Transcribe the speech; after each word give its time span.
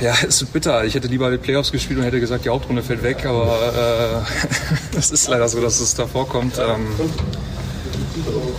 Ja, 0.00 0.14
es 0.26 0.42
ist 0.42 0.52
bitter. 0.52 0.84
Ich 0.84 0.94
hätte 0.94 1.08
lieber 1.08 1.30
die 1.30 1.38
Playoffs 1.38 1.72
gespielt 1.72 1.98
und 1.98 2.04
hätte 2.04 2.20
gesagt, 2.20 2.44
die 2.44 2.48
Hauptrunde 2.48 2.82
fällt 2.82 3.02
weg, 3.02 3.26
aber 3.26 4.24
äh, 4.94 4.98
es 4.98 5.10
ist 5.10 5.28
leider 5.28 5.48
so, 5.48 5.60
dass 5.60 5.80
es 5.80 5.94
da 5.94 6.06
vorkommt. 6.06 6.58
Ähm, 6.58 6.86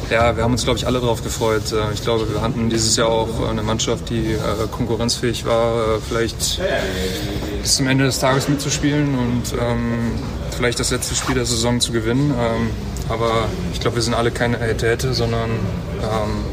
ja, 0.10 0.36
wir 0.36 0.44
haben 0.44 0.52
uns, 0.52 0.64
glaube 0.64 0.78
ich, 0.78 0.88
alle 0.88 1.00
darauf 1.00 1.24
gefreut. 1.24 1.72
Äh, 1.72 1.94
ich 1.94 2.02
glaube, 2.04 2.32
wir 2.32 2.42
hatten 2.42 2.70
dieses 2.70 2.96
Jahr 2.96 3.10
auch 3.10 3.50
eine 3.50 3.64
Mannschaft, 3.64 4.10
die 4.10 4.34
äh, 4.34 4.68
konkurrenzfähig 4.72 5.46
war, 5.46 5.98
äh, 5.98 6.00
vielleicht 6.08 6.62
bis 7.62 7.76
zum 7.76 7.88
Ende 7.88 8.06
des 8.06 8.20
Tages 8.20 8.48
mitzuspielen 8.48 9.18
und 9.18 9.44
ähm, 9.60 10.12
vielleicht 10.56 10.80
das 10.80 10.92
letzte 10.92 11.16
Spiel 11.16 11.36
der 11.36 11.46
Saison 11.46 11.80
zu 11.80 11.92
gewinnen. 11.92 12.34
Ähm, 12.38 12.70
aber 13.10 13.48
ich 13.74 13.80
glaube, 13.80 13.98
wir 13.98 14.04
sind 14.04 14.14
alle 14.14 14.32
keine 14.32 14.58
Hätte-Hätte, 14.58 15.14
sondern 15.14 15.50
ähm, 15.50 16.46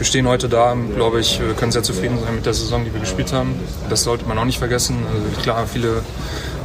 wir 0.00 0.06
stehen 0.06 0.26
heute 0.26 0.48
da, 0.48 0.74
glaube 0.94 1.20
ich, 1.20 1.38
wir 1.40 1.52
können 1.52 1.72
sehr 1.72 1.82
zufrieden 1.82 2.18
sein 2.24 2.34
mit 2.34 2.46
der 2.46 2.54
Saison, 2.54 2.86
die 2.86 2.92
wir 2.94 3.00
gespielt 3.00 3.34
haben. 3.34 3.54
Das 3.90 4.02
sollte 4.02 4.24
man 4.24 4.38
auch 4.38 4.46
nicht 4.46 4.58
vergessen. 4.58 4.96
Also 5.06 5.42
klar, 5.42 5.66
viele 5.66 6.00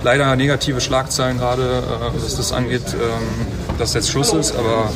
leider 0.04 0.34
negative 0.38 0.80
Schlagzeilen 0.80 1.38
gerade, 1.38 1.64
äh, 1.64 2.16
was 2.16 2.38
das 2.38 2.54
angeht, 2.54 2.84
ähm, 2.94 3.78
dass 3.78 3.94
jetzt 3.94 4.10
Schluss 4.10 4.32
ist, 4.32 4.56
aber 4.56 4.90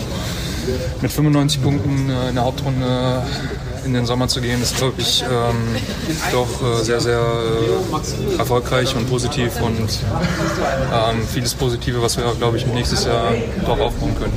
mit 1.01 1.11
95 1.11 1.61
Punkten 1.61 2.09
äh, 2.09 2.29
in 2.29 2.35
der 2.35 2.45
Hauptrunde 2.45 3.23
in 3.83 3.93
den 3.93 4.05
Sommer 4.05 4.29
zu 4.29 4.39
gehen, 4.39 4.61
ist, 4.61 4.77
glaube 4.77 5.01
ich, 5.01 5.21
ähm, 5.23 5.75
doch 6.31 6.79
äh, 6.79 6.81
sehr, 6.81 7.01
sehr 7.01 7.19
äh, 7.19 8.37
erfolgreich 8.37 8.95
und 8.95 9.09
positiv 9.09 9.59
und 9.61 9.99
ähm, 10.93 11.27
vieles 11.27 11.55
Positive, 11.55 12.01
was 12.01 12.15
wir, 12.15 12.23
glaube 12.37 12.55
ich, 12.55 12.65
nächstes 12.67 13.03
Jahr 13.03 13.33
doch 13.65 13.81
aufbauen 13.81 14.15
können. 14.17 14.33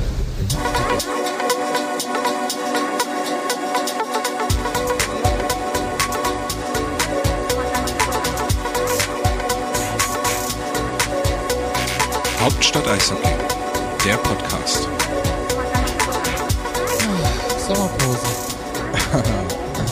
Hauptstadt 12.73 12.95
Eishockey, 12.95 13.29
der 14.03 14.17
Podcast. 14.17 14.87
Sommerpause. 17.67 18.27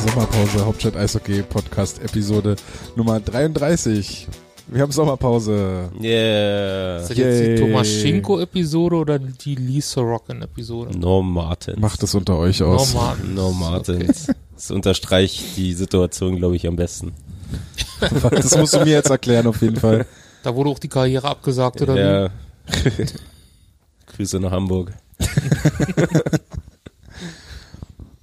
Sommerpause, 0.08 0.66
Hauptstadt 0.66 0.96
Eishockey 0.96 1.44
Podcast 1.44 2.02
Episode 2.02 2.56
Nummer 2.96 3.20
33. 3.20 4.28
Wir 4.66 4.82
haben 4.82 4.92
Sommerpause. 4.92 5.92
Yeah. 6.02 7.02
Ist 7.02 7.12
das 7.12 7.18
jetzt 7.18 7.42
die. 7.42 7.56
Tomaschenko-Episode 7.58 8.96
oder 8.96 9.20
die 9.20 9.54
Lisa 9.54 10.02
Rocken-Episode? 10.02 10.98
No 10.98 11.22
Martins. 11.22 11.78
Macht 11.80 12.02
es 12.02 12.16
unter 12.16 12.38
euch 12.38 12.64
aus. 12.64 12.96
Normal. 12.96 13.18
No 13.36 13.52
Martins. 13.52 14.26
Das 14.56 14.72
unterstreicht 14.72 15.56
die 15.56 15.74
Situation, 15.74 16.38
glaube 16.38 16.56
ich, 16.56 16.66
am 16.66 16.78
besten. 16.78 17.14
Das 18.32 18.58
musst 18.58 18.74
du 18.74 18.80
mir 18.80 18.94
jetzt 18.94 19.12
erklären 19.12 19.46
auf 19.46 19.62
jeden 19.62 19.76
Fall. 19.76 20.08
Da 20.42 20.56
wurde 20.56 20.72
auch 20.72 20.80
die 20.80 20.90
Karriere 20.90 21.28
abgesagt, 21.28 21.80
oder 21.84 21.96
wie? 21.96 22.32
Ja. 22.68 23.06
Grüße 24.16 24.40
nach 24.40 24.52
Hamburg. 24.52 24.94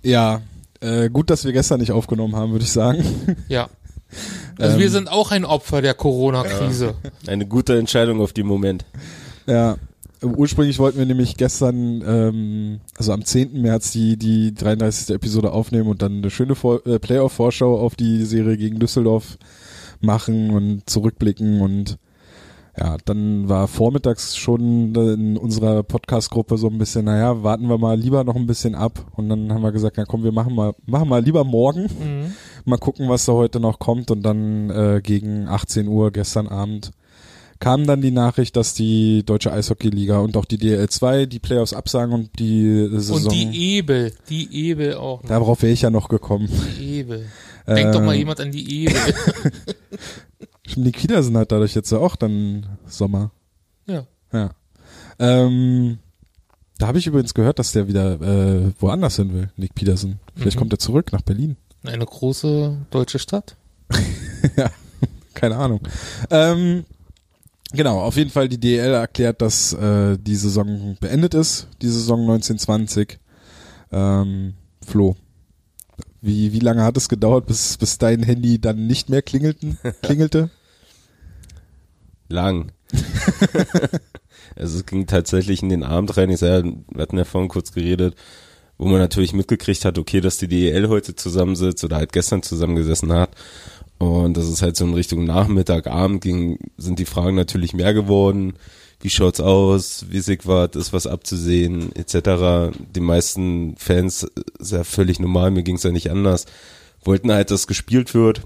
Ja, 0.03 0.43
äh, 0.81 1.11
gut, 1.11 1.31
dass 1.31 1.45
wir 1.45 1.53
gestern 1.53 1.81
nicht 1.81 1.93
aufgenommen 1.93 2.37
haben, 2.37 2.53
würde 2.53 2.65
ich 2.65 2.73
sagen. 2.73 3.05
Ja. 3.49 3.69
Also 4.59 4.75
Ähm, 4.75 4.81
wir 4.81 4.91
sind 4.91 5.11
auch 5.11 5.33
ein 5.33 5.45
Opfer 5.45 5.83
der 5.83 5.95
Corona-Krise. 5.95 6.95
Eine 7.27 7.47
gute 7.47 7.79
Entscheidung 7.79 8.21
auf 8.21 8.33
den 8.33 8.47
Moment. 8.47 8.87
Ja, 9.47 9.77
ursprünglich 10.23 10.79
wollten 10.79 10.99
wir 10.99 11.07
nämlich 11.07 11.37
gestern, 11.37 12.03
ähm, 12.07 12.81
also 12.97 13.13
am 13.13 13.25
10. 13.25 13.61
März 13.61 13.91
die, 13.91 14.17
die 14.17 14.55
33. 14.55 15.15
Episode 15.15 15.53
aufnehmen 15.53 15.89
und 15.89 16.01
dann 16.01 16.19
eine 16.19 16.31
schöne 16.31 16.55
Vor 16.55 16.87
äh, 16.87 16.99
Playoff-Vorschau 16.99 17.79
auf 17.79 17.95
die 17.95 18.25
Serie 18.25 18.57
gegen 18.57 18.79
Düsseldorf 18.79 19.37
machen 20.01 20.51
und 20.51 20.89
zurückblicken 20.89 21.61
und 21.61 21.99
ja, 22.79 22.97
dann 23.05 23.49
war 23.49 23.67
vormittags 23.67 24.37
schon 24.37 24.95
in 24.95 25.37
unserer 25.37 25.83
Podcast-Gruppe 25.83 26.57
so 26.59 26.69
ein 26.69 26.79
bisschen, 26.79 27.07
naja, 27.07 27.43
warten 27.43 27.67
wir 27.69 27.79
mal 27.79 27.99
lieber 27.99 28.23
noch 28.25 28.37
ein 28.37 28.47
bisschen 28.47 28.75
ab 28.75 29.05
und 29.17 29.29
dann 29.29 29.53
haben 29.53 29.63
wir 29.63 29.73
gesagt, 29.73 29.97
na 29.99 30.05
komm, 30.05 30.23
wir 30.23 30.33
machen 30.33 30.55
mal, 30.55 30.75
machen 30.87 31.09
mal 31.09 31.23
lieber 31.23 31.45
morgen, 31.45 31.83
Mhm. 31.85 32.33
mal 32.65 32.79
gucken, 32.79 33.09
was 33.09 33.25
da 33.25 33.33
heute 33.33 33.59
noch 33.61 33.79
kommt 33.79 34.11
und 34.11 34.23
dann 34.23 34.71
äh, 34.71 35.01
gegen 35.03 35.49
18 35.49 35.89
Uhr 35.89 36.11
gestern 36.13 36.47
Abend 36.47 36.93
kam 37.61 37.89
dann 37.89 38.01
die 38.01 38.13
Nachricht, 38.13 38.55
dass 38.55 38.75
die 38.75 39.25
Deutsche 39.25 39.53
Eishockey-Liga 39.53 40.21
und 40.21 40.37
auch 40.37 40.45
die 40.45 40.59
DL2 40.59 41.27
die 41.27 41.41
Playoffs 41.41 41.73
absagen 41.73 42.15
und 42.15 42.39
die 42.39 42.87
Saison. 42.93 43.17
Und 43.25 43.33
die 43.33 43.75
Ebel, 43.77 44.13
die 44.31 44.49
Ebel 44.69 44.95
auch 44.95 45.23
noch. 45.25 45.29
Darauf 45.29 45.63
wäre 45.63 45.73
ich 45.73 45.83
ja 45.83 45.91
noch 45.91 46.09
gekommen. 46.09 46.49
Die 46.79 46.99
Ebel. 46.99 47.27
Denkt 47.67 47.97
doch 47.97 48.01
mal 48.01 48.13
Ähm, 48.15 48.19
jemand 48.21 48.39
an 48.39 48.53
die 48.53 48.85
Ebel. 48.85 48.95
Stimmt, 50.69 50.87
die 50.87 50.93
Kieler 50.93 51.23
sind 51.23 51.37
halt 51.37 51.51
dadurch 51.51 51.75
jetzt 51.75 51.91
ja 51.91 51.99
auch 51.99 52.15
dann 52.17 52.67
Sommer. 52.87 53.31
ja. 53.87 54.07
Ja. 54.33 54.51
Ähm, 55.19 55.99
da 56.79 56.87
habe 56.89 56.99
ich 56.99 57.07
übrigens 57.07 57.33
gehört, 57.35 57.59
dass 57.59 57.73
der 57.73 57.89
wieder 57.89 58.21
äh, 58.21 58.71
woanders 58.79 59.17
hin 59.17 59.33
will, 59.33 59.51
Nick 59.57 59.75
Peterson. 59.75 60.21
Vielleicht 60.37 60.57
Mhm. 60.57 60.61
kommt 60.61 60.73
er 60.75 60.79
zurück 60.79 61.13
nach 61.13 61.23
Berlin. 61.23 61.57
Eine 61.85 62.05
große 62.05 62.77
deutsche 62.91 63.19
Stadt. 63.19 63.57
Keine 65.35 65.57
Ahnung. 65.57 65.81
Ähm, 66.31 66.85
genau, 67.73 68.01
auf 68.01 68.17
jeden 68.17 68.31
Fall 68.31 68.49
die 68.49 68.61
DL 68.61 68.93
erklärt, 68.93 69.41
dass 69.43 69.73
äh, 69.73 70.19
die 70.19 70.37
Saison 70.37 70.97
beendet 71.01 71.35
ist, 71.35 71.69
die 71.83 71.89
Saison 71.89 72.21
1920. 72.21 73.19
Ähm, 73.91 74.55
Flo, 74.87 75.17
wie, 76.21 76.53
wie 76.53 76.61
lange 76.61 76.83
hat 76.85 76.97
es 76.97 77.09
gedauert, 77.09 77.47
bis, 77.47 77.77
bis 77.79 77.99
dein 77.99 78.23
Handy 78.23 78.61
dann 78.61 78.87
nicht 78.87 79.09
mehr 79.09 79.23
klingelten, 79.23 79.79
klingelte? 80.03 80.51
Lang. 82.29 82.73
also 84.57 84.79
es 84.79 84.87
ging 84.87 85.07
tatsächlich 85.07 85.63
in 85.63 85.69
den 85.69 85.83
Abend 85.83 86.17
rein. 86.17 86.31
Ich 86.31 86.39
sag, 86.41 86.65
wir 86.65 87.03
hatten 87.03 87.19
ja 87.19 87.25
vorhin 87.25 87.49
kurz 87.49 87.73
geredet, 87.73 88.15
wo 88.77 88.87
man 88.87 88.99
natürlich 89.01 89.33
mitgekriegt 89.33 89.85
hat, 89.85 89.99
okay, 89.99 90.21
dass 90.21 90.39
die 90.39 90.49
DEL 90.49 90.89
heute 90.89 91.17
zusammensitzt 91.17 91.85
oder 91.85 91.97
halt 91.97 92.13
gestern 92.13 92.43
zusammengesessen 92.43 93.13
hat. 93.13 93.31
Und 93.99 94.37
das 94.37 94.49
ist 94.49 94.63
halt 94.63 94.77
so 94.77 94.85
in 94.85 94.95
Richtung 94.95 95.25
Nachmittag, 95.25 95.89
Abend 95.89 96.21
ging, 96.21 96.59
sind 96.77 97.01
die 97.01 97.05
Fragen 97.05 97.35
natürlich 97.35 97.75
mehr 97.75 97.95
geworden. 97.95 98.55
Wie 99.01 99.11
schaut's 99.11 99.41
aus? 99.41 100.07
Wie 100.09 100.21
Sigwart? 100.21 100.77
Ist 100.77 100.93
was 100.93 101.07
abzusehen? 101.07 101.95
Etc. 101.95 102.73
Die 102.95 103.01
meisten 103.01 103.77
Fans, 103.77 104.27
ist 104.59 104.73
ja 104.73 104.85
völlig 104.85 105.21
normal, 105.21 105.51
mir 105.51 105.63
ging's 105.63 105.83
ja 105.83 105.91
nicht 105.91 106.11
anders, 106.11 106.47
wollten 107.05 107.33
halt, 107.33 107.51
dass 107.51 107.67
gespielt 107.67 108.15
wird. 108.15 108.43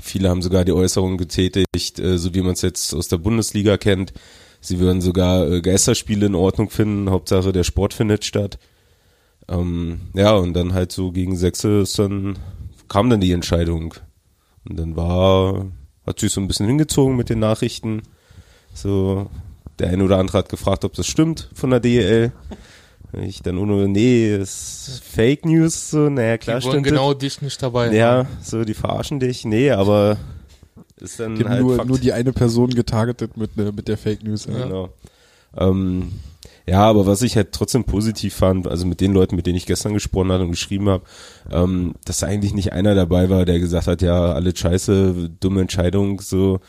Viele 0.00 0.28
haben 0.28 0.42
sogar 0.42 0.64
die 0.64 0.72
Äußerung 0.72 1.16
getätigt, 1.16 1.98
äh, 1.98 2.18
so 2.18 2.34
wie 2.34 2.42
man 2.42 2.52
es 2.52 2.62
jetzt 2.62 2.94
aus 2.94 3.08
der 3.08 3.18
Bundesliga 3.18 3.76
kennt. 3.76 4.12
Sie 4.60 4.78
würden 4.80 5.00
sogar 5.00 5.50
äh, 5.50 5.60
Geisterspiele 5.60 6.26
in 6.26 6.34
Ordnung 6.34 6.70
finden. 6.70 7.10
Hauptsache 7.10 7.52
der 7.52 7.64
Sport 7.64 7.94
findet 7.94 8.24
statt. 8.24 8.58
Ähm, 9.48 10.00
ja, 10.14 10.34
und 10.34 10.54
dann 10.54 10.74
halt 10.74 10.92
so 10.92 11.10
gegen 11.10 11.36
Sechse 11.36 11.80
ist 11.80 11.98
dann, 11.98 12.38
kam 12.88 13.08
dann 13.08 13.20
die 13.20 13.32
Entscheidung. 13.32 13.94
Und 14.68 14.78
dann 14.78 14.96
war, 14.96 15.66
hat 16.06 16.20
sich 16.20 16.32
so 16.32 16.40
ein 16.40 16.48
bisschen 16.48 16.66
hingezogen 16.66 17.16
mit 17.16 17.30
den 17.30 17.38
Nachrichten. 17.38 18.02
So, 18.74 19.30
der 19.78 19.88
eine 19.88 20.04
oder 20.04 20.18
andere 20.18 20.38
hat 20.38 20.48
gefragt, 20.48 20.84
ob 20.84 20.94
das 20.94 21.06
stimmt 21.06 21.48
von 21.54 21.70
der 21.70 21.80
DEL. 21.80 22.32
Ich 23.12 23.42
dann 23.42 23.56
ohne, 23.58 23.88
nee, 23.88 24.36
ist 24.36 25.02
Fake 25.04 25.44
News, 25.46 25.90
so, 25.90 26.10
naja, 26.10 26.36
klar 26.36 26.58
die 26.60 26.66
wollen 26.66 26.72
stimmt. 26.74 26.86
das. 26.86 26.92
genau 26.92 27.14
dich 27.14 27.40
nicht 27.42 27.62
dabei 27.62 27.92
Ja, 27.94 28.18
haben. 28.18 28.28
so, 28.42 28.64
die 28.64 28.74
verarschen 28.74 29.18
dich. 29.18 29.44
Nee, 29.46 29.70
aber 29.70 30.18
ist 31.00 31.18
dann 31.18 31.36
Die 31.36 31.44
haben 31.44 31.50
halt 31.50 31.62
nur, 31.62 31.76
Fakt. 31.76 31.88
nur 31.88 31.98
die 31.98 32.12
eine 32.12 32.32
Person 32.32 32.70
getargetet 32.70 33.36
mit, 33.36 33.56
ne- 33.56 33.72
mit 33.74 33.88
der 33.88 33.96
Fake 33.96 34.22
News. 34.24 34.44
Ja. 34.46 34.64
Genau. 34.64 34.88
Ähm, 35.56 36.12
ja, 36.66 36.82
aber 36.82 37.06
was 37.06 37.22
ich 37.22 37.34
halt 37.34 37.52
trotzdem 37.52 37.84
positiv 37.84 38.34
fand, 38.34 38.66
also 38.68 38.84
mit 38.86 39.00
den 39.00 39.14
Leuten, 39.14 39.36
mit 39.36 39.46
denen 39.46 39.56
ich 39.56 39.64
gestern 39.64 39.94
gesprochen 39.94 40.30
habe 40.30 40.44
und 40.44 40.50
geschrieben 40.50 40.90
habe, 40.90 41.04
ähm, 41.50 41.94
dass 42.04 42.22
eigentlich 42.22 42.52
nicht 42.52 42.74
einer 42.74 42.94
dabei 42.94 43.30
war, 43.30 43.46
der 43.46 43.58
gesagt 43.58 43.86
hat, 43.86 44.02
ja, 44.02 44.32
alle 44.34 44.54
scheiße, 44.54 45.30
dumme 45.40 45.62
Entscheidung, 45.62 46.20
so. 46.20 46.60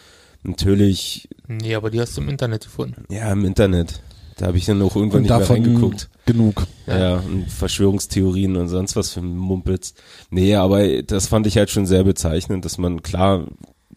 Natürlich, 0.43 1.27
Nee, 1.47 1.75
aber 1.75 1.89
die 1.91 1.99
hast 1.99 2.15
du 2.15 2.21
im 2.21 2.29
Internet 2.29 2.63
gefunden. 2.63 3.03
ja, 3.09 3.29
im 3.31 3.43
Internet. 3.43 4.01
Da 4.39 4.47
habe 4.47 4.57
ich 4.57 4.65
dann 4.65 4.81
auch 4.81 4.95
irgendwann 4.95 5.17
Und 5.17 5.23
nicht 5.23 5.31
mehr 5.31 5.39
davon 5.39 5.55
reingeguckt. 5.57 6.09
genug. 6.25 6.65
Ja, 6.87 6.97
ja, 6.97 7.15
und 7.17 7.51
Verschwörungstheorien 7.51 8.55
und 8.55 8.69
sonst 8.69 8.95
was 8.95 9.11
für 9.11 9.21
Mumpitz. 9.21 9.93
Nee, 10.29 10.55
aber 10.55 11.01
das 11.03 11.27
fand 11.27 11.45
ich 11.45 11.57
halt 11.57 11.69
schon 11.69 11.85
sehr 11.85 12.05
bezeichnend, 12.05 12.63
dass 12.63 12.77
man, 12.77 13.03
klar, 13.03 13.47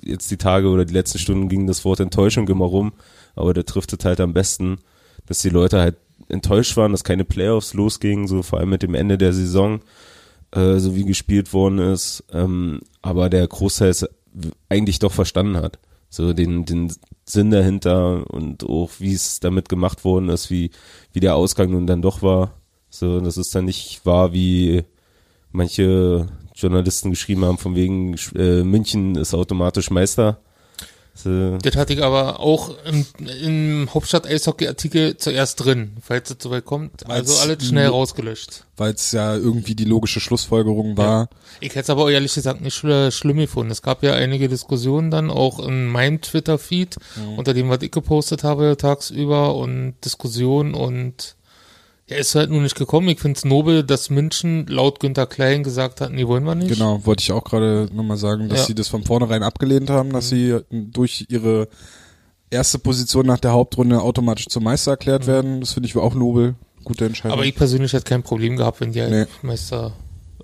jetzt 0.02 0.32
die 0.32 0.36
Tage 0.38 0.68
oder 0.68 0.84
die 0.84 0.94
letzten 0.94 1.20
Stunden 1.20 1.48
ging 1.48 1.68
das 1.68 1.84
Wort 1.84 2.00
Enttäuschung 2.00 2.48
immer 2.48 2.64
rum, 2.64 2.92
aber 3.36 3.54
der 3.54 3.64
trifft 3.64 3.92
es 3.92 4.04
halt 4.04 4.18
am 4.18 4.32
besten, 4.32 4.78
dass 5.26 5.38
die 5.38 5.48
Leute 5.48 5.80
halt 5.80 5.96
enttäuscht 6.28 6.76
waren, 6.76 6.90
dass 6.90 7.04
keine 7.04 7.24
Playoffs 7.24 7.72
losgingen, 7.72 8.26
so 8.26 8.42
vor 8.42 8.58
allem 8.58 8.70
mit 8.70 8.82
dem 8.82 8.96
Ende 8.96 9.18
der 9.18 9.32
Saison, 9.32 9.80
äh, 10.50 10.78
so 10.78 10.96
wie 10.96 11.04
gespielt 11.04 11.52
worden 11.52 11.78
ist, 11.78 12.24
ähm, 12.32 12.80
aber 13.00 13.30
der 13.30 13.46
Großteil 13.46 13.90
es 13.90 14.08
eigentlich 14.68 14.98
doch 14.98 15.12
verstanden 15.12 15.56
hat. 15.58 15.78
So 16.14 16.34
den, 16.34 16.66
den 16.66 16.92
Sinn 17.24 17.50
dahinter 17.50 18.30
und 18.30 18.64
auch 18.64 18.90
wie 18.98 19.14
es 19.14 19.40
damit 19.40 19.70
gemacht 19.70 20.04
worden 20.04 20.28
ist, 20.28 20.50
wie, 20.50 20.70
wie 21.14 21.20
der 21.20 21.36
Ausgang 21.36 21.70
nun 21.70 21.86
dann 21.86 22.02
doch 22.02 22.20
war. 22.20 22.60
So, 22.90 23.18
dass 23.20 23.38
es 23.38 23.48
dann 23.48 23.64
nicht 23.64 24.04
war 24.04 24.34
wie, 24.34 24.84
manche 25.52 26.28
Journalisten 26.54 27.08
geschrieben 27.10 27.46
haben, 27.46 27.56
von 27.56 27.74
wegen 27.74 28.14
äh, 28.34 28.62
München 28.62 29.14
ist 29.14 29.32
automatisch 29.32 29.90
Meister. 29.90 30.40
So, 31.14 31.58
Das 31.58 31.76
hatte 31.76 31.92
ich 31.92 32.02
aber 32.02 32.40
auch 32.40 32.70
im, 32.86 33.04
im 33.44 33.88
Hauptstadt-Eishockey-Artikel 33.92 35.16
zuerst 35.18 35.62
drin, 35.62 35.92
falls 36.00 36.30
es 36.30 36.36
soweit 36.40 36.64
kommt. 36.64 37.08
Also 37.08 37.32
Weil's- 37.34 37.40
alles 37.42 37.68
schnell 37.68 37.88
rausgelöscht. 37.88 38.64
Weil 38.78 38.94
es 38.94 39.12
ja 39.12 39.36
irgendwie 39.36 39.74
die 39.74 39.84
logische 39.84 40.20
Schlussfolgerung 40.20 40.96
war. 40.96 41.28
Ich 41.60 41.70
hätte 41.70 41.80
es 41.80 41.90
aber 41.90 42.10
ehrlich 42.10 42.32
gesagt 42.34 42.62
nicht 42.62 42.74
schl 42.74 43.12
schlimm 43.12 43.36
gefunden. 43.36 43.70
Es 43.70 43.82
gab 43.82 44.02
ja 44.02 44.14
einige 44.14 44.48
Diskussionen 44.48 45.10
dann 45.10 45.30
auch 45.30 45.58
in 45.60 45.86
meinem 45.86 46.20
Twitter-Feed, 46.22 46.96
unter 47.36 47.52
dem, 47.52 47.68
was 47.68 47.82
ich 47.82 47.90
gepostet 47.90 48.42
habe 48.42 48.76
tagsüber 48.78 49.54
und 49.54 49.94
Diskussionen 50.04 50.72
und 50.74 51.36
ja, 52.12 52.18
ist 52.18 52.34
halt 52.34 52.50
nur 52.50 52.60
nicht 52.60 52.76
gekommen. 52.76 53.08
Ich 53.08 53.20
finde 53.20 53.36
es 53.38 53.44
nobel, 53.44 53.82
dass 53.82 54.10
München 54.10 54.66
laut 54.68 55.00
Günter 55.00 55.26
Klein 55.26 55.62
gesagt 55.62 56.00
hat, 56.00 56.12
nee, 56.12 56.26
wollen 56.26 56.44
wir 56.44 56.54
nicht. 56.54 56.68
Genau, 56.72 57.04
wollte 57.04 57.22
ich 57.22 57.32
auch 57.32 57.44
gerade 57.44 57.88
nochmal 57.92 58.16
sagen, 58.16 58.48
dass 58.48 58.60
Ja. 58.60 58.64
sie 58.66 58.74
das 58.74 58.88
von 58.88 59.02
vornherein 59.04 59.42
abgelehnt 59.42 59.90
haben, 59.90 60.12
dass 60.12 60.28
sie 60.28 60.58
durch 60.70 61.26
ihre 61.28 61.68
erste 62.50 62.78
Position 62.78 63.26
nach 63.26 63.38
der 63.40 63.52
Hauptrunde 63.52 64.00
automatisch 64.02 64.46
zum 64.48 64.64
Meister 64.64 64.92
erklärt 64.92 65.26
werden. 65.26 65.60
Das 65.60 65.72
finde 65.72 65.88
ich 65.88 65.96
auch 65.96 66.14
nobel. 66.14 66.54
Gute 66.84 67.06
Entscheidung. 67.06 67.38
Aber 67.38 67.46
ich 67.46 67.54
persönlich 67.54 67.92
hätte 67.92 68.04
kein 68.08 68.22
Problem 68.22 68.56
gehabt, 68.56 68.80
wenn 68.80 68.92
die 68.92 69.00
Nee. 69.00 69.24
Meister, 69.42 69.92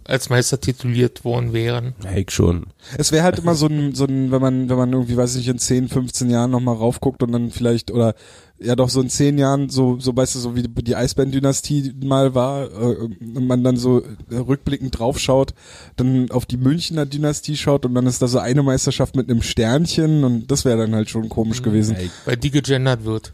als 0.05 0.31
Meister 0.31 0.59
tituliert 0.61 1.25
worden 1.25 1.53
wären. 1.53 1.95
ja, 2.05 2.13
ich 2.17 2.31
schon. 2.31 2.67
Es 2.97 3.13
wäre 3.13 3.25
halt 3.25 3.39
immer 3.41 3.55
so 3.55 3.67
ein, 3.67 3.95
so 3.95 4.05
ein, 4.05 4.31
wenn 4.31 4.41
man, 4.41 4.69
wenn 4.71 4.77
man 4.79 4.93
irgendwie, 4.93 5.17
weiß 5.17 5.35
ich, 5.37 5.49
in 5.49 5.59
10, 5.59 5.89
15 5.89 6.31
Jahren 6.31 6.51
nochmal 6.51 6.77
raufguckt 6.77 7.23
und 7.23 7.33
dann 7.33 7.51
vielleicht, 7.51 7.91
oder 7.91 8.15
ja 8.61 8.75
doch 8.75 8.89
so 8.89 9.01
in 9.01 9.09
10 9.09 9.39
Jahren, 9.39 9.69
so, 9.69 9.99
so 10.01 10.17
weißt 10.17 10.35
du, 10.35 10.39
so 10.41 10.57
wie 10.57 10.63
die, 10.63 10.83
die 10.83 10.97
Eisbären-Dynastie 10.97 11.95
mal 12.03 12.35
war, 12.35 12.65
äh, 12.65 12.97
und 12.97 13.47
man 13.47 13.63
dann 13.63 13.77
so 13.77 14.03
äh, 14.31 14.37
rückblickend 14.37 14.99
draufschaut, 14.99 15.55
dann 15.97 16.31
auf 16.31 16.45
die 16.45 16.57
Münchner 16.57 17.07
Dynastie 17.07 17.57
schaut 17.57 17.87
und 17.87 17.95
dann 17.95 18.07
ist 18.07 18.21
da 18.21 18.27
so 18.27 18.39
eine 18.39 18.63
Meisterschaft 18.63 19.15
mit 19.17 19.31
einem 19.31 19.43
Sternchen 19.43 20.25
und 20.25 20.51
das 20.51 20.65
wäre 20.65 20.79
dann 20.79 20.95
halt 20.95 21.09
schon 21.09 21.29
komisch 21.29 21.63
gewesen. 21.63 21.95
Ja, 21.97 22.03
ich, 22.03 22.11
Weil 22.25 22.37
die 22.37 22.51
gegendert 22.51 23.05
wird. 23.05 23.33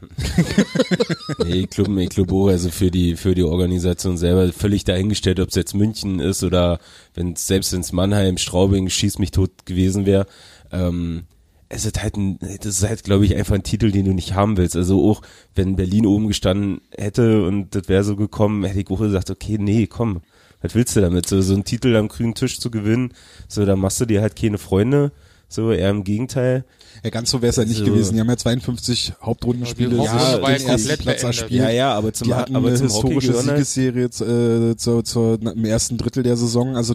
nee, 1.44 1.60
ich 1.60 1.70
glaube, 1.70 2.02
ich 2.02 2.10
glaube 2.10 2.34
auch, 2.34 2.48
also 2.48 2.68
für 2.70 2.90
die, 2.90 3.16
für 3.16 3.34
die 3.34 3.44
Organisation 3.44 4.18
selber 4.18 4.52
völlig 4.52 4.84
dahingestellt, 4.84 5.40
ob 5.40 5.48
es 5.48 5.54
jetzt 5.54 5.74
München 5.74 6.20
ist 6.20 6.42
oder 6.44 6.78
wenn 7.14 7.34
selbst 7.36 7.72
wenn 7.72 7.80
es 7.80 7.92
Mannheim, 7.92 8.36
Straubing, 8.36 8.90
schieß 8.90 9.18
mich 9.18 9.30
tot 9.30 9.50
gewesen 9.64 10.04
wäre, 10.04 10.26
ähm, 10.70 11.24
es 11.68 11.84
ist 11.86 12.02
halt 12.02 12.16
ein, 12.16 12.38
das 12.40 12.66
ist 12.78 12.88
halt, 12.88 13.04
glaube 13.04 13.24
ich, 13.24 13.34
einfach 13.34 13.54
ein 13.54 13.62
Titel, 13.62 13.90
den 13.90 14.04
du 14.04 14.12
nicht 14.12 14.34
haben 14.34 14.56
willst. 14.56 14.76
Also 14.76 15.10
auch, 15.10 15.22
wenn 15.54 15.76
Berlin 15.76 16.06
oben 16.06 16.28
gestanden 16.28 16.80
hätte 16.96 17.44
und 17.46 17.74
das 17.74 17.88
wäre 17.88 18.04
so 18.04 18.16
gekommen, 18.16 18.64
hätte 18.64 18.80
ich 18.80 18.90
auch 18.90 18.98
gesagt, 19.00 19.30
okay, 19.30 19.56
nee, 19.58 19.86
komm, 19.86 20.20
was 20.62 20.74
willst 20.74 20.94
du 20.96 21.00
damit? 21.00 21.26
So, 21.28 21.40
so 21.42 21.54
einen 21.54 21.64
Titel 21.64 21.96
am 21.96 22.08
grünen 22.08 22.34
Tisch 22.34 22.60
zu 22.60 22.70
gewinnen, 22.70 23.12
so, 23.48 23.64
da 23.64 23.76
machst 23.76 24.00
du 24.00 24.06
dir 24.06 24.20
halt 24.22 24.36
keine 24.36 24.58
Freunde, 24.58 25.12
so, 25.48 25.72
eher 25.72 25.90
im 25.90 26.04
Gegenteil. 26.04 26.64
Ja, 27.02 27.10
ganz 27.10 27.30
so 27.30 27.40
wäre 27.42 27.50
es 27.50 27.56
ja 27.56 27.64
nicht 27.64 27.80
Also- 27.80 27.92
gewesen. 27.92 28.14
Die 28.14 28.20
haben 28.20 28.28
ja 28.28 28.36
52 28.36 29.12
Hauptrundenspiele. 29.22 29.96
Ja, 29.96 30.02
sich 30.02 30.42
war 30.42 30.50
ja 30.52 30.58
komplett 30.58 31.00
Platz 31.02 31.22
erspielt. 31.22 31.50
Ja, 31.62 31.70
ja, 31.70 31.92
aber 31.94 32.12
zum, 32.12 32.28
die 32.28 32.34
hatten 32.34 32.56
aber 32.56 32.68
eine 32.68 32.76
zum 32.76 32.88
Hockey 32.88 33.14
historische 33.14 33.28
gehören 33.32 33.46
halt- 33.48 33.66
Siegesserie 33.66 34.70
äh, 34.70 34.76
zu, 34.76 35.02
zu, 35.02 35.38
im 35.40 35.64
ersten 35.64 35.96
Drittel 35.98 36.22
der 36.22 36.36
Saison. 36.36 36.76
Also 36.76 36.94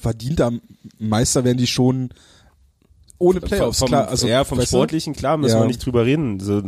verdienter 0.00 0.52
Meister 0.98 1.44
werden 1.44 1.58
die 1.58 1.66
schon 1.66 2.10
ohne 3.18 3.40
Playoffs, 3.40 3.78
vom, 3.78 3.88
klar. 3.88 4.08
Also, 4.08 4.26
ja, 4.28 4.44
vom? 4.44 4.60
Sportlichen, 4.60 5.14
klar, 5.14 5.36
müssen 5.36 5.56
Ja. 5.56 5.62
wir 5.62 5.66
nicht 5.66 5.84
drüber 5.84 6.04
reden. 6.04 6.40
So, 6.40 6.62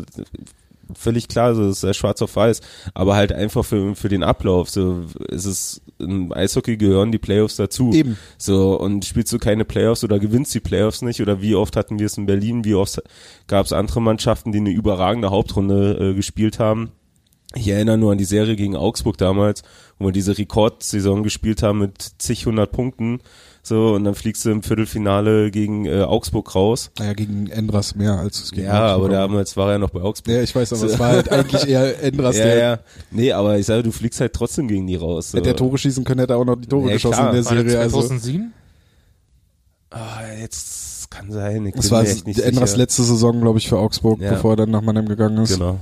völlig 0.94 1.28
klar, 1.28 1.54
so 1.54 1.68
ist 1.88 1.96
schwarz 1.96 2.20
auf 2.22 2.34
weiß. 2.36 2.60
Aber 2.94 3.14
halt 3.14 3.32
einfach 3.32 3.64
für, 3.64 3.94
für 3.94 4.08
den 4.08 4.22
Ablauf. 4.22 4.70
So 4.70 5.04
ist 5.28 5.44
es 5.44 5.82
im 5.98 6.32
Eishockey 6.32 6.76
gehören 6.76 7.12
die 7.12 7.18
Playoffs 7.18 7.56
dazu. 7.56 7.92
Eben. 7.92 8.16
So, 8.38 8.78
und 8.78 9.04
spielst 9.04 9.32
du 9.32 9.38
keine 9.38 9.64
Playoffs 9.64 10.02
oder 10.04 10.18
gewinnst 10.18 10.54
die 10.54 10.60
Playoffs 10.60 11.02
nicht? 11.02 11.20
Oder 11.20 11.42
wie 11.42 11.54
oft 11.54 11.76
hatten 11.76 11.98
wir 11.98 12.06
es 12.06 12.16
in 12.16 12.26
Berlin? 12.26 12.64
Wie 12.64 12.74
oft 12.74 13.02
gab 13.46 13.66
es 13.66 13.72
andere 13.72 14.00
Mannschaften, 14.02 14.52
die 14.52 14.58
eine 14.58 14.70
überragende 14.70 15.30
Hauptrunde 15.30 16.10
äh, 16.10 16.14
gespielt 16.14 16.58
haben? 16.58 16.90
Ich 17.56 17.66
erinnere 17.66 17.98
nur 17.98 18.12
an 18.12 18.18
die 18.18 18.24
Serie 18.24 18.54
gegen 18.54 18.76
Augsburg 18.76 19.18
damals, 19.18 19.62
wo 19.98 20.06
wir 20.06 20.12
diese 20.12 20.38
Rekordsaison 20.38 21.24
gespielt 21.24 21.62
haben 21.64 21.80
mit 21.80 21.94
zig 22.18 22.46
hundert 22.46 22.70
Punkten. 22.70 23.20
So, 23.62 23.94
und 23.94 24.04
dann 24.04 24.14
fliegst 24.14 24.44
du 24.44 24.50
im 24.50 24.62
Viertelfinale 24.62 25.50
gegen 25.50 25.84
äh, 25.84 26.02
Augsburg 26.02 26.54
raus. 26.54 26.90
Naja, 26.98 27.12
gegen 27.12 27.48
Endras 27.48 27.94
mehr 27.96 28.12
als 28.18 28.40
es 28.42 28.52
gegen 28.52 28.68
Ja, 28.68 28.74
aber 28.74 28.92
Augsburg. 29.06 29.10
damals 29.10 29.56
war 29.56 29.72
er 29.72 29.78
noch 29.78 29.90
bei 29.90 30.00
Augsburg. 30.00 30.32
Ja, 30.34 30.42
ich 30.42 30.54
weiß, 30.54 30.72
aber 30.72 30.84
es 30.86 30.98
war 30.98 31.08
halt 31.08 31.28
eigentlich 31.30 31.66
eher 31.68 32.02
Endras, 32.02 32.36
ja, 32.38 32.44
der 32.44 32.56
ja. 32.58 32.78
Nee, 33.10 33.32
aber 33.32 33.58
ich 33.58 33.66
sage, 33.66 33.82
du 33.82 33.90
fliegst 33.92 34.20
halt 34.20 34.32
trotzdem 34.32 34.66
gegen 34.68 34.86
die 34.86 34.94
raus. 34.96 35.32
So. 35.32 35.36
hätte 35.36 35.48
der 35.48 35.56
Tore 35.56 35.76
schießen 35.76 36.04
können, 36.04 36.20
hätte 36.20 36.34
er 36.34 36.38
auch 36.38 36.44
noch 36.46 36.56
die 36.56 36.68
Tore 36.68 36.86
Ja, 36.86 36.94
geschossen 36.94 37.16
klar. 37.18 37.34
in 37.34 37.34
der 37.34 37.44
War 37.44 37.54
das 37.56 37.64
Serie. 37.64 37.80
Also, 37.80 38.00
2007? 38.00 38.52
Ah, 39.90 40.20
jetzt 40.40 41.10
kann 41.10 41.30
sein. 41.32 41.66
Ich 41.66 41.74
das 41.74 41.90
war 41.90 42.02
mir 42.02 42.08
echt 42.10 42.26
nicht 42.26 42.38
Endras 42.40 42.70
sicher. 42.70 42.78
letzte 42.82 43.02
Saison, 43.02 43.40
glaube 43.40 43.58
ich, 43.58 43.68
für 43.68 43.78
Augsburg, 43.78 44.20
Ja. 44.20 44.30
bevor 44.30 44.52
er 44.52 44.56
dann 44.56 44.70
nach 44.70 44.82
Mannheim 44.82 45.08
gegangen 45.08 45.38
ist. 45.38 45.54
Genau. 45.58 45.78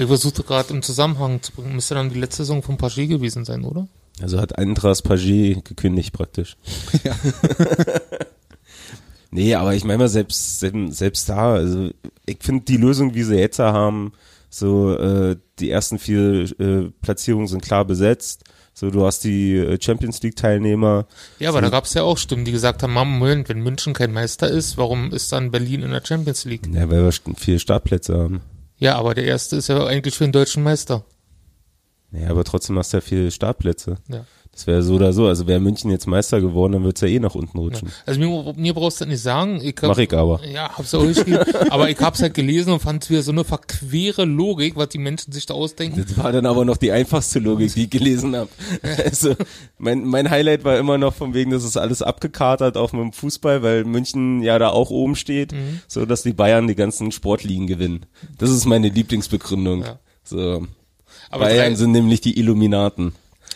Ich 0.00 0.06
versuchte 0.06 0.42
gerade 0.42 0.72
im 0.72 0.80
Zusammenhang 0.80 1.42
zu 1.42 1.52
bringen. 1.52 1.74
Müsste 1.74 1.94
dann 1.94 2.08
die 2.08 2.18
letzte 2.18 2.38
Saison 2.38 2.62
von 2.62 2.78
Pagé 2.78 3.06
gewesen 3.06 3.44
sein, 3.44 3.64
oder? 3.64 3.86
Also 4.22 4.40
hat 4.40 4.58
Andras 4.58 5.04
Pagé 5.04 5.62
gekündigt 5.62 6.12
praktisch. 6.12 6.56
Ja. 7.04 7.14
nee, 9.30 9.54
aber 9.54 9.74
ich 9.74 9.84
meine 9.84 9.98
mal 9.98 10.08
selbst, 10.08 10.60
selbst, 10.60 10.98
selbst 10.98 11.28
da, 11.28 11.54
also 11.54 11.90
ich 12.26 12.38
finde 12.40 12.64
die 12.64 12.78
Lösung, 12.78 13.14
wie 13.14 13.22
sie 13.22 13.36
jetzt 13.36 13.58
haben, 13.58 14.12
so 14.48 14.96
äh, 14.96 15.36
die 15.58 15.70
ersten 15.70 15.98
vier 15.98 16.50
äh, 16.58 16.90
Platzierungen 17.02 17.46
sind 17.46 17.62
klar 17.62 17.84
besetzt. 17.84 18.44
So, 18.72 18.90
du 18.90 19.04
hast 19.04 19.24
die 19.24 19.56
äh, 19.56 19.78
Champions 19.80 20.22
League 20.22 20.36
Teilnehmer. 20.36 21.06
Ja, 21.38 21.50
aber 21.50 21.60
da 21.60 21.68
gab 21.68 21.84
es 21.84 21.92
ja 21.92 22.02
auch 22.02 22.16
Stimmen, 22.16 22.46
die 22.46 22.52
gesagt 22.52 22.82
haben, 22.82 22.94
Mama, 22.94 23.18
Moment, 23.18 23.50
wenn 23.50 23.60
München 23.60 23.92
kein 23.92 24.12
Meister 24.12 24.48
ist, 24.48 24.78
warum 24.78 25.12
ist 25.12 25.30
dann 25.32 25.50
Berlin 25.50 25.82
in 25.82 25.90
der 25.90 26.02
Champions 26.04 26.46
League? 26.46 26.66
Ja, 26.72 26.88
weil 26.88 27.04
wir 27.04 27.12
vier 27.36 27.58
Startplätze 27.58 28.16
haben. 28.16 28.40
Ja, 28.80 28.96
aber 28.96 29.14
der 29.14 29.24
erste 29.24 29.56
ist 29.56 29.68
ja 29.68 29.86
eigentlich 29.86 30.16
für 30.16 30.24
den 30.24 30.32
deutschen 30.32 30.62
Meister. 30.62 31.04
Ja, 32.12 32.30
aber 32.30 32.44
trotzdem 32.44 32.76
hast 32.78 32.92
du 32.92 32.96
ja 32.96 33.00
vier 33.02 33.30
Startplätze. 33.30 33.96
Ja. 34.08 34.24
Das 34.52 34.66
wäre 34.66 34.82
so 34.82 34.94
oder 34.96 35.12
so. 35.14 35.26
Also 35.26 35.46
wäre 35.46 35.58
München 35.60 35.90
jetzt 35.90 36.06
Meister 36.06 36.40
geworden, 36.40 36.72
dann 36.72 36.84
wird's 36.84 37.00
ja 37.00 37.08
eh 37.08 37.18
nach 37.18 37.34
unten 37.34 37.56
ja. 37.56 37.62
rutschen. 37.64 37.88
Also 38.04 38.20
mir, 38.20 38.52
mir 38.56 38.74
brauchst 38.74 39.00
du 39.00 39.04
das 39.04 39.12
nicht 39.12 39.22
sagen. 39.22 39.60
Ich 39.62 39.74
hab, 39.80 39.88
Mach 39.90 39.96
ich 39.98 40.12
aber. 40.12 40.40
Ja, 40.46 40.76
hab's 40.76 40.92
auch 40.92 41.04
nicht 41.04 41.24
geschrieben. 41.24 41.44
aber 41.70 41.88
ich 41.88 41.98
hab's 41.98 42.20
halt 42.20 42.34
gelesen 42.34 42.72
und 42.72 42.80
fand 42.80 43.02
es 43.04 43.08
wieder 43.10 43.22
so 43.22 43.30
eine 43.32 43.44
verquere 43.44 44.24
Logik, 44.26 44.76
was 44.76 44.88
die 44.90 44.98
Menschen 44.98 45.32
sich 45.32 45.46
da 45.46 45.54
ausdenken. 45.54 46.04
Das 46.06 46.18
war 46.18 46.32
dann 46.32 46.44
aber 46.44 46.64
noch 46.66 46.76
die 46.76 46.90
einfachste 46.92 47.38
Logik, 47.38 47.72
die 47.74 47.84
ich 47.84 47.90
gelesen 47.90 48.36
habe. 48.36 48.50
Also 49.04 49.34
mein, 49.78 50.04
mein 50.04 50.28
Highlight 50.28 50.64
war 50.64 50.76
immer 50.78 50.98
noch 50.98 51.14
von 51.14 51.32
wegen, 51.32 51.52
dass 51.52 51.64
es 51.64 51.76
alles 51.78 52.02
abgekatert 52.02 52.76
auf 52.76 52.90
dem 52.90 53.12
Fußball, 53.12 53.62
weil 53.62 53.84
München 53.84 54.42
ja 54.42 54.58
da 54.58 54.68
auch 54.70 54.90
oben 54.90 55.16
steht, 55.16 55.52
Mhm. 55.52 55.80
so 55.88 56.04
dass 56.06 56.22
die 56.22 56.32
Bayern 56.34 56.66
die 56.66 56.74
ganzen 56.74 57.12
Sportligen 57.12 57.66
gewinnen. 57.66 58.04
Das 58.36 58.50
ist 58.50 58.66
meine 58.66 58.88
Lieblingsbegründung. 58.88 59.82
Ja. 59.84 59.98
So. 60.22 60.66
Aber 61.30 61.44
Bayern 61.44 61.72
drei- 61.72 61.74
sind 61.76 61.92
nämlich 61.92 62.20
die 62.20 62.38
Illuminaten. 62.38 63.12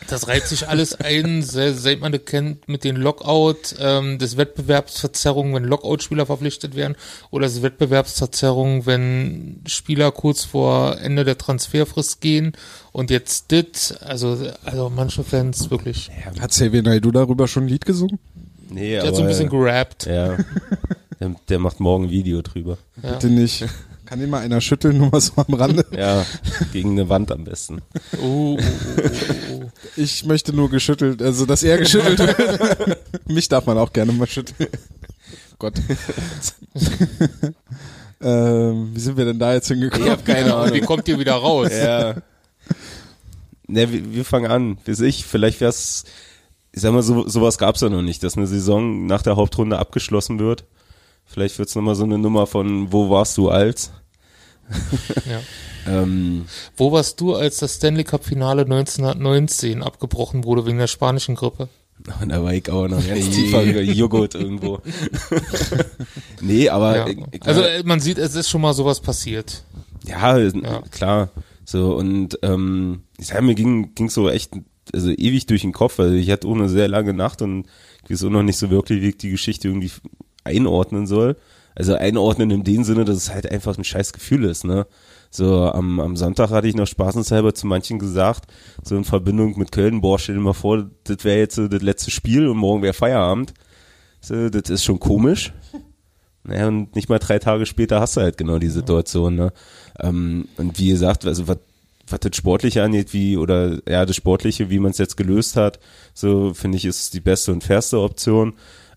Das 0.09 0.29
reiht 0.29 0.45
sich 0.47 0.69
alles 0.69 0.95
ein, 1.01 1.43
se- 1.43 1.75
seit 1.75 2.01
man 2.01 2.13
das 2.13 2.25
kennt, 2.27 2.69
mit 2.69 2.85
den 2.85 2.97
Lockout, 2.97 3.75
ähm, 3.79 4.19
des 4.19 4.37
Wettbewerbsverzerrungen, 4.37 5.55
wenn 5.55 5.65
Lockout-Spieler 5.65 6.27
verpflichtet 6.27 6.77
werden, 6.77 6.95
oder 7.31 7.47
das 7.47 7.63
Wettbewerbsverzerrungen, 7.63 8.85
wenn 8.87 9.63
Spieler 9.67 10.13
kurz 10.13 10.45
vor 10.45 10.99
Ende 11.01 11.25
der 11.25 11.39
Transferfrist 11.39 12.21
gehen 12.21 12.53
und 12.93 13.11
jetzt 13.11 13.51
dit, 13.51 13.95
also, 14.03 14.37
also 14.65 14.91
manche 14.95 15.25
Fans 15.25 15.71
wirklich. 15.71 16.11
Hat 16.39 16.51
Xavier 16.51 16.83
Naidoo 16.83 17.11
darüber 17.11 17.49
schon 17.49 17.65
ein 17.65 17.69
Lied 17.69 17.87
gesungen? 17.87 18.19
Nee, 18.69 18.91
Der 18.93 19.01
aber, 19.03 19.09
hat 19.09 19.17
so 19.17 19.23
ein 19.23 19.29
bisschen 19.29 19.49
gerappt. 19.49 20.07
ja. 20.07 20.37
Der, 21.21 21.33
der 21.49 21.59
macht 21.61 21.79
morgen 21.79 22.07
ein 22.07 22.11
Video 22.11 22.43
drüber. 22.43 22.77
Ja. 23.01 23.13
Bitte 23.13 23.29
nicht. 23.29 23.65
Kann 24.15 24.21
den 24.21 24.31
mal 24.31 24.43
einer 24.43 24.61
schütteln, 24.61 24.99
nur 24.99 25.11
mal 25.11 25.21
so 25.21 25.33
am 25.35 25.55
Rande? 25.55 25.85
Ja, 25.91 26.25
gegen 26.73 26.93
eine 26.93 27.09
Wand 27.09 27.33
am 27.33 27.43
besten. 27.43 27.83
Oh, 28.23 28.57
oh, 28.57 28.59
oh, 28.61 29.01
oh, 29.51 29.61
oh. 29.65 29.71
Ich 29.97 30.25
möchte 30.25 30.53
nur 30.53 30.71
geschüttelt, 30.71 31.21
also 31.21 31.47
dass 31.47 31.65
er 31.65 31.79
geschüttelt 31.79 32.21
wird. 32.21 32.99
Mich 33.27 33.49
darf 33.49 33.67
man 33.67 33.77
auch 33.77 33.93
gerne 33.93 34.13
mal 34.13 34.29
schütteln. 34.29 34.69
Gott. 35.59 35.75
ähm, 38.21 38.91
wie 38.95 39.01
sind 39.01 39.17
wir 39.17 39.25
denn 39.25 39.41
da 39.41 39.53
jetzt 39.53 39.67
hingekommen? 39.67 40.07
Ich 40.07 40.13
hab 40.13 40.25
keine 40.25 40.55
Ahnung. 40.55 40.75
Wie 40.75 40.83
kommt 40.83 41.09
ihr 41.09 41.19
wieder 41.19 41.35
raus? 41.35 41.73
Ja. 41.73 42.15
Ne, 43.67 43.93
wir, 43.93 44.15
wir 44.15 44.25
fangen 44.25 44.49
an. 44.49 44.79
Weiß 44.87 45.01
ich, 45.01 45.25
vielleicht 45.25 45.61
wär's, 45.61 46.05
ich 46.71 46.83
sag 46.83 46.93
mal, 46.93 47.03
so, 47.03 47.27
sowas 47.27 47.59
gab's 47.59 47.81
ja 47.81 47.89
noch 47.89 48.03
nicht, 48.03 48.23
dass 48.23 48.37
eine 48.37 48.47
Saison 48.47 49.07
nach 49.07 49.23
der 49.23 49.35
Hauptrunde 49.35 49.77
abgeschlossen 49.77 50.39
wird. 50.39 50.67
Vielleicht 51.25 51.59
wird's 51.59 51.75
nochmal 51.75 51.97
so 51.97 52.05
eine 52.05 52.19
Nummer 52.19 52.47
von 52.47 52.93
Wo 52.93 53.11
warst 53.11 53.37
du 53.39 53.49
als? 53.49 53.91
Ja. 55.29 55.41
Ähm, 55.87 56.47
Wo 56.77 56.93
warst 56.93 57.21
du, 57.21 57.35
als 57.35 57.59
das 57.59 57.75
Stanley 57.75 58.05
Cup 58.05 58.25
Finale 58.25 58.63
1919 58.63 59.83
abgebrochen 59.83 60.45
wurde 60.45 60.65
wegen 60.67 60.79
der 60.79 60.87
spanischen 60.87 61.35
Grippe? 61.35 61.69
und 62.21 62.29
da 62.31 62.43
war 62.43 62.53
ich 62.53 62.69
auch 62.71 62.89
noch 62.89 63.07
ganz 63.07 63.31
tiefer 63.31 63.63
Joghurt 63.63 64.35
irgendwo. 64.35 64.81
nee, 66.41 66.69
aber 66.69 67.09
Ja. 67.09 67.17
Also 67.41 67.63
äh, 67.63 67.83
man 67.85 68.01
sieht, 68.01 68.19
es 68.19 68.35
ist 68.35 68.49
schon 68.49 68.61
mal 68.61 68.75
sowas 68.75 69.01
passiert. 69.01 69.63
Ja, 70.05 70.37
Ja. 70.39 70.83
klar. 70.91 71.31
So, 71.65 71.95
und 71.97 72.39
ähm, 72.43 73.03
ich 73.19 73.29
sag, 73.29 73.43
mir 73.43 73.55
ging, 73.55 73.95
ging 73.95 74.11
so 74.11 74.29
echt 74.29 74.53
also 74.93 75.11
ewig 75.11 75.47
durch 75.47 75.63
den 75.63 75.73
Kopf. 75.73 75.99
Also 75.99 76.15
ich 76.15 76.31
hatte 76.31 76.47
auch 76.47 76.55
eine 76.55 76.69
sehr 76.69 76.89
lange 76.89 77.15
Nacht 77.15 77.41
und 77.43 77.67
ich 78.05 78.11
weiß 78.11 78.25
auch 78.25 78.31
noch 78.31 78.43
nicht 78.43 78.59
so 78.59 78.71
wirklich, 78.71 79.01
wie 79.03 79.09
ich 79.11 79.17
die 79.17 79.31
Geschichte 79.31 79.69
irgendwie 79.69 79.91
einordnen 80.45 81.07
soll. 81.07 81.37
Also 81.75 81.95
einordnen 81.95 82.51
in 82.51 82.65
dem 82.65 82.85
Sinne, 82.85 83.05
dass 83.05 83.17
es 83.17 83.35
halt 83.35 83.51
einfach 83.51 83.77
ein 83.77 83.85
scheiß 83.85 84.13
Gefühl 84.13 84.45
ist, 84.45 84.65
ne? 84.65 84.87
So 85.31 85.65
am, 85.65 85.99
am 85.99 86.17
Sonntag 86.17 86.51
hatte 86.51 86.69
ich 86.69 86.77
noch 86.77 86.87
spaßenshalber 86.87 87.55
zu 87.55 87.67
manchen 87.67 87.99
gesagt, 87.99 88.45
so 88.85 88.97
in 88.97 89.03
Verbindung 89.03 89.59
mit 89.59 89.73
Köln, 89.73 90.01
boah, 90.01 90.19
stell 90.19 90.37
dir 90.37 90.41
mal 90.41 90.53
vor, 90.53 90.89
das 91.03 91.25
wäre 91.25 91.39
jetzt 91.39 91.57
so 91.57 91.67
das 91.67 91.83
letzte 91.83 92.13
Spiel 92.13 92.47
und 92.47 92.57
morgen 92.57 92.83
wäre 92.83 92.95
Feierabend. 92.95 93.53
So, 94.21 94.49
das 94.49 94.71
ist 94.71 94.85
schon 94.85 95.01
komisch. 95.01 95.53
Naja, 96.47 96.69
und 96.69 96.95
nicht 96.95 97.09
mal 97.09 97.19
drei 97.19 97.39
Tage 97.39 97.65
später 97.65 98.01
hast 98.01 98.19
du 98.19 98.21
halt 98.21 98.37
genau 98.37 98.59
die 98.59 98.69
Situation, 98.69 99.35
ne? 99.35 99.55
Ähm, 99.99 100.47
und 100.59 100.79
wie 100.79 100.91
gesagt, 100.91 101.25
also 101.25 101.49
was 101.49 101.57
was 102.09 102.21
das 102.21 102.37
Sportliche 102.37 102.83
angeht, 102.83 103.13
wie, 103.13 103.37
oder 103.37 103.79
ja, 103.89 104.05
das 104.05 104.17
Sportliche, 104.17 104.71
wie 104.71 104.79
man 104.79 104.91
es 104.91 104.99
jetzt 104.99 105.17
gelöst 105.17 105.57
hat, 105.57 105.79
so 106.13 106.53
finde 106.55 106.77
ich, 106.77 106.85
ist 106.85 107.15
die 107.15 107.21
beste 107.21 107.53
und 107.53 107.65
fairste 107.65 108.01
Option. 108.01 108.55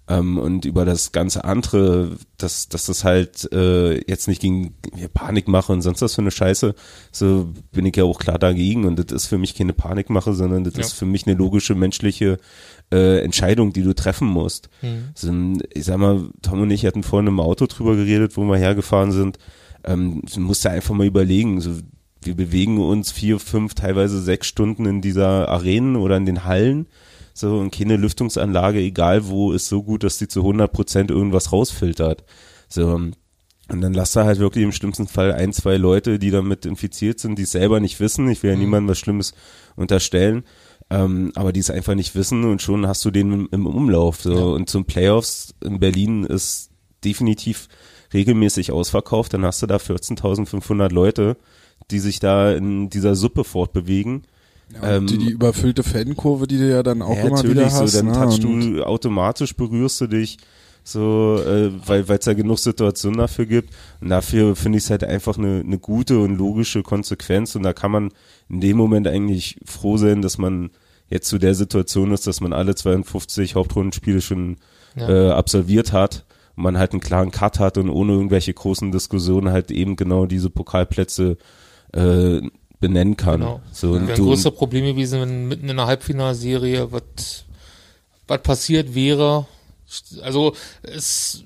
Ähm, 0.10 0.38
und 0.38 0.64
über 0.64 0.86
das 0.86 1.12
ganze 1.12 1.44
andere, 1.44 2.12
dass, 2.38 2.70
dass 2.70 2.86
das 2.86 3.04
halt 3.04 3.52
äh, 3.52 3.96
jetzt 4.10 4.28
nicht 4.30 4.42
gegen 4.42 4.74
Panikmache 5.14 5.74
und 5.74 5.82
sonst 5.82 6.02
was 6.02 6.16
für 6.16 6.22
eine 6.22 6.32
Scheiße, 6.32 6.76
so 7.12 7.50
bin 7.74 7.86
ich 7.86 7.96
ja 7.98 8.06
auch 8.06 8.18
klar 8.20 8.40
dagegen. 8.40 8.86
Und 8.86 8.98
das 8.98 9.12
ist 9.14 9.28
für 9.28 9.38
mich 9.38 9.54
keine 9.56 9.74
Panikmache, 9.74 10.34
sondern 10.34 10.64
das 10.64 10.76
Ja. 10.76 10.82
ist 10.82 10.94
für 10.94 11.06
mich 11.06 11.28
eine 11.28 11.36
logische 11.36 11.76
menschliche 11.76 12.38
äh, 12.92 13.20
Entscheidung, 13.22 13.74
die 13.74 13.84
du 13.84 13.94
treffen 13.94 14.28
musst. 14.30 14.70
Mhm. 14.82 15.10
So, 15.14 15.34
ich 15.74 15.84
sag 15.84 15.98
mal, 15.98 16.30
Tom 16.42 16.62
und 16.62 16.72
ich 16.72 16.86
hatten 16.86 17.04
vorhin 17.04 17.28
im 17.28 17.42
Auto 17.42 17.66
drüber 17.66 17.96
geredet, 17.98 18.38
wo 18.38 18.44
wir 18.46 18.58
hergefahren 18.58 19.12
sind. 19.12 19.40
Ähm, 19.84 20.22
du 20.34 20.40
musst 20.40 20.64
ja 20.64 20.72
einfach 20.72 20.96
mal 20.96 21.06
überlegen, 21.06 21.60
so, 21.60 21.72
wir 22.22 22.36
bewegen 22.36 22.78
uns 22.80 23.12
vier, 23.12 23.40
fünf, 23.40 23.74
teilweise 23.74 24.22
sechs 24.22 24.48
Stunden 24.48 24.86
in 24.86 25.02
dieser 25.02 25.50
Arenen 25.50 25.98
oder 25.98 26.16
in 26.16 26.26
den 26.26 26.46
Hallen. 26.46 26.88
So, 27.38 27.60
und 27.60 27.72
keine 27.72 27.98
Lüftungsanlage, 27.98 28.80
egal 28.80 29.28
wo, 29.28 29.52
ist 29.52 29.68
so 29.68 29.84
gut, 29.84 30.04
dass 30.04 30.18
die 30.18 30.28
zu 30.28 30.40
100 30.40 30.72
Prozent 30.72 31.12
irgendwas 31.12 31.52
rausfiltert. 31.52 32.24
So, 32.68 32.88
und 33.70 33.82
dann 33.82 33.94
lass 33.94 34.14
da 34.14 34.24
halt 34.26 34.40
wirklich 34.40 34.64
im 34.64 34.72
schlimmsten 34.72 35.08
Fall 35.08 35.34
ein, 35.34 35.54
zwei 35.54 35.78
Leute, 35.78 36.18
die 36.18 36.32
damit 36.32 36.66
infiziert 36.66 37.20
sind, 37.20 37.38
die 37.38 37.44
es 37.44 37.52
selber 37.52 37.80
nicht 37.80 38.00
wissen. 38.00 38.28
Ich 38.30 38.42
will 38.42 38.52
ja 38.52 38.56
niemandem 38.56 38.90
was 38.90 38.98
Schlimmes 38.98 39.34
unterstellen. 39.76 40.46
Ähm, 40.90 41.32
aber 41.36 41.52
die 41.52 41.60
es 41.60 41.70
einfach 41.70 41.96
nicht 41.96 42.16
wissen 42.16 42.46
und 42.46 42.62
schon 42.62 42.88
hast 42.88 43.04
du 43.04 43.12
den 43.12 43.32
im, 43.32 43.50
im 43.52 43.68
Umlauf. 43.68 44.22
So. 44.22 44.54
Und 44.54 44.70
zum 44.70 44.86
Playoffs 44.86 45.54
in 45.62 45.80
Berlin 45.80 46.24
ist 46.24 46.72
definitiv 47.04 47.68
regelmäßig 48.14 48.72
ausverkauft. 48.72 49.34
Dann 49.34 49.46
hast 49.46 49.62
du 49.62 49.68
da 49.68 49.78
14.500 49.78 50.92
Leute, 50.92 51.38
die 51.92 52.00
sich 52.00 52.20
da 52.20 52.52
in 52.54 52.90
dieser 52.90 53.16
Suppe 53.16 53.44
fortbewegen. 53.44 54.24
Ja, 54.74 54.98
und 54.98 55.10
die, 55.10 55.18
die 55.18 55.30
überfüllte 55.32 55.84
Fankurve, 55.84 56.46
die 56.48 56.58
du 56.58 56.70
ja 56.70 56.84
dann 56.84 57.02
auch 57.02 57.12
Ähm, 57.12 57.16
Ja, 57.18 57.22
immer 57.28 57.36
natürlich, 57.38 57.56
wieder 57.58 57.72
hast. 57.72 57.92
so, 57.92 57.98
dann 58.00 58.08
ne? 58.08 58.14
touchst 58.14 58.44
du 58.44 58.84
automatisch, 58.84 59.56
berührst 59.56 60.02
du 60.02 60.08
dich, 60.08 60.38
so, 60.84 61.40
äh, 61.46 61.72
weil 61.88 62.04
es 62.10 62.26
ja 62.26 62.34
genug 62.34 62.60
Situationen 62.60 63.18
dafür 63.18 63.46
gibt. 63.46 63.74
Und 64.02 64.10
dafür 64.10 64.56
finde 64.56 64.78
ich 64.78 64.84
es 64.86 64.90
halt 64.90 65.04
einfach 65.04 65.38
eine, 65.38 65.62
eine 65.66 65.80
gute 65.80 66.20
und 66.20 66.38
logische 66.38 66.84
Konsequenz. 66.84 67.56
Und 67.56 67.64
da 67.64 67.74
kann 67.74 67.92
man 67.92 68.10
in 68.50 68.62
dem 68.62 68.78
Moment 68.78 69.08
eigentlich 69.08 69.58
froh 69.66 69.98
sein, 69.98 70.22
dass 70.22 70.38
man 70.38 70.70
jetzt 71.10 71.28
zu 71.30 71.38
der 71.38 71.56
Situation 71.56 72.12
ist, 72.12 72.28
dass 72.28 72.42
man 72.42 72.52
alle 72.54 72.76
52 72.76 73.56
Hauptrundenspiele 73.56 74.22
schon 74.22 74.58
Ja. 74.98 75.10
äh, 75.10 75.32
absolviert 75.32 75.94
hat 75.94 76.26
und 76.58 76.64
man 76.64 76.78
halt 76.78 76.92
einen 76.92 77.02
klaren 77.02 77.32
Cut 77.32 77.60
hat 77.60 77.78
und 77.78 77.90
ohne 77.90 78.14
irgendwelche 78.14 78.54
großen 78.54 78.92
Diskussionen 78.92 79.52
halt 79.52 79.72
eben 79.72 79.96
genau 79.96 80.26
diese 80.26 80.50
Pokalplätze 80.50 81.38
äh, 81.94 82.42
benennen 82.80 83.18
kann. 83.18 83.40
Genau. 83.40 83.62
So, 83.72 83.92
und 83.92 84.08
Wäre 84.08 84.20
ein 84.20 84.26
größter 84.26 84.52
Problem 84.52 84.86
gewesen, 84.86 85.22
wenn 85.22 85.48
mitten 85.48 85.66
in 85.66 85.72
einer 85.72 85.88
Halbfinalserie 85.88 86.92
was 86.92 87.46
was 88.28 88.42
passiert 88.42 88.94
wäre. 88.94 89.48
Also 90.22 90.54
es 90.84 91.44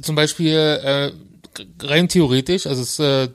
zum 0.00 0.14
Beispiel 0.14 0.54
äh, 0.56 1.12
rein 1.80 2.08
theoretisch, 2.08 2.66
also 2.66 2.82
es 2.82 2.98
äh, 2.98 3.28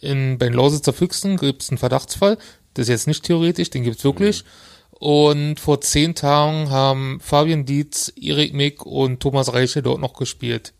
in 0.00 0.38
bei 0.38 0.46
den 0.46 0.54
Lausitzer 0.54 0.92
Füchsen 0.92 1.36
gibt 1.36 1.62
es 1.62 1.70
einen 1.70 1.78
Verdachtsfall, 1.78 2.38
das 2.74 2.84
ist 2.84 2.90
jetzt 2.90 3.06
nicht 3.06 3.24
theoretisch, 3.24 3.70
den 3.70 3.84
gibt's 3.84 4.04
wirklich. 4.04 4.44
Und 4.90 5.60
vor 5.60 5.80
zehn 5.80 6.14
Tagen 6.14 6.70
haben 6.70 7.20
Fabian 7.20 7.64
Dietz, 7.64 8.12
Erik 8.20 8.52
Mick 8.52 8.84
und 8.84 9.20
Thomas 9.20 9.52
Reiche 9.52 9.82
dort 9.82 10.00
noch 10.00 10.14
gespielt. 10.14 10.74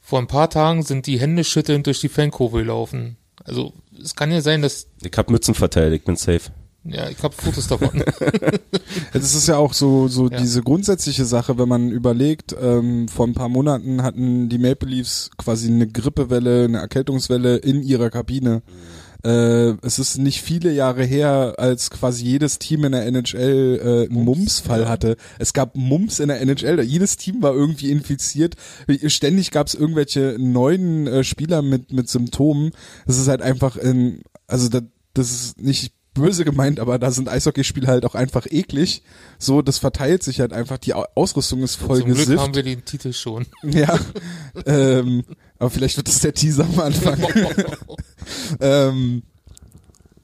Vor 0.00 0.18
ein 0.18 0.28
paar 0.28 0.48
Tagen 0.50 0.82
sind 0.82 1.06
die 1.06 1.18
Hände 1.18 1.44
schüttelnd 1.44 1.86
durch 1.86 2.00
die 2.00 2.08
Fankurve 2.08 2.58
gelaufen. 2.58 3.16
Also 3.44 3.72
es 4.02 4.14
kann 4.14 4.32
ja 4.32 4.40
sein, 4.40 4.62
dass 4.62 4.86
ich 5.02 5.12
hab 5.16 5.30
Mützen 5.30 5.54
verteilt, 5.54 5.92
ich 5.94 6.02
bin 6.04 6.16
safe. 6.16 6.50
ja, 6.84 7.08
ich 7.08 7.22
habe 7.22 7.34
Fotos 7.34 7.68
davon. 7.68 8.02
Das 9.12 9.34
ist 9.34 9.46
ja 9.48 9.56
auch 9.56 9.72
so, 9.72 10.08
so 10.08 10.28
Ja. 10.28 10.38
diese 10.38 10.62
grundsätzliche 10.62 11.24
Sache, 11.24 11.58
wenn 11.58 11.68
man 11.68 11.90
überlegt, 11.90 12.54
ähm, 12.60 13.08
vor 13.08 13.26
ein 13.26 13.34
paar 13.34 13.48
Monaten 13.48 14.02
hatten 14.02 14.48
die 14.48 14.58
Maple 14.58 14.88
Leafs 14.88 15.30
quasi 15.36 15.68
eine 15.68 15.86
Grippewelle, 15.88 16.64
eine 16.64 16.78
Erkältungswelle 16.78 17.56
in 17.56 17.82
ihrer 17.82 18.10
Kabine. 18.10 18.62
Äh, 19.24 19.76
es 19.82 19.98
ist 19.98 20.18
nicht 20.18 20.42
viele 20.42 20.72
Jahre 20.72 21.04
her, 21.04 21.54
als 21.56 21.90
quasi 21.90 22.24
jedes 22.24 22.58
Team 22.58 22.84
in 22.84 22.92
der 22.92 23.06
NHL 23.06 23.80
äh, 23.82 24.10
einen 24.10 24.24
Mumps-Fall 24.24 24.88
hatte. 24.88 25.16
Es 25.38 25.52
gab 25.52 25.76
Mumps 25.76 26.20
in 26.20 26.28
der 26.28 26.40
NHL, 26.40 26.80
jedes 26.82 27.16
Team 27.16 27.42
war 27.42 27.54
irgendwie 27.54 27.90
infiziert. 27.90 28.54
Ständig 29.06 29.50
gab 29.50 29.68
es 29.68 29.74
irgendwelche 29.74 30.36
neuen 30.38 31.06
äh, 31.06 31.24
Spieler 31.24 31.62
mit, 31.62 31.92
mit 31.92 32.08
Symptomen. 32.08 32.72
Das 33.06 33.18
ist 33.18 33.28
halt 33.28 33.40
einfach, 33.40 33.76
in, 33.76 34.22
also 34.46 34.68
da, 34.68 34.80
das 35.14 35.30
ist 35.30 35.60
nicht 35.60 35.94
böse 36.14 36.44
gemeint, 36.44 36.80
aber 36.80 36.98
da 36.98 37.10
sind 37.10 37.28
Eishockeyspiele 37.28 37.86
halt 37.88 38.04
auch 38.06 38.14
einfach 38.14 38.46
eklig. 38.48 39.02
So, 39.38 39.60
das 39.62 39.78
verteilt 39.78 40.22
sich 40.22 40.40
halt 40.40 40.52
einfach. 40.52 40.78
Die 40.78 40.94
Au- 40.94 41.04
Ausrüstung 41.14 41.62
ist 41.62 41.74
voll 41.74 41.98
Zum 41.98 42.06
Glück 42.06 42.18
gesifft. 42.18 42.40
haben 42.40 42.54
wir 42.54 42.62
den 42.62 42.84
Titel 42.84 43.12
schon. 43.12 43.46
Ja, 43.64 43.98
ähm, 44.66 45.24
aber 45.58 45.70
vielleicht 45.70 45.96
wird 45.96 46.08
das 46.08 46.20
der 46.20 46.32
Teaser 46.34 46.64
am 46.64 46.78
Anfang. 46.80 47.18
ähm, 48.60 49.22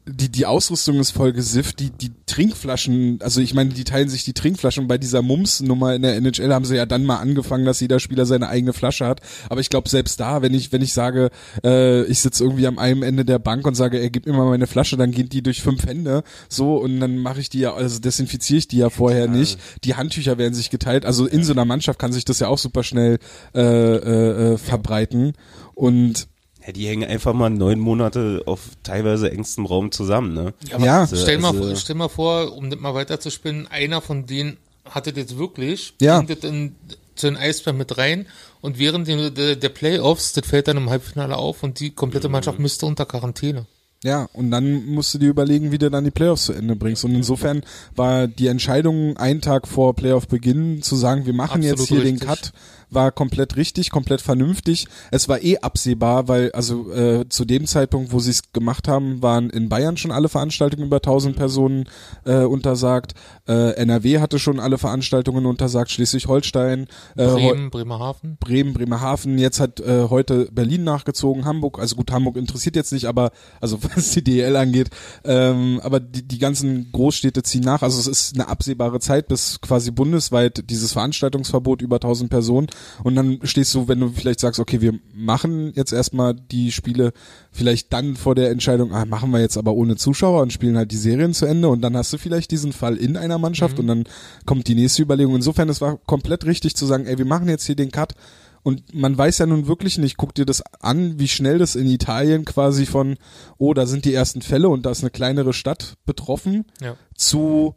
die, 0.06 0.30
die 0.30 0.46
Ausrüstung 0.46 0.98
ist 0.98 1.10
voll 1.10 1.32
gesifft, 1.32 1.78
die, 1.78 1.90
die 1.90 2.10
Trinkflaschen, 2.26 3.18
also 3.22 3.40
ich 3.40 3.54
meine, 3.54 3.70
die 3.70 3.84
teilen 3.84 4.08
sich 4.08 4.24
die 4.24 4.32
Trinkflaschen. 4.32 4.88
Bei 4.88 4.98
dieser 4.98 5.20
Mums-Nummer 5.20 5.94
in 5.94 6.02
der 6.02 6.16
NHL 6.16 6.52
haben 6.52 6.64
sie 6.64 6.76
ja 6.76 6.86
dann 6.86 7.04
mal 7.04 7.18
angefangen, 7.18 7.66
dass 7.66 7.80
jeder 7.80 8.00
Spieler 8.00 8.24
seine 8.24 8.48
eigene 8.48 8.72
Flasche 8.72 9.06
hat. 9.06 9.20
Aber 9.50 9.60
ich 9.60 9.68
glaube, 9.68 9.88
selbst 9.88 10.18
da, 10.18 10.40
wenn 10.40 10.54
ich, 10.54 10.72
wenn 10.72 10.80
ich 10.80 10.94
sage, 10.94 11.30
äh, 11.62 12.04
ich 12.04 12.20
sitze 12.20 12.44
irgendwie 12.44 12.66
am 12.66 12.78
einen 12.78 13.02
Ende 13.02 13.24
der 13.24 13.38
Bank 13.38 13.66
und 13.66 13.74
sage, 13.74 13.98
er 13.98 14.10
gibt 14.10 14.26
mir 14.26 14.32
mal 14.32 14.48
meine 14.48 14.66
Flasche, 14.66 14.96
dann 14.96 15.10
geht 15.10 15.32
die 15.32 15.42
durch 15.42 15.60
fünf 15.60 15.86
Hände, 15.86 16.22
so, 16.48 16.76
und 16.76 16.98
dann 17.00 17.18
mache 17.18 17.40
ich 17.40 17.50
die 17.50 17.60
ja, 17.60 17.74
also 17.74 18.00
desinfiziere 18.00 18.58
ich 18.58 18.68
die 18.68 18.78
ja 18.78 18.90
vorher 18.90 19.28
nicht. 19.28 19.58
Die 19.84 19.96
Handtücher 19.96 20.38
werden 20.38 20.54
sich 20.54 20.70
geteilt. 20.70 21.04
Also 21.04 21.26
in 21.26 21.44
so 21.44 21.52
einer 21.52 21.66
Mannschaft 21.66 21.98
kann 21.98 22.12
sich 22.12 22.24
das 22.24 22.40
ja 22.40 22.48
auch 22.48 22.58
super 22.58 22.82
schnell 22.82 23.18
äh, 23.54 23.60
äh, 23.60 24.54
äh, 24.54 24.58
verbreiten. 24.58 25.34
Und 25.74 26.28
Ja, 26.66 26.72
die 26.72 26.86
hängen 26.86 27.08
einfach 27.08 27.32
mal 27.32 27.48
neun 27.50 27.80
Monate 27.80 28.42
auf 28.46 28.60
teilweise 28.82 29.30
engstem 29.30 29.64
Raum 29.66 29.92
zusammen, 29.92 30.34
ne? 30.34 30.52
aber 30.72 30.84
Ja. 30.84 31.06
stell, 31.06 31.38
mal, 31.38 31.48
Also- 31.56 31.74
stell 31.76 31.96
mal 31.96 32.08
vor, 32.08 32.54
um 32.56 32.68
das 32.70 32.78
mal 32.78 32.94
weiterzuspinnen, 32.94 33.66
einer 33.68 34.00
von 34.00 34.26
denen 34.26 34.58
hatte 34.84 35.12
das 35.12 35.36
wirklich, 35.38 35.94
Ja. 36.00 36.20
bringt 36.20 36.30
das 36.42 36.50
in, 36.50 36.74
zu 37.14 37.26
den 37.28 37.36
Eisbären 37.36 37.76
mit 37.78 37.96
rein 37.98 38.26
und 38.60 38.78
während 38.78 39.08
der, 39.08 39.56
der 39.56 39.68
Playoffs, 39.70 40.32
das 40.32 40.46
fällt 40.46 40.68
dann 40.68 40.76
im 40.76 40.90
Halbfinale 40.90 41.36
auf 41.36 41.62
und 41.62 41.80
die 41.80 41.90
komplette 41.90 42.28
Mannschaft 42.28 42.58
müsste 42.58 42.86
unter 42.86 43.06
Quarantäne. 43.06 43.66
Ja, 44.02 44.28
und 44.32 44.50
dann 44.50 44.86
musst 44.86 45.12
du 45.12 45.18
dir 45.18 45.28
überlegen, 45.28 45.72
wie 45.72 45.78
du 45.78 45.90
dann 45.90 46.04
die 46.04 46.10
Playoffs 46.10 46.46
zu 46.46 46.54
Ende 46.54 46.74
bringst. 46.74 47.04
Und 47.04 47.14
insofern 47.14 47.62
war 47.94 48.26
die 48.28 48.46
Entscheidung, 48.46 49.18
einen 49.18 49.42
Tag 49.42 49.68
vor 49.68 49.94
Playoff-Beginn 49.94 50.80
zu 50.80 50.96
sagen, 50.96 51.26
wir 51.26 51.34
machen 51.34 51.60
Absolut 51.60 51.78
jetzt 51.80 51.88
hier 51.88 52.00
den 52.00 52.12
richtig. 52.14 52.26
Cut, 52.28 52.52
war 52.90 53.12
komplett 53.12 53.56
richtig, 53.56 53.90
komplett 53.90 54.20
vernünftig. 54.20 54.86
Es 55.10 55.28
war 55.28 55.42
eh 55.42 55.58
absehbar, 55.58 56.28
weil 56.28 56.52
also 56.52 56.92
äh, 56.92 57.28
zu 57.28 57.44
dem 57.44 57.66
Zeitpunkt, 57.66 58.12
wo 58.12 58.20
sie 58.20 58.30
es 58.30 58.52
gemacht 58.52 58.88
haben, 58.88 59.22
waren 59.22 59.50
in 59.50 59.68
Bayern 59.68 59.96
schon 59.96 60.10
alle 60.10 60.28
Veranstaltungen 60.28 60.86
über 60.86 60.96
1000 60.96 61.36
Personen 61.36 61.84
äh, 62.24 62.44
untersagt. 62.44 63.14
Äh, 63.46 63.74
NRW 63.74 64.18
hatte 64.20 64.38
schon 64.38 64.60
alle 64.60 64.78
Veranstaltungen 64.78 65.46
untersagt, 65.46 65.90
Schleswig-Holstein, 65.90 66.86
äh, 67.16 67.26
Bremen, 67.26 67.70
Bremerhaven. 67.70 68.36
Bremen, 68.38 68.72
Bremerhaven, 68.72 69.38
jetzt 69.38 69.60
hat 69.60 69.80
äh, 69.80 70.08
heute 70.08 70.48
Berlin 70.52 70.84
nachgezogen, 70.84 71.44
Hamburg, 71.44 71.78
also 71.78 71.96
gut, 71.96 72.10
Hamburg 72.10 72.36
interessiert 72.36 72.76
jetzt 72.76 72.92
nicht, 72.92 73.06
aber 73.06 73.30
also 73.60 73.78
was 73.94 74.10
die 74.10 74.24
DL 74.24 74.56
angeht, 74.56 74.90
ähm, 75.24 75.80
aber 75.82 76.00
die, 76.00 76.26
die 76.26 76.38
ganzen 76.38 76.90
Großstädte 76.92 77.42
ziehen 77.42 77.62
nach, 77.62 77.82
also 77.82 77.98
es 77.98 78.06
ist 78.06 78.34
eine 78.34 78.48
absehbare 78.48 79.00
Zeit, 79.00 79.28
bis 79.28 79.60
quasi 79.60 79.90
bundesweit 79.90 80.68
dieses 80.70 80.92
Veranstaltungsverbot 80.92 81.82
über 81.82 81.96
1000 81.96 82.30
Personen 82.30 82.68
und 83.04 83.14
dann 83.16 83.38
stehst 83.44 83.74
du, 83.74 83.88
wenn 83.88 84.00
du 84.00 84.08
vielleicht 84.10 84.40
sagst, 84.40 84.60
okay, 84.60 84.80
wir 84.80 84.94
machen 85.14 85.72
jetzt 85.74 85.92
erstmal 85.92 86.34
die 86.34 86.72
Spiele, 86.72 87.12
vielleicht 87.52 87.92
dann 87.92 88.16
vor 88.16 88.34
der 88.34 88.50
Entscheidung, 88.50 88.92
ah, 88.92 89.04
machen 89.04 89.30
wir 89.30 89.40
jetzt 89.40 89.56
aber 89.56 89.72
ohne 89.74 89.96
Zuschauer 89.96 90.42
und 90.42 90.52
spielen 90.52 90.76
halt 90.76 90.92
die 90.92 90.96
Serien 90.96 91.34
zu 91.34 91.46
Ende 91.46 91.68
und 91.68 91.80
dann 91.82 91.96
hast 91.96 92.12
du 92.12 92.18
vielleicht 92.18 92.50
diesen 92.50 92.72
Fall 92.72 92.96
in 92.96 93.16
einer 93.16 93.38
Mannschaft 93.38 93.78
und 93.78 93.86
dann 93.86 94.04
kommt 94.46 94.68
die 94.68 94.74
nächste 94.74 95.02
Überlegung. 95.02 95.34
Insofern, 95.36 95.68
es 95.68 95.80
war 95.80 95.98
komplett 96.06 96.44
richtig 96.44 96.76
zu 96.76 96.86
sagen, 96.86 97.06
ey, 97.06 97.18
wir 97.18 97.26
machen 97.26 97.48
jetzt 97.48 97.64
hier 97.66 97.76
den 97.76 97.90
Cut 97.90 98.14
und 98.62 98.94
man 98.94 99.16
weiß 99.16 99.38
ja 99.38 99.46
nun 99.46 99.66
wirklich 99.68 99.96
nicht, 99.96 100.16
guck 100.18 100.34
dir 100.34 100.44
das 100.44 100.62
an, 100.80 101.18
wie 101.18 101.28
schnell 101.28 101.58
das 101.58 101.76
in 101.76 101.86
Italien 101.86 102.44
quasi 102.44 102.84
von, 102.84 103.16
oh, 103.56 103.72
da 103.72 103.86
sind 103.86 104.04
die 104.04 104.12
ersten 104.12 104.42
Fälle 104.42 104.68
und 104.68 104.84
da 104.84 104.90
ist 104.90 105.02
eine 105.02 105.10
kleinere 105.10 105.52
Stadt 105.54 105.94
betroffen, 106.04 106.66
Ja. 106.82 106.96
zu 107.16 107.74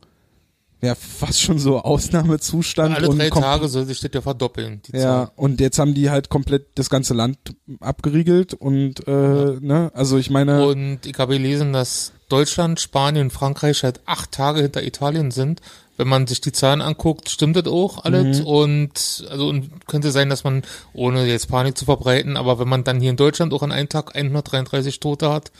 ja 0.83 0.95
fast 0.95 1.41
schon 1.41 1.59
so 1.59 1.79
Ausnahmezustand 1.79 2.95
Alle 2.95 3.09
und 3.09 3.17
drei 3.17 3.29
Tage 3.29 3.67
soll 3.67 3.85
sich 3.85 3.99
das 3.99 4.11
ja 4.13 4.21
verdoppeln. 4.21 4.81
Die 4.87 4.97
ja 4.97 5.01
Zahl. 5.01 5.31
und 5.35 5.61
jetzt 5.61 5.79
haben 5.79 5.93
die 5.93 6.09
halt 6.09 6.29
komplett 6.29 6.67
das 6.75 6.89
ganze 6.89 7.13
Land 7.13 7.37
abgeriegelt 7.79 8.53
und 8.53 9.07
äh, 9.07 9.11
ne 9.59 9.91
also 9.93 10.17
ich 10.17 10.29
meine 10.29 10.67
Und 10.67 11.05
ich 11.05 11.17
habe 11.17 11.33
gelesen, 11.33 11.73
dass 11.73 12.11
Deutschland, 12.29 12.79
Spanien 12.79 13.29
Frankreich 13.29 13.83
halt 13.83 14.01
acht 14.05 14.31
Tage 14.31 14.61
hinter 14.61 14.83
Italien 14.83 15.31
sind. 15.31 15.61
Wenn 15.97 16.07
man 16.07 16.25
sich 16.25 16.41
die 16.41 16.51
Zahlen 16.51 16.81
anguckt, 16.81 17.29
stimmt 17.29 17.55
das 17.55 17.67
auch 17.67 18.03
alles. 18.03 18.39
Mhm. 18.39 18.47
Und 18.47 19.27
also 19.29 19.49
und 19.49 19.85
könnte 19.87 20.11
sein, 20.11 20.29
dass 20.29 20.43
man, 20.43 20.63
ohne 20.93 21.25
jetzt 21.27 21.47
Panik 21.49 21.77
zu 21.77 21.85
verbreiten, 21.85 22.35
aber 22.35 22.57
wenn 22.57 22.67
man 22.67 22.83
dann 22.83 22.99
hier 22.99 23.11
in 23.11 23.17
Deutschland 23.17 23.53
auch 23.53 23.61
an 23.61 23.71
einem 23.71 23.89
Tag 23.89 24.15
133 24.15 24.99
Tote 24.99 25.31
hat, 25.31 25.51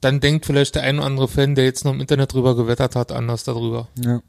dann 0.00 0.18
denkt 0.18 0.46
vielleicht 0.46 0.74
der 0.74 0.82
ein 0.82 0.98
oder 0.98 1.06
andere 1.06 1.28
Fan, 1.28 1.54
der 1.54 1.64
jetzt 1.64 1.84
noch 1.84 1.92
im 1.92 2.00
Internet 2.00 2.32
drüber 2.32 2.56
gewettert 2.56 2.96
hat, 2.96 3.12
anders 3.12 3.44
darüber. 3.44 3.88
Ja. 4.02 4.20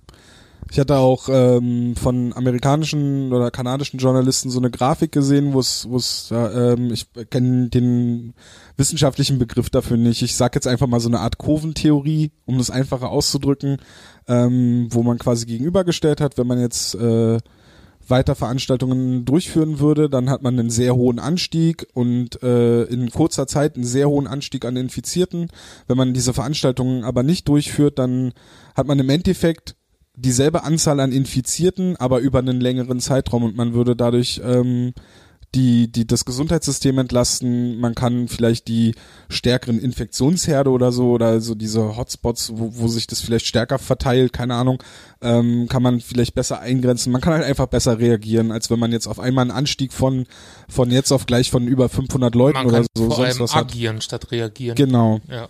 Ich 0.72 0.80
hatte 0.80 0.96
auch 1.00 1.28
ähm, 1.30 1.98
von 1.98 2.32
amerikanischen 2.32 3.34
oder 3.34 3.52
kanadischen 3.52 4.00
Journalisten 4.00 4.50
so 4.50 4.58
eine 4.58 4.72
Grafik 4.72 5.12
gesehen, 5.12 5.52
wo 5.52 5.60
es, 5.60 5.86
wo 5.90 5.98
es, 5.98 6.30
ja, 6.30 6.72
ähm, 6.72 6.94
ich 6.94 7.08
kenne 7.30 7.68
den 7.68 8.34
wissenschaftlichen 8.78 9.38
Begriff 9.38 9.70
dafür 9.70 9.98
nicht. 9.98 10.22
Ich 10.22 10.38
sag 10.38 10.56
jetzt 10.56 10.68
einfach 10.68 10.88
mal 10.88 11.02
so 11.02 11.10
eine 11.10 11.20
Art 11.20 11.38
Kurventheorie, 11.38 12.32
um 12.46 12.58
das 12.58 12.72
einfacher 12.72 13.10
auszudrücken, 13.10 13.80
ähm, 14.30 14.88
wo 14.92 15.04
man 15.04 15.18
quasi 15.18 15.46
gegenübergestellt 15.46 16.22
hat, 16.22 16.38
wenn 16.38 16.48
man 16.48 16.62
jetzt 16.62 16.96
äh, 16.96 17.40
weiter 18.08 18.36
Veranstaltungen 18.36 19.26
durchführen 19.26 19.82
würde, 19.82 20.10
dann 20.10 20.30
hat 20.30 20.42
man 20.42 20.58
einen 20.58 20.70
sehr 20.70 20.96
hohen 20.96 21.20
Anstieg 21.20 21.86
und 21.94 22.42
äh, 22.44 22.84
in 22.84 23.12
kurzer 23.12 23.46
Zeit 23.46 23.76
einen 23.76 23.84
sehr 23.84 24.08
hohen 24.08 24.26
Anstieg 24.26 24.64
an 24.64 24.78
Infizierten. 24.78 25.50
Wenn 25.88 25.98
man 25.98 26.14
diese 26.14 26.34
Veranstaltungen 26.34 27.04
aber 27.04 27.24
nicht 27.24 27.50
durchführt, 27.50 28.00
dann 28.00 28.32
hat 28.74 28.88
man 28.88 29.00
im 29.00 29.10
Endeffekt 29.10 29.76
dieselbe 30.22 30.64
Anzahl 30.64 31.00
an 31.00 31.12
Infizierten, 31.12 31.96
aber 31.98 32.20
über 32.20 32.40
einen 32.40 32.62
längeren 32.62 33.00
Zeitraum 33.00 33.44
und 33.44 33.56
man 33.56 33.74
würde 33.74 33.96
dadurch 33.96 34.42
ähm, 34.44 34.94
die, 35.54 35.92
die 35.92 36.08
das 36.08 36.24
Gesundheitssystem 36.24 36.98
entlasten. 36.98 37.78
Man 37.78 37.94
kann 37.94 38.30
vielleicht 38.30 38.68
die 38.70 38.96
stärkeren 39.30 39.80
Infektionsherde 39.80 40.70
oder 40.70 40.92
so 40.92 41.12
oder 41.12 41.42
so 41.42 41.56
diese 41.56 41.98
Hotspots, 41.98 42.54
wo, 42.56 42.72
wo 42.76 42.88
sich 42.88 43.06
das 43.06 43.20
vielleicht 43.20 43.46
stärker 43.46 43.78
verteilt, 43.78 44.32
keine 44.32 44.56
Ahnung, 44.56 44.82
ähm, 45.22 45.68
kann 45.68 45.84
man 45.84 46.00
vielleicht 46.00 46.36
besser 46.36 46.62
eingrenzen. 46.62 47.12
Man 47.12 47.20
kann 47.20 47.34
halt 47.34 47.44
einfach 47.44 47.68
besser 47.68 48.00
reagieren, 48.00 48.52
als 48.52 48.70
wenn 48.70 48.80
man 48.80 48.94
jetzt 48.94 49.08
auf 49.08 49.20
einmal 49.20 49.44
einen 49.44 49.52
Anstieg 49.52 49.92
von 49.92 50.26
von 50.70 50.90
jetzt 50.90 51.12
auf 51.12 51.26
gleich 51.26 51.52
von 51.52 51.68
über 51.68 51.90
500 51.90 52.34
Leuten 52.34 52.60
Man 52.60 52.68
oder 52.68 52.86
so 52.96 53.12
sonst 53.12 53.40
was 53.42 53.56
hat. 53.56 53.72
agieren 53.72 54.00
statt 54.00 54.32
reagieren. 54.32 54.76
Genau. 54.76 55.20
ja. 55.30 55.50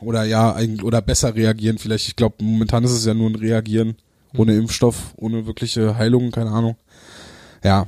Oder 0.00 0.24
ja, 0.24 0.52
eigentlich, 0.52 0.84
oder 0.84 1.02
besser 1.02 1.34
reagieren 1.34 1.78
vielleicht. 1.78 2.08
Ich 2.08 2.16
glaube, 2.16 2.36
momentan 2.42 2.84
ist 2.84 2.92
es 2.92 3.04
ja 3.04 3.14
nur 3.14 3.30
ein 3.30 3.36
Reagieren. 3.36 3.96
Ohne 4.36 4.54
Impfstoff, 4.54 5.14
ohne 5.16 5.46
wirkliche 5.46 5.96
Heilung, 5.96 6.30
keine 6.30 6.50
Ahnung. 6.50 6.76
Ja. 7.64 7.86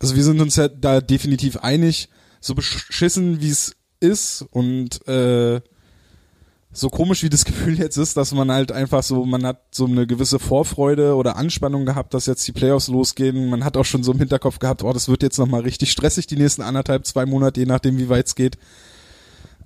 Also 0.00 0.14
wir 0.14 0.24
sind 0.24 0.40
uns 0.40 0.56
ja 0.56 0.68
da 0.68 1.00
definitiv 1.00 1.56
einig, 1.56 2.08
so 2.40 2.54
beschissen 2.54 3.40
wie 3.40 3.48
es 3.48 3.74
ist 3.98 4.44
und 4.50 5.06
äh, 5.08 5.60
so 6.70 6.90
komisch 6.90 7.22
wie 7.22 7.30
das 7.30 7.44
Gefühl 7.46 7.78
jetzt 7.78 7.96
ist, 7.96 8.16
dass 8.16 8.32
man 8.32 8.50
halt 8.50 8.70
einfach 8.70 9.02
so, 9.02 9.24
man 9.24 9.44
hat 9.46 9.62
so 9.70 9.86
eine 9.86 10.06
gewisse 10.06 10.38
Vorfreude 10.38 11.14
oder 11.14 11.36
Anspannung 11.36 11.86
gehabt, 11.86 12.14
dass 12.14 12.26
jetzt 12.26 12.46
die 12.46 12.52
Playoffs 12.52 12.88
losgehen. 12.88 13.48
Man 13.48 13.64
hat 13.64 13.76
auch 13.76 13.84
schon 13.84 14.02
so 14.02 14.12
im 14.12 14.18
Hinterkopf 14.18 14.58
gehabt, 14.58 14.84
oh, 14.84 14.92
das 14.92 15.08
wird 15.08 15.22
jetzt 15.22 15.38
nochmal 15.38 15.62
richtig 15.62 15.90
stressig 15.90 16.26
die 16.26 16.36
nächsten 16.36 16.62
anderthalb, 16.62 17.06
zwei 17.06 17.26
Monate, 17.26 17.60
je 17.60 17.66
nachdem 17.66 17.98
wie 17.98 18.08
weit 18.08 18.26
es 18.26 18.34
geht. 18.34 18.58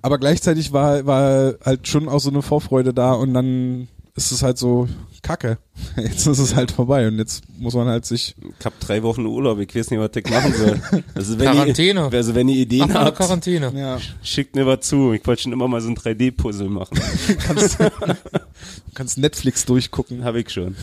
Aber 0.01 0.17
gleichzeitig 0.17 0.73
war, 0.73 1.05
war 1.05 1.55
halt 1.63 1.87
schon 1.87 2.09
auch 2.09 2.19
so 2.19 2.29
eine 2.29 2.41
Vorfreude 2.41 2.93
da 2.93 3.13
und 3.13 3.33
dann 3.33 3.87
ist 4.15 4.31
es 4.31 4.43
halt 4.43 4.57
so 4.57 4.87
kacke. 5.21 5.57
Jetzt 5.95 6.27
ist 6.27 6.39
es 6.39 6.55
halt 6.55 6.71
vorbei 6.71 7.07
und 7.07 7.17
jetzt 7.17 7.43
muss 7.57 7.73
man 7.73 7.87
halt 7.87 8.05
sich. 8.05 8.35
Ich 8.59 8.65
hab 8.65 8.79
drei 8.79 9.03
Wochen 9.03 9.25
Urlaub, 9.25 9.59
ich 9.59 9.73
weiß 9.73 9.91
nicht, 9.91 9.99
was 9.99 10.11
ich 10.15 10.29
machen 10.29 10.53
soll. 10.53 11.03
Also 11.15 11.39
wenn 11.39 11.51
Quarantäne. 11.51 12.09
Ihr, 12.11 12.17
also 12.17 12.35
wenn 12.35 12.49
ihr 12.49 12.55
Mach 12.55 12.61
Ideen 12.61 12.83
eine 12.83 12.93
habt, 13.05 13.17
Quarantäne. 13.17 13.71
Ja, 13.75 13.99
schickt 14.23 14.55
mir 14.55 14.65
was 14.65 14.81
zu. 14.81 15.13
Ich 15.13 15.25
wollte 15.25 15.43
schon 15.43 15.53
immer 15.53 15.67
mal 15.67 15.81
so 15.81 15.89
ein 15.89 15.95
3D-Puzzle 15.95 16.69
machen. 16.69 16.99
kannst, 17.39 17.79
du 17.79 17.91
kannst 18.93 19.17
Netflix 19.17 19.65
durchgucken. 19.65 20.23
Hab 20.23 20.35
ich 20.35 20.49
schon. 20.49 20.75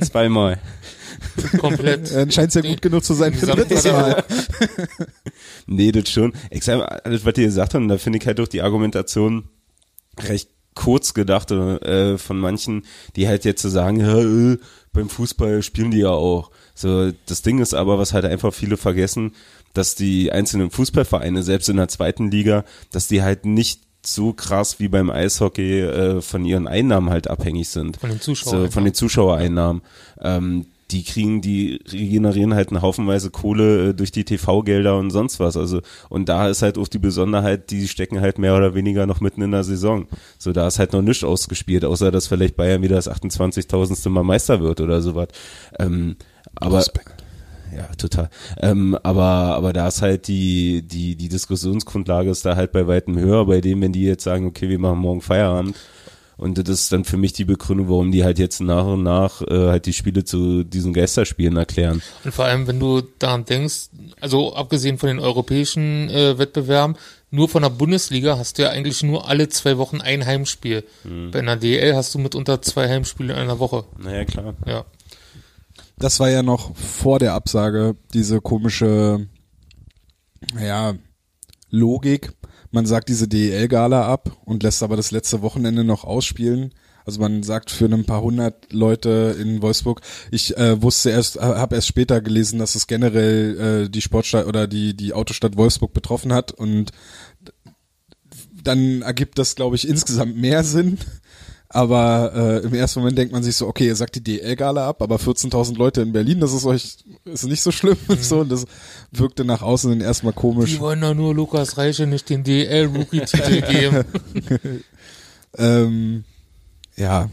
Zweimal. 0.00 0.58
Komplett. 1.58 2.10
Äh, 2.12 2.30
Scheint 2.30 2.54
ja 2.54 2.60
gut 2.60 2.82
genug 2.82 3.04
zu 3.04 3.14
sein 3.14 3.34
für 3.34 3.46
drittes 3.46 3.84
Mal. 3.84 4.24
Nee, 5.68 5.92
das 5.92 6.08
schon. 6.10 6.32
Ich 6.50 6.64
sag 6.64 6.78
mal, 6.78 6.86
alles, 6.86 7.24
was 7.24 7.36
ihr 7.36 7.44
gesagt 7.44 7.74
habt, 7.74 7.82
und 7.82 7.88
da 7.88 7.98
finde 7.98 8.18
ich 8.18 8.26
halt 8.26 8.40
auch 8.40 8.48
die 8.48 8.62
Argumentation 8.62 9.48
recht 10.18 10.48
kurz 10.74 11.12
gedacht 11.12 11.50
äh, 11.50 12.18
von 12.18 12.38
manchen, 12.38 12.84
die 13.16 13.28
halt 13.28 13.44
jetzt 13.44 13.62
so 13.62 13.68
sagen, 13.68 14.00
ja, 14.00 14.18
äh, 14.18 14.58
beim 14.92 15.08
Fußball 15.08 15.62
spielen 15.62 15.90
die 15.90 15.98
ja 15.98 16.10
auch. 16.10 16.50
So, 16.74 17.12
das 17.26 17.42
Ding 17.42 17.58
ist 17.58 17.74
aber, 17.74 17.98
was 17.98 18.14
halt 18.14 18.24
einfach 18.24 18.54
viele 18.54 18.76
vergessen, 18.76 19.32
dass 19.74 19.94
die 19.94 20.32
einzelnen 20.32 20.70
Fußballvereine, 20.70 21.42
selbst 21.42 21.68
in 21.68 21.76
der 21.76 21.88
zweiten 21.88 22.30
Liga, 22.30 22.64
dass 22.90 23.08
die 23.08 23.22
halt 23.22 23.44
nicht 23.44 23.82
so 24.06 24.32
krass 24.32 24.78
wie 24.80 24.88
beim 24.88 25.10
Eishockey 25.10 25.80
äh, 25.80 26.20
von 26.22 26.44
ihren 26.44 26.66
Einnahmen 26.66 27.10
halt 27.10 27.28
abhängig 27.28 27.68
sind. 27.68 27.98
Von 27.98 28.10
den 28.10 28.20
Zuschauern. 28.20 28.66
So, 28.66 28.70
von 28.70 28.84
den 28.84 28.94
Zuschauereinnahmen. 28.94 29.82
Ähm, 30.20 30.66
die 30.90 31.04
kriegen, 31.04 31.42
die 31.42 31.80
regenerieren 31.90 32.54
halt 32.54 32.70
einen 32.70 32.82
Haufenweise 32.82 33.30
Kohle 33.30 33.90
äh, 33.90 33.94
durch 33.94 34.10
die 34.10 34.24
TV-Gelder 34.24 34.96
und 34.96 35.10
sonst 35.10 35.38
was. 35.38 35.56
Also, 35.56 35.82
und 36.08 36.28
da 36.28 36.48
ist 36.48 36.62
halt 36.62 36.78
auch 36.78 36.88
die 36.88 36.98
Besonderheit, 36.98 37.70
die 37.70 37.88
stecken 37.88 38.20
halt 38.20 38.38
mehr 38.38 38.56
oder 38.56 38.74
weniger 38.74 39.06
noch 39.06 39.20
mitten 39.20 39.42
in 39.42 39.50
der 39.50 39.64
Saison. 39.64 40.06
So, 40.38 40.52
da 40.52 40.66
ist 40.66 40.78
halt 40.78 40.94
noch 40.94 41.02
nichts 41.02 41.24
ausgespielt, 41.24 41.84
außer 41.84 42.10
dass 42.10 42.26
vielleicht 42.26 42.56
Bayern 42.56 42.82
wieder 42.82 42.96
das 42.96 43.10
28.000. 43.10 44.08
Mal 44.08 44.24
Meister 44.24 44.60
wird 44.60 44.80
oder 44.80 45.02
sowas. 45.02 45.28
Ähm, 45.78 46.16
aber, 46.54 46.82
ja, 47.76 47.86
total. 47.98 48.30
Ähm, 48.60 48.96
aber, 49.02 49.22
aber 49.22 49.72
da 49.72 49.88
ist 49.88 50.00
halt 50.00 50.26
die, 50.28 50.82
die, 50.82 51.16
die 51.16 51.28
Diskussionsgrundlage 51.28 52.30
ist 52.30 52.46
da 52.46 52.56
halt 52.56 52.72
bei 52.72 52.86
weitem 52.86 53.18
höher, 53.18 53.44
bei 53.46 53.60
dem, 53.60 53.82
wenn 53.82 53.92
die 53.92 54.04
jetzt 54.04 54.24
sagen, 54.24 54.46
okay, 54.46 54.68
wir 54.68 54.78
machen 54.78 54.98
morgen 54.98 55.20
Feierabend, 55.20 55.76
und 56.38 56.56
das 56.56 56.68
ist 56.68 56.92
dann 56.92 57.04
für 57.04 57.16
mich 57.16 57.32
die 57.32 57.44
Begründung, 57.44 57.88
warum 57.88 58.12
die 58.12 58.22
halt 58.22 58.38
jetzt 58.38 58.60
nach 58.60 58.86
und 58.86 59.02
nach 59.02 59.42
äh, 59.42 59.68
halt 59.68 59.86
die 59.86 59.92
Spiele 59.92 60.24
zu 60.24 60.62
diesen 60.62 60.92
Geisterspielen 60.92 61.56
erklären. 61.56 62.00
Und 62.24 62.32
vor 62.32 62.44
allem, 62.44 62.68
wenn 62.68 62.78
du 62.78 63.02
daran 63.18 63.44
denkst, 63.44 63.90
also 64.20 64.54
abgesehen 64.54 64.98
von 64.98 65.08
den 65.08 65.18
europäischen 65.18 66.08
äh, 66.08 66.38
Wettbewerben, 66.38 66.96
nur 67.30 67.48
von 67.48 67.62
der 67.62 67.70
Bundesliga 67.70 68.38
hast 68.38 68.56
du 68.56 68.62
ja 68.62 68.70
eigentlich 68.70 69.02
nur 69.02 69.28
alle 69.28 69.48
zwei 69.48 69.76
Wochen 69.78 70.00
ein 70.00 70.24
Heimspiel. 70.24 70.84
Bei 71.30 71.40
einer 71.40 71.56
DL 71.56 71.94
hast 71.94 72.14
du 72.14 72.18
mitunter 72.18 72.62
zwei 72.62 72.88
Heimspiele 72.88 73.34
in 73.34 73.38
einer 73.38 73.58
Woche. 73.58 73.84
Naja, 73.98 74.24
klar. 74.24 74.54
Ja. 74.64 74.84
Das 75.98 76.20
war 76.20 76.30
ja 76.30 76.42
noch 76.42 76.74
vor 76.76 77.18
der 77.18 77.34
Absage, 77.34 77.96
diese 78.14 78.40
komische, 78.40 79.26
ja, 80.58 80.94
Logik. 81.70 82.32
Man 82.70 82.86
sagt 82.86 83.08
diese 83.08 83.28
DEL-Gala 83.28 84.06
ab 84.06 84.36
und 84.44 84.62
lässt 84.62 84.82
aber 84.82 84.96
das 84.96 85.10
letzte 85.10 85.42
Wochenende 85.42 85.84
noch 85.84 86.04
ausspielen. 86.04 86.74
Also 87.04 87.20
man 87.20 87.42
sagt 87.42 87.70
für 87.70 87.86
ein 87.86 88.04
paar 88.04 88.20
hundert 88.20 88.70
Leute 88.70 89.34
in 89.40 89.62
Wolfsburg. 89.62 90.02
Ich 90.30 90.58
äh, 90.58 90.82
wusste 90.82 91.08
erst, 91.08 91.40
habe 91.40 91.76
erst 91.76 91.86
später 91.86 92.20
gelesen, 92.20 92.58
dass 92.58 92.74
es 92.74 92.86
generell 92.86 93.86
äh, 93.86 93.88
die 93.88 94.02
Sportstadt 94.02 94.46
oder 94.46 94.66
die 94.66 94.94
die 94.94 95.14
Autostadt 95.14 95.56
Wolfsburg 95.56 95.94
betroffen 95.94 96.34
hat 96.34 96.52
und 96.52 96.92
dann 98.62 99.00
ergibt 99.00 99.38
das, 99.38 99.54
glaube 99.54 99.76
ich, 99.76 99.88
insgesamt 99.88 100.36
mehr 100.36 100.64
Sinn. 100.64 100.98
Aber 101.70 102.32
äh, 102.34 102.66
im 102.66 102.72
ersten 102.72 103.00
Moment 103.00 103.18
denkt 103.18 103.32
man 103.32 103.42
sich 103.42 103.54
so, 103.56 103.66
okay, 103.66 103.86
ihr 103.86 103.96
sagt 103.96 104.14
die 104.14 104.24
DL-Gala 104.24 104.88
ab, 104.88 105.02
aber 105.02 105.16
14.000 105.16 105.76
Leute 105.76 106.00
in 106.00 106.12
Berlin, 106.12 106.40
das 106.40 106.54
ist 106.54 106.64
euch 106.64 106.96
ist 107.26 107.44
nicht 107.44 107.60
so 107.60 107.70
schlimm 107.70 107.98
und 108.08 108.22
so. 108.24 108.40
Und 108.40 108.50
das 108.50 108.64
wirkte 109.12 109.44
nach 109.44 109.60
außen 109.60 109.90
dann 109.90 110.00
erstmal 110.00 110.32
komisch. 110.32 110.70
Die 110.70 110.80
wollen 110.80 111.02
doch 111.02 111.14
nur 111.14 111.34
Lukas 111.34 111.76
Reiche 111.76 112.06
nicht 112.06 112.30
den 112.30 112.42
DL-Rookie-Titel 112.42 113.60
geben. 113.70 114.04
Ähm, 115.58 116.24
ja, 116.96 117.28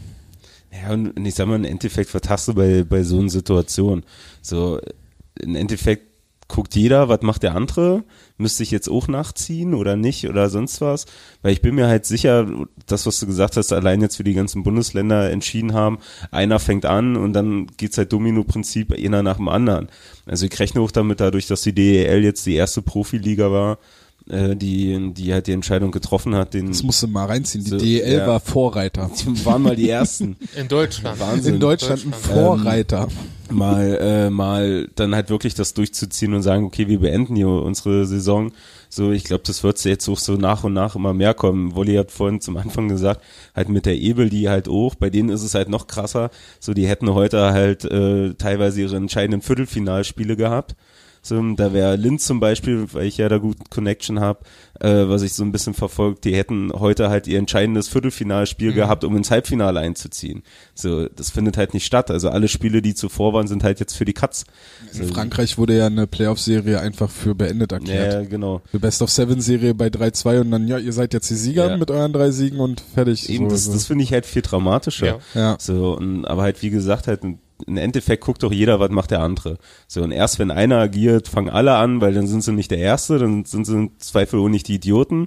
Ja, 0.70 0.92
und 0.92 1.26
ich 1.26 1.34
sag 1.34 1.46
mal, 1.46 1.56
im 1.56 1.64
Endeffekt 1.64 2.10
vertast 2.10 2.48
du 2.48 2.54
bei, 2.54 2.84
bei 2.84 3.02
so 3.04 3.18
einer 3.18 3.30
Situation. 3.30 4.02
So, 4.42 4.80
im 5.40 5.54
Endeffekt 5.54 6.06
guckt 6.48 6.76
jeder, 6.76 7.08
was 7.08 7.22
macht 7.22 7.42
der 7.42 7.54
andere? 7.54 8.04
Müsste 8.38 8.62
ich 8.62 8.70
jetzt 8.70 8.88
auch 8.88 9.08
nachziehen 9.08 9.74
oder 9.74 9.96
nicht 9.96 10.28
oder 10.28 10.48
sonst 10.48 10.80
was? 10.80 11.06
Weil 11.42 11.52
ich 11.52 11.62
bin 11.62 11.74
mir 11.74 11.88
halt 11.88 12.06
sicher, 12.06 12.46
das, 12.86 13.06
was 13.06 13.18
du 13.18 13.26
gesagt 13.26 13.56
hast, 13.56 13.72
allein 13.72 14.00
jetzt 14.00 14.16
für 14.16 14.24
die 14.24 14.34
ganzen 14.34 14.62
Bundesländer 14.62 15.30
entschieden 15.30 15.72
haben, 15.72 15.98
einer 16.30 16.58
fängt 16.58 16.86
an 16.86 17.16
und 17.16 17.32
dann 17.32 17.66
geht's 17.76 17.98
halt 17.98 18.12
Domino-Prinzip 18.12 18.92
einer 18.92 19.22
nach 19.22 19.36
dem 19.36 19.48
anderen. 19.48 19.88
Also 20.24 20.46
ich 20.46 20.58
rechne 20.58 20.80
auch 20.80 20.90
damit, 20.90 21.20
dadurch, 21.20 21.46
dass 21.46 21.62
die 21.62 21.74
DEL 21.74 22.22
jetzt 22.22 22.46
die 22.46 22.54
erste 22.54 22.82
Profiliga 22.82 23.50
war, 23.50 23.78
äh, 24.28 24.56
die, 24.56 25.12
die 25.12 25.32
halt 25.32 25.46
die 25.46 25.52
Entscheidung 25.52 25.92
getroffen 25.92 26.34
hat, 26.34 26.54
den 26.54 26.68
Das 26.68 26.82
musst 26.82 27.02
du 27.02 27.06
mal 27.06 27.26
reinziehen. 27.26 27.64
Die 27.64 27.70
So, 27.70 27.78
DEL 27.78 28.18
ja. 28.18 28.26
war 28.26 28.40
Vorreiter. 28.40 29.10
die 29.26 29.44
waren 29.44 29.62
mal 29.62 29.76
die 29.76 29.88
ersten. 29.88 30.36
In 30.56 30.68
Deutschland. 30.68 31.20
Wahnsinn. 31.20 31.54
In 31.54 31.60
Deutschland 31.60 32.04
ein. 32.06 32.12
Vorreiter. 32.12 33.08
mal 33.50 33.98
äh, 34.00 34.30
mal 34.30 34.88
dann 34.96 35.14
halt 35.14 35.30
wirklich 35.30 35.54
das 35.54 35.74
durchzuziehen 35.74 36.34
und 36.34 36.42
sagen, 36.42 36.64
okay, 36.64 36.88
wir 36.88 37.00
beenden 37.00 37.36
hier 37.36 37.48
unsere 37.48 38.06
Saison. 38.06 38.52
So, 38.88 39.12
ich 39.12 39.24
glaube, 39.24 39.42
das 39.46 39.62
wird 39.62 39.84
jetzt 39.84 40.08
auch 40.08 40.18
so 40.18 40.34
nach 40.34 40.64
und 40.64 40.72
nach 40.72 40.96
immer 40.96 41.12
mehr 41.12 41.34
kommen. 41.34 41.74
Wolli 41.74 41.94
hat 41.94 42.10
vorhin 42.10 42.40
zum 42.40 42.56
Anfang 42.56 42.88
gesagt, 42.88 43.20
halt 43.54 43.68
mit 43.68 43.86
der 43.86 43.96
Ebel, 43.96 44.30
die 44.30 44.48
halt 44.48 44.68
auch, 44.68 44.94
bei 44.94 45.10
denen 45.10 45.28
ist 45.28 45.42
es 45.42 45.54
halt 45.54 45.68
noch 45.68 45.86
krasser. 45.86 46.30
So, 46.60 46.74
die 46.74 46.86
hätten 46.88 47.12
heute 47.12 47.52
halt 47.52 47.84
äh, 47.84 48.34
teilweise 48.34 48.80
ihre 48.80 48.96
entscheidenden 48.96 49.42
Viertelfinalspiele 49.42 50.36
gehabt. 50.36 50.74
So, 51.26 51.42
da 51.54 51.72
wäre 51.72 51.96
Linz 51.96 52.24
zum 52.24 52.38
Beispiel, 52.38 52.86
weil 52.92 53.06
ich 53.06 53.16
ja 53.16 53.28
da 53.28 53.38
gut 53.38 53.56
Connection 53.68 54.20
habe, 54.20 54.44
äh, 54.78 55.08
was 55.08 55.22
ich 55.22 55.32
so 55.32 55.42
ein 55.42 55.50
bisschen 55.50 55.74
verfolgt, 55.74 56.24
die 56.24 56.36
hätten 56.36 56.70
heute 56.72 57.08
halt 57.08 57.26
ihr 57.26 57.40
entscheidendes 57.40 57.88
Viertelfinalspiel 57.88 58.72
gehabt, 58.72 59.02
um 59.02 59.16
ins 59.16 59.32
Halbfinale 59.32 59.80
einzuziehen. 59.80 60.44
So, 60.74 61.08
das 61.08 61.30
findet 61.30 61.56
halt 61.56 61.74
nicht 61.74 61.84
statt. 61.84 62.12
Also 62.12 62.28
alle 62.28 62.46
Spiele, 62.46 62.80
die 62.80 62.94
zuvor 62.94 63.32
waren, 63.32 63.48
sind 63.48 63.64
halt 63.64 63.80
jetzt 63.80 63.96
für 63.96 64.04
die 64.04 64.12
Katz. 64.12 64.44
In 64.94 65.08
Frankreich 65.08 65.58
wurde 65.58 65.76
ja 65.76 65.86
eine 65.86 66.06
Playoff-Serie 66.06 66.78
einfach 66.78 67.10
für 67.10 67.34
beendet 67.34 67.72
erklärt. 67.72 68.12
Ja, 68.12 68.22
genau. 68.22 68.62
Eine 68.72 68.78
Best-of-Seven-Serie 68.78 69.74
bei 69.74 69.88
3-2 69.88 70.42
und 70.42 70.52
dann, 70.52 70.68
ja, 70.68 70.78
ihr 70.78 70.92
seid 70.92 71.12
jetzt 71.12 71.28
die 71.28 71.34
Sieger 71.34 71.70
Ja. 71.70 71.76
mit 71.76 71.90
euren 71.90 72.12
drei 72.12 72.30
Siegen 72.30 72.60
und 72.60 72.82
fertig. 72.94 73.28
Eben, 73.30 73.46
so, 73.46 73.50
das, 73.50 73.64
so. 73.64 73.72
das 73.72 73.86
finde 73.86 74.04
ich 74.04 74.12
halt 74.12 74.26
viel 74.26 74.42
dramatischer. 74.42 75.06
Ja. 75.06 75.18
Ja. 75.34 75.56
So, 75.58 75.96
und, 75.96 76.24
aber 76.24 76.42
halt, 76.42 76.62
wie 76.62 76.70
gesagt, 76.70 77.08
halt, 77.08 77.24
im 77.66 77.76
Endeffekt 77.76 78.24
guckt 78.24 78.42
doch 78.42 78.52
jeder, 78.52 78.80
was 78.80 78.90
macht 78.90 79.10
der 79.10 79.20
andere. 79.20 79.58
So, 79.88 80.02
und 80.02 80.12
erst 80.12 80.38
wenn 80.38 80.50
einer 80.50 80.78
agiert, 80.78 81.28
fangen 81.28 81.50
alle 81.50 81.76
an, 81.76 82.00
weil 82.00 82.14
dann 82.14 82.26
sind 82.26 82.42
sie 82.42 82.52
nicht 82.52 82.70
der 82.70 82.78
Erste, 82.78 83.18
dann 83.18 83.44
sind 83.44 83.64
sie 83.64 83.74
im 83.74 83.98
Zweifel 83.98 84.40
auch 84.40 84.48
nicht 84.48 84.68
die 84.68 84.74
Idioten. 84.74 85.26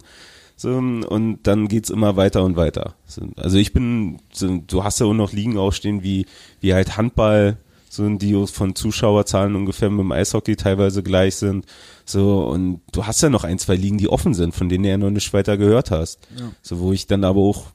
So, 0.55 0.71
und 0.75 1.39
dann 1.43 1.67
geht's 1.69 1.89
immer 1.89 2.17
weiter 2.17 2.43
und 2.43 2.57
weiter. 2.57 2.95
So, 3.05 3.21
also 3.37 3.57
ich 3.57 3.71
bin, 3.73 4.19
so, 4.31 4.61
du 4.67 4.83
hast 4.83 4.99
ja 4.99 5.05
auch 5.05 5.13
noch 5.13 5.31
Ligen 5.31 5.57
ausstehen, 5.57 6.03
wie, 6.03 6.25
wie 6.59 6.73
halt 6.73 6.97
Handball, 6.97 7.57
so 7.89 8.07
die 8.07 8.45
von 8.45 8.75
Zuschauerzahlen 8.75 9.55
ungefähr 9.55 9.89
mit 9.89 10.01
dem 10.01 10.11
Eishockey 10.11 10.55
teilweise 10.55 11.01
gleich 11.01 11.37
sind. 11.37 11.65
So, 12.05 12.45
und 12.45 12.81
du 12.91 13.07
hast 13.07 13.21
ja 13.21 13.29
noch 13.29 13.43
ein, 13.43 13.57
zwei 13.57 13.75
Ligen, 13.75 13.97
die 13.97 14.09
offen 14.09 14.33
sind, 14.33 14.53
von 14.53 14.69
denen 14.69 14.83
du 14.83 14.89
ja 14.89 14.97
noch 14.97 15.09
nicht 15.09 15.33
weiter 15.33 15.57
gehört 15.57 15.91
hast. 15.91 16.19
So, 16.61 16.79
wo 16.79 16.91
ich 16.91 17.07
dann 17.07 17.23
aber 17.23 17.39
auch 17.39 17.67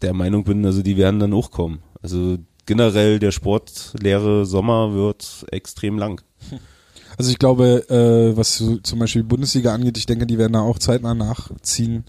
der 0.00 0.14
Meinung 0.14 0.44
bin, 0.44 0.64
also 0.64 0.82
die 0.82 0.96
werden 0.96 1.20
dann 1.20 1.34
auch 1.34 1.50
kommen. 1.50 1.80
Also 2.00 2.38
generell 2.68 3.18
der 3.18 3.32
sportleere 3.32 4.44
Sommer 4.44 4.94
wird 4.94 5.46
extrem 5.50 5.98
lang. 5.98 6.20
Also 7.16 7.32
ich 7.32 7.38
glaube, 7.38 7.88
äh, 7.88 8.36
was 8.36 8.62
zum 8.82 8.98
Beispiel 9.00 9.22
die 9.22 9.28
Bundesliga 9.28 9.74
angeht, 9.74 9.98
ich 9.98 10.06
denke, 10.06 10.26
die 10.26 10.38
werden 10.38 10.52
da 10.52 10.60
auch 10.60 10.78
zeitnah 10.78 11.14
nachziehen, 11.14 12.04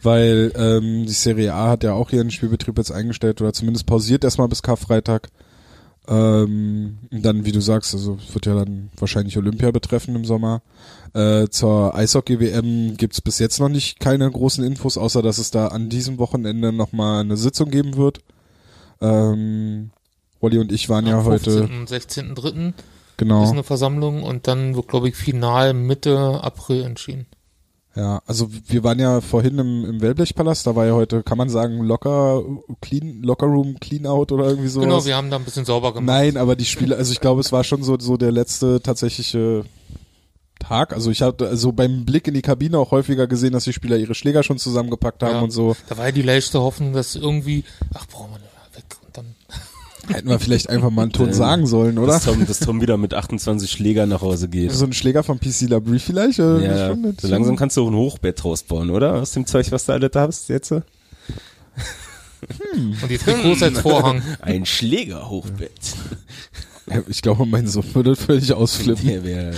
weil 0.00 0.52
ähm, 0.54 1.04
die 1.04 1.12
Serie 1.12 1.54
A 1.54 1.70
hat 1.70 1.82
ja 1.82 1.94
auch 1.94 2.12
ihren 2.12 2.30
Spielbetrieb 2.30 2.78
jetzt 2.78 2.92
eingestellt 2.92 3.40
oder 3.40 3.52
zumindest 3.52 3.86
pausiert 3.86 4.22
erstmal 4.22 4.46
bis 4.46 4.62
Karfreitag. 4.62 5.30
Ähm, 6.06 6.98
dann, 7.10 7.44
wie 7.44 7.52
du 7.52 7.60
sagst, 7.60 7.94
also 7.94 8.18
es 8.24 8.34
wird 8.34 8.46
ja 8.46 8.54
dann 8.54 8.90
wahrscheinlich 8.96 9.36
Olympia 9.38 9.70
betreffen 9.70 10.14
im 10.14 10.24
Sommer. 10.24 10.62
Äh, 11.14 11.48
zur 11.48 11.96
Eishockey-WM 11.96 12.96
gibt's 12.96 13.20
bis 13.20 13.38
jetzt 13.38 13.58
noch 13.58 13.68
nicht 13.68 13.98
keine 13.98 14.30
großen 14.30 14.62
Infos, 14.62 14.98
außer 14.98 15.22
dass 15.22 15.38
es 15.38 15.50
da 15.50 15.68
an 15.68 15.88
diesem 15.88 16.18
Wochenende 16.18 16.72
nochmal 16.72 17.22
eine 17.22 17.36
Sitzung 17.36 17.70
geben 17.70 17.96
wird. 17.96 18.20
Ähm, 19.00 19.90
Wolli 20.42 20.58
und 20.58 20.70
ich 20.72 20.88
waren 20.88 21.06
ja 21.06 21.18
Am 21.18 21.24
heute, 21.24 21.66
15. 21.66 21.78
und 21.80 22.36
16.3. 22.36 22.72
genau. 23.16 23.44
ist 23.44 23.52
eine 23.52 23.62
Versammlung 23.62 24.22
und 24.22 24.46
dann 24.48 24.74
wird, 24.74 24.88
glaube 24.88 25.08
ich, 25.08 25.14
final 25.16 25.72
Mitte 25.72 26.40
April 26.42 26.82
entschieden. 26.82 27.26
Ja, 27.94 28.22
also 28.26 28.48
wir 28.68 28.84
waren 28.84 28.98
ja 28.98 29.20
vorhin 29.20 29.58
im, 29.58 29.84
im 29.84 30.00
Wellblechpalast, 30.00 30.66
da 30.66 30.74
war 30.74 30.86
ja 30.86 30.94
heute, 30.94 31.22
kann 31.22 31.36
man 31.36 31.50
sagen, 31.50 31.80
locker, 31.84 32.42
clean, 32.80 33.22
locker 33.22 33.46
Room, 33.46 33.78
clean 33.80 34.06
out 34.06 34.32
oder 34.32 34.46
irgendwie 34.46 34.68
sowas. 34.68 34.86
Genau, 34.86 35.04
wir 35.04 35.14
haben 35.14 35.30
da 35.30 35.36
ein 35.36 35.44
bisschen 35.44 35.66
sauber 35.66 35.92
gemacht. 35.92 36.06
Nein, 36.06 36.38
aber 36.38 36.56
die 36.56 36.64
Spiele, 36.64 36.96
also 36.96 37.12
ich 37.12 37.20
glaube, 37.20 37.42
es 37.42 37.52
war 37.52 37.64
schon 37.64 37.82
so, 37.82 37.98
so 37.98 38.16
der 38.16 38.32
letzte 38.32 38.80
tatsächliche 38.80 39.64
Tag. 40.58 40.94
Also 40.94 41.10
ich 41.10 41.20
habe 41.20 41.46
also 41.48 41.72
beim 41.72 42.06
Blick 42.06 42.26
in 42.28 42.34
die 42.34 42.40
Kabine 42.40 42.78
auch 42.78 42.92
häufiger 42.92 43.26
gesehen, 43.26 43.52
dass 43.52 43.64
die 43.64 43.72
Spieler 43.74 43.98
ihre 43.98 44.14
Schläger 44.14 44.42
schon 44.42 44.58
zusammengepackt 44.58 45.22
haben 45.22 45.34
Ja. 45.34 45.40
und 45.40 45.50
so. 45.50 45.76
Da 45.88 45.98
war 45.98 46.06
ja 46.06 46.12
die 46.12 46.22
leichte 46.22 46.60
Hoffnung, 46.62 46.94
dass 46.94 47.14
irgendwie, 47.14 47.64
ach, 47.92 48.06
brauchen 48.06 48.30
wir 48.32 48.38
nicht. 48.38 48.51
Hätten 50.08 50.28
wir 50.28 50.38
vielleicht 50.40 50.68
einfach 50.68 50.90
mal 50.90 51.02
einen 51.02 51.12
Ton 51.12 51.32
sagen 51.32 51.66
sollen, 51.66 51.96
oder? 51.98 52.14
Dass 52.14 52.24
Tom, 52.24 52.44
dass 52.46 52.58
Tom 52.60 52.80
wieder 52.80 52.96
mit 52.96 53.14
28 53.14 53.70
Schlägern 53.70 54.08
nach 54.08 54.20
Hause 54.20 54.48
geht. 54.48 54.72
So 54.72 54.84
ein 54.84 54.92
Schläger 54.92 55.22
von 55.22 55.38
PC 55.38 55.68
Labrie 55.68 55.98
vielleicht? 56.00 56.38
Ja, 56.38 56.94
so 57.20 57.28
langsam 57.28 57.56
kannst 57.56 57.76
du 57.76 57.84
auch 57.84 57.88
ein 57.88 57.94
Hochbett 57.94 58.42
draus 58.42 58.62
bauen, 58.64 58.90
oder? 58.90 59.14
Aus 59.14 59.30
dem 59.32 59.46
Zeug, 59.46 59.70
was 59.70 59.86
du 59.86 59.92
alle 59.92 60.10
da 60.10 60.22
hast 60.26 60.48
jetzt. 60.48 60.72
Und 60.72 60.82
die 63.08 63.18
Trikots 63.18 63.62
als 63.62 63.78
Vorhang. 63.80 64.20
Ein 64.40 64.66
Schlägerhochbett. 64.66 65.70
Ja, 66.90 67.00
Ich 67.06 67.22
glaube, 67.22 67.46
mein 67.46 67.68
Sohn 67.68 67.84
würde 67.94 68.16
völlig 68.16 68.52
ausflippen. 68.52 69.08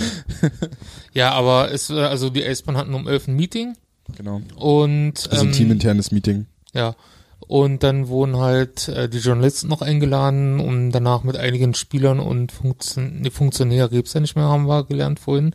Ja, 1.13 1.31
aber 1.31 1.71
es, 1.71 1.89
äh, 1.89 1.93
also 1.93 2.29
die 2.29 2.43
Eisbahn 2.43 2.75
hatten 2.77 2.93
um 2.93 3.07
elf 3.07 3.27
ein 3.27 3.35
Meeting 3.35 3.75
Genau. 4.17 4.41
und, 4.57 5.13
Also 5.31 5.43
ein 5.43 5.47
ähm, 5.47 5.51
teaminternes 5.53 6.11
Meeting. 6.11 6.45
ja. 6.73 6.95
Und 7.47 7.83
dann 7.83 8.07
wurden 8.07 8.37
halt 8.37 8.87
äh, 8.87 9.07
die 9.07 9.19
Journalisten 9.19 9.67
noch 9.67 9.81
eingeladen, 9.81 10.59
um 10.59 10.91
danach 10.91 11.23
mit 11.23 11.37
einigen 11.37 11.73
Spielern 11.75 12.19
und 12.19 12.51
Funktion 12.51 13.21
nee, 13.21 13.29
Funktionär 13.29 13.87
gibt's 13.89 14.13
ja 14.13 14.19
nicht 14.19 14.35
mehr, 14.35 14.45
haben 14.45 14.67
wir 14.67 14.83
gelernt 14.83 15.19
vorhin, 15.19 15.53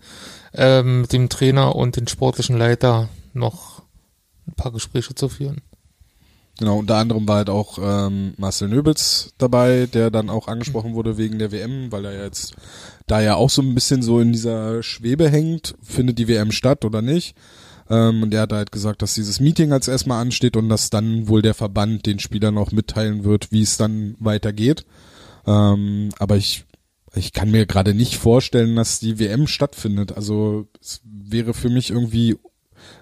ähm, 0.55 1.03
mit 1.03 1.13
dem 1.13 1.29
Trainer 1.29 1.75
und 1.75 1.97
den 1.97 2.07
sportlichen 2.07 2.57
Leiter 2.57 3.09
noch 3.33 3.83
ein 4.47 4.55
paar 4.55 4.73
Gespräche 4.73 5.15
zu 5.15 5.29
führen. 5.29 5.63
Genau, 6.61 6.79
unter 6.79 6.97
anderem 6.97 7.27
war 7.27 7.37
halt 7.37 7.49
auch 7.49 7.79
ähm, 7.81 8.35
Marcel 8.37 8.69
Nöbels 8.69 9.33
dabei, 9.39 9.87
der 9.87 10.11
dann 10.11 10.29
auch 10.29 10.47
angesprochen 10.47 10.93
wurde 10.93 11.17
wegen 11.17 11.39
der 11.39 11.53
WM, 11.53 11.91
weil 11.91 12.05
er 12.05 12.23
jetzt 12.23 12.55
da 13.07 13.21
ja 13.21 13.35
auch 13.35 13.49
so 13.49 13.63
ein 13.63 13.75
bisschen 13.75 14.03
so 14.03 14.21
in 14.21 14.33
dieser 14.33 14.83
Schwebe 14.83 15.31
hängt, 15.31 15.75
findet 15.83 16.19
die 16.19 16.29
WM 16.29 16.53
statt 16.53 16.85
oder 16.85 17.01
nicht. 17.01 17.35
Ähm, 17.91 18.23
und 18.23 18.33
er 18.33 18.43
hat 18.43 18.53
halt 18.53 18.73
gesagt, 18.73 19.03
dass 19.03 19.15
dieses 19.15 19.41
Meeting 19.41 19.73
als 19.73 19.89
erstmal 19.89 20.23
ansteht 20.23 20.57
und 20.57 20.69
dass 20.69 20.91
dann 20.91 21.29
wohl 21.29 21.43
der 21.43 21.55
Verband 21.55 22.07
den 22.07 22.21
Spielern 22.21 22.57
auch 22.57 22.71
mitteilen 22.71 23.25
wird, 23.25 23.51
wie 23.53 23.63
es 23.63 23.77
dann 23.77 24.15
weitergeht. 24.21 24.87
Ähm, 25.47 26.11
aber 26.19 26.37
ich, 26.37 26.65
ich 27.15 27.33
kann 27.33 27.51
mir 27.51 27.67
gerade 27.67 27.93
nicht 27.93 28.17
vorstellen, 28.17 28.77
dass 28.77 29.01
die 29.01 29.19
WM 29.19 29.49
stattfindet. 29.49 30.13
Also 30.13 30.69
es 30.81 31.01
wäre 31.05 31.53
für 31.53 31.69
mich 31.69 31.91
irgendwie 31.91 32.37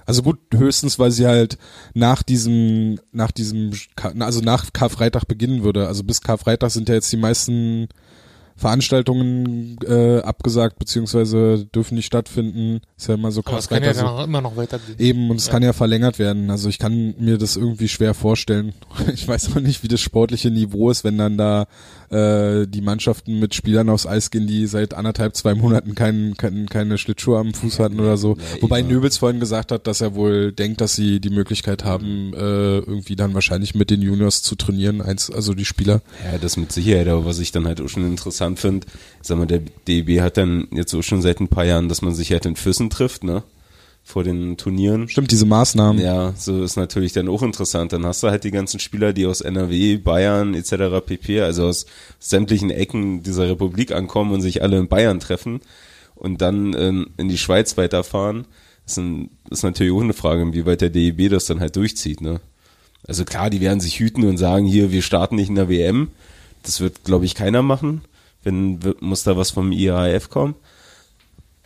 also 0.06 0.22
gut, 0.22 0.38
höchstens, 0.52 0.98
weil 0.98 1.10
sie 1.10 1.26
halt 1.26 1.58
nach 1.94 2.22
diesem, 2.22 2.98
nach 3.12 3.30
diesem, 3.30 3.72
also 4.18 4.40
nach 4.40 4.72
Karfreitag 4.72 5.26
beginnen 5.26 5.62
würde. 5.62 5.86
Also 5.86 6.02
bis 6.02 6.20
Karfreitag 6.20 6.70
sind 6.70 6.88
ja 6.88 6.94
jetzt 6.94 7.12
die 7.12 7.16
meisten 7.16 7.88
Veranstaltungen 8.58 9.78
äh, 9.86 10.18
abgesagt, 10.18 10.78
beziehungsweise 10.78 11.64
dürfen 11.74 11.94
nicht 11.94 12.06
stattfinden. 12.06 12.80
Ist 12.96 13.08
ja 13.08 13.14
immer 13.14 13.30
so 13.30 13.42
Aber 13.44 13.58
es 13.58 13.68
kann 13.68 13.82
ja 13.82 13.94
so. 13.94 14.06
immer 14.24 14.40
noch 14.40 14.56
weitergehen. 14.56 14.96
Eben, 14.98 15.30
und 15.30 15.36
es 15.36 15.46
Ja. 15.46 15.52
kann 15.52 15.62
ja 15.62 15.72
verlängert 15.72 16.18
werden. 16.18 16.50
Also 16.50 16.68
ich 16.68 16.78
kann 16.78 17.14
mir 17.18 17.38
das 17.38 17.56
irgendwie 17.56 17.88
schwer 17.88 18.14
vorstellen. 18.14 18.72
Ich 19.14 19.26
weiß 19.26 19.54
noch 19.54 19.62
nicht, 19.62 19.82
wie 19.82 19.88
das 19.88 20.00
sportliche 20.00 20.50
Niveau 20.50 20.90
ist, 20.90 21.04
wenn 21.04 21.18
dann 21.18 21.38
da 21.38 21.66
äh, 22.10 22.66
die 22.66 22.80
Mannschaften 22.80 23.38
mit 23.38 23.54
Spielern 23.54 23.88
aufs 23.88 24.06
Eis 24.06 24.30
gehen, 24.30 24.46
die 24.46 24.66
seit 24.66 24.94
anderthalb, 24.94 25.36
zwei 25.36 25.54
Monaten 25.54 25.94
kein, 25.94 26.34
kein, 26.36 26.66
keine 26.66 26.98
Schlittschuhe 26.98 27.38
am 27.38 27.54
Fuß 27.54 27.78
hatten 27.78 28.00
oder 28.00 28.16
so. 28.16 28.36
Ja, 28.36 28.62
Wobei. 28.62 28.82
Nöbels 28.82 29.18
vorhin 29.18 29.40
gesagt 29.40 29.72
hat, 29.72 29.86
dass 29.86 30.00
er 30.00 30.14
wohl 30.14 30.52
denkt, 30.52 30.80
dass 30.80 30.94
sie 30.94 31.20
die 31.20 31.30
Möglichkeit 31.30 31.84
haben, 31.84 32.32
äh, 32.34 32.78
irgendwie 32.78 33.16
dann 33.16 33.34
wahrscheinlich 33.34 33.74
mit 33.74 33.90
den 33.90 34.00
Juniors 34.00 34.42
zu 34.42 34.54
trainieren, 34.54 35.02
eins, 35.02 35.30
also 35.30 35.52
die 35.52 35.64
Spieler. 35.64 36.00
Ja, 36.24 36.38
das 36.38 36.56
mit 36.56 36.72
Sicherheit, 36.72 37.08
aber 37.08 37.24
was 37.24 37.38
ich 37.38 37.52
dann 37.52 37.66
halt 37.66 37.80
auch 37.80 37.88
schon 37.88 38.04
interessant 38.04 38.58
finde, 38.58 38.86
sag 39.20 39.38
mal, 39.38 39.46
der 39.46 39.60
DEB 39.86 40.20
hat 40.20 40.36
dann 40.36 40.68
jetzt 40.70 40.94
auch 40.94 41.02
schon 41.02 41.22
seit 41.22 41.40
ein 41.40 41.48
paar 41.48 41.64
Jahren, 41.64 41.88
dass 41.88 42.02
man 42.02 42.14
sich 42.14 42.32
halt 42.32 42.46
in 42.46 42.56
Füssen 42.56 42.90
trifft, 42.90 43.24
ne? 43.24 43.42
Vor 44.08 44.24
den 44.24 44.56
Turnieren. 44.56 45.06
Stimmt, 45.06 45.32
diese 45.32 45.44
Maßnahmen. 45.44 46.02
Ja, 46.02 46.32
so 46.34 46.62
ist 46.62 46.76
natürlich 46.76 47.12
dann 47.12 47.28
auch 47.28 47.42
interessant. 47.42 47.92
Dann 47.92 48.06
hast 48.06 48.22
du 48.22 48.28
halt 48.28 48.42
die 48.42 48.50
ganzen 48.50 48.80
Spieler, 48.80 49.12
die 49.12 49.26
aus 49.26 49.42
NRW, 49.42 49.98
Bayern 49.98 50.54
etc. 50.54 51.04
pp., 51.04 51.42
also 51.42 51.66
aus 51.66 51.84
sämtlichen 52.18 52.70
Ecken 52.70 53.22
dieser 53.22 53.50
Republik 53.50 53.92
ankommen 53.92 54.32
und 54.32 54.40
sich 54.40 54.62
alle 54.62 54.78
in 54.78 54.88
Bayern 54.88 55.20
treffen 55.20 55.60
und 56.14 56.40
dann 56.40 56.72
ähm, 56.72 57.10
in 57.18 57.28
die 57.28 57.36
Schweiz 57.36 57.76
weiterfahren. 57.76 58.46
Das 58.86 58.92
ist, 58.92 58.96
ein, 58.96 59.28
ist 59.50 59.62
natürlich 59.62 59.92
auch 59.92 60.00
eine 60.00 60.14
Frage, 60.14 60.40
inwieweit 60.40 60.80
der 60.80 60.88
DEB 60.88 61.28
das 61.28 61.44
dann 61.44 61.60
halt 61.60 61.76
durchzieht. 61.76 62.22
Ne? 62.22 62.40
Also 63.06 63.26
klar, 63.26 63.50
die 63.50 63.60
werden 63.60 63.80
sich 63.80 64.00
hüten 64.00 64.24
und 64.24 64.38
sagen, 64.38 64.64
hier, 64.64 64.90
wir 64.90 65.02
starten 65.02 65.36
nicht 65.36 65.50
in 65.50 65.56
der 65.56 65.68
WM. 65.68 66.12
Das 66.62 66.80
wird, 66.80 67.04
glaube 67.04 67.26
ich, 67.26 67.34
keiner 67.34 67.60
machen. 67.60 68.00
Wenn, 68.42 68.80
muss 69.00 69.24
da 69.24 69.36
was 69.36 69.50
vom 69.50 69.70
IAAF 69.70 70.30
kommen. 70.30 70.54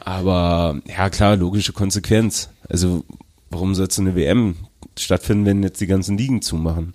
Aber 0.04 0.80
ja 0.86 1.10
klar, 1.10 1.36
logische 1.36 1.72
Konsequenz. 1.72 2.48
Also 2.68 3.04
warum 3.50 3.74
soll 3.74 3.90
so 3.90 4.02
eine 4.02 4.16
WM 4.16 4.56
stattfinden, 4.98 5.46
wenn 5.46 5.62
jetzt 5.62 5.80
die 5.80 5.86
ganzen 5.86 6.18
Ligen 6.18 6.42
zumachen? 6.42 6.94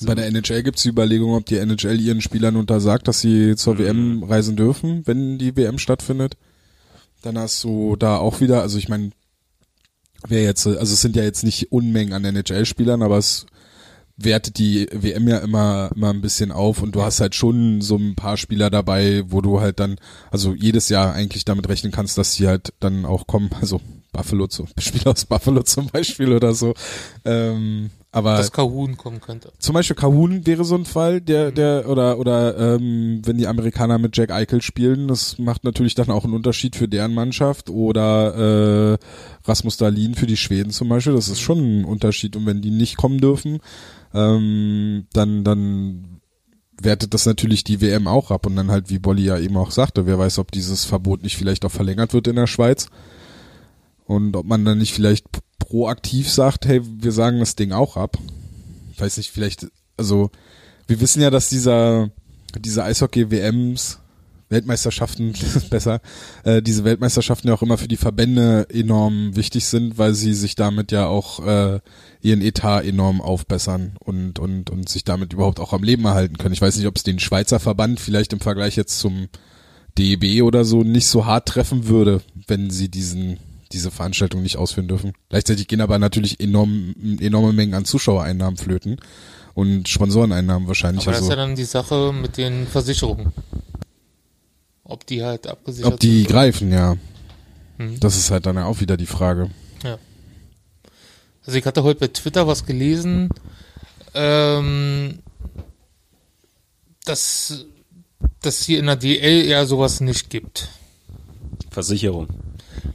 Bei 0.00 0.14
der 0.14 0.26
NHL 0.26 0.62
gibt 0.62 0.78
es 0.78 0.82
die 0.82 0.88
Überlegung, 0.88 1.34
ob 1.34 1.46
die 1.46 1.58
NHL 1.58 2.00
ihren 2.00 2.20
Spielern 2.20 2.56
untersagt, 2.56 3.06
dass 3.06 3.20
sie 3.20 3.54
zur 3.56 3.78
WM 3.78 4.22
reisen 4.24 4.56
dürfen, 4.56 5.06
wenn 5.06 5.38
die 5.38 5.56
WM 5.56 5.78
stattfindet. 5.78 6.36
Dann 7.20 7.38
hast 7.38 7.62
du 7.62 7.96
da 7.96 8.16
auch 8.16 8.40
wieder, 8.40 8.62
also 8.62 8.78
ich 8.78 8.88
meine, 8.88 9.10
wäre 10.26 10.44
jetzt, 10.44 10.66
also 10.66 10.94
es 10.94 11.00
sind 11.00 11.14
ja 11.14 11.22
jetzt 11.22 11.44
nicht 11.44 11.70
Unmengen 11.70 12.14
an 12.14 12.24
NHL-Spielern, 12.24 13.02
aber 13.02 13.18
es 13.18 13.46
wertet 14.16 14.58
die 14.58 14.86
WM 14.92 15.28
ja 15.28 15.38
immer, 15.38 15.90
immer 15.94 16.10
ein 16.10 16.20
bisschen 16.20 16.52
auf 16.52 16.82
und 16.82 16.94
du 16.94 17.02
hast 17.02 17.20
halt 17.20 17.34
schon 17.34 17.80
so 17.80 17.96
ein 17.96 18.14
paar 18.14 18.36
Spieler 18.36 18.70
dabei, 18.70 19.24
wo 19.26 19.40
du 19.40 19.60
halt 19.60 19.80
dann, 19.80 19.96
also 20.30 20.54
jedes 20.54 20.88
Jahr 20.88 21.12
eigentlich 21.12 21.44
damit 21.44 21.68
rechnen 21.68 21.92
kannst, 21.92 22.18
dass 22.18 22.34
sie 22.34 22.48
halt 22.48 22.72
dann 22.80 23.04
auch 23.04 23.26
kommen, 23.26 23.50
also 23.60 23.80
Buffalo 24.12 24.46
zu, 24.46 24.66
Spieler 24.78 25.12
aus 25.12 25.24
Buffalo 25.24 25.62
zum 25.64 25.86
Beispiel 25.86 26.32
oder 26.32 26.54
so. 26.54 26.74
Ähm, 27.24 27.90
aber 28.14 28.36
Dass 28.36 28.52
Kahun 28.52 28.98
kommen 28.98 29.22
könnte. 29.22 29.50
zum 29.58 29.72
Beispiel 29.72 29.96
Kahun 29.96 30.46
wäre 30.46 30.64
so 30.64 30.74
ein 30.74 30.84
Fall, 30.84 31.22
der, 31.22 31.50
der, 31.50 31.88
oder, 31.88 32.18
oder 32.18 32.74
ähm, 32.74 33.22
wenn 33.24 33.38
die 33.38 33.46
Amerikaner 33.46 33.96
mit 33.96 34.14
Jack 34.14 34.30
Eichel 34.30 34.60
spielen, 34.60 35.08
das 35.08 35.38
macht 35.38 35.64
natürlich 35.64 35.94
dann 35.94 36.10
auch 36.10 36.24
einen 36.24 36.34
Unterschied 36.34 36.76
für 36.76 36.88
deren 36.88 37.14
Mannschaft. 37.14 37.70
Oder 37.70 38.92
äh, 38.92 38.98
Rasmus 39.48 39.78
Dahlin 39.78 40.14
für 40.14 40.26
die 40.26 40.36
Schweden 40.36 40.70
zum 40.70 40.90
Beispiel, 40.90 41.14
das 41.14 41.28
ist 41.28 41.40
schon 41.40 41.80
ein 41.80 41.84
Unterschied. 41.86 42.36
Und 42.36 42.44
wenn 42.44 42.60
die 42.60 42.70
nicht 42.70 42.98
kommen 42.98 43.18
dürfen, 43.18 43.60
ähm, 44.14 45.06
dann, 45.12 45.44
dann 45.44 46.20
wertet 46.80 47.14
das 47.14 47.26
natürlich 47.26 47.64
die 47.64 47.80
WM 47.80 48.06
auch 48.06 48.30
ab. 48.30 48.46
Und 48.46 48.56
dann 48.56 48.70
halt, 48.70 48.90
wie 48.90 48.98
Bolli 48.98 49.24
ja 49.24 49.38
eben 49.38 49.56
auch 49.56 49.70
sagte, 49.70 50.06
wer 50.06 50.18
weiß, 50.18 50.38
ob 50.38 50.50
dieses 50.50 50.84
Verbot 50.84 51.22
nicht 51.22 51.36
vielleicht 51.36 51.64
auch 51.64 51.70
verlängert 51.70 52.12
wird 52.12 52.28
in 52.28 52.36
der 52.36 52.46
Schweiz. 52.46 52.88
Und 54.04 54.36
ob 54.36 54.46
man 54.46 54.64
dann 54.64 54.78
nicht 54.78 54.92
vielleicht 54.92 55.26
proaktiv 55.58 56.30
sagt, 56.30 56.66
hey, 56.66 56.82
wir 56.84 57.12
sagen 57.12 57.38
das 57.38 57.56
Ding 57.56 57.72
auch 57.72 57.96
ab. 57.96 58.18
Ich 58.92 59.00
weiß 59.00 59.16
nicht, 59.16 59.30
vielleicht, 59.30 59.68
also 59.96 60.30
wir 60.86 61.00
wissen 61.00 61.22
ja, 61.22 61.30
dass 61.30 61.48
dieser, 61.48 62.10
diese 62.58 62.84
Eishockey-WMs, 62.84 64.00
Weltmeisterschaften 64.52 65.34
besser, 65.70 66.00
äh, 66.44 66.62
diese 66.62 66.84
Weltmeisterschaften 66.84 67.48
ja 67.48 67.54
auch 67.54 67.62
immer 67.62 67.78
für 67.78 67.88
die 67.88 67.96
Verbände 67.96 68.68
enorm 68.70 69.34
wichtig 69.34 69.66
sind, 69.66 69.98
weil 69.98 70.14
sie 70.14 70.34
sich 70.34 70.54
damit 70.54 70.92
ja 70.92 71.06
auch 71.06 71.44
äh, 71.44 71.80
ihren 72.20 72.42
Etat 72.42 72.82
enorm 72.82 73.20
aufbessern 73.20 73.96
und, 73.98 74.38
und, 74.38 74.70
und 74.70 74.88
sich 74.88 75.02
damit 75.02 75.32
überhaupt 75.32 75.58
auch 75.58 75.72
am 75.72 75.82
Leben 75.82 76.04
erhalten 76.04 76.38
können. 76.38 76.54
Ich 76.54 76.62
weiß 76.62 76.76
nicht, 76.76 76.86
ob 76.86 76.96
es 76.96 77.02
den 77.02 77.18
Schweizer 77.18 77.58
Verband 77.58 77.98
vielleicht 77.98 78.32
im 78.32 78.40
Vergleich 78.40 78.76
jetzt 78.76 79.00
zum 79.00 79.28
DEB 79.98 80.42
oder 80.42 80.64
so 80.64 80.84
nicht 80.84 81.06
so 81.08 81.26
hart 81.26 81.48
treffen 81.48 81.88
würde, 81.88 82.22
wenn 82.46 82.70
sie 82.70 82.88
diesen 82.88 83.38
diese 83.72 83.90
Veranstaltung 83.90 84.42
nicht 84.42 84.56
ausführen 84.58 84.88
dürfen. 84.88 85.12
Gleichzeitig 85.30 85.66
gehen 85.66 85.80
aber 85.80 85.98
natürlich 85.98 86.40
enorm, 86.40 86.94
enorme 87.20 87.52
Mengen 87.52 87.74
an 87.74 87.84
Zuschauereinnahmen 87.84 88.58
flöten 88.58 88.98
und 89.54 89.88
Sponsoreneinnahmen 89.88 90.68
wahrscheinlich. 90.68 91.04
Aber 91.04 91.12
das 91.12 91.22
also, 91.22 91.32
ist 91.32 91.38
ja 91.38 91.44
dann 91.44 91.56
die 91.56 91.64
Sache 91.64 92.12
mit 92.12 92.36
den 92.36 92.66
Versicherungen. 92.66 93.32
Ob 94.84 95.06
die 95.06 95.22
halt 95.22 95.46
abgesichert 95.46 95.92
ob 95.92 96.00
die 96.00 96.22
sind. 96.22 96.28
greifen, 96.30 96.72
ja. 96.72 96.96
Mhm. 97.78 98.00
Das 98.00 98.16
ist 98.16 98.30
halt 98.30 98.46
dann 98.46 98.58
auch 98.58 98.80
wieder 98.80 98.96
die 98.96 99.06
Frage. 99.06 99.50
Also 101.44 101.58
ich 101.58 101.66
hatte 101.66 101.82
heute 101.82 102.00
bei 102.00 102.06
Twitter 102.08 102.46
was 102.46 102.66
gelesen, 102.66 103.28
ähm, 104.14 105.18
dass 107.04 107.66
dass 108.40 108.62
hier 108.64 108.78
in 108.78 108.86
der 108.86 108.96
DL 108.96 109.46
eher 109.46 109.66
sowas 109.66 110.00
nicht 110.00 110.30
gibt. 110.30 110.68
Versicherung. 111.70 112.28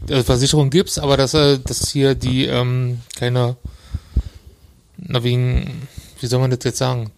Also 0.09 0.23
Versicherung 0.23 0.69
gibt's, 0.69 0.97
aber 0.97 1.17
dass 1.17 1.33
äh, 1.33 1.59
dass 1.59 1.89
hier 1.89 2.15
die 2.15 2.45
ähm, 2.45 3.01
keine 3.15 3.57
na 4.97 5.23
wegen 5.23 5.87
wie 6.19 6.27
soll 6.27 6.39
man 6.39 6.51
das 6.51 6.59
jetzt 6.63 6.77
sagen? 6.77 7.11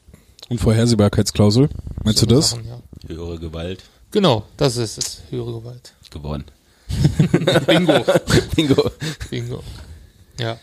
Unvorhersehbarkeitsklausel, 0.50 1.70
meinst 2.04 2.20
So 2.20 2.26
du 2.26 2.36
das? 2.36 2.52
Sachen, 2.52 2.66
ja. 2.66 2.82
Höhere 3.08 3.38
Gewalt. 3.38 3.84
Genau, 4.12 4.46
das 4.58 4.78
ist 4.78 4.98
es. 4.98 5.22
Höhere 5.30 5.60
Gewalt. 5.60 5.94
Gewonnen. 6.10 6.46
Bingo. 7.68 8.04
Bingo. 8.56 8.92
Bingo. 9.30 9.64
Ja. 10.40 10.58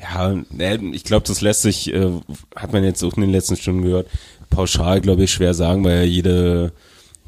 Ja, 0.00 0.34
ne, 0.50 0.80
ich 0.92 1.04
glaube, 1.04 1.26
das 1.26 1.40
lässt 1.40 1.62
sich, 1.62 1.92
äh, 1.92 2.10
hat 2.56 2.72
man 2.72 2.84
jetzt 2.84 3.02
auch 3.02 3.14
in 3.14 3.22
den 3.22 3.30
letzten 3.30 3.56
Stunden 3.56 3.82
gehört, 3.82 4.08
pauschal, 4.50 5.00
glaube 5.00 5.24
ich, 5.24 5.32
schwer 5.32 5.54
sagen, 5.54 5.84
weil 5.84 5.98
ja 5.98 6.02
jede, 6.02 6.72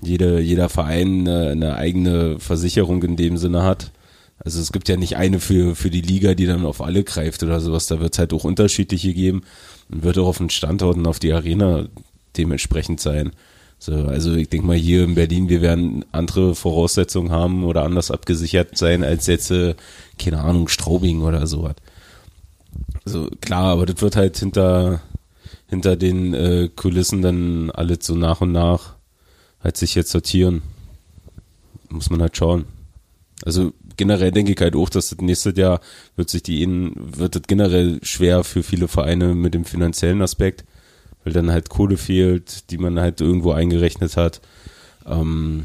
jede, 0.03 0.40
jeder 0.40 0.68
Verein 0.68 1.20
eine, 1.20 1.51
eine 1.51 1.77
eigene 1.77 2.38
Versicherung 2.40 3.03
in 3.03 3.16
dem 3.16 3.37
Sinne 3.37 3.62
hat. 3.62 3.92
Also 4.38 4.61
es 4.61 4.73
gibt 4.73 4.88
ja 4.88 4.97
nicht 4.97 5.16
eine 5.16 5.40
für, 5.40 5.75
für 5.77 5.90
die 5.90 6.01
Liga, 6.01 6.35
die 6.35 6.47
dann 6.47 6.66
auf 6.66 6.83
alle 6.83 7.05
greift 7.05 7.42
oder 7.42 7.61
sowas. 7.61 7.87
Da 7.87 8.01
wird 8.01 8.12
es 8.12 8.18
halt 8.18 8.33
auch 8.33 8.44
unterschiedliche 8.44 9.14
geben 9.14 9.42
und 9.88 10.03
wird 10.03 10.18
auch 10.18 10.27
auf 10.27 10.38
den 10.38 10.51
Standort 10.51 10.97
und 10.97 11.07
auf 11.07 11.20
die 11.20 11.33
Arena 11.33 11.87
dementsprechend 12.37 13.01
sein. 13.01 13.33
So, 13.85 13.92
also 14.07 14.33
ich 14.35 14.49
denke 14.49 14.66
mal 14.66 14.77
hier 14.77 15.05
in 15.05 15.14
Berlin, 15.14 15.51
wir 15.51 15.61
werden 15.61 16.07
andere 16.11 16.55
Voraussetzungen 16.55 17.31
haben 17.31 17.64
oder 17.64 17.83
anders 17.83 18.11
abgesichert 18.11 18.79
sein 18.79 19.05
als 19.05 19.27
jetzt, 19.27 19.51
äh, 19.51 19.75
keine 20.18 20.40
Ahnung, 20.40 20.68
Straubing 20.68 21.20
oder 21.20 21.47
sowas. 21.47 21.75
Also 23.05 23.29
klar, 23.42 23.73
aber 23.73 23.85
das 23.85 24.01
wird 24.01 24.16
halt 24.16 24.38
hinter, 24.38 25.03
hinter 25.68 25.97
den 25.97 26.33
äh, 26.33 26.70
Kulissen 26.75 27.20
dann 27.20 27.70
alles 27.73 28.07
so 28.07 28.14
nach 28.14 28.40
und 28.40 28.53
nach 28.53 28.94
halt 29.62 29.77
sich 29.77 29.94
jetzt 29.94 30.12
sortieren. 30.12 30.62
Muss 31.90 32.09
man 32.09 32.23
halt 32.23 32.38
schauen. 32.38 32.64
Also 33.44 33.75
generell 33.99 34.33
denke 34.33 34.53
ich 34.53 34.61
halt 34.62 34.77
auch, 34.77 34.88
dass 34.88 35.11
das 35.11 35.18
nächste 35.18 35.55
Jahr 35.55 35.81
wird 36.16 36.31
sich 36.31 36.42
die 36.42 36.62
Innen, 36.62 37.18
wird 37.18 37.35
das 37.35 37.42
generell 37.42 38.01
schwer 38.03 38.44
für 38.44 38.62
viele 38.62 38.88
Vereine 38.88 39.35
mit 39.35 39.53
dem 39.53 39.66
finanziellen 39.66 40.23
Aspekt, 40.23 40.64
weil 41.25 41.33
dann 41.33 41.51
halt 41.51 41.69
Kohle 41.71 41.97
fehlt, 41.97 42.71
die 42.71 42.79
man 42.79 42.99
halt 43.01 43.21
irgendwo 43.21 43.53
eingerechnet 43.53 44.17
hat. 44.17 44.41
Ähm, 45.07 45.65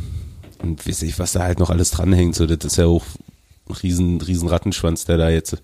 und 0.62 0.88
weiß 0.88 1.04
ich, 1.04 1.20
was 1.20 1.34
da 1.34 1.44
halt 1.44 1.60
noch 1.60 1.70
alles 1.70 1.92
dranhängt. 1.92 2.36
So, 2.36 2.46
das 2.46 2.66
ist 2.66 2.78
ja 2.78 2.86
auch 2.86 3.06
ein 3.70 3.76
riesen, 3.76 4.20
riesen 4.22 4.50
Rattenschwanz, 4.50 5.06
der 5.06 5.18
da 5.18 5.30
jetzt 5.30 5.58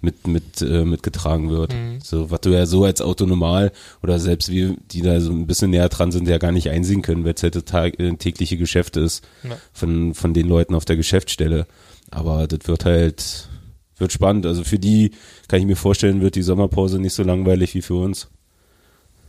mit, 0.00 0.26
mit, 0.26 0.60
äh, 0.60 0.84
mitgetragen 0.84 1.48
wird. 1.50 1.72
Mhm. 1.72 1.98
So, 2.02 2.30
was 2.30 2.40
du 2.42 2.50
ja 2.50 2.66
so 2.66 2.84
als 2.84 3.00
Autonomal 3.00 3.72
oder 4.02 4.18
selbst 4.18 4.50
wir, 4.50 4.76
die 4.90 5.00
da 5.00 5.18
so 5.20 5.32
ein 5.32 5.46
bisschen 5.46 5.70
näher 5.70 5.88
dran 5.88 6.12
sind, 6.12 6.28
ja 6.28 6.36
gar 6.36 6.52
nicht 6.52 6.68
einsehen 6.68 7.00
können, 7.00 7.24
weil 7.24 7.32
es 7.34 7.42
halt 7.42 7.54
das 7.56 7.64
Tag, 7.64 7.98
äh, 7.98 8.12
tägliche 8.16 8.58
Geschäft 8.58 8.98
ist 8.98 9.24
Ja. 9.42 9.56
von, 9.72 10.12
von 10.14 10.34
den 10.34 10.46
Leuten 10.46 10.74
auf 10.74 10.84
der 10.84 10.96
Geschäftsstelle. 10.96 11.66
Aber 12.10 12.46
das 12.46 12.60
wird 12.68 12.84
halt, 12.84 13.48
wird 13.96 14.12
spannend. 14.12 14.44
Also 14.44 14.62
für 14.62 14.78
die 14.78 15.12
kann 15.48 15.60
ich 15.60 15.66
mir 15.66 15.76
vorstellen, 15.76 16.20
wird 16.20 16.34
die 16.34 16.42
Sommerpause 16.42 16.98
nicht 16.98 17.14
so 17.14 17.22
langweilig 17.22 17.74
wie 17.74 17.82
für 17.82 17.94
uns. 17.94 18.28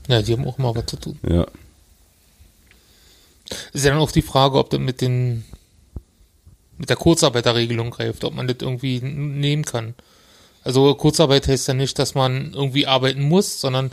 Ja, 0.07 0.21
die 0.21 0.33
haben 0.33 0.47
auch 0.47 0.57
mal 0.57 0.75
was 0.75 0.85
zu 0.85 0.97
tun. 0.97 1.19
Ja. 1.27 1.47
Ist 3.73 3.85
ja 3.85 3.91
dann 3.91 3.99
auch 3.99 4.11
die 4.11 4.21
Frage, 4.21 4.57
ob 4.57 4.69
das 4.69 4.79
mit 4.79 5.01
den 5.01 5.45
mit 6.77 6.89
der 6.89 6.97
Kurzarbeiterregelung 6.97 7.91
greift, 7.91 8.23
ob 8.23 8.33
man 8.35 8.47
das 8.47 8.57
irgendwie 8.59 8.99
nehmen 8.99 9.63
kann. 9.63 9.93
Also 10.63 10.93
Kurzarbeit 10.95 11.47
heißt 11.47 11.67
ja 11.67 11.73
nicht, 11.73 11.97
dass 11.99 12.15
man 12.15 12.53
irgendwie 12.53 12.87
arbeiten 12.87 13.21
muss, 13.21 13.61
sondern 13.61 13.91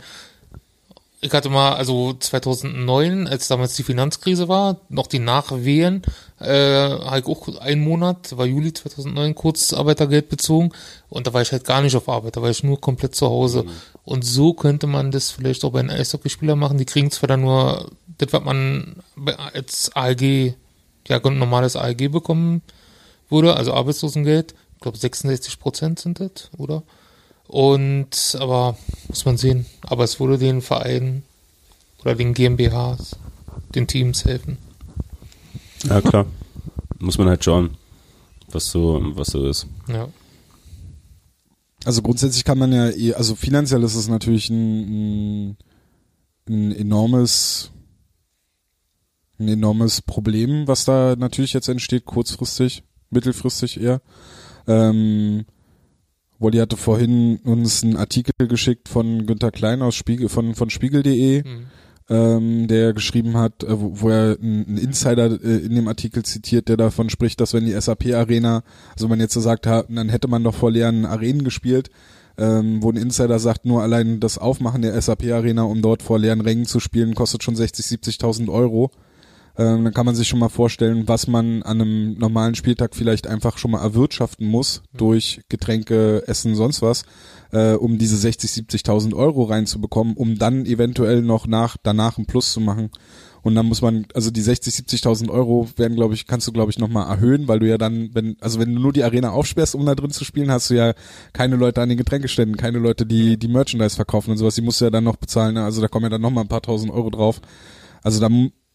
ich 1.21 1.31
hatte 1.31 1.49
mal, 1.49 1.75
also 1.75 2.13
2009, 2.13 3.27
als 3.27 3.47
damals 3.47 3.75
die 3.75 3.83
Finanzkrise 3.83 4.49
war, 4.49 4.81
noch 4.89 5.07
die 5.07 5.19
Nachwehen, 5.19 6.01
äh, 6.39 6.45
habe 6.49 7.19
ich 7.19 7.25
auch 7.25 7.59
einen 7.59 7.81
Monat, 7.81 8.35
war 8.37 8.45
Juli 8.45 8.73
2009, 8.73 9.33
Kurzarbeitergeld 9.33 10.27
bezogen 10.27 10.73
und 11.09 11.25
da 11.25 11.33
war 11.33 11.41
ich 11.41 11.53
halt 11.53 11.63
gar 11.63 11.81
nicht 11.81 11.95
auf 11.95 12.09
Arbeit, 12.09 12.35
da 12.35 12.41
war 12.41 12.49
ich 12.49 12.63
nur 12.63 12.81
komplett 12.81 13.15
zu 13.15 13.27
Hause. 13.27 13.65
Und 14.05 14.25
so 14.25 14.53
könnte 14.53 14.87
man 14.87 15.11
das 15.11 15.31
vielleicht 15.31 15.63
auch 15.63 15.71
bei 15.71 15.79
einem 15.79 15.91
Eishockeyspieler 15.91 16.55
machen, 16.55 16.77
die 16.77 16.85
kriegen 16.85 17.09
zwar 17.11 17.27
dann 17.27 17.41
nur 17.41 17.89
das, 18.17 18.33
was 18.33 18.43
man 18.43 18.97
als 19.53 19.91
ALG, 19.95 20.55
ja, 21.07 21.19
normales 21.19 21.75
ALG 21.75 22.11
bekommen 22.11 22.61
würde, 23.29 23.55
also 23.55 23.73
Arbeitslosengeld, 23.73 24.53
ich 24.75 24.81
glaube 24.81 24.97
66 24.97 25.59
Prozent 25.59 25.99
sind 25.99 26.19
das, 26.19 26.49
oder? 26.57 26.83
Und, 27.47 28.37
aber, 28.39 28.77
muss 29.07 29.25
man 29.25 29.37
sehen. 29.37 29.65
Aber 29.81 30.03
es 30.03 30.19
würde 30.19 30.37
den 30.37 30.61
Vereinen 30.61 31.23
oder 32.01 32.15
den 32.15 32.33
GmbHs, 32.33 33.15
den 33.75 33.87
Teams 33.87 34.25
helfen. 34.25 34.57
Ja, 35.83 36.01
klar. 36.01 36.25
Muss 36.99 37.17
man 37.17 37.27
halt 37.27 37.43
schauen, 37.43 37.77
was 38.47 38.69
so, 38.69 39.01
was 39.15 39.27
so 39.27 39.45
ist. 39.45 39.67
Ja. 39.87 40.07
Also 41.85 42.01
grundsätzlich 42.01 42.43
kann 42.43 42.57
man 42.57 42.71
ja, 42.71 42.89
eh, 42.89 43.13
also 43.13 43.35
finanziell 43.35 43.83
ist 43.83 43.95
es 43.95 44.07
natürlich 44.07 44.49
ein, 44.49 45.57
ein, 46.47 46.71
enormes, 46.71 47.71
ein 49.39 49.47
enormes 49.47 50.01
Problem, 50.01 50.67
was 50.67 50.85
da 50.85 51.15
natürlich 51.17 51.53
jetzt 51.53 51.67
entsteht, 51.67 52.05
kurzfristig, 52.05 52.83
mittelfristig 53.09 53.81
eher. 53.81 54.01
Ähm, 54.67 55.45
Wolli 56.39 56.57
hatte 56.57 56.77
vorhin 56.77 57.37
uns 57.37 57.83
einen 57.83 57.97
Artikel 57.97 58.47
geschickt 58.47 58.89
von 58.89 59.25
Günter 59.25 59.51
Klein 59.51 59.81
aus 59.81 59.95
Spiegel, 59.95 60.29
von, 60.29 60.55
von 60.55 60.69
Spiegel.de, 60.69 61.43
Mhm. 61.43 61.65
Ähm, 62.09 62.67
der 62.67 62.93
geschrieben 62.93 63.37
hat, 63.37 63.63
äh, 63.63 63.79
wo, 63.79 64.01
wo 64.01 64.09
er 64.09 64.37
einen 64.41 64.77
Insider 64.77 65.25
äh, 65.25 65.57
in 65.57 65.75
dem 65.75 65.87
Artikel 65.87 66.23
zitiert, 66.23 66.67
der 66.67 66.77
davon 66.77 67.09
spricht, 67.09 67.39
dass 67.39 67.53
wenn 67.53 67.65
die 67.65 67.79
SAP-Arena, 67.79 68.63
also 68.93 69.07
man 69.07 69.19
jetzt 69.19 69.33
so 69.33 69.39
sagt, 69.39 69.67
ha, 69.67 69.83
dann 69.87 70.09
hätte 70.09 70.27
man 70.27 70.43
doch 70.43 70.55
vor 70.55 70.71
leeren 70.71 71.05
Arenen 71.05 71.43
gespielt, 71.43 71.89
ähm, 72.37 72.81
wo 72.81 72.89
ein 72.89 72.97
Insider 72.97 73.39
sagt, 73.39 73.65
nur 73.65 73.81
allein 73.81 74.19
das 74.19 74.37
Aufmachen 74.37 74.81
der 74.81 74.99
SAP-Arena, 74.99 75.63
um 75.63 75.81
dort 75.81 76.01
vor 76.01 76.19
leeren 76.19 76.41
Rängen 76.41 76.65
zu 76.65 76.79
spielen, 76.79 77.15
kostet 77.15 77.43
schon 77.43 77.55
60, 77.55 77.85
70.000 77.85 78.51
Euro. 78.51 78.91
Ähm, 79.55 79.83
dann 79.83 79.93
kann 79.93 80.05
man 80.05 80.15
sich 80.15 80.27
schon 80.27 80.39
mal 80.39 80.49
vorstellen, 80.49 81.07
was 81.07 81.27
man 81.27 81.61
an 81.61 81.79
einem 81.79 82.17
normalen 82.17 82.55
Spieltag 82.55 82.95
vielleicht 82.95 83.27
einfach 83.27 83.57
schon 83.57 83.71
mal 83.71 83.83
erwirtschaften 83.83 84.47
muss 84.47 84.81
durch 84.93 85.41
Getränke, 85.47 86.23
Essen, 86.27 86.55
sonst 86.55 86.81
was, 86.81 87.03
äh, 87.51 87.73
um 87.73 87.99
diese 87.99 88.17
60, 88.17 88.49
70.000 88.49 89.13
Euro 89.13 89.43
reinzubekommen, 89.43 90.15
um 90.15 90.39
dann 90.39 90.65
eventuell 90.65 91.21
noch 91.21 91.45
nach 91.45 91.77
danach 91.81 92.17
einen 92.17 92.25
Plus 92.25 92.51
zu 92.51 92.61
machen. 92.61 92.89
Und 93.43 93.55
dann 93.55 93.65
muss 93.65 93.81
man, 93.81 94.07
also 94.13 94.31
die 94.31 94.41
60, 94.41 94.73
70.000 94.73 95.29
Euro 95.29 95.67
werden, 95.75 95.95
glaube 95.95 96.13
ich, 96.13 96.27
kannst 96.27 96.47
du, 96.47 96.53
glaube 96.53 96.71
ich, 96.71 96.79
nochmal 96.79 97.09
erhöhen, 97.09 97.47
weil 97.49 97.59
du 97.59 97.67
ja 97.67 97.77
dann, 97.77 98.09
wenn, 98.13 98.37
also 98.39 98.57
wenn 98.57 98.73
du 98.73 98.81
nur 98.81 98.93
die 98.93 99.03
Arena 99.03 99.31
aufsperrst, 99.31 99.75
um 99.75 99.85
da 99.85 99.95
drin 99.95 100.11
zu 100.11 100.23
spielen, 100.23 100.49
hast 100.49 100.69
du 100.69 100.75
ja 100.75 100.93
keine 101.33 101.57
Leute 101.57 101.81
an 101.81 101.89
den 101.89 101.97
Getränkeständen, 101.97 102.55
keine 102.55 102.79
Leute, 102.79 103.05
die 103.05 103.37
die 103.37 103.49
Merchandise 103.49 103.97
verkaufen 103.97 104.31
und 104.31 104.37
sowas, 104.37 104.55
die 104.55 104.61
musst 104.61 104.79
du 104.79 104.85
ja 104.85 104.91
dann 104.91 105.03
noch 105.03 105.17
bezahlen, 105.17 105.55
ne? 105.55 105.63
also 105.63 105.81
da 105.81 105.89
kommen 105.89 106.05
ja 106.05 106.09
dann 106.09 106.21
nochmal 106.21 106.45
ein 106.45 106.47
paar 106.47 106.61
tausend 106.61 106.91
Euro 106.91 107.09
drauf. 107.09 107.41
Also 108.01 108.21
da, 108.21 108.29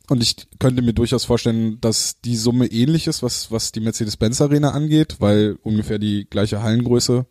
und 0.08 0.22
ich 0.22 0.36
könnte 0.58 0.82
mir 0.82 0.94
durchaus 0.94 1.24
vorstellen, 1.24 1.80
dass 1.80 2.20
die 2.22 2.36
Summe 2.36 2.66
ähnlich 2.66 3.06
ist, 3.06 3.22
was, 3.22 3.50
was 3.50 3.72
die 3.72 3.80
Mercedes-Benz 3.80 4.40
Arena 4.40 4.70
angeht, 4.70 5.16
weil 5.18 5.58
ungefähr 5.62 5.98
die 5.98 6.26
gleiche 6.28 6.62
Hallengröße 6.62 7.26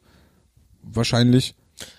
wahrscheinlich. 0.84 1.56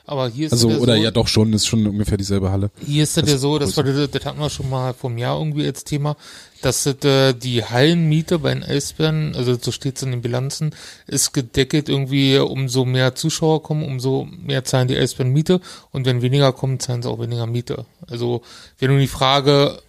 Aber 0.06 0.28
hier 0.28 0.46
ist 0.46 0.52
Also, 0.52 0.70
es 0.70 0.76
ja 0.76 0.80
oder 0.80 0.96
so, 0.96 1.02
ja 1.02 1.10
doch 1.10 1.28
schon, 1.28 1.52
ist 1.52 1.66
schon 1.66 1.86
ungefähr 1.86 2.16
dieselbe 2.16 2.50
Halle. 2.50 2.70
Hier 2.84 3.04
ist 3.04 3.16
das 3.16 3.30
ja 3.30 3.38
so, 3.38 3.58
das, 3.58 3.76
war, 3.76 3.84
das, 3.84 4.10
das 4.10 4.24
hatten 4.24 4.40
wir 4.40 4.50
schon 4.50 4.68
mal 4.70 4.92
vom 4.92 5.18
Jahr 5.18 5.38
irgendwie 5.38 5.66
als 5.66 5.84
Thema, 5.84 6.16
dass 6.62 6.84
das, 6.84 7.04
äh, 7.04 7.34
die 7.34 7.64
Hallenmiete 7.64 8.40
bei 8.40 8.54
den 8.54 8.64
Eisbären, 8.64 9.36
also 9.36 9.56
so 9.60 9.70
steht 9.70 9.96
es 9.96 10.02
in 10.02 10.10
den 10.10 10.22
Bilanzen, 10.22 10.74
ist 11.06 11.32
gedeckelt 11.32 11.88
irgendwie, 11.88 12.38
umso 12.38 12.84
mehr 12.84 13.14
Zuschauer 13.14 13.62
kommen, 13.62 13.84
umso 13.84 14.24
mehr 14.24 14.64
zahlen 14.64 14.88
die 14.88 14.96
Eisbären 14.96 15.32
Miete 15.32 15.60
und 15.92 16.06
wenn 16.06 16.22
weniger 16.22 16.52
kommen, 16.52 16.80
zahlen 16.80 17.02
sie 17.02 17.08
auch 17.08 17.20
weniger 17.20 17.46
Miete. 17.46 17.84
Also 18.08 18.42
wäre 18.78 18.90
nur 18.90 19.00
die 19.00 19.06
Frage, 19.06 19.80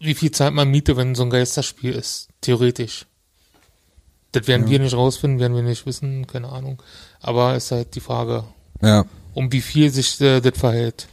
wie 0.00 0.14
viel 0.14 0.30
zahlt 0.30 0.54
man 0.54 0.70
Miete, 0.70 0.96
wenn 0.96 1.14
so 1.14 1.22
ein 1.24 1.30
Geisterspiel 1.30 1.92
ist? 1.92 2.28
Theoretisch. 2.40 3.06
Das 4.32 4.46
werden 4.46 4.68
wir 4.68 4.78
nicht 4.78 4.94
rausfinden, 4.94 5.40
werden 5.40 5.56
wir 5.56 5.62
nicht 5.62 5.86
wissen, 5.86 6.26
keine 6.26 6.50
Ahnung. 6.50 6.82
Aber 7.20 7.56
ist 7.56 7.70
halt 7.70 7.94
die 7.94 8.00
Frage, 8.00 8.44
Ja. 8.82 9.04
um 9.34 9.50
wie 9.52 9.62
viel 9.62 9.90
sich 9.90 10.20
äh, 10.20 10.40
das 10.40 10.58
verhält. 10.58 11.08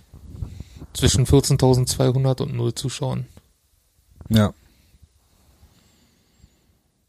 Zwischen 0.94 1.26
14.200 1.26 2.42
und 2.42 2.56
0 2.56 2.74
Zuschauern. 2.76 3.26
Ja. 4.30 4.54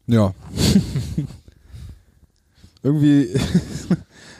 Ja. 0.07 0.33
Irgendwie, 2.83 3.33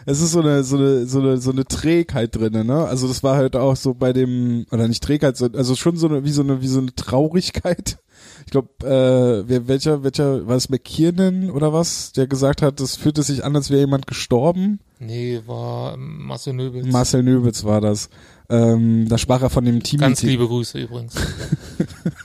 es 0.09 0.21
ist 0.21 0.31
so 0.31 0.39
eine, 0.39 0.63
so 0.63 0.77
eine, 0.77 1.05
so 1.05 1.19
eine, 1.19 1.37
so 1.37 1.51
eine 1.51 1.65
Trägheit 1.65 2.33
drinne, 2.35 2.63
ne? 2.63 2.85
Also 2.85 3.07
das 3.09 3.23
war 3.23 3.35
halt 3.35 3.55
auch 3.57 3.75
so 3.75 3.93
bei 3.93 4.13
dem, 4.13 4.65
oder 4.71 4.87
nicht 4.87 5.03
Trägheit, 5.03 5.35
so- 5.35 5.49
also 5.53 5.75
schon 5.75 5.97
so 5.97 6.07
eine, 6.07 6.23
wie 6.23 6.31
so 6.31 6.41
eine, 6.41 6.61
wie 6.61 6.67
so 6.67 6.79
eine 6.79 6.95
Traurigkeit. 6.95 7.97
Ich 8.45 8.51
glaube, 8.51 8.69
äh, 8.83 9.43
wer, 9.47 9.67
welcher, 9.67 10.03
welcher, 10.03 10.47
war 10.47 10.55
es 10.55 10.69
McKiernan 10.69 11.51
oder 11.51 11.73
was, 11.73 12.13
der 12.13 12.27
gesagt 12.27 12.61
hat, 12.61 12.79
das 12.79 12.95
fühlte 12.95 13.21
sich 13.21 13.43
an, 13.43 13.55
als 13.55 13.69
wäre 13.69 13.81
jemand 13.81 14.07
gestorben. 14.07 14.79
Nee, 14.99 15.41
war 15.45 15.97
Marcel 15.97 16.53
Nöbels. 16.53 16.87
Marcel 16.87 17.23
Nöbitz 17.23 17.65
war 17.65 17.81
das. 17.81 18.09
Ähm, 18.49 19.07
da 19.09 19.17
sprach 19.17 19.41
er 19.41 19.49
von 19.49 19.65
dem 19.65 19.83
Team. 19.83 19.99
Ganz 19.99 20.23
liebe 20.23 20.47
Grüße 20.47 20.79
übrigens. 20.79 21.15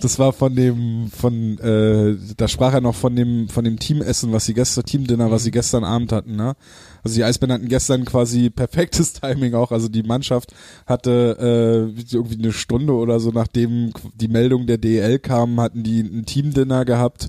Das 0.00 0.18
war 0.18 0.32
von 0.32 0.54
dem, 0.54 1.10
von, 1.10 1.58
äh, 1.58 2.16
da 2.36 2.46
sprach 2.46 2.72
er 2.74 2.80
noch 2.80 2.94
von 2.94 3.16
dem, 3.16 3.48
von 3.48 3.64
dem 3.64 3.78
Teamessen, 3.78 4.32
was 4.32 4.44
sie 4.44 4.54
gestern, 4.54 4.84
Teamdinner, 4.84 5.30
was 5.30 5.42
sie 5.44 5.50
gestern 5.50 5.82
Abend 5.84 6.12
hatten, 6.12 6.36
ne? 6.36 6.54
Also 7.02 7.16
die 7.16 7.24
Eisbären 7.24 7.52
hatten 7.52 7.68
gestern 7.68 8.04
quasi 8.04 8.50
perfektes 8.50 9.12
Timing 9.20 9.54
auch. 9.54 9.72
Also 9.72 9.88
die 9.88 10.02
Mannschaft 10.02 10.52
hatte 10.86 11.92
äh, 11.96 12.00
irgendwie 12.12 12.38
eine 12.38 12.52
Stunde 12.52 12.92
oder 12.92 13.18
so, 13.20 13.30
nachdem 13.30 13.92
die 14.14 14.28
Meldung 14.28 14.66
der 14.66 14.78
DEL 14.78 15.18
kam, 15.18 15.60
hatten 15.60 15.82
die 15.82 16.00
ein 16.00 16.26
Teamdinner 16.26 16.84
gehabt. 16.84 17.28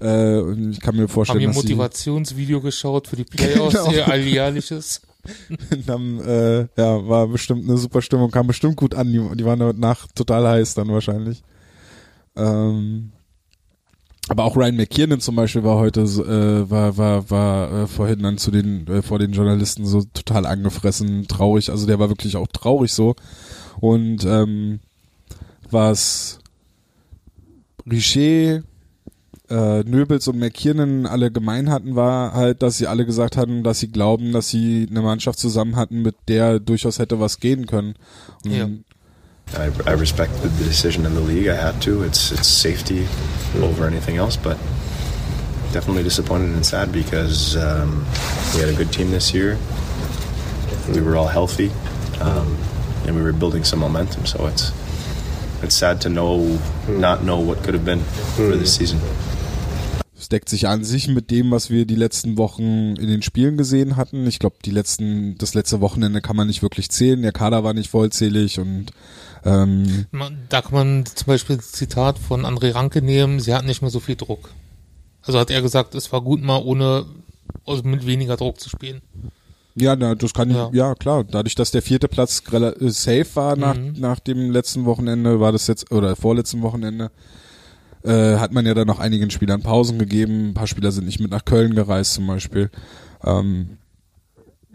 Äh, 0.00 0.40
ich 0.70 0.80
kann 0.80 0.94
mir 0.96 1.02
Haben 1.02 1.08
vorstellen, 1.08 1.40
ihr 1.40 1.48
dass 1.48 1.56
sie 1.56 1.62
Motivationsvideo 1.62 2.60
geschaut 2.60 3.08
für 3.08 3.16
die 3.16 3.24
Playoffs, 3.30 3.74
Genau. 3.74 3.92
ihr 3.92 4.08
alljährliches. 4.08 5.02
dann, 5.86 6.18
äh, 6.20 6.66
ja, 6.76 7.08
war 7.08 7.28
bestimmt 7.28 7.68
eine 7.68 7.78
super 7.78 8.02
Stimmung, 8.02 8.30
kam 8.30 8.48
bestimmt 8.48 8.76
gut 8.76 8.94
an. 8.94 9.12
Die, 9.12 9.36
die 9.36 9.44
waren 9.44 9.58
danach 9.60 10.06
total 10.14 10.46
heiß 10.48 10.74
dann 10.74 10.88
wahrscheinlich. 10.88 11.42
Ähm, 12.36 13.12
aber 14.28 14.44
auch 14.44 14.56
Ryan 14.56 14.76
McKiernan 14.76 15.20
zum 15.20 15.34
Beispiel 15.36 15.64
war 15.64 15.78
heute, 15.78 16.02
äh, 16.02 16.70
war, 16.70 16.96
war, 16.96 17.30
war 17.30 17.82
äh, 17.82 17.86
vorhin 17.86 18.22
dann 18.22 18.38
zu 18.38 18.50
den, 18.50 18.86
äh, 18.86 19.02
vor 19.02 19.18
den 19.18 19.32
Journalisten 19.32 19.84
so 19.84 20.02
total 20.14 20.46
angefressen, 20.46 21.26
traurig. 21.26 21.70
Also 21.70 21.86
der 21.86 21.98
war 21.98 22.08
wirklich 22.08 22.36
auch 22.36 22.46
traurig 22.46 22.92
so. 22.92 23.16
Und 23.80 24.24
ähm, 24.24 24.80
was 25.70 26.38
Richer, 27.90 28.62
äh, 29.50 29.82
Nöbels 29.82 30.28
und 30.28 30.38
McKiernan 30.38 31.04
alle 31.04 31.32
gemein 31.32 31.68
hatten, 31.68 31.96
war 31.96 32.32
halt, 32.32 32.62
dass 32.62 32.78
sie 32.78 32.86
alle 32.86 33.04
gesagt 33.04 33.36
hatten, 33.36 33.64
dass 33.64 33.80
sie 33.80 33.88
glauben, 33.88 34.32
dass 34.32 34.48
sie 34.48 34.86
eine 34.88 35.02
Mannschaft 35.02 35.40
zusammen 35.40 35.74
hatten, 35.74 36.00
mit 36.00 36.14
der 36.28 36.60
durchaus 36.60 37.00
hätte 37.00 37.18
was 37.18 37.40
gehen 37.40 37.66
können. 37.66 37.94
Und 38.44 38.52
Ja. 38.52 38.68
I, 39.54 39.70
I 39.86 39.92
respected 39.92 40.50
the 40.50 40.64
decision 40.64 41.04
in 41.04 41.14
the 41.14 41.20
league. 41.20 41.48
I 41.48 41.54
had 41.54 41.80
to. 41.82 42.02
It's 42.02 42.32
it's 42.32 42.48
safety 42.48 43.06
over 43.56 43.86
anything 43.86 44.16
else, 44.16 44.36
but 44.36 44.56
definitely 45.72 46.02
disappointed 46.02 46.50
and 46.54 46.64
sad 46.64 46.90
because 46.92 47.56
um, 47.56 48.04
we 48.54 48.60
had 48.60 48.70
a 48.70 48.74
good 48.74 48.92
team 48.92 49.10
this 49.10 49.34
year. 49.34 49.58
We 50.94 51.00
were 51.00 51.16
all 51.16 51.28
healthy, 51.28 51.70
um, 52.20 52.56
and 53.06 53.14
we 53.14 53.22
were 53.22 53.32
building 53.32 53.64
some 53.64 53.80
momentum. 53.80 54.26
So 54.26 54.46
it's 54.46 54.72
it's 55.62 55.74
sad 55.74 56.00
to 56.02 56.08
know 56.08 56.58
not 56.88 57.22
know 57.22 57.38
what 57.38 57.62
could 57.62 57.74
have 57.74 57.84
been 57.84 58.00
for 58.36 58.56
this 58.56 58.74
season. 58.74 59.00
Deckt 60.30 60.48
sich 60.48 60.66
an 60.66 60.82
sich 60.82 61.08
mit 61.08 61.30
dem, 61.30 61.50
was 61.50 61.68
wir 61.68 61.84
die 61.84 61.94
letzten 61.94 62.38
Wochen 62.38 62.96
in 62.96 63.08
den 63.08 63.20
Spielen 63.20 63.58
gesehen 63.58 63.96
hatten. 63.96 64.26
Ich 64.26 64.38
glaube, 64.38 64.56
die 64.64 64.70
letzten, 64.70 65.36
das 65.36 65.52
letzte 65.52 65.82
Wochenende 65.82 66.22
kann 66.22 66.36
man 66.36 66.46
nicht 66.46 66.62
wirklich 66.62 66.88
zählen. 66.90 67.20
Der 67.20 67.32
Kader 67.32 67.64
war 67.64 67.74
nicht 67.74 67.90
vollzählig 67.90 68.58
und 68.58 68.92
ähm, 69.44 70.06
Da 70.48 70.62
kann 70.62 70.72
man 70.72 71.06
zum 71.06 71.26
Beispiel 71.26 71.56
das 71.56 71.72
Zitat 71.72 72.18
von 72.18 72.44
André 72.44 72.74
Ranke 72.74 73.02
nehmen, 73.02 73.40
sie 73.40 73.54
hatten 73.54 73.66
nicht 73.66 73.82
mehr 73.82 73.90
so 73.90 74.00
viel 74.00 74.16
Druck. 74.16 74.50
Also 75.24 75.38
hat 75.38 75.50
er 75.50 75.62
gesagt, 75.62 75.94
es 75.94 76.12
war 76.12 76.20
gut 76.20 76.42
mal 76.42 76.60
ohne, 76.62 77.06
also 77.66 77.82
mit 77.84 78.06
weniger 78.06 78.36
Druck 78.36 78.58
zu 78.60 78.68
spielen. 78.68 79.00
ja, 79.74 79.96
na, 79.96 80.14
das 80.14 80.34
kann 80.34 80.50
Ja. 80.50 80.70
ja. 80.72 80.88
ja 80.88 80.94
klar. 80.94 81.24
Dadurch, 81.24 81.54
dass 81.54 81.70
der 81.70 81.82
vierte 81.82 82.08
Platz 82.08 82.42
äh, 82.52 82.88
safe 82.90 83.26
war 83.34 83.56
nach, 83.56 83.76
Mhm. 83.76 83.94
nach 83.98 84.20
dem 84.20 84.50
letzten 84.50 84.84
Wochenende, 84.84 85.40
war 85.40 85.52
das 85.52 85.66
jetzt 85.66 85.90
oder 85.92 86.14
vorletzten 86.16 86.62
Wochenende, 86.62 87.10
äh, 88.04 88.36
hat 88.36 88.52
man 88.52 88.66
ja 88.66 88.74
dann 88.74 88.86
noch 88.88 88.98
einigen 88.98 89.30
Spielern 89.30 89.62
Pausen 89.62 89.98
gegeben. 89.98 90.48
Ein 90.50 90.54
paar 90.54 90.66
Spieler 90.66 90.90
sind 90.92 91.06
nicht 91.06 91.20
mit 91.20 91.30
nach 91.30 91.44
Köln 91.44 91.74
gereist 91.74 92.14
zum 92.14 92.26
Beispiel. 92.26 92.70
Ähm, 93.24 93.78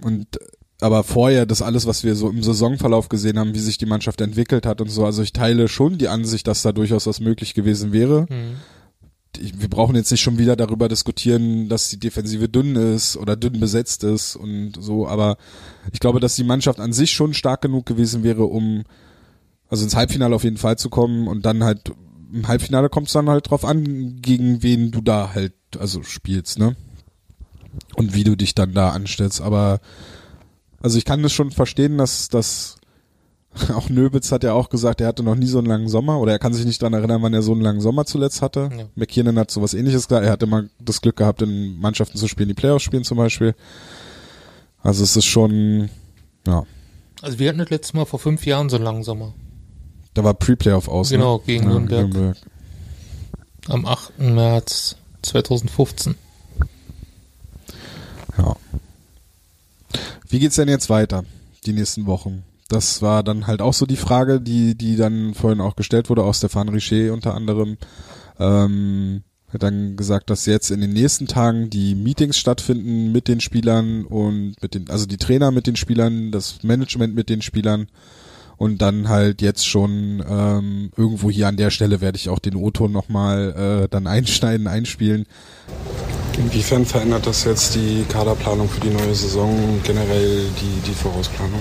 und 0.01 0.39
aber 0.79 1.03
vorher 1.03 1.45
das 1.45 1.61
alles, 1.61 1.87
was 1.87 2.03
wir 2.03 2.15
so 2.15 2.29
im 2.29 2.43
Saisonverlauf 2.43 3.09
gesehen 3.09 3.39
haben, 3.39 3.53
wie 3.55 3.59
sich 3.59 3.77
die 3.77 3.85
Mannschaft 3.85 4.21
entwickelt 4.21 4.65
hat 4.65 4.79
und 4.79 4.89
so. 4.89 5.05
Also 5.05 5.23
ich 5.23 5.33
teile 5.33 5.67
schon 5.67 5.97
die 5.97 6.07
Ansicht, 6.07 6.47
dass 6.47 6.61
da 6.61 6.71
durchaus 6.71 7.07
was 7.07 7.19
möglich 7.19 7.53
gewesen 7.53 7.93
wäre. 7.93 8.27
Mhm. 8.29 8.57
Wir 9.39 9.69
brauchen 9.69 9.95
jetzt 9.95 10.09
nicht 10.11 10.21
schon 10.21 10.37
wieder 10.37 10.55
darüber 10.55 10.87
diskutieren, 10.87 11.69
dass 11.69 11.89
die 11.89 11.99
Defensive 11.99 12.49
dünn 12.49 12.75
ist 12.75 13.17
oder 13.17 13.35
dünn 13.35 13.59
besetzt 13.59 14.03
ist 14.03 14.35
und 14.35 14.73
so. 14.79 15.07
Aber 15.07 15.37
ich 15.91 15.99
glaube, 15.99 16.19
dass 16.19 16.35
die 16.35 16.43
Mannschaft 16.43 16.79
an 16.79 16.93
sich 16.93 17.11
schon 17.11 17.33
stark 17.33 17.61
genug 17.61 17.85
gewesen 17.85 18.23
wäre, 18.23 18.45
um 18.45 18.83
also 19.69 19.83
ins 19.83 19.95
Halbfinale 19.95 20.35
auf 20.35 20.43
jeden 20.43 20.57
Fall 20.57 20.77
zu 20.77 20.89
kommen 20.89 21.27
und 21.27 21.45
dann 21.45 21.63
halt 21.63 21.91
im 22.33 22.47
Halbfinale 22.47 22.89
kommt 22.89 23.07
es 23.07 23.13
dann 23.13 23.29
halt 23.29 23.49
drauf 23.49 23.63
an, 23.63 24.21
gegen 24.21 24.61
wen 24.63 24.91
du 24.91 25.01
da 25.01 25.33
halt 25.33 25.53
also 25.79 26.03
spielst, 26.03 26.59
ne? 26.59 26.75
Und 27.95 28.13
wie 28.13 28.23
du 28.23 28.35
dich 28.35 28.55
dann 28.55 28.73
da 28.73 28.89
anstellst. 28.89 29.41
Aber 29.41 29.79
also 30.81 30.97
ich 30.97 31.05
kann 31.05 31.23
das 31.23 31.33
schon 31.33 31.51
verstehen, 31.51 31.97
dass 31.97 32.29
das 32.29 32.77
auch 33.73 33.89
Nöbitz 33.89 34.31
hat 34.31 34.43
ja 34.43 34.53
auch 34.53 34.69
gesagt, 34.69 35.01
er 35.01 35.07
hatte 35.07 35.23
noch 35.23 35.35
nie 35.35 35.47
so 35.47 35.57
einen 35.57 35.67
langen 35.67 35.87
Sommer 35.87 36.19
oder 36.19 36.31
er 36.31 36.39
kann 36.39 36.53
sich 36.53 36.65
nicht 36.65 36.81
dran 36.81 36.93
erinnern, 36.93 37.21
wann 37.23 37.33
er 37.33 37.41
so 37.41 37.53
einen 37.53 37.61
langen 37.61 37.81
Sommer 37.81 38.05
zuletzt 38.05 38.41
hatte. 38.41 38.69
Ja. 38.77 38.85
McKiernan 38.95 39.39
hat 39.39 39.49
sowas 39.51 39.73
ähnliches 39.73 40.07
gesagt. 40.07 40.25
Er 40.25 40.31
hatte 40.31 40.45
mal 40.45 40.69
das 40.79 41.01
Glück 41.01 41.15
gehabt, 41.15 41.41
in 41.41 41.79
Mannschaften 41.79 42.17
zu 42.17 42.27
spielen, 42.27 42.49
die 42.49 42.55
Playoffs 42.55 42.83
spielen 42.83 43.03
zum 43.03 43.17
Beispiel. 43.17 43.55
Also 44.83 45.03
es 45.03 45.15
ist 45.15 45.25
schon, 45.25 45.89
ja, 46.45 46.63
Also 47.21 47.39
wir 47.39 47.49
hatten 47.49 47.57
das 47.57 47.69
letzte 47.71 47.97
Mal 47.97 48.05
vor 48.05 48.19
fünf 48.19 48.45
Jahren 48.45 48.69
so 48.69 48.75
einen 48.75 48.85
langen 48.85 49.03
Sommer. 49.03 49.33
da 50.13 50.23
war 50.23 50.33
Pre-Playoff 50.35 50.87
aus. 50.87 51.09
Genau, 51.09 51.37
ne? 51.37 51.43
gegen 51.45 51.63
Ja, 51.63 51.69
Nürnberg. 51.79 52.37
Am 53.69 53.85
8. 53.85 54.19
März 54.19 54.95
2015. 55.23 56.15
Wie 60.29 60.39
geht's 60.39 60.55
denn 60.55 60.67
jetzt 60.67 60.89
weiter, 60.89 61.23
die 61.65 61.73
nächsten 61.73 62.05
Wochen? 62.05 62.43
Das 62.69 63.01
war 63.01 63.23
dann 63.23 63.47
halt 63.47 63.61
auch 63.61 63.73
so 63.73 63.85
die 63.85 63.95
Frage, 63.95 64.41
die, 64.41 64.75
die 64.75 64.97
dann 64.97 65.33
vorhin 65.33 65.61
auch 65.61 65.75
gestellt 65.77 66.09
wurde, 66.09 66.23
aus 66.23 66.37
Stefan 66.37 66.67
Richer 66.67 67.13
unter 67.13 67.33
anderem. 67.33 67.77
Ähm, 68.39 69.23
hat 69.53 69.63
dann 69.63 69.95
gesagt, 69.95 70.29
dass 70.29 70.45
jetzt 70.45 70.71
in 70.71 70.81
den 70.81 70.91
nächsten 70.91 71.27
Tagen 71.27 71.69
die 71.69 71.95
Meetings 71.95 72.37
stattfinden 72.37 73.13
mit 73.13 73.29
den 73.29 73.39
Spielern 73.39 74.03
und 74.03 74.55
mit 74.61 74.75
den, 74.75 74.89
also 74.89 75.05
die 75.05 75.15
Trainer 75.15 75.51
mit 75.51 75.67
den 75.67 75.77
Spielern, 75.77 76.31
das 76.31 76.61
Management 76.63 77.15
mit 77.15 77.29
den 77.29 77.41
Spielern 77.41 77.87
Und 78.57 78.81
dann 78.81 79.07
halt 79.07 79.41
jetzt 79.41 79.65
schon 79.65 80.23
ähm, 80.27 80.91
irgendwo 80.97 81.29
hier 81.29 81.47
an 81.47 81.57
der 81.57 81.69
Stelle 81.69 82.01
werde 82.01 82.17
ich 82.17 82.27
auch 82.27 82.39
den 82.39 82.55
O-Ton 82.55 82.91
nochmal 82.91 83.83
äh, 83.85 83.87
dann 83.87 84.07
einschneiden, 84.07 84.67
einspielen. 84.67 85.25
Inwiefern 86.37 86.85
verändert 86.85 87.25
das 87.25 87.45
jetzt 87.45 87.73
die 87.73 88.05
Kaderplanung 88.07 88.69
für 88.69 88.79
die 88.79 88.89
neue 88.89 89.15
Saison, 89.15 89.81
generell 89.83 90.45
die, 90.61 90.87
die 90.87 90.93
Vorausplanung? 90.93 91.59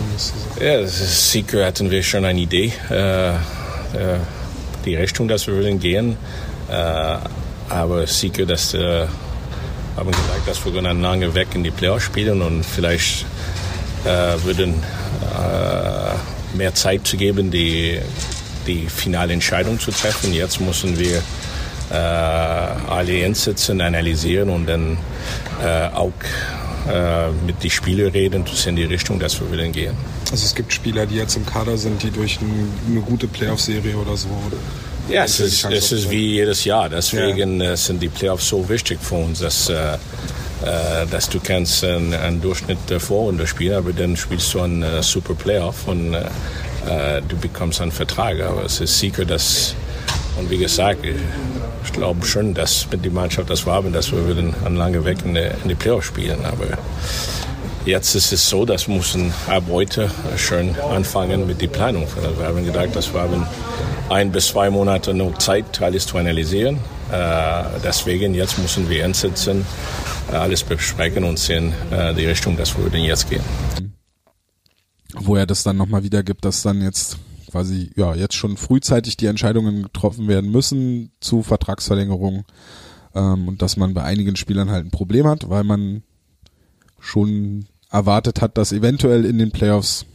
Ja, 0.61 0.81
ist, 0.81 1.33
Seeker 1.33 1.65
hatten 1.65 1.91
wir 1.91 2.03
schon 2.03 2.27
eine 2.27 2.39
Idee, 2.39 2.73
äh, 2.91 3.31
äh, 3.31 3.35
die 4.85 4.95
Richtung, 4.95 5.29
dass 5.29 5.47
wir 5.47 5.55
würden 5.55 5.81
gehen. 5.81 6.19
Äh, 6.69 7.17
aber 7.71 8.07
Seeker, 8.07 8.45
das 8.45 8.75
äh, 8.75 9.07
haben 9.97 10.11
gesagt, 10.11 10.47
dass 10.47 10.63
wir 10.65 10.83
dann 10.83 11.01
lange 11.01 11.35
weg 11.35 11.49
in 11.55 11.65
die 11.65 11.71
Playoffs 11.71 12.05
spielen 12.05 12.43
und 12.43 12.65
vielleicht 12.65 13.25
äh, 14.05 14.45
würden 14.45 14.75
äh, 15.23 16.57
mehr 16.57 16.75
Zeit 16.75 17.07
zu 17.07 17.17
geben, 17.17 17.51
die, 17.51 17.99
die 18.67 18.87
finale 18.89 19.33
Entscheidung 19.33 19.81
zu 19.81 19.91
treffen. 19.91 20.35
Jetzt 20.35 20.61
müssen 20.61 20.99
wir 20.99 21.23
äh, 21.91 21.95
alle 21.95 23.13
hinsetzen, 23.13 23.81
analysieren 23.81 24.51
und 24.51 24.67
dann 24.67 24.99
äh, 25.63 25.89
auch 25.95 26.13
äh, 26.89 27.31
mit 27.45 27.63
den 27.65 27.71
Spielern 27.71 28.13
reden, 28.13 28.45
das 28.45 28.61
ist 28.61 28.67
in 28.67 28.77
die 28.77 28.85
Richtung, 28.85 29.19
dass 29.19 29.41
wir 29.41 29.51
willen 29.51 29.73
gehen. 29.73 29.97
Also 30.31 30.45
es 30.45 30.55
gibt 30.55 30.73
Spieler, 30.73 31.07
die 31.07 31.17
jetzt 31.17 31.37
im 31.37 31.45
Kader 31.45 31.77
sind, 31.77 32.03
die 32.03 32.11
durch 32.11 32.41
ein, 32.41 32.69
eine 32.89 33.01
gute 33.01 33.27
Playoff-Serie 33.27 33.97
oder 33.97 34.17
so. 34.17 34.29
Ja, 35.09 35.25
es 35.25 35.41
ist, 35.41 35.65
es 35.65 35.93
ist 35.93 36.11
wie 36.11 36.35
jedes 36.35 36.65
Jahr. 36.65 36.89
Deswegen 36.89 37.61
ja. 37.61 37.77
sind 37.77 38.03
die 38.03 38.09
Playoffs 38.09 38.49
so 38.49 38.69
wichtig 38.69 38.99
für 39.01 39.17
uns, 39.17 39.41
dass, 39.41 39.69
äh, 39.69 39.97
dass 41.11 41.29
du 41.29 41.41
kannst 41.41 41.85
einen, 41.85 42.13
einen 42.15 42.41
Durchschnitt 42.41 42.79
der 42.89 43.01
Vorrunde 43.01 43.47
spielen, 43.47 43.77
aber 43.77 43.93
dann 43.93 44.17
spielst 44.17 44.53
du 44.55 44.61
einen 44.61 44.83
äh, 44.83 45.03
Super 45.03 45.35
Playoff 45.35 45.87
und 45.87 46.15
äh, 46.15 46.25
du 47.29 47.37
bekommst 47.37 47.81
einen 47.81 47.93
Vertrag. 47.93 48.41
Aber 48.41 48.65
es 48.65 48.81
ist 48.81 48.99
sicher, 48.99 49.25
dass 49.25 49.75
und 50.37 50.51
wie 50.51 50.59
gesagt, 50.59 51.05
ich 51.05 51.93
glaube 51.93 52.27
schon, 52.27 52.53
dass 52.55 52.87
mit 52.91 53.05
der 53.05 53.13
Mannschaft 53.13 53.49
das 53.49 53.67
war, 53.67 53.83
dass 53.83 54.13
wir 54.13 54.27
würden 54.27 54.55
an 54.65 54.77
lange 54.77 55.05
weg 55.05 55.19
in 55.25 55.35
die, 55.35 55.49
die 55.67 55.75
Playoffs 55.75 56.07
spielen. 56.07 56.45
Aber 56.45 56.67
jetzt 57.85 58.15
ist 58.15 58.33
es 58.33 58.49
so, 58.49 58.65
dass 58.65 58.89
müssen 58.89 59.33
ab 59.47 59.65
heute 59.71 60.11
schon 60.37 60.75
anfangen 60.91 61.47
mit 61.47 61.63
der 61.63 61.69
Planung. 61.69 62.07
Wir 62.39 62.47
haben 62.47 62.65
gedacht, 62.65 62.95
dass 62.95 63.13
wir 63.15 63.21
haben 63.21 63.47
ein 64.09 64.31
bis 64.33 64.49
zwei 64.49 64.71
Monate 64.71 65.15
noch 65.15 65.39
Zeit, 65.39 65.81
alles 65.81 66.07
zu 66.07 66.19
analysieren. 66.19 66.79
Äh, 67.11 67.63
deswegen 67.85 68.35
jetzt 68.35 68.59
müssen 68.59 68.89
wir 68.91 69.03
hinsetzen, 69.03 69.65
alles 70.33 70.65
besprechen 70.65 71.25
und 71.25 71.39
sehen 71.39 71.73
äh, 71.91 72.13
die 72.15 72.27
Richtung, 72.27 72.57
dass 72.57 72.75
wir 72.77 73.01
jetzt 73.01 73.31
gehen. 73.31 73.43
Wo 75.15 75.37
er 75.37 75.47
das 75.47 75.63
dann 75.63 75.77
nochmal 75.77 76.03
wieder 76.03 76.23
gibt, 76.23 76.45
dass 76.45 76.63
dann 76.63 76.83
jetzt 76.83 77.17
quasi 77.51 77.91
ja 77.97 78.15
jetzt 78.15 78.35
schon 78.35 78.57
frühzeitig 78.57 79.17
die 79.17 79.27
Entscheidungen 79.27 79.85
getroffen 79.85 80.29
werden 80.29 80.51
müssen 80.51 81.13
zu 81.21 81.43
Vertragsverlängerungen 81.43 82.45
ähm, 83.15 83.49
und 83.49 83.63
dass 83.63 83.77
man 83.77 83.95
bei 83.95 84.03
einigen 84.03 84.37
Spielern 84.37 84.71
halt 84.71 84.87
ein 84.87 84.91
Problem 84.91 85.27
hat, 85.27 85.49
weil 85.49 85.65
man 85.65 86.03
schon 87.01 87.67
erwartet 87.91 88.41
hat, 88.41 88.59
dass 88.59 88.73
eventuell 88.73 89.25
in 89.25 89.39
den 89.39 89.53
Playoffs 89.53 90.07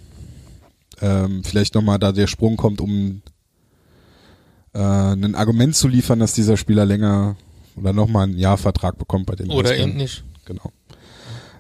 ähm, 1.02 1.44
vielleicht 1.44 1.76
nochmal 1.76 2.00
da 2.00 2.12
der 2.12 2.28
Sprung 2.28 2.58
kommt, 2.58 2.82
um 2.82 3.22
äh, 4.74 4.80
ein 4.80 5.36
Argument 5.36 5.76
zu 5.76 5.88
liefern, 5.88 6.20
dass 6.20 6.34
dieser 6.34 6.58
Spieler 6.58 6.86
länger 6.86 7.36
oder 7.76 7.94
nochmal 7.94 8.28
ein 8.28 8.38
Jahr 8.38 8.58
Vertrag 8.58 8.98
bekommt 8.98 9.26
bei 9.26 9.36
den 9.36 9.50
Oder 9.50 9.76
eben 9.78 9.96
nicht. 9.96 10.24
Genau. 10.46 10.72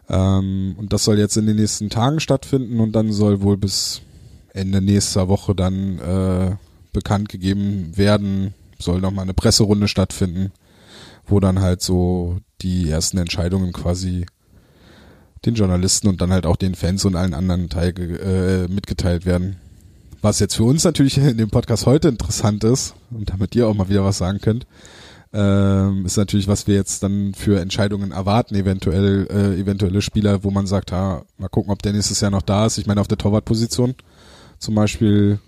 Ähm, 0.09 0.75
und 0.77 0.93
das 0.93 1.05
soll 1.05 1.17
jetzt 1.17 1.37
in 1.37 1.45
den 1.45 1.55
nächsten 1.55 1.89
Tagen 1.89 2.19
stattfinden 2.19 2.79
und 2.79 2.91
dann 2.91 3.11
soll 3.13 3.41
wohl 3.41 3.57
bis 3.57 4.01
Ende 4.53 4.81
nächster 4.81 5.27
Woche 5.27 5.55
dann 5.55 5.99
äh, 5.99 6.55
bekannt 6.93 7.29
gegeben 7.29 7.91
werden, 7.95 8.53
soll 8.79 8.99
nochmal 8.99 9.23
eine 9.23 9.33
Presserunde 9.33 9.87
stattfinden, 9.87 10.51
wo 11.25 11.39
dann 11.39 11.61
halt 11.61 11.81
so 11.81 12.39
die 12.61 12.89
ersten 12.89 13.17
Entscheidungen 13.17 13.73
quasi 13.73 14.25
den 15.45 15.55
Journalisten 15.55 16.07
und 16.07 16.21
dann 16.21 16.31
halt 16.31 16.45
auch 16.45 16.55
den 16.55 16.75
Fans 16.75 17.05
und 17.05 17.15
allen 17.15 17.33
anderen 17.33 17.69
Teil, 17.69 17.93
äh, 17.97 18.71
mitgeteilt 18.71 19.25
werden. 19.25 19.57
Was 20.21 20.39
jetzt 20.39 20.55
für 20.55 20.65
uns 20.65 20.83
natürlich 20.83 21.17
in 21.17 21.37
dem 21.37 21.49
Podcast 21.49 21.87
heute 21.87 22.09
interessant 22.09 22.63
ist 22.63 22.93
und 23.09 23.31
damit 23.31 23.55
ihr 23.55 23.67
auch 23.67 23.73
mal 23.73 23.89
wieder 23.89 24.03
was 24.03 24.19
sagen 24.19 24.39
könnt, 24.39 24.67
ähm, 25.33 26.05
ist 26.05 26.17
natürlich, 26.17 26.47
was 26.47 26.67
wir 26.67 26.75
jetzt 26.75 27.01
dann 27.01 27.33
für 27.33 27.59
Entscheidungen 27.59 28.11
erwarten, 28.11 28.53
eventuell 28.53 29.27
äh, 29.31 29.59
eventuelle 29.59 30.01
Spieler, 30.01 30.43
wo 30.43 30.51
man 30.51 30.67
sagt, 30.67 30.91
ha, 30.91 31.23
mal 31.37 31.47
gucken, 31.47 31.71
ob 31.71 31.81
der 31.81 31.93
nächstes 31.93 32.19
Jahr 32.21 32.31
noch 32.31 32.41
da 32.41 32.65
ist. 32.65 32.77
Ich 32.77 32.85
meine 32.85 33.01
auf 33.01 33.07
der 33.07 33.17
Torwartposition 33.17 33.95
zum 34.61 34.75
Beispiel 34.75 35.39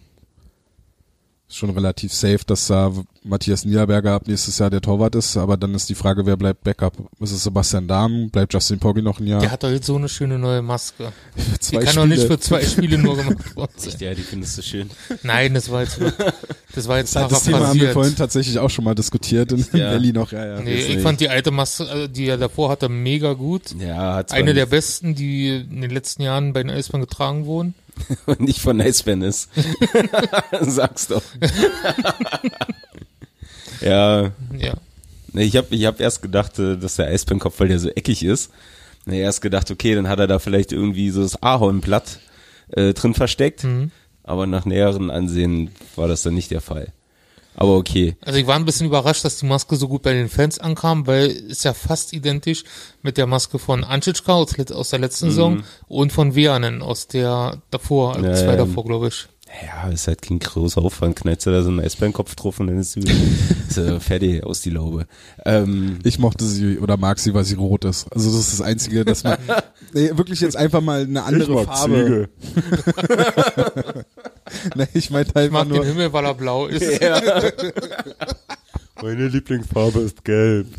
ist 1.47 1.57
schon 1.57 1.69
relativ 1.69 2.11
safe, 2.11 2.39
dass 2.47 2.65
da 2.65 2.91
Matthias 3.23 3.63
Niederberger 3.63 4.13
ab 4.13 4.27
nächstes 4.27 4.57
Jahr 4.57 4.71
der 4.71 4.81
Torwart 4.81 5.13
ist, 5.13 5.37
aber 5.37 5.55
dann 5.55 5.75
ist 5.75 5.87
die 5.87 5.93
Frage, 5.93 6.25
wer 6.25 6.35
bleibt 6.35 6.63
Backup? 6.63 6.93
Ist 7.19 7.31
es 7.31 7.43
Sebastian 7.43 7.87
Dahm? 7.87 8.31
Bleibt 8.31 8.53
Justin 8.53 8.79
Poggi 8.79 9.03
noch 9.03 9.19
ein 9.19 9.27
Jahr? 9.27 9.39
Der 9.39 9.51
hat 9.51 9.61
doch 9.61 9.69
jetzt 9.69 9.85
so 9.85 9.95
eine 9.95 10.09
schöne 10.09 10.39
neue 10.39 10.63
Maske. 10.63 11.13
die 11.71 11.77
kann 11.77 11.95
doch 11.95 12.07
nicht 12.07 12.23
für 12.23 12.39
zwei 12.39 12.65
Spiele 12.65 12.97
nur 12.97 13.15
gemacht 13.15 13.55
worden 13.55 13.71
sein. 13.77 13.93
Ja, 13.99 14.15
die 14.15 14.23
findest 14.23 14.57
du 14.57 14.63
schön. 14.63 14.89
Nein, 15.21 15.53
das 15.53 15.69
war 15.69 15.83
jetzt, 15.83 15.99
das 16.73 16.87
war 16.87 16.97
jetzt 16.97 17.15
das, 17.15 17.29
das 17.29 17.43
Thema 17.43 17.67
haben 17.67 17.79
wir 17.79 17.93
vorhin 17.93 18.15
tatsächlich 18.15 18.57
auch 18.57 18.71
schon 18.71 18.83
mal 18.83 18.95
diskutiert 18.95 19.51
in 19.51 19.59
ja. 19.73 19.91
Berlin 19.91 20.15
noch. 20.15 20.31
Ja, 20.31 20.45
ja. 20.45 20.61
Nee, 20.61 20.73
ich 20.73 20.99
fand 21.01 21.19
die 21.19 21.29
alte 21.29 21.51
Maske, 21.51 21.83
äh, 21.83 22.09
die 22.09 22.25
er 22.25 22.37
davor 22.37 22.71
hatte, 22.71 22.89
mega 22.89 23.33
gut. 23.33 23.75
Ja, 23.79 24.15
hat 24.15 24.31
Eine 24.31 24.55
der 24.55 24.65
besten, 24.65 25.13
die 25.13 25.49
in 25.49 25.81
den 25.81 25.91
letzten 25.91 26.23
Jahren 26.23 26.51
bei 26.51 26.63
den 26.63 26.71
Eisbahn 26.71 27.01
getragen 27.01 27.45
wurden. 27.45 27.75
Und 28.25 28.41
nicht 28.41 28.59
von 28.59 28.79
ist. 29.21 29.49
Sag's 30.61 31.07
doch. 31.07 31.23
ja. 33.81 34.31
Ja. 34.57 34.73
Ich 35.35 35.57
habe 35.57 35.67
ich 35.71 35.85
hab 35.85 35.99
erst 35.99 36.21
gedacht, 36.21 36.59
äh, 36.59 36.77
dass 36.77 36.95
der 36.95 37.07
Eisbärenkopf, 37.07 37.59
weil 37.59 37.69
der 37.69 37.79
so 37.79 37.89
eckig 37.89 38.23
ist, 38.23 38.51
erst 39.05 39.41
gedacht, 39.41 39.71
okay, 39.71 39.95
dann 39.95 40.07
hat 40.07 40.19
er 40.19 40.27
da 40.27 40.39
vielleicht 40.39 40.71
irgendwie 40.71 41.09
so 41.09 41.23
das 41.23 41.41
Ahornblatt 41.41 42.19
äh, 42.69 42.93
drin 42.93 43.13
versteckt. 43.13 43.63
Mhm. 43.63 43.91
Aber 44.23 44.47
nach 44.47 44.65
näheren 44.65 45.11
Ansehen 45.11 45.71
war 45.95 46.07
das 46.07 46.23
dann 46.23 46.33
nicht 46.33 46.51
der 46.51 46.61
Fall. 46.61 46.93
Aber 47.55 47.77
okay. 47.77 48.15
Also 48.21 48.39
ich 48.39 48.47
war 48.47 48.55
ein 48.55 48.65
bisschen 48.65 48.87
überrascht, 48.87 49.23
dass 49.25 49.37
die 49.37 49.45
Maske 49.45 49.75
so 49.75 49.87
gut 49.87 50.01
bei 50.01 50.13
den 50.13 50.29
Fans 50.29 50.59
ankam, 50.59 51.07
weil 51.07 51.27
ist 51.27 51.63
ja 51.63 51.73
fast 51.73 52.13
identisch 52.13 52.63
mit 53.01 53.17
der 53.17 53.27
Maske 53.27 53.59
von 53.59 53.83
Anschitschka 53.83 54.33
aus, 54.33 54.57
aus 54.71 54.89
der 54.89 54.99
letzten 54.99 55.27
mhm. 55.27 55.29
Saison 55.29 55.63
und 55.87 56.11
von 56.11 56.35
Vianen 56.35 56.81
aus 56.81 57.07
der 57.07 57.61
davor, 57.69 58.15
also 58.15 58.27
ja, 58.27 58.35
zwei 58.35 58.55
davor, 58.55 58.85
glaube 58.85 59.07
ich. 59.09 59.27
Ja, 59.61 59.89
ist 59.89 60.07
halt 60.07 60.23
kein 60.23 60.39
großer 60.39 60.81
Aufwand, 60.81 61.15
knallst 61.15 61.45
du 61.45 61.51
da 61.51 61.61
so 61.61 61.69
einen 61.69 61.79
Eisbärenkopf 61.79 62.33
drauf 62.33 62.59
und 62.59 62.67
dann 62.67 62.79
ist 62.79 62.93
sie 62.93 63.03
so 63.69 63.99
fertig 63.99 64.43
aus 64.43 64.61
die 64.61 64.71
Laube. 64.71 65.05
Ähm, 65.45 65.99
ich 66.03 66.17
mochte 66.17 66.45
sie 66.45 66.79
oder 66.79 66.97
mag 66.97 67.19
sie, 67.19 67.35
weil 67.35 67.43
sie 67.43 67.55
rot 67.55 67.85
ist. 67.85 68.11
Also 68.11 68.31
das 68.31 68.39
ist 68.39 68.59
das 68.59 68.61
Einzige, 68.65 69.05
dass 69.05 69.23
man 69.23 69.37
nee, 69.93 70.09
wirklich 70.15 70.41
jetzt 70.41 70.57
einfach 70.57 70.81
mal 70.81 71.03
eine 71.03 71.23
andere 71.23 71.65
Farbe. 71.65 72.29
nee, 74.75 74.87
ich 74.93 75.09
meinte 75.09 75.33
halt 75.35 75.47
ich 75.47 75.51
mag 75.51 75.67
nur, 75.67 75.79
den 75.79 75.87
Himmel, 75.89 76.13
weil 76.13 76.25
er 76.25 76.33
blau 76.33 76.67
ist. 76.69 77.01
Ja. 77.01 77.21
Meine 79.01 79.27
Lieblingsfarbe 79.27 79.99
ist 80.01 80.23
gelb. 80.23 80.67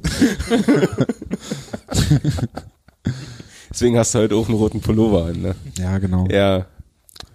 Deswegen 3.70 3.98
hast 3.98 4.14
du 4.14 4.20
heute 4.20 4.36
auch 4.36 4.48
einen 4.48 4.56
roten 4.56 4.80
Pullover 4.80 5.26
an, 5.26 5.42
ne? 5.42 5.54
Ja, 5.76 5.98
genau. 5.98 6.26
Ja, 6.30 6.66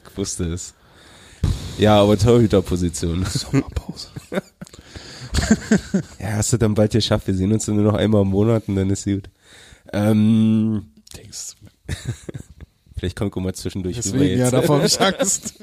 ich 0.10 0.18
wusste 0.18 0.46
es. 0.46 0.74
Ja, 1.78 2.02
aber 2.02 2.18
Torhüterposition. 2.18 3.26
Sommerpause. 3.26 4.08
ja, 6.20 6.34
hast 6.34 6.54
du 6.54 6.58
dann 6.58 6.74
bald 6.74 6.92
geschafft. 6.92 7.28
Wir 7.28 7.36
sehen 7.36 7.52
uns 7.52 7.66
dann 7.66 7.76
nur 7.76 7.92
noch 7.92 7.96
einmal 7.96 8.22
im 8.22 8.30
Monat 8.30 8.64
und 8.68 8.76
dann 8.76 8.90
ist 8.90 9.04
gut. 9.06 9.30
Ähm, 9.92 10.92
Denkst 11.16 11.56
Vielleicht 12.98 13.16
kommt 13.16 13.36
mal 13.36 13.56
zwischendurch 13.56 13.96
Deswegen, 13.96 14.18
rüber 14.18 14.30
jetzt. 14.30 14.40
Ja, 14.40 14.52
davor 14.52 14.78
habe 14.78 14.88
ich 14.88 15.00
Angst. 15.00 15.54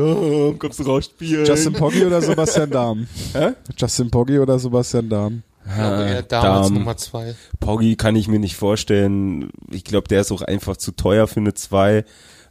Tom, 0.00 0.58
kommst 0.58 0.78
du 0.78 0.82
raus 0.84 1.04
spielen? 1.06 1.44
Justin 1.44 1.72
Poggi 1.74 2.04
oder 2.04 2.22
Sebastian 2.22 2.70
Dahm? 2.70 3.06
Hä? 3.32 3.52
Justin 3.76 4.10
Poggi 4.10 4.38
oder 4.38 4.58
Sebastian 4.58 5.08
Dahm? 5.08 5.42
Ja, 5.66 6.08
ja 6.08 6.22
damals 6.22 6.70
Nummer 6.70 6.96
zwei. 6.96 7.34
Poggi 7.60 7.96
kann 7.96 8.16
ich 8.16 8.28
mir 8.28 8.38
nicht 8.38 8.56
vorstellen. 8.56 9.50
Ich 9.70 9.84
glaube, 9.84 10.08
der 10.08 10.22
ist 10.22 10.32
auch 10.32 10.42
einfach 10.42 10.76
zu 10.76 10.92
teuer 10.92 11.26
für 11.26 11.40
eine 11.40 11.54
zwei. 11.54 12.04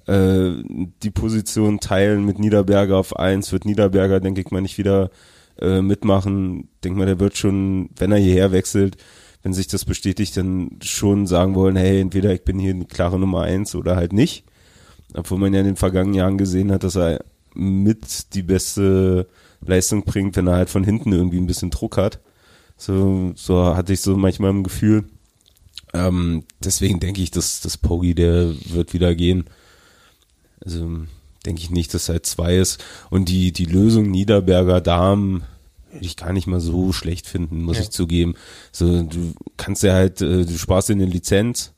Äh, 0.08 0.52
die 1.04 1.12
Position 1.12 1.80
teilen 1.80 2.26
mit 2.26 2.39
Niederberger 2.39 2.97
auf 2.97 3.16
eins 3.18 3.52
wird 3.52 3.66
Niederberger, 3.66 4.20
denke 4.20 4.41
ich 4.41 4.52
mal, 4.52 4.62
nicht 4.62 4.78
wieder 4.78 5.10
äh, 5.60 5.82
mitmachen. 5.82 6.70
Denk 6.84 6.97
mal, 6.97 7.06
der 7.06 7.20
wird 7.20 7.38
schon, 7.38 7.89
wenn 7.97 8.12
er 8.12 8.18
hierher 8.18 8.52
wechselt, 8.52 8.97
wenn 9.43 9.54
sich 9.54 9.68
das 9.68 9.86
bestätigt, 9.86 10.36
dann 10.38 10.78
schon 10.82 11.28
sagen 11.28 11.56
wollen, 11.56 11.76
hey, 11.76 12.00
entweder 12.00 12.34
ich 12.34 12.43
bin 12.43 12.60
hier 12.60 12.74
eine 12.74 12.86
klare 12.86 13.20
Nummer 13.20 13.41
eins 13.41 13.76
oder 13.76 13.95
halt 13.95 14.14
nicht. 14.14 14.45
Obwohl 15.16 15.39
man 15.39 15.54
ja 15.54 15.62
in 15.62 15.66
den 15.66 15.76
vergangenen 15.76 16.14
Jahren 16.14 16.38
gesehen 16.38 16.72
hat, 16.72 16.84
dass 16.84 16.95
er 16.95 17.22
mit 17.54 18.34
die 18.34 18.43
beste 18.43 19.28
Leistung 19.62 20.04
bringt, 20.04 20.36
wenn 20.36 20.47
er 20.47 20.56
halt 20.56 20.70
von 20.70 20.84
hinten 20.84 21.12
irgendwie 21.12 21.38
ein 21.38 21.47
bisschen 21.47 21.70
Druck 21.70 21.97
hat. 21.97 22.20
So, 22.78 23.34
so 23.36 23.76
hatte 23.76 23.93
ich 23.93 24.02
so 24.02 24.16
manchmal 24.16 24.52
im 24.52 24.64
Gefühl. 24.64 25.06
Ähm, 25.93 26.43
deswegen 26.64 27.00
denke 27.00 27.22
ich, 27.22 27.32
dass 27.32 27.62
das 27.62 27.78
Pogi, 27.78 28.16
der 28.16 28.54
wird 28.66 28.93
wieder 28.93 29.16
gehen. 29.16 29.45
Also 30.64 31.02
denke 31.45 31.62
ich 31.62 31.70
nicht, 31.70 31.93
dass 31.93 32.10
halt 32.10 32.26
zwei 32.26 32.58
ist. 32.58 32.84
Und 33.10 33.30
die, 33.30 33.52
die 33.52 33.66
Lösung 33.66 34.10
Niederberger 34.10 34.82
Darm 34.82 35.43
würde 35.91 36.06
ich 36.06 36.16
gar 36.16 36.34
nicht 36.34 36.47
mal 36.47 36.60
so 36.60 36.93
schlecht 36.93 37.28
finden, 37.28 37.64
muss 37.64 37.78
ja. 37.78 37.84
ich 37.84 37.89
zugeben. 37.89 38.36
So, 38.72 39.04
du 39.04 39.34
kannst 39.58 39.84
ja 39.84 39.93
halt, 39.93 40.22
äh, 40.22 40.45
du 40.45 40.58
sparst 40.58 40.89
in 40.89 41.02
eine 41.02 41.10
Lizenz. 41.10 41.74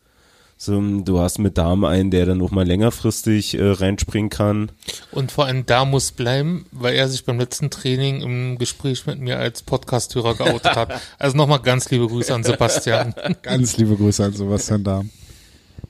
So, 0.63 0.79
du 0.79 1.19
hast 1.19 1.39
mit 1.39 1.57
Darm 1.57 1.83
einen, 1.85 2.11
der 2.11 2.27
dann 2.27 2.37
noch 2.37 2.51
mal 2.51 2.67
längerfristig 2.67 3.57
äh, 3.57 3.71
reinspringen 3.71 4.29
kann. 4.29 4.71
Und 5.11 5.31
vor 5.31 5.47
allem 5.47 5.65
da 5.65 5.85
muss 5.85 6.11
bleiben, 6.11 6.67
weil 6.71 6.93
er 6.93 7.07
sich 7.07 7.25
beim 7.25 7.39
letzten 7.39 7.71
Training 7.71 8.21
im 8.21 8.59
Gespräch 8.59 9.07
mit 9.07 9.17
mir 9.17 9.39
als 9.39 9.63
Podcast-Hörer 9.63 10.35
geoutet 10.35 10.75
hat. 10.75 11.01
Also 11.17 11.35
nochmal 11.35 11.61
ganz 11.61 11.89
liebe 11.89 12.07
Grüße 12.07 12.31
an 12.31 12.43
Sebastian. 12.43 13.15
Ganz 13.41 13.77
liebe 13.77 13.95
Grüße 13.95 14.23
an 14.23 14.33
Sebastian 14.33 14.83
Darm. 14.83 15.09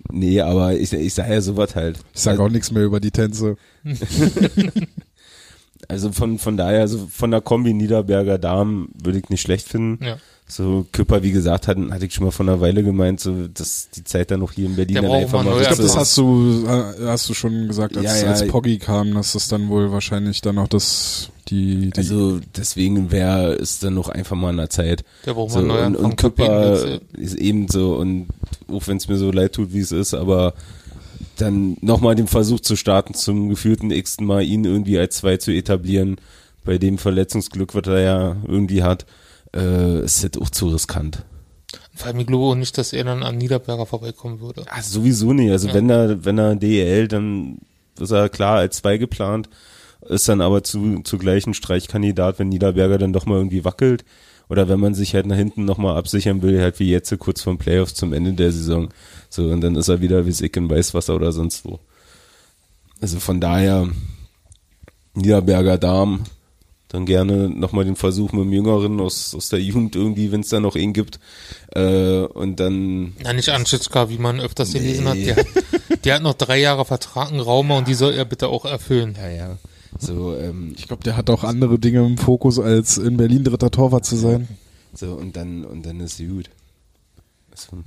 Nee, 0.10 0.40
aber 0.40 0.74
ich, 0.74 0.94
ich 0.94 1.14
sage 1.14 1.34
ja 1.34 1.42
sowas 1.42 1.76
halt. 1.76 2.00
Ich 2.14 2.22
sage 2.22 2.42
auch 2.42 2.50
nichts 2.50 2.72
mehr 2.72 2.84
über 2.84 3.02
die 3.02 3.12
Tänze. 3.12 3.58
also 5.90 6.14
von, 6.14 6.40
von 6.40 6.56
daher, 6.56 6.80
also 6.80 7.08
von 7.08 7.32
der 7.32 7.42
Kombi 7.42 7.74
Niederberger 7.74 8.38
Darm 8.38 8.88
würde 8.94 9.20
ich 9.20 9.30
nicht 9.30 9.42
schlecht 9.42 9.68
finden. 9.68 10.02
Ja. 10.02 10.18
So, 10.52 10.86
Küpper, 10.92 11.24
wie 11.24 11.32
gesagt, 11.32 11.70
hatten, 11.70 11.94
hatte 11.94 12.06
ich 12.06 12.14
schon 12.14 12.26
mal 12.26 12.32
vor 12.32 12.46
einer 12.46 12.60
Weile 12.60 12.84
gemeint, 12.84 13.22
so, 13.22 13.48
dass 13.48 13.90
die 13.90 14.04
Zeit 14.04 14.32
dann 14.32 14.42
noch 14.42 14.52
hier 14.52 14.66
in 14.66 14.76
Berlin 14.76 14.96
dann 14.96 15.06
einfach 15.06 15.46
mal. 15.46 15.62
Ich 15.62 15.68
glaube, 15.68 15.82
das 15.82 15.96
hast 15.96 16.18
du, 16.18 16.66
äh, 16.68 17.06
hast 17.06 17.30
du 17.30 17.34
schon 17.34 17.70
gesagt, 17.70 17.96
als, 17.96 18.06
ja, 18.06 18.18
ja, 18.18 18.32
als 18.32 18.46
Poggi 18.48 18.78
kam, 18.78 19.14
dass 19.14 19.32
das 19.32 19.48
dann 19.48 19.70
wohl 19.70 19.94
wahrscheinlich 19.94 20.42
dann 20.42 20.56
noch 20.56 20.68
das, 20.68 21.30
die, 21.48 21.92
die 21.92 21.98
Also, 21.98 22.42
deswegen 22.58 23.12
wäre 23.12 23.54
es 23.54 23.80
dann 23.80 23.94
noch 23.94 24.10
einfach 24.10 24.36
mal 24.36 24.50
an 24.50 24.58
der 24.58 24.70
Zeit. 24.70 25.06
Der 25.26 25.36
braucht 25.36 25.52
so, 25.52 25.60
und, 25.60 25.96
und 25.96 26.18
Küpper 26.18 27.00
ist 27.14 27.36
eben 27.36 27.70
so, 27.70 27.96
und 27.96 28.28
auch 28.68 28.86
wenn 28.88 28.98
es 28.98 29.08
mir 29.08 29.18
so 29.18 29.32
leid 29.32 29.54
tut, 29.54 29.72
wie 29.72 29.80
es 29.80 29.94
ist, 29.94 30.14
aber 30.14 30.54
dann 31.38 31.78
nochmal 31.80 32.16
den 32.16 32.28
Versuch 32.28 32.60
zu 32.60 32.76
starten, 32.76 33.14
zum 33.14 33.48
gefühlten 33.48 33.90
x 33.90 34.20
Mal 34.20 34.44
ihn 34.44 34.66
irgendwie 34.66 35.00
als 35.00 35.16
zwei 35.16 35.38
zu 35.38 35.52
etablieren, 35.52 36.18
bei 36.66 36.78
dem 36.78 36.98
Verletzungsglück, 36.98 37.74
was 37.74 37.88
er 37.88 38.02
ja 38.02 38.36
irgendwie 38.46 38.84
hat 38.84 39.06
äh, 39.56 40.04
ist 40.04 40.24
halt 40.24 40.38
auch 40.40 40.50
zu 40.50 40.70
riskant. 40.70 41.24
Vor 41.94 42.08
allem, 42.08 42.20
ich 42.20 42.28
glaube 42.28 42.58
nicht, 42.58 42.78
dass 42.78 42.94
er 42.94 43.04
dann 43.04 43.24
an 43.24 43.38
Niederberger 43.38 43.86
vorbeikommen 43.86 44.40
würde. 44.40 44.66
Ach, 44.70 44.82
sowieso 44.82 45.34
nicht. 45.34 45.52
Also 45.52 45.68
ja. 45.70 45.74
wenn 45.74 45.90
er, 45.90 46.26
wenn 46.26 46.38
er 46.38 46.56
DEL, 46.56 47.08
dann 47.08 47.60
ist 48.00 48.12
er 48.12 48.30
klar 48.30 48.58
als 48.58 48.78
zwei 48.78 48.98
geplant, 48.98 49.50
ist 50.08 50.28
dann 50.28 50.42
aber 50.42 50.64
zu, 50.64 51.02
zugleich 51.04 51.46
ein 51.46 51.54
Streichkandidat, 51.54 52.40
wenn 52.40 52.50
Niederberger 52.50 52.98
dann 52.98 53.14
doch 53.14 53.26
mal 53.26 53.38
irgendwie 53.38 53.64
wackelt. 53.64 54.04
Oder 54.50 54.68
wenn 54.68 54.82
man 54.82 54.94
sich 54.94 55.16
halt 55.16 55.28
nach 55.28 55.38
hinten 55.38 55.64
nochmal 55.64 55.96
absichern 55.96 56.42
will, 56.42 56.60
halt 56.60 56.80
wie 56.80 56.90
jetzt 56.90 57.18
kurz 57.20 57.42
vor 57.42 57.58
Playoffs 57.58 57.94
zum 57.94 58.12
Ende 58.12 58.34
der 58.34 58.52
Saison. 58.52 58.90
So, 59.30 59.46
und 59.46 59.62
dann 59.62 59.76
ist 59.76 59.88
er 59.88 60.02
wieder 60.02 60.26
wie 60.26 60.34
Sick 60.34 60.58
in 60.58 60.70
Weißwasser 60.70 61.16
oder 61.16 61.32
sonst 61.32 61.64
wo. 61.64 61.80
Also 63.00 63.20
von 63.20 63.40
daher, 63.40 63.88
Niederberger 65.14 65.78
Darm, 65.78 66.24
dann 66.92 67.06
gerne 67.06 67.50
nochmal 67.50 67.86
den 67.86 67.96
Versuch 67.96 68.34
mit 68.34 68.44
dem 68.44 68.54
Jüngeren 68.54 69.00
aus, 69.00 69.34
aus 69.34 69.48
der 69.50 69.62
Jugend 69.62 69.96
irgendwie, 69.96 70.32
wenn 70.32 70.42
es 70.42 70.50
da 70.50 70.60
noch 70.60 70.76
ihn 70.76 70.92
gibt. 70.92 71.20
Äh, 71.74 72.24
und 72.24 72.60
dann. 72.60 73.14
Na, 73.24 73.32
nicht 73.32 73.50
Anschitschka, 73.50 74.10
wie 74.10 74.18
man 74.18 74.42
öfters 74.42 74.74
gelesen 74.74 75.08
hat. 75.08 75.18
Der, 75.18 75.38
hat. 75.38 75.46
der 76.04 76.16
hat 76.16 76.24
noch 76.24 76.34
drei 76.34 76.60
Jahre 76.60 76.84
Vertrag 76.84 77.32
in 77.32 77.40
Raumer 77.40 77.78
und 77.78 77.88
die 77.88 77.94
soll 77.94 78.14
er 78.14 78.26
bitte 78.26 78.50
auch 78.50 78.66
erfüllen. 78.66 79.16
Ja, 79.18 79.30
ja. 79.30 79.58
So, 80.00 80.36
ähm, 80.36 80.74
ich 80.78 80.88
glaube, 80.88 81.04
der 81.04 81.16
hat 81.16 81.30
auch 81.30 81.44
andere 81.44 81.80
Dinge 81.80 82.06
im 82.06 82.18
Fokus, 82.18 82.60
als 82.60 82.98
in 82.98 83.18
Berlin 83.18 83.44
dritter 83.44 83.72
Torwart 83.72 84.06
zu 84.06 84.16
sein. 84.16 84.48
So, 84.94 85.14
und 85.14 85.36
dann, 85.38 85.64
und 85.64 85.86
dann 85.86 86.00
ist 86.02 86.18
gut. 86.18 86.50
So. 87.56 87.78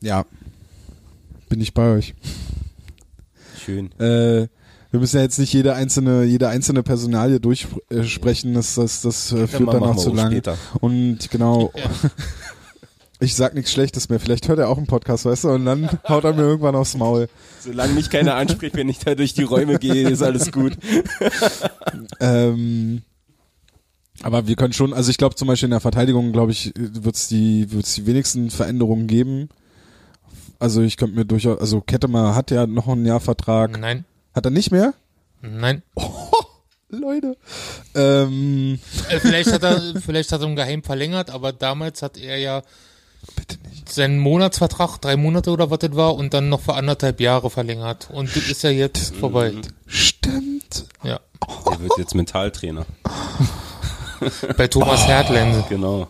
Ja. 0.00 0.24
Bin 1.48 1.60
ich 1.60 1.74
bei 1.74 1.94
euch. 1.94 2.14
Schön. 3.64 3.92
Äh, 4.00 4.48
wir 4.94 5.00
müssen 5.00 5.16
ja 5.16 5.22
jetzt 5.22 5.40
nicht 5.40 5.52
jede 5.52 5.74
einzelne, 5.74 6.22
jede 6.22 6.48
einzelne 6.48 6.84
Personalie 6.84 7.40
durchsprechen, 7.40 8.54
das, 8.54 8.76
das, 8.76 9.02
das 9.02 9.32
ja, 9.32 9.48
führt 9.48 9.74
dann 9.74 9.82
auch 9.82 9.96
zu 9.96 10.14
lang. 10.14 10.30
Später. 10.30 10.56
Und 10.80 11.18
genau. 11.30 11.72
Ja. 11.74 11.82
Ich 13.20 13.36
sag 13.36 13.54
nichts 13.54 13.72
Schlechtes 13.72 14.08
mehr. 14.08 14.20
Vielleicht 14.20 14.48
hört 14.48 14.58
er 14.58 14.68
auch 14.68 14.76
einen 14.76 14.88
Podcast, 14.88 15.24
weißt 15.24 15.44
du, 15.44 15.50
und 15.50 15.64
dann 15.64 15.88
haut 16.08 16.24
er 16.24 16.34
mir 16.34 16.42
irgendwann 16.42 16.74
aufs 16.74 16.96
Maul. 16.96 17.28
Solange 17.60 17.94
mich 17.94 18.10
keiner 18.10 18.34
anspricht, 18.34 18.76
wenn 18.76 18.88
ich 18.88 18.98
da 18.98 19.14
durch 19.14 19.32
die 19.32 19.44
Räume 19.44 19.78
gehe, 19.78 20.10
ist 20.10 20.20
alles 20.20 20.52
gut. 20.52 20.76
ähm, 22.20 23.02
aber 24.22 24.46
wir 24.46 24.56
können 24.56 24.74
schon, 24.74 24.92
also 24.92 25.10
ich 25.10 25.16
glaube 25.16 25.36
zum 25.36 25.48
Beispiel 25.48 25.68
in 25.68 25.70
der 25.70 25.80
Verteidigung, 25.80 26.32
glaube 26.32 26.52
ich, 26.52 26.72
wird 26.76 27.14
es 27.14 27.28
die, 27.28 27.72
wird's 27.72 27.94
die 27.94 28.04
wenigsten 28.06 28.50
Veränderungen 28.50 29.06
geben. 29.06 29.48
Also 30.58 30.82
ich 30.82 30.96
könnte 30.96 31.16
mir 31.16 31.24
durchaus, 31.24 31.58
also 31.60 31.80
Kettemer 31.80 32.34
hat 32.34 32.50
ja 32.50 32.66
noch 32.66 32.88
einen 32.88 33.06
Jahr 33.06 33.20
Vertrag. 33.20 33.78
Nein. 33.80 34.04
Hat 34.34 34.44
er 34.44 34.50
nicht 34.50 34.70
mehr? 34.70 34.94
Nein. 35.40 35.82
Oh, 35.96 36.96
Leute. 36.96 37.36
Ähm. 37.94 38.78
Äh, 39.08 39.18
vielleicht 39.18 39.52
hat 39.52 39.62
er, 39.62 40.00
vielleicht 40.00 40.30
hat 40.30 40.40
er 40.40 40.46
im 40.46 40.54
Geheim 40.54 40.82
verlängert, 40.82 41.30
aber 41.30 41.52
damals 41.52 42.02
hat 42.02 42.16
er 42.18 42.38
ja 42.38 42.62
Bitte 43.36 43.56
nicht. 43.68 43.92
seinen 43.92 44.18
Monatsvertrag, 44.18 44.98
drei 44.98 45.16
Monate 45.16 45.50
oder 45.50 45.70
was 45.70 45.78
das 45.78 45.96
war, 45.96 46.14
und 46.14 46.34
dann 46.34 46.48
noch 46.48 46.60
für 46.60 46.74
anderthalb 46.74 47.20
Jahre 47.20 47.50
verlängert. 47.50 48.08
Und 48.10 48.34
das 48.36 48.48
ist 48.48 48.62
ja 48.62 48.70
jetzt 48.70 49.14
vorbei. 49.16 49.54
Stimmt. 49.86 50.86
Ja. 51.02 51.20
Der 51.70 51.80
wird 51.80 51.92
jetzt 51.98 52.14
Mentaltrainer. 52.14 52.86
Bei 54.56 54.68
Thomas 54.68 55.02
oh. 55.04 55.08
Hertlense. 55.08 55.64
Genau. 55.68 56.08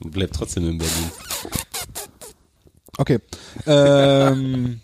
Und 0.00 0.10
bleibt 0.12 0.34
trotzdem 0.36 0.68
in 0.68 0.78
Berlin. 0.78 1.10
Okay. 2.98 3.18
Ähm, 3.66 4.80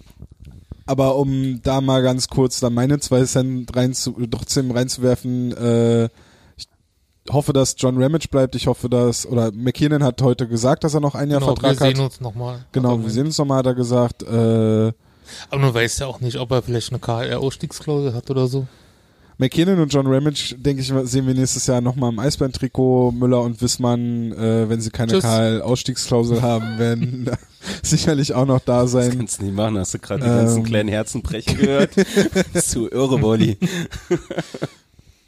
aber 0.92 1.16
um 1.16 1.62
da 1.62 1.80
mal 1.80 2.02
ganz 2.02 2.28
kurz 2.28 2.60
dann 2.60 2.74
meine 2.74 3.00
zwei 3.00 3.24
Cent 3.24 3.74
rein 3.74 3.94
zu, 3.94 4.12
trotzdem 4.30 4.70
reinzuwerfen, 4.70 5.56
äh, 5.56 6.04
ich 6.56 6.68
hoffe, 7.30 7.54
dass 7.54 7.76
John 7.78 8.02
Ramage 8.02 8.28
bleibt. 8.28 8.54
Ich 8.56 8.66
hoffe, 8.66 8.90
dass, 8.90 9.24
oder 9.24 9.52
McKinnon 9.52 10.04
hat 10.04 10.20
heute 10.20 10.46
gesagt, 10.46 10.84
dass 10.84 10.92
er 10.92 11.00
noch 11.00 11.14
ein 11.14 11.30
Jahr 11.30 11.40
genau, 11.40 11.54
Vertrag 11.54 11.80
hat. 11.80 11.88
Wir 11.88 11.96
sehen 11.96 12.04
uns 12.04 12.20
nochmal. 12.20 12.66
Genau, 12.72 13.00
wir 13.00 13.08
sehen 13.08 13.26
uns 13.26 13.38
nochmal, 13.38 13.58
hat 13.58 13.66
er 13.66 13.74
gesagt. 13.74 14.22
Äh, 14.22 14.92
aber 15.48 15.60
man 15.62 15.72
weiß 15.72 16.00
ja 16.00 16.08
auch 16.08 16.20
nicht, 16.20 16.38
ob 16.38 16.50
er 16.50 16.60
vielleicht 16.60 16.90
eine 16.90 16.98
KR-Ausstiegsklausel 16.98 18.12
hat 18.12 18.30
oder 18.30 18.48
so. 18.48 18.66
McKinnon 19.38 19.80
und 19.80 19.92
John 19.92 20.06
Ramage, 20.06 20.54
denke 20.56 20.82
ich, 20.82 20.92
sehen 21.10 21.26
wir 21.26 21.34
nächstes 21.34 21.66
Jahr 21.66 21.80
nochmal 21.80 22.12
im 22.12 22.18
Eisbären-Trikot. 22.18 23.12
Müller 23.12 23.42
und 23.42 23.60
Wissmann, 23.62 24.32
äh, 24.32 24.68
wenn 24.68 24.80
sie 24.80 24.90
keine 24.90 25.18
KL-Ausstiegsklausel 25.18 26.42
haben, 26.42 26.78
werden 26.78 27.30
sicherlich 27.82 28.34
auch 28.34 28.46
noch 28.46 28.60
da 28.60 28.86
sein. 28.86 29.08
Das 29.08 29.16
kannst 29.16 29.40
du 29.40 29.44
nicht 29.44 29.54
machen, 29.54 29.78
hast 29.78 29.94
du 29.94 29.98
gerade 29.98 30.24
ähm, 30.24 30.30
die 30.30 30.36
ganzen 30.36 30.62
kleinen 30.64 30.88
Herzenbrechen 30.88 31.56
gehört? 31.58 31.92
Zu 32.54 32.90
irre, 32.90 33.18
Bolli. 33.18 33.58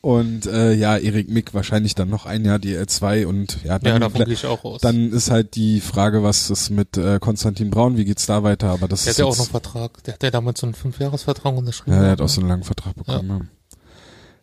Und 0.00 0.44
äh, 0.44 0.74
ja, 0.74 0.98
Erik 0.98 1.30
Mick 1.30 1.54
wahrscheinlich 1.54 1.94
dann 1.94 2.10
noch 2.10 2.26
ein 2.26 2.44
Jahr 2.44 2.58
die 2.58 2.76
L2 2.76 3.24
und 3.24 3.64
ja, 3.64 3.78
dann, 3.78 4.02
ja, 4.02 4.26
ich 4.26 4.44
auch 4.44 4.62
aus. 4.62 4.82
dann 4.82 5.10
ist 5.10 5.30
halt 5.30 5.54
die 5.54 5.80
Frage, 5.80 6.22
was 6.22 6.50
ist 6.50 6.68
mit 6.68 6.98
äh, 6.98 7.18
Konstantin 7.18 7.70
Braun, 7.70 7.96
wie 7.96 8.04
geht's 8.04 8.26
da 8.26 8.42
weiter? 8.42 8.68
Aber 8.68 8.86
das 8.86 9.04
der 9.04 9.12
ist 9.12 9.18
hat 9.18 9.24
ja 9.24 9.32
auch 9.32 9.38
noch 9.38 9.48
Vertrag. 9.48 10.04
Der 10.04 10.14
hat 10.14 10.22
ja 10.22 10.30
damals 10.30 10.60
so 10.60 10.66
einen 10.66 10.74
Fünfjahresvertrag 10.74 11.56
unterschrieben. 11.56 11.96
Ja, 11.96 12.02
der 12.02 12.10
hat 12.10 12.20
auch 12.20 12.28
so 12.28 12.42
einen 12.42 12.50
langen 12.50 12.64
Vertrag 12.64 12.94
bekommen. 12.94 13.28
Ja. 13.28 13.40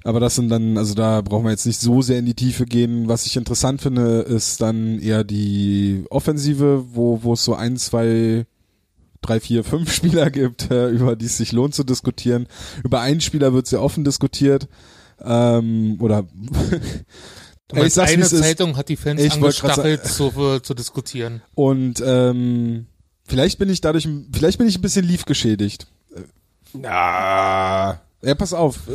Aber 0.04 0.20
das 0.20 0.36
sind 0.36 0.50
dann, 0.50 0.78
also 0.78 0.96
da 0.96 1.22
brauchen 1.22 1.46
wir 1.46 1.52
jetzt 1.52 1.66
nicht 1.66 1.80
so 1.80 2.02
sehr 2.02 2.20
in 2.20 2.26
die 2.26 2.34
Tiefe 2.34 2.66
gehen. 2.66 3.08
Was 3.08 3.26
ich 3.26 3.38
interessant 3.38 3.82
finde, 3.82 4.22
ist 4.22 4.60
dann 4.62 5.00
eher 5.00 5.24
die 5.24 6.06
Offensive, 6.10 6.86
wo, 6.94 7.22
wo 7.24 7.34
es 7.34 7.44
so 7.44 7.54
ein, 7.54 7.78
zwei, 7.78 8.46
drei, 9.22 9.40
vier, 9.40 9.64
fünf 9.64 9.94
Spieler 9.94 10.32
gibt, 10.32 10.72
äh, 10.72 10.90
über 10.90 11.16
die 11.16 11.26
es 11.26 11.38
sich 11.38 11.52
lohnt 11.52 11.76
zu 11.76 11.84
diskutieren. 11.84 12.48
Über 12.84 13.02
einen 13.02 13.22
Spieler 13.22 13.54
wird 13.54 13.68
sehr 13.68 13.82
offen 13.82 14.04
diskutiert. 14.04 14.68
Ähm, 15.24 15.98
oder 16.00 16.26
Du 17.68 17.78
meinst, 17.78 17.96
ich 17.96 18.04
eine 18.04 18.26
Zeitung 18.26 18.72
ist, 18.72 18.78
hat 18.78 18.90
die 18.90 18.98
Fans 18.98 19.32
angestachelt 19.32 20.06
zu, 20.06 20.60
zu 20.60 20.74
diskutieren. 20.74 21.42
Und 21.56 22.04
ähm, 22.06 22.88
vielleicht 23.26 23.60
bin 23.60 23.70
ich 23.70 23.80
dadurch, 23.80 24.10
vielleicht 24.34 24.58
bin 24.58 24.68
ich 24.68 24.78
ein 24.78 24.82
bisschen 24.82 25.06
Leaf 25.06 25.24
geschädigt. 25.24 25.88
Na. 26.74 28.02
Ja, 28.22 28.36
pass 28.36 28.54
auf 28.54 28.80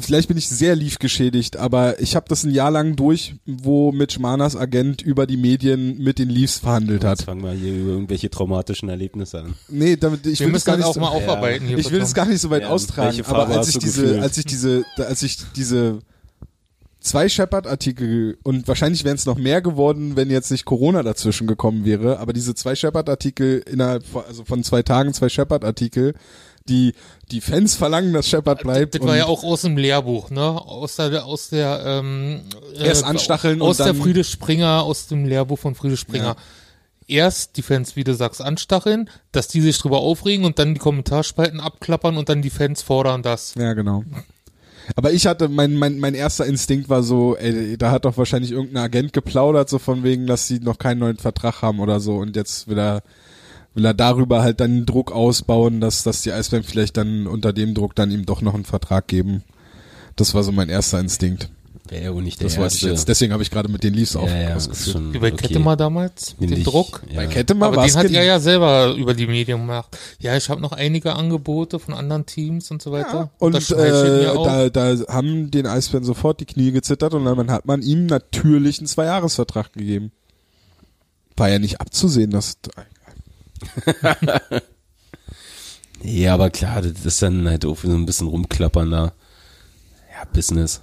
vielleicht 0.00 0.28
bin 0.28 0.36
ich 0.36 0.48
sehr 0.48 0.74
lief 0.76 0.98
geschädigt, 0.98 1.56
aber 1.56 2.00
ich 2.00 2.16
habe 2.16 2.26
das 2.28 2.44
ein 2.44 2.50
Jahr 2.50 2.70
lang 2.70 2.96
durch, 2.96 3.34
wo 3.46 3.92
Mitch 3.92 4.20
Manas 4.20 4.56
Agent 4.56 5.02
über 5.02 5.26
die 5.26 5.36
Medien 5.36 5.98
mit 5.98 6.18
den 6.18 6.28
Leafs 6.28 6.58
verhandelt 6.58 7.04
hat. 7.04 7.18
Jetzt 7.18 7.26
fangen 7.26 7.42
wir 7.42 7.52
hier 7.52 7.74
über 7.74 7.90
irgendwelche 7.92 8.30
traumatischen 8.30 8.88
Erlebnisse 8.88 9.40
an. 9.40 9.54
Nee, 9.68 9.96
damit 9.96 10.26
ich 10.26 10.40
wir 10.40 10.48
will 10.48 10.56
es 10.56 10.64
gar 10.64 10.76
nicht 10.76 10.86
auch 10.86 10.94
so, 10.94 11.00
mal 11.00 11.08
aufarbeiten. 11.08 11.68
Ja. 11.68 11.78
Ich 11.78 11.90
will 11.90 12.00
es 12.00 12.14
gar 12.14 12.26
nicht 12.26 12.40
so 12.40 12.50
weit 12.50 12.62
ja, 12.62 12.68
austragen, 12.68 13.24
aber 13.26 13.48
als 13.48 13.68
ich 13.68 13.78
diese, 13.78 14.20
als 14.20 14.36
ich 14.38 14.44
diese, 14.44 14.84
als 14.96 15.22
ich 15.22 15.38
diese 15.54 16.00
zwei 17.00 17.28
Shepard-Artikel 17.28 18.36
und 18.42 18.66
wahrscheinlich 18.66 19.04
wären 19.04 19.14
es 19.14 19.26
noch 19.26 19.38
mehr 19.38 19.62
geworden, 19.62 20.16
wenn 20.16 20.30
jetzt 20.30 20.50
nicht 20.50 20.64
Corona 20.64 21.02
dazwischen 21.02 21.46
gekommen 21.46 21.84
wäre, 21.84 22.18
aber 22.18 22.32
diese 22.32 22.54
zwei 22.54 22.74
Shepard-Artikel 22.74 23.62
innerhalb 23.70 24.04
von, 24.04 24.24
also 24.26 24.44
von 24.44 24.62
zwei 24.64 24.82
Tagen 24.82 25.14
zwei 25.14 25.28
Shepard-Artikel 25.28 26.14
die, 26.68 26.94
die 27.30 27.40
Fans 27.40 27.74
verlangen, 27.74 28.12
dass 28.12 28.28
Shepard 28.28 28.62
bleibt. 28.62 28.94
Das 28.94 29.02
war 29.02 29.16
ja 29.16 29.26
auch 29.26 29.44
aus 29.44 29.62
dem 29.62 29.76
Lehrbuch, 29.76 30.30
ne? 30.30 30.42
Aus 30.42 30.96
der, 30.96 31.24
aus 31.24 31.48
der, 31.48 31.82
ähm, 31.84 32.42
erst 32.78 33.02
äh, 33.02 33.06
anstacheln 33.06 33.62
aus 33.62 33.80
und 33.80 33.86
der 33.86 33.94
Friede 33.94 34.24
Springer, 34.24 34.82
aus 34.82 35.06
dem 35.06 35.24
Lehrbuch 35.24 35.58
von 35.58 35.74
Friede 35.74 35.96
Springer. 35.96 36.36
erst 37.08 37.56
die 37.56 37.62
Fans, 37.62 37.96
wie 37.96 38.04
du 38.04 38.14
sagst, 38.14 38.42
anstacheln, 38.42 39.10
dass 39.32 39.48
die 39.48 39.60
sich 39.60 39.78
drüber 39.78 39.98
aufregen 39.98 40.44
und 40.44 40.58
dann 40.58 40.74
die 40.74 40.80
Kommentarspalten 40.80 41.60
abklappern 41.60 42.16
und 42.16 42.28
dann 42.28 42.42
die 42.42 42.50
Fans 42.50 42.82
fordern 42.82 43.22
das. 43.22 43.54
Ja, 43.56 43.74
genau. 43.74 44.04
Aber 44.94 45.12
ich 45.12 45.26
hatte, 45.26 45.48
mein, 45.48 45.74
mein, 45.74 45.98
mein 45.98 46.14
erster 46.14 46.46
Instinkt 46.46 46.88
war 46.88 47.02
so, 47.02 47.36
ey, 47.36 47.76
da 47.76 47.90
hat 47.90 48.04
doch 48.04 48.16
wahrscheinlich 48.16 48.52
irgendein 48.52 48.84
Agent 48.84 49.12
geplaudert, 49.12 49.68
so 49.68 49.80
von 49.80 50.04
wegen, 50.04 50.26
dass 50.26 50.46
sie 50.46 50.60
noch 50.60 50.78
keinen 50.78 50.98
neuen 51.00 51.16
Vertrag 51.16 51.62
haben 51.62 51.80
oder 51.80 51.98
so 51.98 52.18
und 52.18 52.36
jetzt 52.36 52.68
will 52.68 52.78
er, 52.78 53.02
will 53.76 53.84
er 53.84 53.94
darüber 53.94 54.42
halt 54.42 54.58
dann 54.58 54.86
Druck 54.86 55.12
ausbauen, 55.12 55.80
dass, 55.80 56.02
dass 56.02 56.22
die 56.22 56.32
Eisbären 56.32 56.64
vielleicht 56.64 56.96
dann 56.96 57.26
unter 57.26 57.52
dem 57.52 57.74
Druck 57.74 57.94
dann 57.94 58.10
ihm 58.10 58.26
doch 58.26 58.40
noch 58.40 58.54
einen 58.54 58.64
Vertrag 58.64 59.06
geben. 59.06 59.44
Das 60.16 60.34
war 60.34 60.42
so 60.42 60.50
mein 60.50 60.70
erster 60.70 60.98
Instinkt. 60.98 61.50
Wäre 61.88 62.04
ja 62.04 62.14
wohl 62.14 62.22
nicht 62.22 62.40
der 62.40 62.48
Das 62.48 62.56
erste. 62.56 62.88
jetzt. 62.88 63.06
Deswegen 63.06 63.32
habe 63.32 63.42
ich 63.42 63.50
gerade 63.50 63.68
mit 63.68 63.84
den 63.84 63.94
Leafs 63.94 64.16
auch 64.16 64.26
ja, 64.26 64.56
ja, 64.56 64.60
schon 64.60 65.12
Wie 65.12 65.18
bei 65.18 65.32
okay. 65.32 65.48
Kettemar 65.48 65.76
damals, 65.76 66.34
mit 66.40 66.50
dem 66.50 66.64
Druck. 66.64 67.02
Ja. 67.08 67.16
Bei 67.16 67.26
Kettemar 67.26 67.68
Aber 67.68 67.76
war 67.76 67.84
den 67.84 67.90
es 67.90 67.96
hat 67.96 68.10
er 68.10 68.24
ja 68.24 68.40
selber 68.40 68.94
über 68.96 69.14
die 69.14 69.26
Medien 69.26 69.60
gemacht. 69.60 69.96
Ja, 70.18 70.36
ich 70.36 70.48
habe 70.48 70.60
noch 70.60 70.72
einige 70.72 71.14
Angebote 71.14 71.78
von 71.78 71.94
anderen 71.94 72.26
Teams 72.26 72.70
und 72.70 72.80
so 72.80 72.90
weiter. 72.92 73.30
Und 73.38 73.54
das 73.54 73.68
schmeichelt 73.68 74.22
äh, 74.22 74.34
da, 74.34 74.68
da 74.70 75.12
haben 75.12 75.50
den 75.50 75.66
Eisbären 75.66 76.04
sofort 76.04 76.40
die 76.40 76.46
Knie 76.46 76.72
gezittert 76.72 77.14
und 77.14 77.24
dann 77.24 77.50
hat 77.50 77.66
man 77.66 77.82
ihm 77.82 78.06
natürlich 78.06 78.78
einen 78.78 78.88
Zweijahresvertrag 78.88 79.72
gegeben. 79.74 80.12
War 81.36 81.50
ja 81.50 81.58
nicht 81.58 81.80
abzusehen, 81.80 82.30
dass 82.30 82.56
Ja, 86.02 86.34
aber 86.34 86.50
klar, 86.50 86.82
das 86.82 87.04
ist 87.04 87.22
dann 87.22 87.48
halt 87.48 87.64
auch 87.64 87.78
so 87.78 87.88
ein 87.90 88.06
bisschen 88.06 88.28
rumklappern 88.28 88.90
da. 88.90 89.04
Ja, 90.12 90.24
Business. 90.32 90.80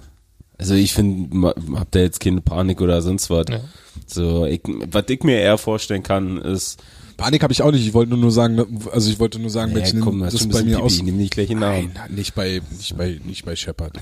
Also 0.58 0.74
ich 0.74 0.92
finde, 0.92 1.54
hab 1.76 1.90
da 1.92 2.00
jetzt 2.00 2.20
keine 2.20 2.40
Panik 2.40 2.80
oder 2.80 3.00
sonst 3.00 3.30
was. 3.30 3.46
Ja. 3.48 3.60
So, 4.06 4.44
ich, 4.44 4.60
was 4.64 5.04
ich 5.08 5.22
mir 5.22 5.38
eher 5.38 5.56
vorstellen 5.56 6.02
kann, 6.02 6.38
ist, 6.38 6.82
Panik 7.16 7.42
habe 7.42 7.52
ich 7.52 7.62
auch 7.62 7.70
nicht. 7.70 7.86
Ich 7.86 7.94
wollte 7.94 8.10
nur, 8.10 8.18
nur 8.18 8.32
sagen, 8.32 8.84
also 8.90 9.08
ich 9.10 9.18
wollte 9.20 9.38
nur 9.38 9.50
sagen, 9.50 9.70
ja, 9.72 9.78
welchen 9.78 10.00
komm, 10.00 10.20
das 10.20 10.34
bei 10.48 10.62
mir 10.62 10.76
Pipi, 10.76 10.82
aus. 10.82 11.00
nimm 11.00 11.16
nicht 11.16 11.32
gleich 11.32 11.48
den 11.48 11.60
Namen. 11.60 11.92
Nein, 11.94 12.14
nicht 12.14 12.34
bei, 12.34 12.60
nicht 12.76 12.96
bei, 12.96 13.20
nicht 13.24 13.44
bei 13.44 13.54
Shepard. 13.56 13.96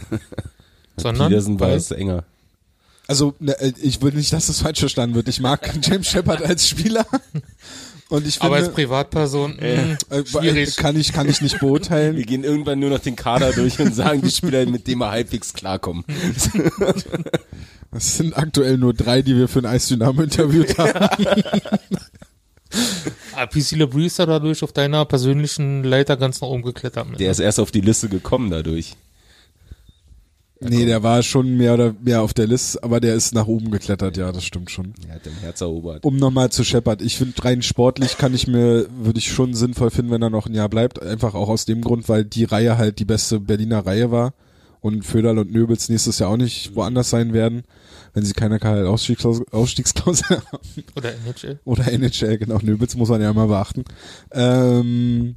sondern 0.96 1.28
Peterson 1.28 1.60
war 1.60 1.68
bei- 1.68 1.74
es 1.74 1.90
enger. 1.90 2.24
Also 3.06 3.34
ne, 3.38 3.52
äh, 3.60 3.72
ich 3.82 4.00
will 4.00 4.12
nicht, 4.14 4.32
dass 4.32 4.46
das 4.46 4.60
falsch 4.60 4.80
verstanden 4.80 5.14
wird. 5.14 5.28
Ich 5.28 5.40
mag 5.40 5.72
James 5.82 6.08
Shepard 6.08 6.42
als 6.42 6.66
Spieler 6.68 7.04
und 8.12 8.26
ich 8.26 8.40
aber 8.42 8.56
als 8.56 8.66
finde, 8.66 8.74
Privatperson 8.82 9.56
mh, 9.56 9.96
äh, 10.10 10.26
schwierig. 10.26 10.76
kann 10.76 10.96
ich 10.96 11.12
kann 11.12 11.28
ich 11.28 11.40
nicht 11.40 11.54
Wir 11.60 11.60
beurteilen. 11.60 12.22
gehen 12.22 12.44
irgendwann 12.44 12.78
nur 12.78 12.90
noch 12.90 12.98
den 12.98 13.16
Kader 13.16 13.52
durch 13.52 13.78
und 13.80 13.94
sagen 13.94 14.20
die 14.22 14.30
Spieler, 14.30 14.66
mit 14.66 14.86
dem 14.86 14.98
wir 14.98 15.10
halbwegs 15.10 15.52
klarkommen. 15.52 16.04
Es 17.94 18.16
sind 18.16 18.34
aktuell 18.38 18.78
nur 18.78 18.94
drei, 18.94 19.20
die 19.20 19.36
wir 19.36 19.48
für 19.48 19.58
ein 19.58 19.66
Eisdynamo 19.66 20.22
interviewt 20.22 20.78
haben. 20.78 21.14
Ah, 23.34 23.46
PC 23.46 23.76
da 23.78 24.26
dadurch 24.26 24.62
auf 24.62 24.72
deiner 24.72 25.04
persönlichen 25.04 25.84
Leiter 25.84 26.16
ganz 26.16 26.40
nach 26.40 26.48
oben 26.48 26.62
geklettert. 26.62 27.10
Mit, 27.10 27.20
Der 27.20 27.30
ist 27.30 27.38
erst 27.38 27.60
auf 27.60 27.70
die 27.70 27.82
Liste 27.82 28.08
gekommen 28.08 28.50
dadurch. 28.50 28.94
Nee, 30.68 30.84
der 30.86 31.02
war 31.02 31.22
schon 31.22 31.56
mehr 31.56 31.74
oder 31.74 31.94
mehr 32.02 32.22
auf 32.22 32.34
der 32.34 32.46
Liste, 32.46 32.82
aber 32.82 33.00
der 33.00 33.14
ist 33.14 33.34
nach 33.34 33.46
oben 33.46 33.70
geklettert. 33.70 34.16
Ja, 34.16 34.32
das 34.32 34.44
stimmt 34.44 34.70
schon. 34.70 34.94
Er 35.08 35.16
hat 35.16 35.26
dein 35.26 35.36
Herz 35.40 35.60
erobert. 35.60 36.04
Um 36.04 36.16
nochmal 36.16 36.50
zu 36.50 36.64
Shepard, 36.64 37.02
ich 37.02 37.16
finde 37.16 37.44
rein 37.44 37.62
sportlich 37.62 38.18
kann 38.18 38.34
ich 38.34 38.46
mir, 38.46 38.86
würde 38.90 39.18
ich 39.18 39.32
schon 39.32 39.54
sinnvoll 39.54 39.90
finden, 39.90 40.10
wenn 40.10 40.22
er 40.22 40.30
noch 40.30 40.46
ein 40.46 40.54
Jahr 40.54 40.68
bleibt. 40.68 41.02
Einfach 41.02 41.34
auch 41.34 41.48
aus 41.48 41.64
dem 41.64 41.80
Grund, 41.80 42.08
weil 42.08 42.24
die 42.24 42.44
Reihe 42.44 42.78
halt 42.78 42.98
die 42.98 43.04
beste 43.04 43.40
Berliner 43.40 43.86
Reihe 43.86 44.10
war 44.10 44.34
und 44.82 45.04
Föderl 45.04 45.38
und 45.38 45.52
Nöbels 45.52 45.88
nächstes 45.88 46.18
Jahr 46.18 46.30
auch 46.30 46.36
nicht 46.36 46.74
woanders 46.74 47.08
sein 47.08 47.32
werden, 47.32 47.62
wenn 48.14 48.24
sie 48.24 48.32
keine 48.32 48.58
keine 48.58 48.88
Ausstiegsklausel, 48.88 49.46
haben. 50.28 50.84
Oder 50.96 51.12
NHL. 51.14 51.60
Oder 51.64 51.92
NHL, 51.92 52.38
genau, 52.38 52.58
Nöbels 52.62 52.96
muss 52.96 53.08
man 53.08 53.22
ja 53.22 53.30
immer 53.30 53.46
beachten. 53.46 53.84
Ähm, 54.32 55.36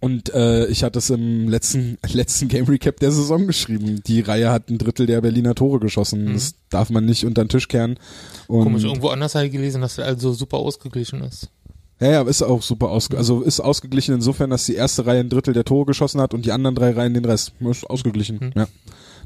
und 0.00 0.32
äh, 0.34 0.66
ich 0.66 0.84
hatte 0.84 0.98
es 0.98 1.10
im 1.10 1.48
letzten, 1.48 1.98
letzten 2.12 2.48
Game 2.48 2.66
Recap 2.66 2.98
der 3.00 3.12
Saison 3.12 3.46
geschrieben. 3.46 4.02
Die 4.06 4.20
Reihe 4.20 4.50
hat 4.50 4.68
ein 4.68 4.78
Drittel 4.78 5.06
der 5.06 5.20
Berliner 5.20 5.54
Tore 5.54 5.80
geschossen. 5.80 6.32
Das 6.32 6.54
darf 6.70 6.90
man 6.90 7.04
nicht 7.04 7.24
unter 7.24 7.44
den 7.44 7.48
Tisch 7.48 7.68
kehren. 7.68 7.98
Und 8.46 8.64
Komisch, 8.64 8.84
irgendwo 8.84 9.08
anders 9.08 9.34
habe 9.34 9.46
ich 9.46 9.52
gelesen, 9.52 9.80
dass 9.80 9.98
er 9.98 10.06
also 10.06 10.32
super 10.32 10.58
ausgeglichen 10.58 11.22
ist. 11.22 11.50
Ja, 11.98 12.10
ja, 12.10 12.22
ist 12.22 12.42
auch 12.42 12.60
super 12.60 12.90
ausge 12.90 13.16
also 13.16 13.40
ist 13.40 13.58
ausgeglichen 13.60 14.14
insofern, 14.14 14.50
dass 14.50 14.66
die 14.66 14.74
erste 14.74 15.06
Reihe 15.06 15.20
ein 15.20 15.30
Drittel 15.30 15.54
der 15.54 15.64
Tore 15.64 15.86
geschossen 15.86 16.20
hat 16.20 16.34
und 16.34 16.44
die 16.44 16.52
anderen 16.52 16.76
drei 16.76 16.90
Reihen 16.90 17.14
den 17.14 17.24
Rest. 17.24 17.52
Ist 17.60 17.88
ausgeglichen. 17.88 18.40
Hm. 18.40 18.52
Ja. 18.54 18.66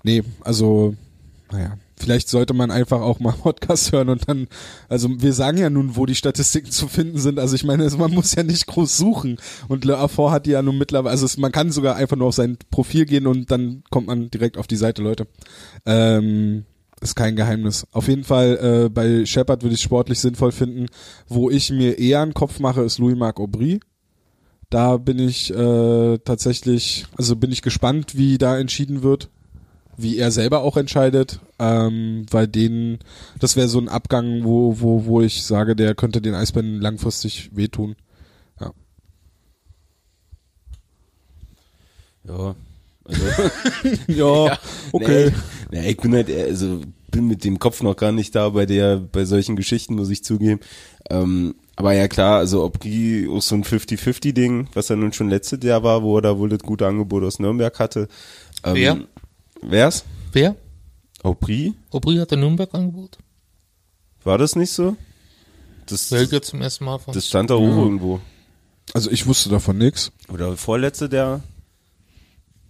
Nee, 0.04 0.22
also 0.42 0.94
naja, 1.50 1.76
vielleicht 2.00 2.28
sollte 2.28 2.54
man 2.54 2.70
einfach 2.70 3.00
auch 3.00 3.20
mal 3.20 3.32
Podcast 3.42 3.92
hören 3.92 4.08
und 4.08 4.28
dann, 4.28 4.48
also 4.88 5.08
wir 5.10 5.32
sagen 5.32 5.58
ja 5.58 5.70
nun, 5.70 5.96
wo 5.96 6.06
die 6.06 6.14
Statistiken 6.14 6.70
zu 6.70 6.88
finden 6.88 7.18
sind. 7.18 7.38
Also 7.38 7.54
ich 7.54 7.64
meine, 7.64 7.88
man 7.90 8.12
muss 8.12 8.34
ja 8.34 8.42
nicht 8.42 8.66
groß 8.66 8.96
suchen. 8.96 9.38
Und 9.68 9.84
Le 9.84 9.98
Affort 9.98 10.32
hat 10.32 10.46
die 10.46 10.50
ja 10.50 10.62
nun 10.62 10.78
mittlerweile, 10.78 11.10
also 11.10 11.26
es, 11.26 11.36
man 11.36 11.52
kann 11.52 11.70
sogar 11.70 11.96
einfach 11.96 12.16
nur 12.16 12.28
auf 12.28 12.34
sein 12.34 12.58
Profil 12.70 13.06
gehen 13.06 13.26
und 13.26 13.50
dann 13.50 13.82
kommt 13.90 14.06
man 14.06 14.30
direkt 14.30 14.56
auf 14.56 14.66
die 14.66 14.76
Seite, 14.76 15.02
Leute. 15.02 15.26
Ähm, 15.86 16.64
ist 17.00 17.16
kein 17.16 17.36
Geheimnis. 17.36 17.86
Auf 17.92 18.08
jeden 18.08 18.24
Fall 18.24 18.84
äh, 18.86 18.88
bei 18.90 19.24
Shepard 19.24 19.62
würde 19.62 19.74
ich 19.74 19.80
sportlich 19.80 20.20
sinnvoll 20.20 20.52
finden. 20.52 20.86
Wo 21.28 21.50
ich 21.50 21.70
mir 21.70 21.98
eher 21.98 22.20
einen 22.20 22.34
Kopf 22.34 22.60
mache, 22.60 22.82
ist 22.82 22.98
Louis-Marc 22.98 23.40
Aubry. 23.40 23.80
Da 24.68 24.98
bin 24.98 25.18
ich 25.18 25.52
äh, 25.52 26.18
tatsächlich, 26.18 27.06
also 27.16 27.36
bin 27.36 27.50
ich 27.50 27.62
gespannt, 27.62 28.16
wie 28.16 28.38
da 28.38 28.56
entschieden 28.58 29.02
wird, 29.02 29.30
wie 29.96 30.18
er 30.18 30.30
selber 30.30 30.62
auch 30.62 30.76
entscheidet, 30.76 31.40
ähm, 31.58 32.26
weil 32.30 32.48
den, 32.48 32.98
das 33.38 33.56
wäre 33.56 33.68
so 33.68 33.78
ein 33.78 33.88
Abgang, 33.88 34.44
wo, 34.44 34.80
wo, 34.80 35.04
wo 35.04 35.20
ich 35.20 35.44
sage, 35.44 35.76
der 35.76 35.94
könnte 35.94 36.22
den 36.22 36.34
Eisbären 36.34 36.80
langfristig 36.80 37.50
wehtun. 37.54 37.96
Ja. 38.60 38.72
Also, 42.26 42.54
Ja, 44.06 44.58
okay. 44.92 45.32
Nee, 45.70 45.80
nee, 45.80 45.90
ich 45.90 45.96
bin 45.96 46.14
halt, 46.14 46.30
also 46.30 46.80
bin 47.10 47.26
mit 47.26 47.44
dem 47.44 47.58
Kopf 47.58 47.82
noch 47.82 47.96
gar 47.96 48.12
nicht 48.12 48.34
da 48.34 48.50
bei 48.50 48.66
der, 48.66 48.96
bei 48.98 49.24
solchen 49.24 49.56
Geschichten, 49.56 49.94
muss 49.94 50.10
ich 50.10 50.24
zugeben. 50.24 50.60
Ähm, 51.10 51.54
aber 51.76 51.92
ja 51.92 52.08
klar, 52.08 52.38
also 52.38 52.62
ob 52.62 52.80
die 52.80 53.28
auch 53.28 53.42
so 53.42 53.54
ein 53.54 53.64
50-50-Ding, 53.64 54.68
was 54.74 54.88
ja 54.88 54.96
nun 54.96 55.12
schon 55.12 55.30
letztes 55.30 55.64
Jahr 55.64 55.82
war, 55.82 56.02
wo 56.02 56.18
er 56.18 56.22
da 56.22 56.38
wohl 56.38 56.48
das 56.48 56.60
gute 56.60 56.86
Angebot 56.86 57.24
aus 57.24 57.38
Nürnberg 57.38 57.78
hatte. 57.78 58.08
Ähm, 58.64 58.74
Wer? 58.74 58.98
Wer's? 59.62 60.04
Wer? 60.32 60.56
Aubry? 61.22 61.74
Aubry 61.90 62.16
hat 62.16 62.30
der 62.30 62.38
Nürnberg 62.38 62.72
Angebot? 62.74 63.18
War 64.24 64.38
das 64.38 64.56
nicht 64.56 64.70
so? 64.72 64.96
Das, 65.86 66.10
jetzt 66.10 66.48
zum 66.48 66.62
ersten 66.62 66.84
Mal 66.84 66.98
von. 66.98 67.12
das 67.14 67.26
stand 67.26 67.50
da 67.50 67.54
auch 67.54 67.62
irgendwo. 67.76 68.20
Also 68.94 69.10
ich 69.10 69.26
wusste 69.26 69.48
davon 69.50 69.78
nichts. 69.78 70.12
Oder 70.32 70.56
vorletzte 70.56 71.08
der. 71.08 71.40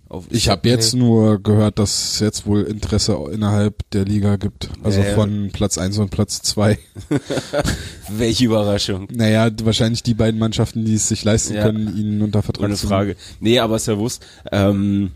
Auf, 0.08 0.24
Ich 0.30 0.48
habe 0.48 0.68
jetzt 0.68 0.94
nur 0.94 1.40
gehört, 1.40 1.78
dass 1.78 2.14
es 2.14 2.20
jetzt 2.20 2.46
wohl 2.46 2.62
Interesse 2.62 3.16
innerhalb 3.32 3.88
der 3.90 4.04
Liga 4.04 4.36
gibt. 4.36 4.68
Also 4.82 5.00
Ja, 5.00 5.08
ja. 5.08 5.14
von 5.14 5.50
Platz 5.52 5.78
1 5.78 5.98
und 5.98 6.10
Platz 6.10 6.42
2. 6.42 6.78
Welche 8.08 8.44
Überraschung. 8.46 9.06
Naja, 9.12 9.48
wahrscheinlich 9.62 10.02
die 10.02 10.14
beiden 10.14 10.40
Mannschaften, 10.40 10.84
die 10.84 10.94
es 10.94 11.08
sich 11.08 11.22
leisten 11.24 11.54
Ja. 11.54 11.62
können, 11.62 11.96
ihn 11.96 12.20
unter 12.22 12.42
Vertrag 12.42 12.74
zu 12.76 12.88
Frage. 12.88 13.16
Nee, 13.38 13.60
aber 13.60 13.76
ist 13.76 13.86
ja 13.86 13.98
wurscht. 13.98 14.22
Ähm, 14.50 15.12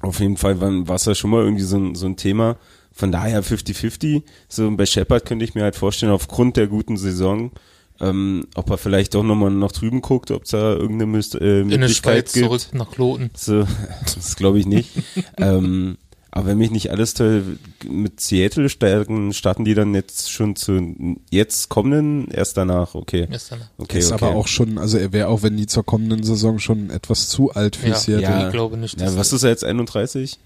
auf 0.00 0.20
jeden 0.20 0.36
Fall 0.36 0.60
war 0.60 0.96
es 0.96 1.04
ja 1.04 1.14
schon 1.14 1.30
mal 1.30 1.42
irgendwie 1.42 1.62
so 1.64 1.76
ein, 1.76 1.94
so 1.94 2.06
ein 2.06 2.16
Thema. 2.16 2.56
Von 2.92 3.12
daher 3.12 3.42
50-50. 3.44 4.22
So 4.48 4.70
bei 4.76 4.84
Shepard 4.86 5.24
könnte 5.24 5.44
ich 5.44 5.54
mir 5.54 5.62
halt 5.62 5.76
vorstellen, 5.76 6.12
aufgrund 6.12 6.56
der 6.56 6.66
guten 6.66 6.96
Saison, 6.96 7.52
ähm, 8.00 8.46
ob 8.54 8.70
er 8.70 8.78
vielleicht 8.78 9.14
doch 9.14 9.22
nochmal 9.22 9.50
nach 9.50 9.72
drüben 9.72 10.00
guckt, 10.00 10.30
ob 10.30 10.44
es 10.44 10.50
da 10.50 10.72
irgendeine 10.72 11.18
Müs- 11.18 11.34
äh, 11.38 11.60
in 11.60 11.68
der 11.68 11.78
Möglichkeit 11.78 12.14
Schweiz 12.30 12.32
gibt. 12.32 12.46
zurück 12.46 12.62
nach 12.72 12.90
Kloten. 12.90 13.30
So, 13.34 13.66
das 14.14 14.36
glaube 14.36 14.58
ich 14.58 14.66
nicht. 14.66 14.90
ähm, 15.36 15.96
aber 16.32 16.46
wenn 16.46 16.58
mich 16.58 16.70
nicht 16.70 16.90
alles 16.90 17.14
toll 17.14 17.58
mit 17.88 18.20
Seattle 18.20 18.68
starten, 18.68 19.32
starten 19.32 19.64
die 19.64 19.74
dann 19.74 19.94
jetzt 19.94 20.30
schon 20.30 20.54
zu 20.56 21.16
jetzt 21.30 21.68
kommenden 21.68 22.28
erst 22.30 22.56
danach, 22.56 22.94
okay. 22.94 23.26
Erst 23.30 23.52
danach. 23.52 23.68
Okay, 23.78 23.98
ist 23.98 24.12
okay. 24.12 24.24
aber 24.24 24.36
auch 24.36 24.46
schon, 24.46 24.78
also 24.78 24.96
er 24.98 25.12
wäre 25.12 25.28
auch, 25.28 25.42
wenn 25.42 25.56
die 25.56 25.66
zur 25.66 25.84
kommenden 25.84 26.22
Saison 26.22 26.58
schon 26.58 26.90
etwas 26.90 27.28
zu 27.28 27.50
alt 27.52 27.76
für 27.76 27.88
Ja, 27.88 27.94
Seattle. 27.96 28.22
ja. 28.22 28.46
Ich 28.46 28.52
glaube 28.52 28.76
nicht. 28.76 29.00
ja, 29.00 29.16
was 29.16 29.32
ist 29.32 29.42
er 29.42 29.50
jetzt 29.50 29.64
31? 29.64 30.38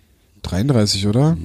33, 0.42 1.06
oder? 1.06 1.36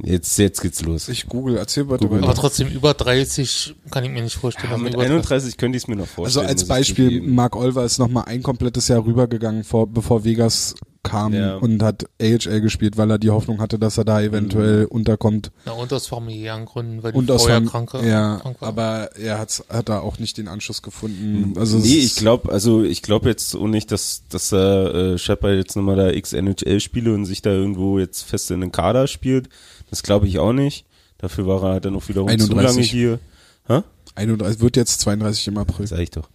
Jetzt 0.00 0.38
jetzt 0.38 0.60
geht's 0.60 0.80
los. 0.82 1.08
Ich 1.08 1.26
google, 1.26 1.56
erzähl 1.56 1.88
weiter. 1.88 2.06
Google. 2.06 2.22
aber 2.22 2.34
trotzdem 2.34 2.68
über 2.68 2.94
30 2.94 3.74
kann 3.90 4.04
ich 4.04 4.10
mir 4.10 4.22
nicht 4.22 4.36
vorstellen. 4.36 4.70
Ja, 4.70 4.76
mit 4.78 4.92
man 4.96 5.04
über 5.06 5.14
31 5.14 5.56
könnte 5.56 5.76
ich 5.76 5.82
es 5.84 5.88
mir 5.88 5.96
noch 5.96 6.02
Also 6.04 6.14
vorstellen. 6.14 6.46
als 6.46 6.54
muss 6.60 6.62
ich 6.62 6.68
Beispiel. 6.68 7.20
Mark 7.22 7.56
Olver 7.56 7.84
ist 7.84 7.98
nochmal 7.98 8.24
ein 8.26 8.44
komplettes 8.44 8.86
Jahr 8.86 9.04
rübergegangen, 9.04 9.64
vor, 9.64 9.88
bevor 9.88 10.22
Vegas 10.24 10.76
kam 11.02 11.32
Ja. 11.32 11.56
und 11.56 11.82
hat 11.82 12.04
AHL 12.20 12.60
gespielt, 12.60 12.96
weil 12.96 13.10
er 13.10 13.18
die 13.18 13.30
Hoffnung 13.30 13.60
hatte, 13.60 13.78
dass 13.78 13.96
er 13.98 14.04
da 14.04 14.20
eventuell 14.20 14.82
Mhm. 14.82 14.88
unterkommt. 14.88 15.52
Na, 15.64 15.72
und 15.72 15.92
aus 15.92 16.06
familiären 16.06 16.64
Gründen, 16.66 17.02
weil 17.02 17.12
die 17.12 17.18
Und 17.18 17.30
aus 17.30 17.42
vorher 17.42 17.60
kranke, 17.62 18.06
ja, 18.06 18.36
krank 18.36 18.60
war. 18.60 18.68
aber 18.68 19.10
er 19.16 19.38
hat, 19.38 19.64
hat 19.70 19.88
da 19.88 20.00
auch 20.00 20.18
nicht 20.18 20.36
den 20.38 20.48
Anschluss 20.48 20.82
gefunden. 20.82 21.54
Also 21.58 21.78
es 21.78 21.84
nee, 21.84 21.98
ich 21.98 22.16
glaube, 22.16 22.50
also 22.52 22.82
ich 22.82 23.02
glaube 23.02 23.28
jetzt 23.28 23.54
auch 23.56 23.66
nicht, 23.68 23.90
dass 23.92 24.22
dass 24.28 24.52
er 24.52 24.94
äh, 24.94 25.18
Shepard 25.18 25.54
jetzt 25.54 25.76
nochmal 25.76 25.96
da 25.96 26.10
X 26.10 26.32
NHL 26.32 26.80
spiele 26.80 27.14
und 27.14 27.24
sich 27.24 27.42
da 27.42 27.50
irgendwo 27.50 27.98
jetzt 27.98 28.22
fest 28.22 28.50
in 28.50 28.60
den 28.60 28.72
Kader 28.72 29.06
spielt. 29.06 29.48
Das 29.90 30.02
glaube 30.02 30.26
ich 30.26 30.38
auch 30.38 30.52
nicht. 30.52 30.84
Dafür 31.18 31.46
war 31.46 31.64
er 31.74 31.80
dann 31.80 31.96
auch 31.96 32.08
wiederum 32.08 32.28
31. 32.28 32.48
zu 32.56 32.62
lange 32.62 32.82
hier. 32.82 33.18
Hä? 33.66 33.82
31, 34.14 34.60
wird 34.60 34.76
jetzt 34.76 35.00
32 35.00 35.48
im 35.48 35.58
April. 35.58 35.86
Sag 35.86 36.00
ich 36.00 36.10
doch. 36.10 36.28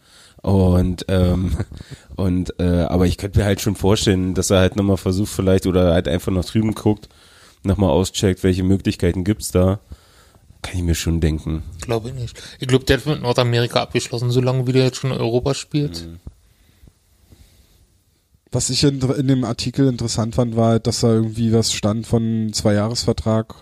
Und 0.43 1.05
ähm, 1.07 1.57
und 2.15 2.59
äh, 2.59 2.83
aber 2.83 3.07
ich 3.07 3.17
könnte 3.17 3.39
mir 3.39 3.45
halt 3.45 3.61
schon 3.61 3.75
vorstellen, 3.75 4.35
dass 4.35 4.51
er 4.51 4.59
halt 4.59 4.75
nochmal 4.75 4.97
versucht 4.97 5.31
vielleicht 5.31 5.65
oder 5.65 5.93
halt 5.93 6.07
einfach 6.07 6.31
nach 6.31 6.45
drüben 6.45 6.75
guckt, 6.75 7.09
nochmal 7.63 7.89
auscheckt, 7.89 8.43
welche 8.43 8.63
Möglichkeiten 8.63 9.23
gibt's 9.23 9.51
da. 9.51 9.79
Kann 10.61 10.77
ich 10.77 10.83
mir 10.83 10.95
schon 10.95 11.19
denken. 11.19 11.63
Glaube 11.81 12.09
ich 12.09 12.15
nicht. 12.15 12.41
Ich 12.59 12.67
glaube, 12.67 12.85
der 12.85 12.97
hat 12.97 13.05
mit 13.05 13.21
Nordamerika 13.21 13.81
abgeschlossen, 13.81 14.31
solange 14.31 14.67
wie 14.67 14.71
der 14.71 14.85
jetzt 14.85 14.97
schon 14.97 15.11
in 15.11 15.17
Europa 15.17 15.53
spielt. 15.53 16.07
Was 18.51 18.69
ich 18.69 18.83
in, 18.83 19.01
in 19.01 19.27
dem 19.27 19.43
Artikel 19.45 19.87
interessant 19.87 20.35
fand, 20.35 20.55
war 20.55 20.69
halt, 20.69 20.87
dass 20.87 21.01
da 21.01 21.07
irgendwie 21.07 21.51
was 21.51 21.73
stand 21.73 22.05
von 22.05 22.51
Zweijahresvertrag. 22.53 23.55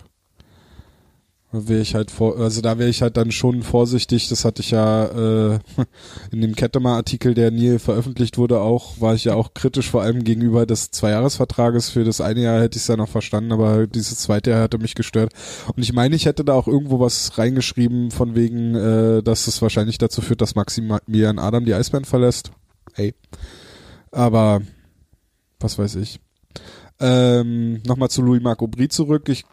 Wäre 1.54 1.82
ich 1.82 1.94
halt 1.94 2.10
vor, 2.10 2.38
also 2.38 2.62
da 2.62 2.78
wäre 2.78 2.88
ich 2.88 3.02
halt 3.02 3.18
dann 3.18 3.30
schon 3.30 3.62
vorsichtig. 3.62 4.28
Das 4.28 4.46
hatte 4.46 4.62
ich 4.62 4.70
ja 4.70 5.04
äh, 5.54 5.58
in 6.30 6.40
dem 6.40 6.56
Kettemer-Artikel, 6.56 7.34
der 7.34 7.50
nie 7.50 7.78
veröffentlicht 7.78 8.38
wurde, 8.38 8.60
auch, 8.60 9.00
war 9.02 9.14
ich 9.14 9.24
ja 9.24 9.34
auch 9.34 9.52
kritisch, 9.52 9.90
vor 9.90 10.00
allem 10.00 10.24
gegenüber 10.24 10.64
des 10.64 10.90
Zweijahresvertrages. 10.90 11.90
Für 11.90 12.04
das 12.04 12.22
eine 12.22 12.40
Jahr 12.40 12.60
hätte 12.60 12.78
ich 12.78 12.84
es 12.84 12.88
ja 12.88 12.96
noch 12.96 13.08
verstanden, 13.08 13.52
aber 13.52 13.86
dieses 13.86 14.20
zweite 14.20 14.50
Jahr 14.50 14.62
hatte 14.62 14.78
mich 14.78 14.94
gestört. 14.94 15.34
Und 15.76 15.82
ich 15.82 15.92
meine, 15.92 16.16
ich 16.16 16.24
hätte 16.24 16.42
da 16.42 16.54
auch 16.54 16.68
irgendwo 16.68 17.00
was 17.00 17.36
reingeschrieben, 17.36 18.10
von 18.10 18.34
wegen, 18.34 18.74
äh, 18.74 19.22
dass 19.22 19.46
es 19.46 19.60
wahrscheinlich 19.60 19.98
dazu 19.98 20.22
führt, 20.22 20.40
dass 20.40 20.54
Maximilian 20.54 21.38
Adam 21.38 21.66
die 21.66 21.74
Eisbären 21.74 22.06
verlässt. 22.06 22.50
Hey. 22.94 23.14
Aber 24.10 24.62
was 25.60 25.78
weiß 25.78 25.96
ich. 25.96 26.18
Ähm, 26.98 27.82
Nochmal 27.86 28.10
zu 28.10 28.22
Louis 28.22 28.42
Marc 28.42 28.62
Aubry 28.62 28.88
zurück. 28.88 29.28
Ich, 29.28 29.44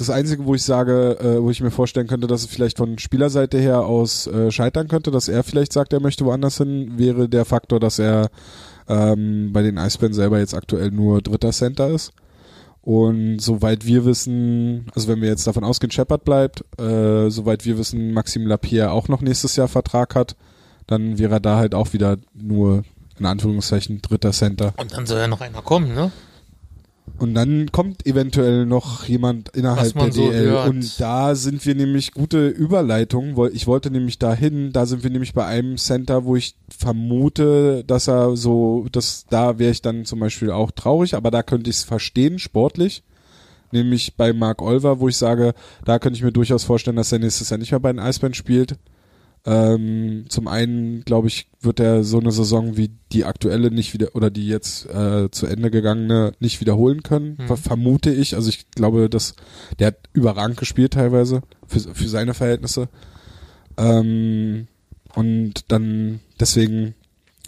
das 0.00 0.10
Einzige, 0.10 0.44
wo 0.44 0.54
ich 0.54 0.62
sage, 0.62 1.18
äh, 1.20 1.42
wo 1.42 1.50
ich 1.50 1.60
mir 1.60 1.70
vorstellen 1.70 2.06
könnte, 2.06 2.26
dass 2.26 2.42
es 2.42 2.46
vielleicht 2.46 2.78
von 2.78 2.98
Spielerseite 2.98 3.58
her 3.58 3.80
aus 3.84 4.26
äh, 4.26 4.50
scheitern 4.50 4.88
könnte, 4.88 5.10
dass 5.10 5.28
er 5.28 5.42
vielleicht 5.42 5.72
sagt, 5.72 5.92
er 5.92 6.00
möchte 6.00 6.24
woanders 6.24 6.58
hin, 6.58 6.92
wäre 6.96 7.28
der 7.28 7.44
Faktor, 7.44 7.80
dass 7.80 7.98
er 7.98 8.30
ähm, 8.88 9.52
bei 9.52 9.62
den 9.62 9.78
Eisbären 9.78 10.14
selber 10.14 10.38
jetzt 10.38 10.54
aktuell 10.54 10.90
nur 10.90 11.20
dritter 11.22 11.50
Center 11.50 11.88
ist. 11.88 12.12
Und 12.80 13.40
soweit 13.40 13.84
wir 13.84 14.04
wissen, 14.04 14.86
also 14.94 15.08
wenn 15.08 15.20
wir 15.20 15.28
jetzt 15.28 15.46
davon 15.46 15.64
ausgehen, 15.64 15.90
Shepard 15.90 16.24
bleibt, 16.24 16.64
äh, 16.80 17.28
soweit 17.28 17.66
wir 17.66 17.76
wissen, 17.76 18.12
Maxim 18.14 18.46
Lapierre 18.46 18.92
auch 18.92 19.08
noch 19.08 19.20
nächstes 19.20 19.56
Jahr 19.56 19.68
Vertrag 19.68 20.14
hat, 20.14 20.36
dann 20.86 21.18
wäre 21.18 21.34
er 21.34 21.40
da 21.40 21.56
halt 21.56 21.74
auch 21.74 21.92
wieder 21.92 22.16
nur 22.32 22.84
in 23.18 23.26
Anführungszeichen 23.26 24.00
dritter 24.00 24.32
Center. 24.32 24.72
Und 24.76 24.96
dann 24.96 25.06
soll 25.06 25.18
ja 25.18 25.28
noch 25.28 25.40
einer 25.40 25.60
kommen, 25.60 25.94
ne? 25.94 26.12
Und 27.18 27.34
dann 27.34 27.72
kommt 27.72 28.06
eventuell 28.06 28.66
noch 28.66 29.04
jemand 29.04 29.50
innerhalb 29.50 29.94
der 29.94 30.12
so 30.12 30.30
DL. 30.30 30.50
hört. 30.50 30.68
Und 30.68 31.00
da 31.00 31.34
sind 31.34 31.64
wir 31.64 31.74
nämlich 31.74 32.12
gute 32.12 32.48
Überleitung. 32.48 33.36
Ich 33.52 33.66
wollte 33.66 33.90
nämlich 33.90 34.18
dahin, 34.18 34.72
da 34.72 34.86
sind 34.86 35.02
wir 35.02 35.10
nämlich 35.10 35.34
bei 35.34 35.44
einem 35.44 35.76
Center, 35.76 36.24
wo 36.24 36.36
ich 36.36 36.54
vermute, 36.76 37.84
dass 37.84 38.08
er 38.08 38.36
so, 38.36 38.86
dass 38.92 39.26
da 39.28 39.58
wäre 39.58 39.70
ich 39.70 39.82
dann 39.82 40.04
zum 40.04 40.20
Beispiel 40.20 40.50
auch 40.50 40.70
traurig, 40.70 41.14
aber 41.14 41.30
da 41.30 41.42
könnte 41.42 41.70
ich 41.70 41.76
es 41.76 41.84
verstehen, 41.84 42.38
sportlich. 42.38 43.02
Nämlich 43.70 44.16
bei 44.16 44.32
Mark 44.32 44.62
Olver, 44.62 44.98
wo 45.00 45.08
ich 45.08 45.16
sage, 45.16 45.52
da 45.84 45.98
könnte 45.98 46.16
ich 46.16 46.22
mir 46.22 46.32
durchaus 46.32 46.64
vorstellen, 46.64 46.96
dass 46.96 47.12
er 47.12 47.18
nächstes 47.18 47.50
Jahr 47.50 47.58
nicht 47.58 47.70
mehr 47.70 47.80
bei 47.80 47.92
den 47.92 48.00
Eisbären 48.00 48.34
spielt. 48.34 48.76
Ähm, 49.50 50.26
zum 50.28 50.46
einen, 50.46 51.06
glaube 51.06 51.28
ich, 51.28 51.46
wird 51.62 51.80
er 51.80 52.04
so 52.04 52.20
eine 52.20 52.32
Saison 52.32 52.76
wie 52.76 52.90
die 53.12 53.24
aktuelle 53.24 53.70
nicht 53.70 53.94
wieder 53.94 54.14
oder 54.14 54.28
die 54.30 54.46
jetzt 54.46 54.84
äh, 54.90 55.30
zu 55.30 55.46
Ende 55.46 55.70
gegangene 55.70 56.32
nicht 56.38 56.60
wiederholen 56.60 57.02
können, 57.02 57.36
Mhm. 57.38 57.46
ver 57.46 57.56
vermute 57.56 58.10
ich. 58.12 58.34
Also 58.34 58.50
ich 58.50 58.70
glaube, 58.72 59.08
dass 59.08 59.36
der 59.78 59.86
hat 59.88 59.96
überragend 60.12 60.58
gespielt 60.58 60.92
teilweise 60.92 61.40
für, 61.66 61.80
für 61.80 62.08
seine 62.08 62.34
Verhältnisse. 62.34 62.88
Ähm, 63.78 64.66
und 65.14 65.54
dann 65.68 66.20
deswegen 66.38 66.94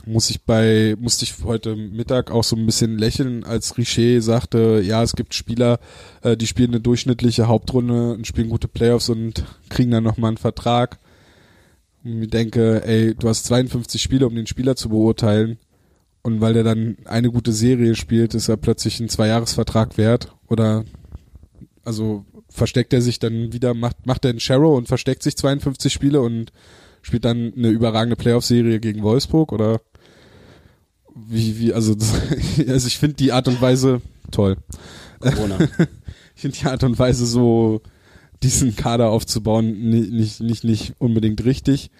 muss 0.07 0.31
ich 0.31 0.41
bei, 0.45 0.97
musste 0.99 1.25
ich 1.25 1.35
heute 1.45 1.77
Mittag 1.77 2.31
auch 2.31 2.45
so 2.45 2.57
ein 2.57 2.65
bisschen 2.65 2.97
lächeln, 2.97 3.45
als 3.45 3.77
Richer 3.77 4.23
sagte, 4.23 4.81
ja, 4.83 5.03
es 5.03 5.15
gibt 5.15 5.35
Spieler, 5.35 5.79
äh, 6.23 6.39
die 6.39 6.47
spielen 6.47 6.71
eine 6.71 6.81
durchschnittliche 6.81 7.47
Hauptrunde 7.47 8.13
und 8.15 8.27
spielen 8.27 8.49
gute 8.49 8.69
Playoffs 8.69 9.11
und 9.11 9.45
kriegen 9.69 9.91
dann 9.91 10.05
nochmal 10.05 10.29
einen 10.29 10.39
Vertrag. 10.39 10.99
Und 12.05 12.23
ich 12.23 12.31
denke, 12.31 12.83
ey, 12.85 13.15
du 13.15 13.29
hast 13.29 13.45
52 13.45 14.01
Spiele, 14.01 14.27
um 14.27 14.35
den 14.35 14.47
Spieler 14.47 14.77
zu 14.77 14.89
beurteilen. 14.89 15.59
Und 16.23 16.41
weil 16.41 16.55
der 16.55 16.65
dann 16.65 16.97
eine 17.05 17.31
gute 17.31 17.53
Serie 17.53 17.95
spielt, 17.95 18.35
ist 18.35 18.49
er 18.49 18.57
plötzlich 18.57 19.01
ein 19.01 19.09
Zweijahresvertrag 19.09 19.97
wert. 19.97 20.35
Oder, 20.49 20.85
also, 21.85 22.25
versteckt 22.49 22.93
er 22.93 23.01
sich 23.01 23.19
dann 23.19 23.53
wieder, 23.53 23.75
macht, 23.75 24.07
macht 24.07 24.25
er 24.25 24.31
einen 24.31 24.41
Sharrow 24.41 24.77
und 24.77 24.89
versteckt 24.89 25.23
sich 25.23 25.37
52 25.37 25.93
Spiele 25.93 26.21
und 26.21 26.53
spielt 27.03 27.25
dann 27.25 27.53
eine 27.57 27.69
überragende 27.69 28.17
Playoff-Serie 28.17 28.81
gegen 28.81 29.03
Wolfsburg 29.03 29.53
oder 29.53 29.81
wie, 31.15 31.59
wie, 31.59 31.73
also, 31.73 31.95
das, 31.95 32.13
also 32.69 32.87
ich 32.87 32.99
finde 32.99 33.17
die 33.17 33.33
Art 33.33 33.49
und 33.49 33.61
Weise 33.61 34.03
toll. 34.31 34.57
Corona. 35.21 35.59
ich 36.35 36.43
finde 36.43 36.59
die 36.59 36.67
Art 36.67 36.85
und 36.85 36.99
Weise 36.99 37.27
so, 37.27 37.83
diesen 38.43 38.77
Kader 38.77 39.11
aufzubauen, 39.11 39.91
nicht, 39.91 40.13
nicht, 40.13 40.41
nicht, 40.41 40.65
nicht 40.65 40.95
unbedingt 40.99 41.45
richtig. 41.45 41.91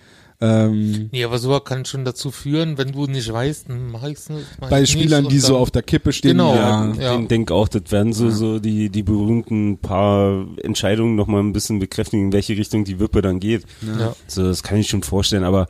Ähm, 0.43 1.11
Nee, 1.13 1.25
aber 1.25 1.39
sowas 1.39 1.65
kann 1.65 1.85
schon 1.85 2.07
dazu 2.07 2.31
führen, 2.31 2.79
wenn 2.79 2.93
du 2.93 3.07
nicht 3.07 3.31
weißt, 3.31 3.69
dann 3.69 3.91
mach 3.91 4.05
ich's 4.05 4.31
nicht. 4.31 4.47
Mach 4.59 4.71
bei 4.71 4.87
Spielern, 4.87 5.25
nicht 5.25 5.35
die 5.35 5.39
so 5.39 5.59
auf 5.59 5.71
der 5.71 5.83
Kippe 5.83 6.15
stehen, 6.15 6.39
Genau. 6.39 6.55
ja, 6.55 6.93
Ja. 6.99 7.21
Ich 7.21 7.29
denke 7.29 7.53
auch, 7.53 7.69
das 7.69 7.83
werden 7.91 8.15
so, 8.15 8.31
so 8.31 8.59
die, 8.59 8.89
die 8.89 9.03
berühmten 9.03 9.77
paar 9.79 10.47
Entscheidungen 10.63 11.15
nochmal 11.15 11.43
ein 11.43 11.53
bisschen 11.53 11.79
bekräftigen, 11.79 12.27
in 12.27 12.33
welche 12.33 12.57
Richtung 12.57 12.85
die 12.85 12.99
Wippe 12.99 13.21
dann 13.21 13.39
geht. 13.39 13.65
Ja. 13.83 14.15
So, 14.27 14.45
das 14.45 14.63
kann 14.63 14.79
ich 14.79 14.89
schon 14.89 15.03
vorstellen, 15.03 15.45
aber 15.45 15.67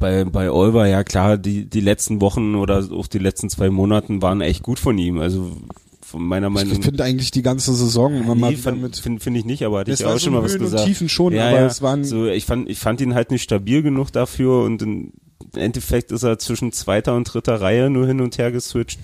bei, 0.00 0.24
bei 0.24 0.50
Olver, 0.50 0.86
ja 0.88 1.04
klar, 1.04 1.38
die, 1.38 1.66
die 1.70 1.80
letzten 1.80 2.20
Wochen 2.20 2.56
oder 2.56 2.84
auch 2.92 3.06
die 3.06 3.18
letzten 3.18 3.48
zwei 3.50 3.70
Monaten 3.70 4.20
waren 4.20 4.40
echt 4.40 4.64
gut 4.64 4.80
von 4.80 4.98
ihm. 4.98 5.18
Also 5.20 5.56
von 6.06 6.24
meiner 6.24 6.50
Meinung 6.50 6.72
ich 6.78 6.84
finde 6.84 7.02
eigentlich 7.02 7.32
die 7.32 7.42
ganze 7.42 7.74
Saison 7.74 8.14
immer 8.14 8.36
mal 8.36 8.52
Nee, 8.52 8.72
mit 8.72 8.96
finde 8.96 9.20
find 9.20 9.36
ich 9.36 9.44
nicht, 9.44 9.64
aber 9.64 9.80
hatte 9.80 9.90
ich 9.90 10.04
auch 10.04 10.12
so 10.12 10.18
schon 10.20 10.34
mal 10.34 10.42
was 10.44 10.52
Höhen 10.52 10.60
und 10.60 10.70
gesagt. 10.70 10.86
Tiefen 10.86 11.08
schon, 11.08 11.32
ja, 11.32 11.48
aber 11.48 11.60
ja. 11.60 11.66
es 11.66 11.82
waren- 11.82 12.04
so, 12.04 12.26
ich 12.26 12.44
fand, 12.44 12.68
ich 12.70 12.78
fand 12.78 13.00
ihn 13.00 13.14
halt 13.14 13.32
nicht 13.32 13.42
stabil 13.42 13.82
genug 13.82 14.12
dafür 14.12 14.62
und 14.62 14.82
im 14.82 15.12
Endeffekt 15.56 16.12
ist 16.12 16.22
er 16.22 16.38
zwischen 16.38 16.70
zweiter 16.70 17.16
und 17.16 17.24
dritter 17.24 17.60
Reihe 17.60 17.90
nur 17.90 18.06
hin 18.06 18.20
und 18.20 18.38
her 18.38 18.52
geswitcht. 18.52 19.00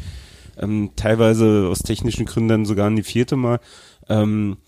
Ähm, 0.57 0.91
teilweise 0.95 1.67
aus 1.69 1.81
technischen 1.81 2.25
Gründen 2.27 2.49
dann 2.49 2.67
sogar 2.67 2.87
in 2.89 2.97
die 2.97 3.03
vierte 3.03 3.37
Mal. 3.37 3.59
Ähm, 4.09 4.59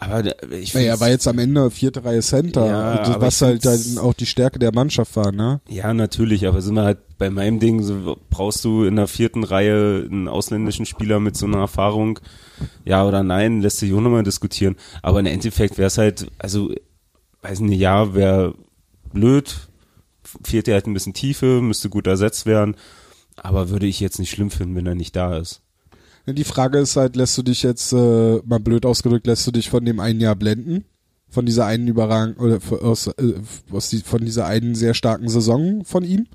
aber 0.00 0.22
da- 0.22 0.32
ich 0.50 0.74
Naja, 0.74 0.94
er 0.94 1.00
war 1.00 1.08
jetzt 1.10 1.28
am 1.28 1.38
Ende 1.38 1.70
vierte 1.70 2.04
Reihe 2.04 2.20
Center, 2.22 2.66
Ja, 2.66 3.20
was 3.20 3.40
halt 3.42 3.64
dann 3.64 3.98
auch 3.98 4.14
die 4.14 4.26
Stärke 4.26 4.58
der 4.58 4.74
Mannschaft 4.74 5.14
war, 5.16 5.30
ne? 5.30 5.60
Ja, 5.68 5.92
natürlich, 5.94 6.46
aber 6.46 6.60
sind 6.62 6.74
wir 6.74 6.84
halt 6.84 6.98
bei 7.18 7.28
meinem 7.30 7.60
Ding, 7.60 7.82
so 7.82 8.16
brauchst 8.30 8.64
du 8.64 8.84
in 8.84 8.96
der 8.96 9.06
vierten 9.06 9.44
Reihe 9.44 10.06
einen 10.10 10.26
ausländischen 10.26 10.86
Spieler 10.86 11.20
mit 11.20 11.36
so 11.36 11.44
einer 11.46 11.58
Erfahrung, 11.58 12.18
ja 12.84 13.06
oder 13.06 13.22
nein, 13.22 13.60
lässt 13.60 13.78
sich 13.78 13.92
auch 13.92 14.00
nochmal 14.00 14.22
diskutieren. 14.22 14.76
Aber 15.02 15.20
im 15.20 15.26
Endeffekt 15.26 15.76
wäre 15.78 15.88
es 15.88 15.98
halt, 15.98 16.26
also, 16.38 16.72
weiß 17.42 17.60
nicht, 17.60 17.78
ja, 17.78 18.14
wäre 18.14 18.54
blöd, 19.12 19.68
vierte 20.44 20.72
halt 20.72 20.86
ein 20.86 20.94
bisschen 20.94 21.14
Tiefe, 21.14 21.60
müsste 21.60 21.90
gut 21.90 22.06
ersetzt 22.06 22.46
werden, 22.46 22.74
aber 23.36 23.68
würde 23.70 23.86
ich 23.86 24.00
jetzt 24.00 24.18
nicht 24.18 24.30
schlimm 24.30 24.50
finden, 24.50 24.74
wenn 24.76 24.86
er 24.86 24.94
nicht 24.94 25.14
da 25.16 25.36
ist. 25.36 25.60
Die 26.26 26.44
Frage 26.44 26.78
ist 26.78 26.96
halt, 26.96 27.16
lässt 27.16 27.36
du 27.38 27.42
dich 27.42 27.62
jetzt, 27.62 27.92
äh, 27.92 28.40
mal 28.44 28.60
blöd 28.60 28.86
ausgedrückt, 28.86 29.26
lässt 29.26 29.46
du 29.46 29.50
dich 29.50 29.70
von 29.70 29.84
dem 29.84 30.00
einen 30.00 30.20
Jahr 30.20 30.36
blenden? 30.36 30.84
Von 31.28 31.46
dieser 31.46 31.66
einen 31.66 31.88
überragend, 31.88 32.38
oder 32.38 32.58
aus, 32.82 33.06
äh, 33.06 33.34
aus 33.70 33.88
die, 33.90 33.98
von 33.98 34.24
dieser 34.24 34.46
einen 34.46 34.74
sehr 34.74 34.94
starken 34.94 35.28
Saison 35.28 35.84
von 35.84 36.04
ihm? 36.04 36.26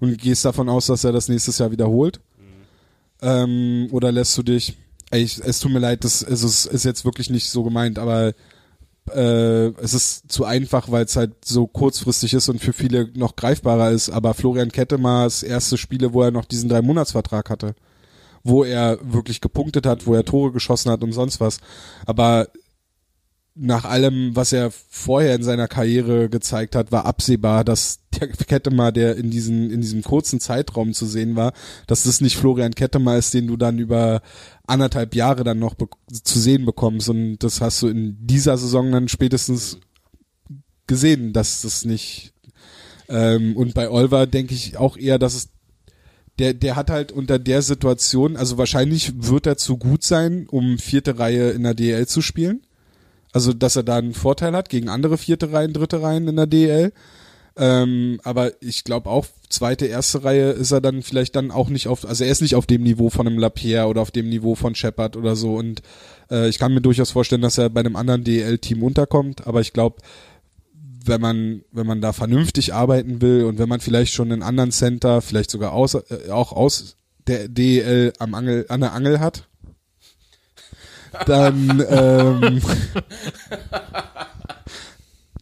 Und 0.00 0.18
gehst 0.18 0.44
davon 0.44 0.68
aus, 0.68 0.86
dass 0.86 1.04
er 1.04 1.12
das 1.12 1.28
nächstes 1.28 1.58
Jahr 1.58 1.70
wiederholt? 1.70 2.20
Ähm, 3.22 3.88
oder 3.92 4.12
lässt 4.12 4.36
du 4.36 4.42
dich, 4.42 4.76
ey, 5.10 5.22
ich, 5.22 5.38
es 5.38 5.60
tut 5.60 5.72
mir 5.72 5.78
leid, 5.78 6.04
das 6.04 6.22
ist, 6.22 6.42
es 6.42 6.66
ist 6.66 6.84
jetzt 6.84 7.04
wirklich 7.04 7.30
nicht 7.30 7.48
so 7.48 7.62
gemeint, 7.62 7.98
aber 7.98 8.34
äh, 9.14 9.68
es 9.80 9.94
ist 9.94 10.30
zu 10.30 10.44
einfach, 10.44 10.90
weil 10.90 11.04
es 11.04 11.16
halt 11.16 11.44
so 11.44 11.66
kurzfristig 11.66 12.34
ist 12.34 12.48
und 12.48 12.60
für 12.60 12.72
viele 12.72 13.08
noch 13.14 13.36
greifbarer 13.36 13.90
ist. 13.90 14.10
Aber 14.10 14.34
Florian 14.34 14.72
Kettemars 14.72 15.42
erste 15.42 15.78
Spiele, 15.78 16.12
wo 16.12 16.22
er 16.22 16.30
noch 16.30 16.44
diesen 16.44 16.68
Drei-Monats-Vertrag 16.68 17.48
hatte, 17.48 17.74
wo 18.46 18.64
er 18.64 18.98
wirklich 19.02 19.40
gepunktet 19.40 19.86
hat, 19.86 20.06
wo 20.06 20.14
er 20.14 20.24
Tore 20.24 20.52
geschossen 20.52 20.90
hat 20.90 21.02
und 21.02 21.12
sonst 21.12 21.40
was. 21.40 21.58
Aber 22.06 22.48
nach 23.58 23.84
allem, 23.86 24.36
was 24.36 24.52
er 24.52 24.70
vorher 24.70 25.34
in 25.34 25.42
seiner 25.42 25.66
Karriere 25.66 26.28
gezeigt 26.28 26.76
hat, 26.76 26.92
war 26.92 27.06
absehbar, 27.06 27.64
dass 27.64 28.00
der 28.20 28.28
Kettemar, 28.28 28.92
der 28.92 29.16
in 29.16 29.30
diesem, 29.30 29.70
in 29.70 29.80
diesem 29.80 30.02
kurzen 30.02 30.40
Zeitraum 30.40 30.92
zu 30.92 31.06
sehen 31.06 31.36
war, 31.36 31.54
dass 31.86 32.04
das 32.04 32.20
nicht 32.20 32.36
Florian 32.36 32.74
Kettemar 32.74 33.16
ist, 33.16 33.32
den 33.32 33.46
du 33.46 33.56
dann 33.56 33.78
über 33.78 34.20
anderthalb 34.66 35.14
Jahre 35.14 35.42
dann 35.42 35.58
noch 35.58 35.74
zu 36.10 36.38
sehen 36.38 36.66
bekommst. 36.66 37.08
Und 37.08 37.38
das 37.38 37.60
hast 37.62 37.82
du 37.82 37.88
in 37.88 38.16
dieser 38.20 38.58
Saison 38.58 38.92
dann 38.92 39.08
spätestens 39.08 39.78
gesehen, 40.86 41.32
dass 41.32 41.62
das 41.62 41.84
nicht. 41.84 42.34
Ähm, 43.08 43.56
und 43.56 43.72
bei 43.74 43.88
Olver 43.88 44.26
denke 44.26 44.54
ich 44.54 44.76
auch 44.76 44.96
eher, 44.98 45.18
dass 45.18 45.34
es 45.34 45.48
der, 46.38 46.54
der 46.54 46.76
hat 46.76 46.90
halt 46.90 47.12
unter 47.12 47.38
der 47.38 47.62
Situation, 47.62 48.36
also 48.36 48.58
wahrscheinlich 48.58 49.12
wird 49.16 49.46
er 49.46 49.56
zu 49.56 49.78
gut 49.78 50.02
sein, 50.02 50.46
um 50.50 50.78
vierte 50.78 51.18
Reihe 51.18 51.50
in 51.50 51.62
der 51.62 51.74
DL 51.74 52.06
zu 52.06 52.20
spielen. 52.20 52.62
Also, 53.32 53.52
dass 53.52 53.76
er 53.76 53.82
da 53.82 53.96
einen 53.96 54.14
Vorteil 54.14 54.54
hat 54.54 54.68
gegen 54.68 54.88
andere 54.88 55.18
vierte 55.18 55.52
Reihen, 55.52 55.72
dritte 55.72 56.00
Reihen 56.00 56.28
in 56.28 56.36
der 56.36 56.46
DL. 56.46 56.92
Ähm, 57.58 58.20
aber 58.22 58.52
ich 58.62 58.84
glaube 58.84 59.08
auch, 59.08 59.26
zweite, 59.48 59.86
erste 59.86 60.24
Reihe 60.24 60.50
ist 60.50 60.72
er 60.72 60.82
dann 60.82 61.02
vielleicht 61.02 61.36
dann 61.36 61.50
auch 61.50 61.70
nicht 61.70 61.88
auf, 61.88 62.06
also 62.06 62.22
er 62.22 62.30
ist 62.30 62.42
nicht 62.42 62.54
auf 62.54 62.66
dem 62.66 62.82
Niveau 62.82 63.08
von 63.08 63.26
einem 63.26 63.38
Lapierre 63.38 63.86
oder 63.88 64.02
auf 64.02 64.10
dem 64.10 64.28
Niveau 64.28 64.54
von 64.54 64.74
Shepard 64.74 65.16
oder 65.16 65.36
so. 65.36 65.54
Und 65.54 65.80
äh, 66.30 66.48
ich 66.48 66.58
kann 66.58 66.74
mir 66.74 66.82
durchaus 66.82 67.10
vorstellen, 67.10 67.40
dass 67.40 67.56
er 67.56 67.70
bei 67.70 67.80
einem 67.80 67.96
anderen 67.96 68.24
DL-Team 68.24 68.82
unterkommt. 68.82 69.46
Aber 69.46 69.62
ich 69.62 69.72
glaube, 69.72 69.96
wenn 71.08 71.20
man, 71.20 71.62
wenn 71.72 71.86
man 71.86 72.00
da 72.00 72.12
vernünftig 72.12 72.74
arbeiten 72.74 73.20
will 73.20 73.44
und 73.44 73.58
wenn 73.58 73.68
man 73.68 73.80
vielleicht 73.80 74.12
schon 74.12 74.32
einen 74.32 74.42
anderen 74.42 74.72
Center, 74.72 75.22
vielleicht 75.22 75.50
sogar 75.50 75.72
aus, 75.72 75.94
äh, 75.94 76.30
auch 76.30 76.52
aus 76.52 76.96
der 77.26 77.48
DEL 77.48 78.12
am 78.18 78.34
Angel, 78.34 78.66
an 78.68 78.80
der 78.80 78.92
Angel 78.92 79.20
hat, 79.20 79.48
dann, 81.26 81.84
ähm, 81.88 82.62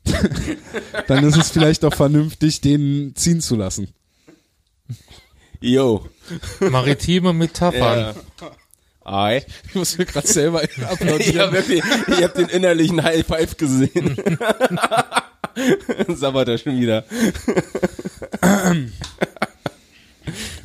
dann 1.08 1.24
ist 1.24 1.36
es 1.36 1.50
vielleicht 1.50 1.84
auch 1.84 1.94
vernünftig, 1.94 2.60
den 2.60 3.14
ziehen 3.14 3.40
zu 3.40 3.56
lassen. 3.56 3.88
Yo. 5.60 6.06
Maritime 6.60 7.32
Metaphern. 7.32 8.14
Ja. 8.40 8.50
Ei. 9.04 9.44
Ich 9.68 9.74
muss 9.74 9.98
mir 9.98 10.06
gerade 10.06 10.26
selber 10.26 10.62
applaudieren. 10.62 11.20
Ich 11.20 11.38
habe 11.38 11.52
wirklich, 11.52 11.82
ich 12.08 12.22
hab 12.22 12.34
den 12.34 12.48
innerlichen 12.48 13.02
High 13.02 13.26
Five 13.26 13.56
gesehen. 13.56 14.16
Sabbert 16.08 16.48
er 16.48 16.58
schon 16.58 16.80
wieder. 16.80 17.04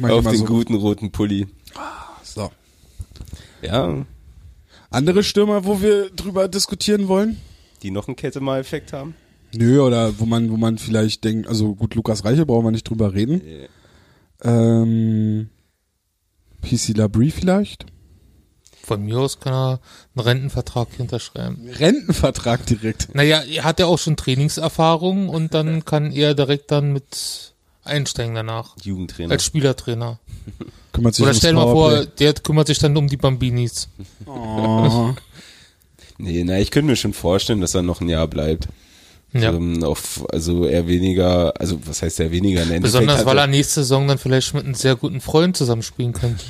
Auf 0.01 0.25
den 0.25 0.37
so. 0.37 0.45
guten 0.45 0.75
roten 0.75 1.11
Pulli. 1.11 1.47
So. 2.23 2.51
Ja, 3.61 4.05
Andere 4.91 5.23
Stürmer, 5.23 5.65
wo 5.65 5.81
wir 5.81 6.09
drüber 6.09 6.47
diskutieren 6.47 7.07
wollen? 7.07 7.37
die 7.81 7.91
noch 7.91 8.07
einen 8.07 8.15
Kette-Mal-Effekt 8.15 8.93
haben. 8.93 9.15
Nö, 9.53 9.81
oder 9.81 10.19
wo 10.19 10.25
man, 10.25 10.51
wo 10.51 10.57
man 10.57 10.77
vielleicht 10.77 11.23
denkt, 11.23 11.47
also 11.47 11.75
gut, 11.75 11.95
Lukas 11.95 12.25
Reiche 12.25 12.45
brauchen 12.45 12.65
wir 12.65 12.71
nicht 12.71 12.89
drüber 12.89 13.13
reden. 13.13 13.41
Ähm, 14.43 15.49
PC 16.61 16.97
Labrie 16.97 17.31
vielleicht? 17.31 17.85
Von 18.89 19.05
mir 19.05 19.19
aus 19.19 19.39
kann 19.39 19.53
er 19.53 19.79
einen 20.15 20.25
Rentenvertrag 20.25 20.87
hinterschreiben. 20.97 21.69
Rentenvertrag 21.69 22.65
direkt. 22.65 23.13
Naja, 23.13 23.43
er 23.43 23.63
hat 23.63 23.79
ja 23.79 23.85
auch 23.85 23.99
schon 23.99 24.17
Trainingserfahrung 24.17 25.29
und 25.29 25.53
dann 25.53 25.85
kann 25.85 26.11
er 26.11 26.33
direkt 26.33 26.71
dann 26.71 26.91
mit 26.91 27.53
einsteigen 27.83 28.33
danach. 28.33 28.75
Jugendtrainer. 28.81 29.29
Als 29.29 29.45
Spielertrainer. 29.45 30.17
Kümmert 30.91 31.13
sich 31.13 31.23
Oder 31.23 31.35
stell 31.35 31.53
mal 31.53 31.71
vor, 31.71 32.03
der 32.07 32.33
kümmert 32.33 32.65
sich 32.65 32.79
dann 32.79 32.97
um 32.97 33.07
die 33.07 33.17
Bambinis. 33.17 33.89
Oh. 34.25 35.13
Nee, 36.21 36.43
na, 36.43 36.59
ich 36.59 36.69
könnte 36.69 36.87
mir 36.87 36.97
schon 36.97 37.13
vorstellen, 37.13 37.61
dass 37.61 37.75
er 37.75 37.81
noch 37.81 38.01
ein 38.01 38.09
Jahr 38.09 38.27
bleibt. 38.27 38.67
Ja. 39.31 39.53
Ähm, 39.53 39.85
auf, 39.85 40.25
also 40.33 40.65
eher 40.65 40.85
weniger, 40.85 41.53
also 41.57 41.79
was 41.85 42.01
heißt 42.01 42.19
eher 42.19 42.31
weniger? 42.31 42.63
Im 42.63 42.81
Besonders 42.81 43.25
weil 43.25 43.37
er 43.37 43.47
nächste 43.47 43.75
Saison 43.75 44.05
dann 44.05 44.17
vielleicht 44.17 44.53
mit 44.53 44.65
einem 44.65 44.73
sehr 44.73 44.97
guten 44.97 45.21
Freund 45.21 45.55
zusammenspielen 45.55 46.11
könnte, 46.11 46.43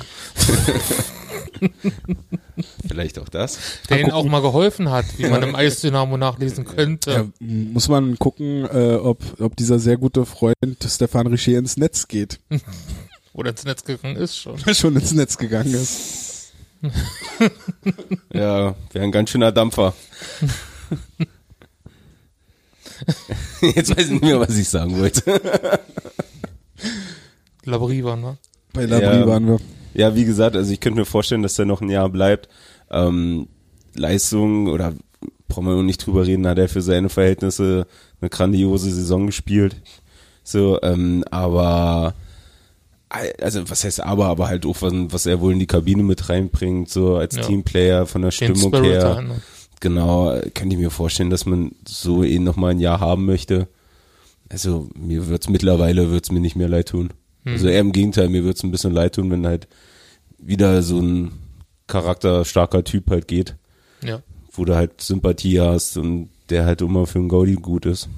Vielleicht 2.88 3.18
auch 3.18 3.28
das. 3.28 3.58
der 3.88 4.00
ihm 4.00 4.10
auch 4.10 4.24
mal 4.24 4.40
geholfen 4.42 4.90
hat, 4.90 5.04
wie 5.18 5.26
man 5.26 5.42
im 5.42 5.54
Eisdynamo 5.54 6.16
nachlesen 6.16 6.64
könnte. 6.64 7.10
Ja, 7.10 7.26
muss 7.40 7.88
man 7.88 8.18
gucken, 8.18 8.64
äh, 8.64 8.94
ob, 8.96 9.40
ob 9.40 9.56
dieser 9.56 9.78
sehr 9.78 9.96
gute 9.96 10.26
Freund 10.26 10.56
Stefan 10.84 11.26
Richer 11.26 11.58
ins 11.58 11.76
Netz 11.76 12.08
geht. 12.08 12.40
Oder 13.32 13.50
ins 13.50 13.64
Netz 13.64 13.84
gegangen 13.84 14.16
ist 14.16 14.36
schon. 14.36 14.58
Schon 14.74 14.96
ins 14.96 15.12
Netz 15.12 15.38
gegangen 15.38 15.72
ist. 15.72 16.52
Ja, 18.32 18.74
wäre 18.92 19.04
ein 19.04 19.12
ganz 19.12 19.30
schöner 19.30 19.52
Dampfer. 19.52 19.94
Jetzt 23.60 23.90
weiß 23.96 24.06
ich 24.06 24.10
nicht 24.12 24.22
mehr, 24.24 24.40
was 24.40 24.56
ich 24.56 24.68
sagen 24.68 24.98
wollte. 24.98 25.40
Labrie 27.64 28.02
war, 28.04 28.16
ne? 28.16 28.36
Bei 28.72 28.84
Labrie 28.86 29.20
Ja. 29.20 29.26
waren 29.26 29.46
wir. 29.46 29.58
Ja, 29.94 30.14
wie 30.14 30.24
gesagt, 30.24 30.56
also 30.56 30.72
ich 30.72 30.80
könnte 30.80 30.98
mir 31.00 31.04
vorstellen, 31.06 31.42
dass 31.42 31.58
er 31.58 31.64
noch 31.64 31.80
ein 31.80 31.90
Jahr 31.90 32.08
bleibt. 32.08 32.48
Ähm, 32.90 33.48
Leistung 33.94 34.68
oder 34.68 34.94
brauchen 35.48 35.66
wir 35.66 35.82
nicht 35.82 36.06
drüber 36.06 36.26
reden, 36.26 36.46
hat 36.46 36.58
er 36.58 36.68
für 36.68 36.82
seine 36.82 37.08
Verhältnisse 37.08 37.86
eine 38.20 38.30
grandiose 38.30 38.90
Saison 38.90 39.26
gespielt. 39.26 39.76
So, 40.44 40.80
ähm, 40.82 41.24
aber 41.30 42.14
also 43.40 43.68
was 43.68 43.82
heißt 43.82 44.00
aber, 44.04 44.26
aber 44.26 44.46
halt 44.46 44.64
auch 44.64 44.76
was, 44.82 44.92
was 45.08 45.26
er 45.26 45.40
wohl 45.40 45.52
in 45.52 45.58
die 45.58 45.66
Kabine 45.66 46.04
mit 46.04 46.28
reinbringt, 46.28 46.88
so 46.88 47.16
als 47.16 47.34
Ja. 47.36 47.42
Teamplayer 47.42 48.06
von 48.06 48.22
der 48.22 48.30
Den 48.30 48.54
Stimmung 48.54 48.72
Spirit 48.72 48.84
her. 48.92 49.00
da, 49.00 49.20
ne? 49.22 49.40
Genau, 49.80 50.38
könnte 50.54 50.76
ich 50.76 50.80
mir 50.80 50.90
vorstellen, 50.90 51.30
dass 51.30 51.46
man 51.46 51.72
so 51.88 52.22
ihn 52.22 52.44
noch 52.44 52.56
mal 52.56 52.68
ein 52.68 52.78
Jahr 52.80 53.00
haben 53.00 53.24
möchte. 53.26 53.66
Also 54.48 54.88
mir 54.96 55.26
wird's 55.28 55.48
mittlerweile 55.48 56.10
wird's 56.10 56.30
mir 56.30 56.40
nicht 56.40 56.54
mehr 56.54 56.68
leid 56.68 56.90
tun. 56.90 57.10
Also 57.44 57.68
eher 57.68 57.80
im 57.80 57.92
Gegenteil, 57.92 58.28
mir 58.28 58.44
wird's 58.44 58.62
ein 58.62 58.70
bisschen 58.70 58.92
leid 58.92 59.14
tun, 59.14 59.30
wenn 59.30 59.46
halt 59.46 59.66
wieder 60.38 60.82
so 60.82 61.00
ein 61.00 61.32
charakterstarker 61.86 62.84
Typ 62.84 63.10
halt 63.10 63.28
geht, 63.28 63.56
Ja. 64.04 64.22
wo 64.52 64.64
du 64.64 64.74
halt 64.74 65.00
Sympathie 65.00 65.60
hast 65.60 65.96
und 65.96 66.28
der 66.50 66.66
halt 66.66 66.82
immer 66.82 67.06
für 67.06 67.18
einen 67.18 67.28
Gaudi 67.28 67.54
gut 67.54 67.86
ist. 67.86 68.08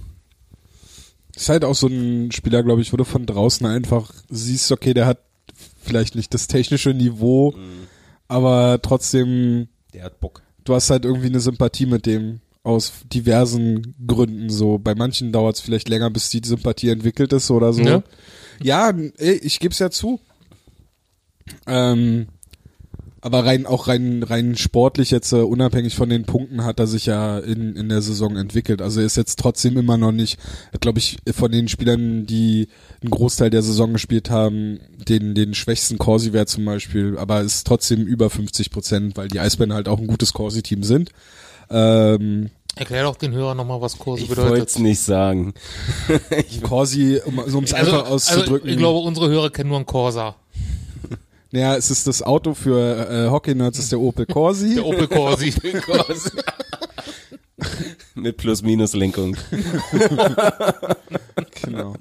Ist 1.34 1.48
halt 1.48 1.64
auch 1.64 1.74
so 1.74 1.86
ein 1.86 2.30
Spieler, 2.32 2.62
glaube 2.62 2.82
ich, 2.82 2.92
wo 2.92 2.96
du 2.96 3.04
von 3.04 3.24
draußen 3.26 3.66
einfach 3.66 4.12
siehst, 4.28 4.70
okay, 4.72 4.92
der 4.94 5.06
hat 5.06 5.18
vielleicht 5.80 6.14
nicht 6.14 6.34
das 6.34 6.46
technische 6.46 6.90
Niveau, 6.92 7.54
aber 8.28 8.80
trotzdem, 8.82 9.68
Der 9.94 10.04
hat 10.04 10.20
Bock. 10.20 10.42
du 10.64 10.74
hast 10.74 10.90
halt 10.90 11.04
irgendwie 11.04 11.26
eine 11.28 11.40
Sympathie 11.40 11.86
mit 11.86 12.06
dem 12.06 12.40
aus 12.62 12.92
diversen 13.12 13.94
Gründen 14.06 14.50
so. 14.50 14.78
Bei 14.78 14.94
manchen 14.94 15.32
dauert 15.32 15.56
es 15.56 15.60
vielleicht 15.60 15.88
länger, 15.88 16.10
bis 16.10 16.30
die 16.30 16.42
Sympathie 16.44 16.90
entwickelt 16.90 17.32
ist 17.32 17.50
oder 17.50 17.72
so. 17.72 17.82
Ja. 17.82 18.02
Ja, 18.62 18.90
ey, 18.90 19.32
ich 19.42 19.58
geb's 19.58 19.80
ja 19.80 19.90
zu. 19.90 20.20
Ähm, 21.66 22.28
aber 23.20 23.44
rein 23.44 23.66
auch 23.66 23.86
rein 23.86 24.24
rein 24.24 24.56
sportlich 24.56 25.12
jetzt 25.12 25.32
äh, 25.32 25.36
unabhängig 25.36 25.94
von 25.94 26.08
den 26.08 26.24
Punkten 26.24 26.64
hat 26.64 26.80
er 26.80 26.88
sich 26.88 27.06
ja 27.06 27.38
in 27.38 27.76
in 27.76 27.88
der 27.88 28.02
Saison 28.02 28.36
entwickelt. 28.36 28.82
Also 28.82 29.00
er 29.00 29.06
ist 29.06 29.16
jetzt 29.16 29.38
trotzdem 29.38 29.76
immer 29.78 29.96
noch 29.96 30.10
nicht, 30.10 30.38
glaube 30.80 30.98
ich, 30.98 31.18
von 31.32 31.52
den 31.52 31.68
Spielern, 31.68 32.26
die 32.26 32.68
einen 33.00 33.10
Großteil 33.10 33.50
der 33.50 33.62
Saison 33.62 33.92
gespielt 33.92 34.28
haben, 34.28 34.80
den 35.08 35.36
den 35.36 35.54
schwächsten 35.54 35.98
Corsi-Wert 35.98 36.48
zum 36.48 36.64
Beispiel, 36.64 37.16
aber 37.16 37.42
ist 37.42 37.64
trotzdem 37.64 38.06
über 38.06 38.28
50 38.28 38.70
Prozent, 38.70 39.16
weil 39.16 39.28
die 39.28 39.40
Eisbären 39.40 39.72
halt 39.72 39.86
auch 39.86 40.00
ein 40.00 40.08
gutes 40.08 40.32
Corsi-Team 40.32 40.82
sind. 40.82 41.10
Ähm, 41.72 42.50
Erklär 42.74 43.02
doch 43.04 43.16
den 43.16 43.32
Hörern 43.32 43.56
nochmal, 43.56 43.80
was 43.82 43.98
Kurse 43.98 44.22
Ich 44.22 44.28
wollte 44.30 44.42
bedeutet. 44.44 44.70
es 44.70 44.78
nicht 44.78 45.00
sagen. 45.00 45.52
Corsi, 46.62 47.20
um 47.24 47.42
so 47.46 47.56
ums 47.58 47.74
Also, 47.74 47.92
einfach 47.98 48.10
auszudrücken. 48.10 48.54
also 48.54 48.66
ich 48.68 48.78
glaube, 48.78 48.98
unsere 49.00 49.28
Hörer 49.28 49.50
kennen 49.50 49.68
nur 49.68 49.78
einen 49.78 49.86
Corsa. 49.86 50.36
Ja, 51.54 51.76
es 51.76 51.90
ist 51.90 52.06
das 52.06 52.22
Auto 52.22 52.54
für 52.54 53.26
äh, 53.26 53.28
Hockey-Nerds, 53.28 53.78
ist 53.78 53.92
der 53.92 54.00
Opel 54.00 54.24
Corsi. 54.24 54.76
Der 54.76 54.86
Opel 54.86 55.06
Corsi. 55.06 55.52
Mit 58.14 58.38
Plus-Minus-Lenkung. 58.38 59.36
genau. 61.62 61.94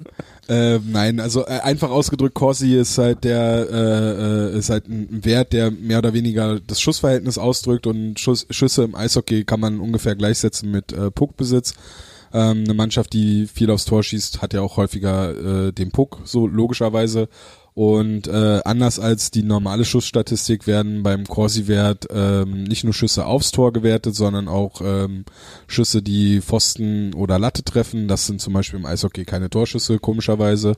Äh, 0.48 0.80
nein, 0.80 1.20
also 1.20 1.46
äh, 1.46 1.60
einfach 1.60 1.90
ausgedrückt, 1.90 2.34
Corsi 2.34 2.76
ist 2.76 2.98
halt 2.98 3.22
der 3.22 3.68
äh, 3.70 4.54
äh, 4.54 4.58
ist 4.58 4.70
halt 4.70 4.88
ein 4.88 5.24
Wert, 5.24 5.52
der 5.52 5.70
mehr 5.70 5.98
oder 5.98 6.14
weniger 6.14 6.58
das 6.58 6.80
Schussverhältnis 6.80 7.38
ausdrückt 7.38 7.86
und 7.86 8.18
Schuss, 8.18 8.46
Schüsse 8.50 8.82
im 8.82 8.96
Eishockey 8.96 9.44
kann 9.44 9.60
man 9.60 9.78
ungefähr 9.78 10.16
gleichsetzen 10.16 10.70
mit 10.70 10.92
äh, 10.92 11.10
Puckbesitz. 11.12 11.74
Ähm, 12.34 12.64
eine 12.64 12.74
Mannschaft, 12.74 13.12
die 13.12 13.46
viel 13.46 13.70
aufs 13.70 13.84
Tor 13.84 14.02
schießt, 14.02 14.42
hat 14.42 14.52
ja 14.52 14.62
auch 14.62 14.78
häufiger 14.78 15.68
äh, 15.68 15.72
den 15.72 15.92
Puck, 15.92 16.20
so 16.24 16.46
logischerweise. 16.46 17.28
Und 17.74 18.26
äh, 18.26 18.60
anders 18.64 18.98
als 18.98 19.30
die 19.30 19.42
normale 19.42 19.86
Schussstatistik 19.86 20.66
werden 20.66 21.02
beim 21.02 21.24
Corsi-Wert 21.24 22.06
ähm, 22.10 22.64
nicht 22.64 22.84
nur 22.84 22.92
Schüsse 22.92 23.24
aufs 23.24 23.50
Tor 23.50 23.72
gewertet, 23.72 24.14
sondern 24.14 24.46
auch 24.46 24.82
ähm, 24.84 25.24
Schüsse, 25.66 26.02
die 26.02 26.42
Pfosten 26.42 27.14
oder 27.14 27.38
Latte 27.38 27.64
treffen. 27.64 28.08
Das 28.08 28.26
sind 28.26 28.42
zum 28.42 28.52
Beispiel 28.52 28.78
im 28.78 28.84
Eishockey 28.84 29.24
keine 29.24 29.48
Torschüsse, 29.48 29.98
komischerweise. 29.98 30.74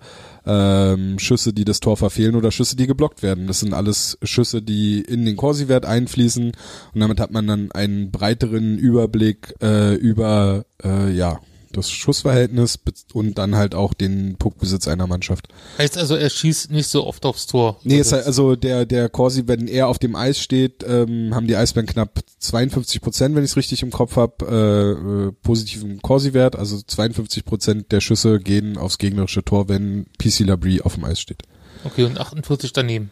Ähm, 0.46 1.18
Schüsse, 1.18 1.52
die 1.52 1.64
das 1.64 1.80
Tor 1.80 1.96
verfehlen 1.96 2.36
oder 2.36 2.52
Schüsse, 2.52 2.76
die 2.76 2.86
geblockt 2.86 3.22
werden. 3.22 3.48
Das 3.48 3.60
sind 3.60 3.74
alles 3.74 4.16
Schüsse, 4.22 4.62
die 4.62 5.00
in 5.00 5.24
den 5.24 5.36
Corsi-Wert 5.36 5.86
einfließen. 5.86 6.52
Und 6.94 7.00
damit 7.00 7.18
hat 7.18 7.32
man 7.32 7.46
dann 7.48 7.72
einen 7.72 8.12
breiteren 8.12 8.78
Überblick 8.78 9.54
äh, 9.60 9.94
über 9.94 10.64
äh, 10.84 11.10
ja 11.10 11.40
das 11.76 11.90
Schussverhältnis 11.90 12.78
und 13.12 13.38
dann 13.38 13.56
halt 13.56 13.74
auch 13.74 13.94
den 13.94 14.36
Puckbesitz 14.36 14.88
einer 14.88 15.06
Mannschaft. 15.06 15.48
Heißt 15.78 15.98
also, 15.98 16.16
er 16.16 16.30
schießt 16.30 16.70
nicht 16.70 16.88
so 16.88 17.06
oft 17.06 17.24
aufs 17.26 17.46
Tor. 17.46 17.80
Nee, 17.84 17.98
ist 17.98 18.12
halt, 18.12 18.26
also 18.26 18.56
der, 18.56 18.86
der 18.86 19.08
Corsi, 19.08 19.44
wenn 19.46 19.68
er 19.68 19.88
auf 19.88 19.98
dem 19.98 20.16
Eis 20.16 20.38
steht, 20.38 20.84
ähm, 20.86 21.34
haben 21.34 21.46
die 21.46 21.56
Eisbären 21.56 21.86
knapp 21.86 22.20
52 22.38 23.00
Prozent, 23.00 23.34
wenn 23.34 23.44
ich 23.44 23.50
es 23.50 23.56
richtig 23.56 23.82
im 23.82 23.90
Kopf 23.90 24.16
habe, 24.16 24.46
äh, 24.46 25.28
äh, 25.28 25.32
positiven 25.42 26.00
Corsi-Wert. 26.02 26.56
Also 26.56 26.80
52 26.80 27.44
Prozent 27.44 27.92
der 27.92 28.00
Schüsse 28.00 28.40
gehen 28.40 28.78
aufs 28.78 28.98
gegnerische 28.98 29.44
Tor, 29.44 29.68
wenn 29.68 30.06
PC 30.18 30.40
Labrie 30.40 30.80
auf 30.80 30.94
dem 30.94 31.04
Eis 31.04 31.20
steht. 31.20 31.42
Okay, 31.84 32.04
und 32.04 32.18
48 32.18 32.72
daneben. 32.72 33.10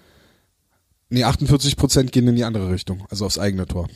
Nee, 1.10 1.24
48 1.24 1.76
Prozent 1.76 2.12
gehen 2.12 2.26
in 2.26 2.36
die 2.36 2.44
andere 2.44 2.70
Richtung, 2.70 3.04
also 3.10 3.26
aufs 3.26 3.38
eigene 3.38 3.66
Tor. 3.66 3.88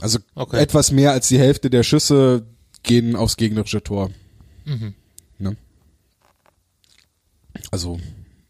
Also 0.00 0.18
okay. 0.34 0.58
etwas 0.58 0.92
mehr 0.92 1.12
als 1.12 1.28
die 1.28 1.38
Hälfte 1.38 1.68
der 1.68 1.82
Schüsse 1.82 2.46
gehen 2.82 3.16
aufs 3.16 3.36
gegnerische 3.36 3.82
Tor. 3.82 4.10
Mhm. 4.64 4.94
Ne? 5.38 5.56
Also 7.70 7.98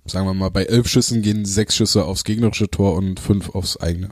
sagen 0.06 0.26
wir 0.26 0.34
mal, 0.34 0.50
bei 0.50 0.64
elf 0.64 0.88
Schüssen 0.88 1.22
gehen 1.22 1.44
sechs 1.44 1.76
Schüsse 1.76 2.04
aufs 2.04 2.24
gegnerische 2.24 2.68
Tor 2.68 2.94
und 2.94 3.20
fünf 3.20 3.50
aufs 3.50 3.76
eigene. 3.76 4.10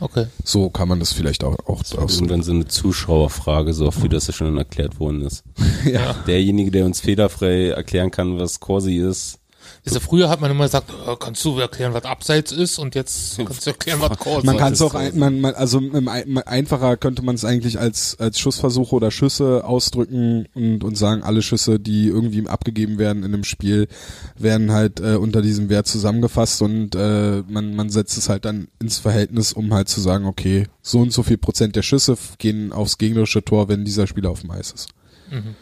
Okay. 0.00 0.26
So 0.44 0.70
kann 0.70 0.88
man 0.88 0.98
das 0.98 1.12
vielleicht 1.12 1.44
auch, 1.44 1.58
auch, 1.66 1.80
das 1.82 1.94
auch 1.96 2.08
so. 2.08 2.24
dann 2.24 2.42
so 2.42 2.52
eine 2.52 2.66
Zuschauerfrage, 2.66 3.74
so 3.74 3.86
oft 3.86 4.02
wie 4.02 4.08
das 4.08 4.26
ja 4.28 4.32
schon 4.32 4.56
erklärt 4.56 4.98
worden 4.98 5.20
ist. 5.22 5.44
ja. 5.84 6.14
Derjenige, 6.26 6.70
der 6.70 6.86
uns 6.86 7.00
fehlerfrei 7.00 7.68
erklären 7.68 8.10
kann, 8.10 8.38
was 8.38 8.60
Corsi 8.60 8.96
ist, 8.96 9.39
also 9.86 10.00
früher 10.00 10.28
hat 10.28 10.40
man 10.40 10.50
immer 10.50 10.64
gesagt, 10.64 10.92
oh, 11.06 11.16
kannst 11.16 11.44
du 11.44 11.58
erklären, 11.58 11.94
was 11.94 12.04
Abseits 12.04 12.52
ist 12.52 12.78
und 12.78 12.94
jetzt 12.94 13.38
kannst 13.38 13.66
du 13.66 13.70
erklären, 13.70 14.00
was 14.00 14.18
Call 14.18 14.42
Man 14.44 14.56
kann 14.56 14.74
es 14.74 14.82
auch, 14.82 14.94
ein, 14.94 15.18
man, 15.18 15.40
man, 15.40 15.54
also 15.54 15.78
im, 15.78 16.08
einfacher 16.08 16.96
könnte 16.96 17.22
man 17.22 17.34
es 17.34 17.44
eigentlich 17.44 17.78
als, 17.78 18.18
als 18.18 18.38
Schussversuche 18.38 18.94
oder 18.94 19.10
Schüsse 19.10 19.64
ausdrücken 19.64 20.46
und, 20.54 20.84
und 20.84 20.96
sagen, 20.96 21.22
alle 21.22 21.40
Schüsse, 21.40 21.80
die 21.80 22.08
irgendwie 22.08 22.46
abgegeben 22.46 22.98
werden 22.98 23.22
in 23.22 23.32
einem 23.32 23.44
Spiel, 23.44 23.88
werden 24.36 24.72
halt 24.72 25.00
äh, 25.00 25.14
unter 25.14 25.40
diesem 25.40 25.70
Wert 25.70 25.86
zusammengefasst 25.86 26.60
und 26.62 26.94
äh, 26.94 27.42
man, 27.48 27.74
man 27.74 27.88
setzt 27.90 28.18
es 28.18 28.28
halt 28.28 28.44
dann 28.44 28.68
ins 28.80 28.98
Verhältnis, 28.98 29.52
um 29.52 29.72
halt 29.72 29.88
zu 29.88 30.00
sagen, 30.00 30.26
okay, 30.26 30.66
so 30.82 31.00
und 31.00 31.12
so 31.12 31.22
viel 31.22 31.38
Prozent 31.38 31.74
der 31.74 31.82
Schüsse 31.82 32.16
gehen 32.38 32.72
aufs 32.72 32.98
gegnerische 32.98 33.44
Tor, 33.44 33.68
wenn 33.68 33.84
dieser 33.84 34.06
Spieler 34.06 34.30
auf 34.30 34.40
dem 34.40 34.50
Eis 34.50 34.72
ist. 34.72 34.88
Mhm. 35.30 35.54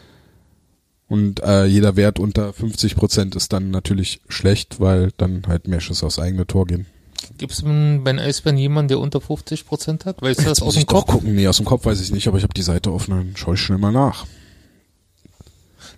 Und 1.09 1.41
äh, 1.41 1.65
jeder 1.65 1.95
Wert 1.95 2.19
unter 2.19 2.53
50 2.53 2.95
Prozent 2.95 3.35
ist 3.35 3.51
dann 3.51 3.71
natürlich 3.71 4.21
schlecht, 4.29 4.79
weil 4.79 5.11
dann 5.17 5.43
halt 5.47 5.67
mehr 5.67 5.81
Schüsse 5.81 6.05
aufs 6.05 6.19
eigene 6.19 6.45
Tor 6.45 6.67
gehen. 6.67 6.85
Gibt 7.37 7.51
es 7.51 7.63
bei 7.63 8.17
Eisbären 8.17 8.57
jemanden, 8.57 8.89
der 8.89 8.99
unter 8.99 9.19
50 9.19 9.65
Prozent 9.65 10.05
hat? 10.05 10.21
Weißt 10.21 10.41
du 10.41 10.45
das 10.45 10.61
aus 10.61 10.75
dem 10.75 10.85
Kopf? 10.85 11.07
gucken. 11.07 11.35
Nee, 11.35 11.47
aus 11.47 11.57
dem 11.57 11.65
Kopf 11.65 11.85
weiß 11.85 11.99
ich 11.99 12.11
nicht, 12.11 12.27
aber 12.27 12.37
ich 12.37 12.43
habe 12.43 12.53
die 12.53 12.61
Seite 12.61 12.93
offen, 12.93 13.11
dann 13.11 13.35
schaue 13.35 13.55
ich 13.55 13.61
schnell 13.61 13.79
mal 13.79 13.91
nach. 13.91 14.25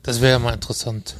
Das 0.01 0.21
wäre 0.21 0.31
ja 0.31 0.39
mal 0.39 0.53
interessant. 0.53 1.15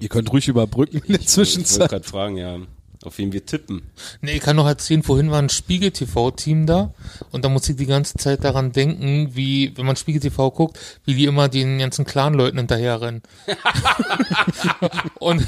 Ihr 0.00 0.08
könnt 0.08 0.32
ruhig 0.32 0.46
überbrücken 0.48 1.02
in 1.06 1.14
der 1.14 1.26
Zwischenzeit. 1.26 1.72
Ich 1.74 1.80
wollte 1.80 1.94
gerade 1.94 2.08
fragen, 2.08 2.36
ja 2.36 2.58
auf 3.04 3.18
wen 3.18 3.32
wir 3.32 3.46
tippen. 3.46 3.82
Nee, 4.20 4.32
ich 4.36 4.40
kann 4.40 4.56
noch 4.56 4.66
erzählen, 4.66 5.02
vorhin 5.02 5.30
war 5.30 5.40
ein 5.40 5.48
Spiegel-TV-Team 5.48 6.66
da 6.66 6.92
und 7.30 7.44
da 7.44 7.48
muss 7.48 7.68
ich 7.68 7.76
die 7.76 7.86
ganze 7.86 8.14
Zeit 8.14 8.44
daran 8.44 8.72
denken, 8.72 9.36
wie, 9.36 9.76
wenn 9.76 9.86
man 9.86 9.96
Spiegel-TV 9.96 10.50
guckt, 10.50 10.78
wie 11.04 11.14
die 11.14 11.26
immer 11.26 11.48
den 11.48 11.78
ganzen 11.78 12.04
Clan-Leuten 12.04 12.58
hinterherrennen. 12.58 13.22
und, 15.20 15.46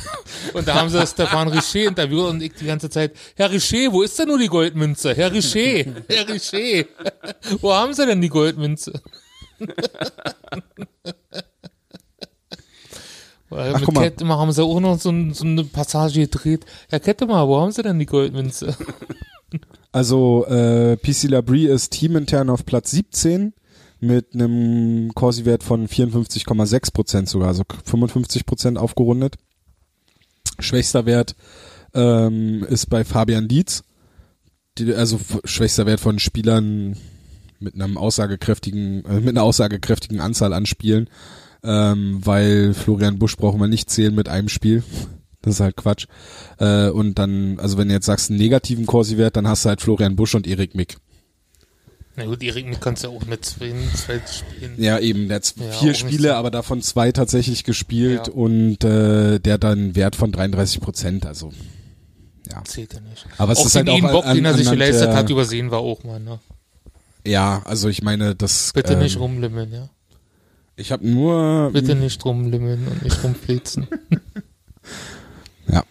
und 0.55 0.69
da 0.69 0.75
haben 0.75 0.91
sie 0.91 1.07
Stefan 1.07 1.49
Richer 1.49 1.89
interviewt 1.89 2.29
und 2.29 2.43
ich 2.43 2.55
die 2.55 2.67
ganze 2.67 2.89
Zeit, 2.89 3.17
Herr 3.35 3.51
Richer, 3.51 3.93
wo 3.93 4.03
ist 4.03 4.19
denn 4.19 4.29
nur 4.29 4.39
die 4.39 4.49
Goldmünze? 4.49 5.15
Herr 5.15 5.33
Richer, 5.33 5.85
Herr 6.09 6.29
Richer, 6.29 6.85
wo 7.61 7.73
haben 7.73 7.95
sie 7.95 8.07
denn 8.07 8.21
die 8.21 8.29
Goldmünze? 8.29 9.01
Weil 13.51 13.75
Ach, 13.75 13.81
mit 13.81 13.95
Kettemar 13.95 14.39
haben 14.39 14.53
sie 14.53 14.63
auch 14.63 14.81
noch 14.81 14.99
so, 14.99 15.13
so, 15.33 15.45
eine 15.45 15.65
Passage 15.65 16.21
gedreht. 16.21 16.65
Ja, 16.91 17.01
Kettemar, 17.01 17.49
wo 17.49 17.61
haben 17.61 17.73
sie 17.73 17.83
denn 17.83 17.99
die 17.99 18.07
Goldmünze? 18.07 18.75
Also 19.93 20.47
äh, 20.47 20.97
PC 20.97 21.25
Labrie 21.25 21.67
ist 21.67 21.91
teamintern 21.91 22.49
auf 22.49 22.65
Platz 22.65 22.93
17 22.93 23.53
mit 23.99 24.35
einem 24.35 25.11
Corsi-Wert 25.17 25.65
von 25.65 25.89
54,6 25.89 26.93
Prozent 26.93 27.29
sogar, 27.29 27.49
also 27.49 27.65
55 27.85 28.47
Prozent 28.47 28.79
aufgerundet. 28.79 29.35
Schwächster 30.61 31.07
Wert 31.07 31.35
ähm, 31.93 32.65
ist 32.69 32.87
bei 32.89 33.05
Fabian 33.05 33.49
Dietz, 33.49 33.83
die, 34.79 34.95
also 34.95 35.19
schwächster 35.45 35.87
Wert 35.87 35.99
von 35.99 36.21
Spielern 36.21 36.97
mit 37.59 37.75
einem 37.75 37.99
aussagekräftigen, 37.99 39.05
äh, 39.05 39.21
mit 39.21 39.31
einer 39.31 39.43
aussagekräftigen 39.43 40.21
Anzahl 40.21 40.53
an 40.53 40.67
Spielen 40.67 41.11
ähm, 41.63 42.21
weil 42.25 42.75
Florian 42.75 43.19
Busch 43.19 43.37
brauchen 43.37 43.61
wir 43.61 43.69
nicht 43.69 43.91
zählen 43.91 44.15
mit 44.15 44.29
einem 44.29 44.49
Spiel. 44.49 44.83
Das 45.43 45.55
ist 45.55 45.61
halt 45.61 45.77
Quatsch. 45.77 46.07
Äh, 46.59 46.91
und 46.91 47.19
dann, 47.19 47.59
also 47.61 47.79
wenn 47.79 47.89
du 47.89 47.95
jetzt 47.95 48.05
sagst 48.05 48.29
einen 48.29 48.39
negativen 48.39 48.85
Corsi-Wert, 48.85 49.37
dann 49.37 49.49
hast 49.49 49.65
du 49.65 49.71
halt 49.71 49.81
Florian 49.81 50.15
Busch 50.15 50.35
und 50.35 50.47
Erik 50.47 50.75
Mick. 50.75 50.99
Na 52.15 52.27
gut, 52.27 52.43
Erik 52.43 52.67
Mick 52.67 52.83
kannst 52.83 53.05
du 53.05 53.09
ja 53.09 53.17
auch 53.17 53.25
mit 53.25 53.47
zwei, 53.47 53.73
zwei 53.95 54.21
spielen. 54.27 54.75
Ja, 54.77 54.99
eben, 54.99 55.29
der 55.29 55.37
hat 55.37 55.55
ja, 55.57 55.73
vier 55.73 55.95
Spiele, 55.95 56.37
aber 56.37 56.51
davon 56.51 56.83
zwei 56.83 57.11
tatsächlich 57.11 57.65
gespielt 57.65 58.27
ja. 58.27 58.33
und 58.35 58.85
äh, 58.85 59.39
der 59.39 59.55
hat 59.55 59.65
dann 59.65 59.79
einen 59.79 59.97
Wert 59.97 60.15
von 60.15 60.31
33 60.31 60.79
Prozent, 60.79 61.25
also 61.25 61.53
ja. 62.53 62.65
Zählt 62.65 62.95
er 62.95 63.01
nicht. 63.01 63.27
Aber 63.39 63.53
es 63.53 63.59
auch 63.61 63.67
ist 63.67 63.77
halt 63.77 63.89
auch 63.89 64.01
Bock, 64.01 64.27
an, 64.27 64.37
den 64.37 64.45
er 64.45 64.55
sich 64.55 64.71
geleistet 64.71 65.11
hat, 65.11 65.31
übersehen 65.31 65.71
war 65.71 65.81
auch 65.81 66.05
mal, 66.05 66.21
ne? 66.21 66.39
Ja, 67.27 67.63
also 67.65 67.89
ich 67.89 68.03
meine, 68.03 68.35
das 68.35 68.73
Bitte 68.75 68.95
ähm, 68.95 69.01
nicht 69.01 69.19
rumlimmeln, 69.19 69.73
ja. 69.73 69.89
Ich 70.81 70.93
habe 70.93 71.07
nur. 71.07 71.71
Bitte 71.73 71.95
nicht 71.95 72.25
rumlimmeln 72.25 72.89
und 72.89 73.03
nicht 73.05 73.23
rumflitzen. 73.23 73.87
ja. 75.69 75.85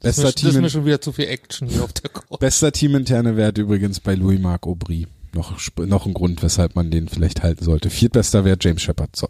Bester 0.00 0.22
das, 0.22 0.34
Team 0.36 0.46
das 0.46 0.56
ist 0.56 0.62
mir 0.62 0.70
schon 0.70 0.86
wieder 0.86 1.02
zu 1.02 1.12
viel 1.12 1.26
Action 1.26 1.68
hier 1.68 1.84
auf 1.84 1.92
der 1.92 2.08
Court. 2.08 2.40
Bester 2.40 2.72
Teaminterne 2.72 3.36
Wert 3.36 3.58
übrigens 3.58 4.00
bei 4.00 4.14
Louis-Marc 4.14 4.66
Aubry. 4.66 5.06
Noch, 5.34 5.56
noch 5.76 6.06
ein 6.06 6.14
Grund, 6.14 6.42
weshalb 6.42 6.74
man 6.74 6.90
den 6.90 7.08
vielleicht 7.08 7.42
halten 7.42 7.62
sollte. 7.62 7.90
Viertbester 7.90 8.44
Wert 8.46 8.64
James 8.64 8.80
Shepard. 8.80 9.14
So. 9.14 9.28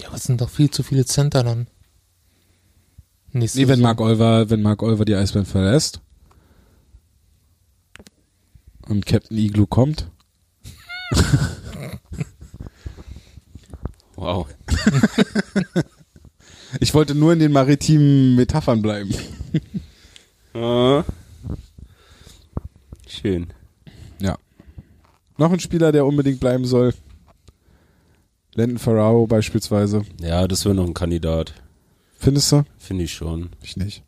Ja, 0.00 0.06
was 0.10 0.22
sind 0.22 0.40
doch 0.40 0.48
viel 0.48 0.70
zu 0.70 0.84
viele 0.84 1.04
Center 1.04 1.42
dann? 1.42 1.66
Nächste 3.32 3.58
nee, 3.58 3.68
wenn 3.68 3.80
Mark 3.80 4.00
Olver, 4.00 4.48
wenn 4.48 4.62
Mark 4.62 4.82
Olver 4.82 5.04
die 5.04 5.16
Eisbären 5.16 5.44
verlässt 5.44 6.00
und 8.86 9.04
Captain 9.04 9.36
Igloo 9.36 9.66
kommt. 9.66 10.08
Wow. 14.16 14.46
ich 16.80 16.94
wollte 16.94 17.14
nur 17.14 17.32
in 17.32 17.38
den 17.38 17.52
maritimen 17.52 18.36
Metaphern 18.36 18.82
bleiben. 18.82 19.14
Ah. 20.58 21.04
Schön. 23.06 23.48
Ja. 24.20 24.38
Noch 25.36 25.52
ein 25.52 25.60
Spieler, 25.60 25.92
der 25.92 26.06
unbedingt 26.06 26.40
bleiben 26.40 26.64
soll. 26.64 26.94
Landon 28.54 28.78
Ferraro 28.78 29.26
beispielsweise. 29.26 30.06
Ja, 30.18 30.48
das 30.48 30.64
wäre 30.64 30.74
noch 30.74 30.86
ein 30.86 30.94
Kandidat. 30.94 31.52
Findest 32.16 32.52
du? 32.52 32.62
Finde 32.78 33.04
ich 33.04 33.12
schon. 33.12 33.50
Ich 33.60 33.76
nicht. 33.76 34.02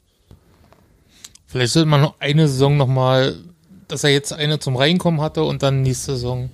Vielleicht 1.44 1.74
sollte 1.74 1.88
man 1.88 2.00
noch 2.00 2.14
eine 2.18 2.48
Saison 2.48 2.78
nochmal, 2.78 3.36
dass 3.86 4.04
er 4.04 4.11
jetzt 4.11 4.32
eine 4.32 4.59
zum 4.59 4.76
Reinkommen 4.76 5.20
hatte 5.20 5.42
und 5.42 5.62
dann 5.62 5.82
nächste 5.82 6.12
Saison 6.12 6.48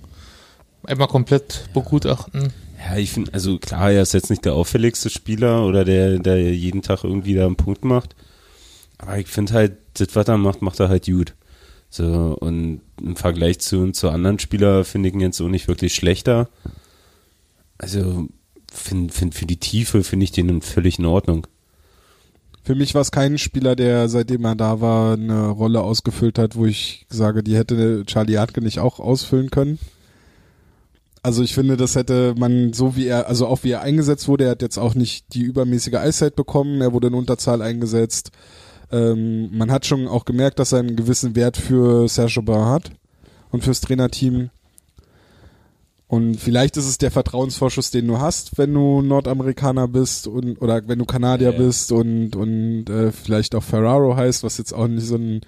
einmal 0.83 1.07
komplett 1.07 1.69
begutachten. 1.73 2.51
Ja, 2.77 2.97
ich 2.97 3.11
finde, 3.11 3.33
also 3.33 3.57
klar, 3.57 3.91
er 3.91 4.01
ist 4.01 4.13
jetzt 4.13 4.29
nicht 4.29 4.45
der 4.45 4.53
auffälligste 4.53 5.09
Spieler 5.09 5.65
oder 5.65 5.85
der, 5.85 6.19
der 6.19 6.53
jeden 6.53 6.81
Tag 6.81 7.03
irgendwie 7.03 7.33
da 7.33 7.45
einen 7.45 7.55
Punkt 7.55 7.85
macht. 7.85 8.15
Aber 8.97 9.17
ich 9.17 9.27
finde 9.27 9.53
halt, 9.53 9.77
das, 9.93 10.09
was 10.13 10.27
er 10.27 10.37
macht, 10.37 10.61
macht 10.61 10.79
er 10.79 10.89
halt 10.89 11.05
gut. 11.05 11.33
So, 11.89 12.37
und 12.39 12.81
im 13.01 13.15
Vergleich 13.15 13.59
zu, 13.59 13.91
zu 13.91 14.09
anderen 14.09 14.39
Spielern 14.39 14.83
finde 14.83 15.09
ich 15.09 15.15
ihn 15.15 15.21
jetzt 15.21 15.37
so 15.37 15.47
nicht 15.47 15.67
wirklich 15.67 15.95
schlechter. 15.95 16.49
Also, 17.77 18.27
find, 18.71 19.13
find, 19.13 19.35
für 19.35 19.45
die 19.45 19.59
Tiefe 19.59 20.03
finde 20.03 20.25
ich 20.25 20.31
den 20.31 20.61
völlig 20.61 20.99
in 20.99 21.05
Ordnung. 21.05 21.47
Für 22.63 22.75
mich 22.75 22.95
war 22.95 23.01
es 23.01 23.11
kein 23.11 23.37
Spieler, 23.37 23.75
der 23.75 24.09
seitdem 24.09 24.43
er 24.43 24.55
da 24.55 24.81
war, 24.81 25.13
eine 25.13 25.49
Rolle 25.49 25.81
ausgefüllt 25.81 26.39
hat, 26.39 26.55
wo 26.55 26.65
ich 26.65 27.05
sage, 27.09 27.43
die 27.43 27.55
hätte 27.55 28.03
Charlie 28.05 28.37
Hartke 28.37 28.61
nicht 28.61 28.79
auch 28.79 28.99
ausfüllen 28.99 29.51
können. 29.51 29.77
Also 31.25 31.41
ich 31.41 31.55
finde, 31.55 31.75
das 31.75 31.95
hätte 31.95 32.35
man 32.37 32.71
so 32.73 32.95
wie 32.95 33.07
er, 33.07 33.27
also 33.27 33.47
auch 33.47 33.63
wie 33.63 33.71
er 33.71 33.81
eingesetzt 33.81 34.27
wurde, 34.27 34.43
er 34.43 34.51
hat 34.51 34.61
jetzt 34.61 34.77
auch 34.77 34.93
nicht 34.93 35.33
die 35.33 35.41
übermäßige 35.41 35.95
Eiszeit 35.95 36.35
bekommen, 36.35 36.81
er 36.81 36.93
wurde 36.93 37.07
in 37.07 37.15
Unterzahl 37.15 37.63
eingesetzt. 37.63 38.29
Ähm, 38.91 39.49
man 39.51 39.71
hat 39.71 39.87
schon 39.87 40.07
auch 40.07 40.25
gemerkt, 40.25 40.59
dass 40.59 40.71
er 40.71 40.81
einen 40.81 40.95
gewissen 40.95 41.35
Wert 41.35 41.57
für 41.57 42.07
Serge 42.07 42.43
Bar 42.43 42.69
hat 42.69 42.91
und 43.49 43.63
fürs 43.63 43.81
Trainerteam. 43.81 44.51
Und 46.07 46.39
vielleicht 46.39 46.77
ist 46.77 46.85
es 46.87 46.99
der 46.99 47.09
Vertrauensvorschuss, 47.09 47.89
den 47.89 48.07
du 48.07 48.19
hast, 48.19 48.59
wenn 48.59 48.71
du 48.71 49.01
Nordamerikaner 49.01 49.87
bist 49.87 50.27
und 50.27 50.61
oder 50.61 50.87
wenn 50.87 50.99
du 50.99 51.05
Kanadier 51.05 51.49
ja, 51.49 51.53
ja. 51.53 51.65
bist 51.65 51.91
und 51.91 52.35
und 52.35 52.87
äh, 52.89 53.11
vielleicht 53.11 53.55
auch 53.55 53.63
Ferraro 53.63 54.15
heißt, 54.15 54.43
was 54.43 54.59
jetzt 54.59 54.71
auch 54.71 54.87
nicht 54.87 55.07
so 55.07 55.15
ein 55.15 55.41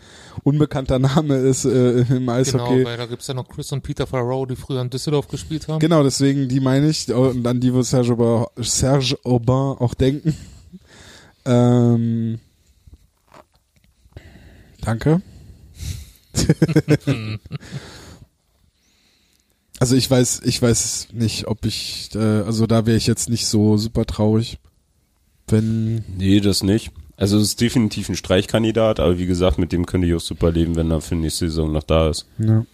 unbekannter 0.43 0.97
Name 0.99 1.35
ist 1.35 1.65
äh, 1.65 1.99
im 2.01 2.27
Eishockey. 2.27 2.77
Genau, 2.77 2.89
weil 2.89 2.97
da 2.97 3.05
gibt's 3.05 3.27
ja 3.27 3.35
noch 3.35 3.47
Chris 3.47 3.71
und 3.71 3.83
Peter 3.83 4.07
Ferraro, 4.07 4.47
die 4.47 4.55
früher 4.55 4.81
in 4.81 4.89
Düsseldorf 4.89 5.27
gespielt 5.27 5.67
haben. 5.67 5.77
Genau, 5.77 6.01
deswegen 6.01 6.49
die 6.49 6.59
meine 6.59 6.89
ich 6.89 7.07
und 7.13 7.45
an 7.45 7.59
die 7.59 7.71
wird 7.71 7.85
Serge 7.85 8.13
Aubin, 8.13 8.47
Serge 8.63 9.15
Aubin 9.23 9.77
auch 9.79 9.93
denken. 9.93 10.35
Ähm, 11.49 12.39
danke. 14.81 15.21
Also 19.79 19.95
ich 19.95 20.09
weiß, 20.09 20.41
ich 20.43 20.61
weiß 20.61 21.09
nicht, 21.13 21.47
ob 21.47 21.65
ich, 21.65 22.09
äh, 22.15 22.17
also 22.17 22.65
da 22.65 22.85
wäre 22.85 22.97
ich 22.97 23.07
jetzt 23.07 23.29
nicht 23.29 23.45
so 23.47 23.77
super 23.77 24.05
traurig, 24.05 24.57
wenn. 25.47 26.03
Nee, 26.17 26.39
das 26.39 26.63
nicht. 26.63 26.91
Also 27.15 27.37
es 27.37 27.49
ist 27.49 27.61
definitiv 27.61 28.09
ein 28.09 28.15
Streichkandidat, 28.15 28.99
aber 28.99 29.17
wie 29.17 29.25
gesagt, 29.25 29.57
mit 29.57 29.71
dem 29.71 29.85
könnte 29.85 30.07
ich 30.07 30.13
auch 30.13 30.21
super 30.21 30.51
leben, 30.51 30.75
wenn 30.75 30.91
er 30.91 31.01
für 31.01 31.15
nächste 31.15 31.47
Saison 31.47 31.71
noch 31.71 31.83
da 31.83 32.09
ist. 32.09 32.27
Ja. 32.37 32.65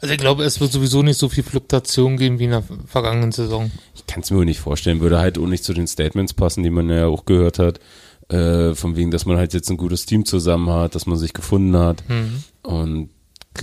Also 0.00 0.14
ich 0.14 0.20
glaube, 0.20 0.44
es 0.44 0.60
wird 0.60 0.72
sowieso 0.72 1.02
nicht 1.02 1.18
so 1.18 1.28
viel 1.28 1.42
Fluktuation 1.42 2.16
geben 2.16 2.38
wie 2.38 2.44
in 2.44 2.50
der 2.50 2.64
vergangenen 2.86 3.32
Saison. 3.32 3.70
Ich 3.94 4.06
kann 4.06 4.22
es 4.22 4.30
mir 4.30 4.38
auch 4.38 4.44
nicht 4.44 4.60
vorstellen, 4.60 5.00
würde 5.00 5.18
halt 5.18 5.38
auch 5.38 5.46
nicht 5.46 5.64
zu 5.64 5.74
den 5.74 5.86
Statements 5.86 6.34
passen, 6.34 6.62
die 6.62 6.70
man 6.70 6.88
ja 6.88 7.06
auch 7.06 7.24
gehört 7.24 7.58
hat, 7.58 7.80
äh, 8.28 8.74
von 8.74 8.96
wegen, 8.96 9.10
dass 9.10 9.26
man 9.26 9.36
halt 9.36 9.52
jetzt 9.52 9.70
ein 9.70 9.76
gutes 9.76 10.06
Team 10.06 10.24
zusammen 10.24 10.70
hat, 10.70 10.94
dass 10.94 11.06
man 11.06 11.18
sich 11.18 11.32
gefunden 11.32 11.76
hat 11.76 12.04
mhm. 12.08 12.44
und, 12.62 13.10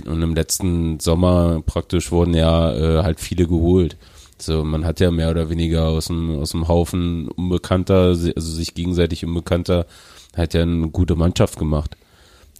und 0.06 0.22
im 0.22 0.34
letzten 0.34 1.00
Sommer 1.00 1.62
praktisch 1.64 2.12
wurden 2.12 2.34
ja 2.34 2.74
äh, 2.74 3.02
halt 3.02 3.20
viele 3.20 3.46
geholt. 3.46 3.96
So, 4.38 4.62
man 4.62 4.84
hat 4.84 5.00
ja 5.00 5.10
mehr 5.10 5.30
oder 5.30 5.50
weniger 5.50 5.86
aus 5.86 6.06
dem, 6.06 6.38
aus 6.38 6.50
dem 6.52 6.68
Haufen 6.68 7.28
Unbekannter, 7.28 8.08
also 8.08 8.32
sich 8.36 8.74
gegenseitig 8.74 9.24
Unbekannter, 9.24 9.86
hat 10.36 10.54
ja 10.54 10.62
eine 10.62 10.88
gute 10.90 11.16
Mannschaft 11.16 11.58
gemacht. 11.58 11.96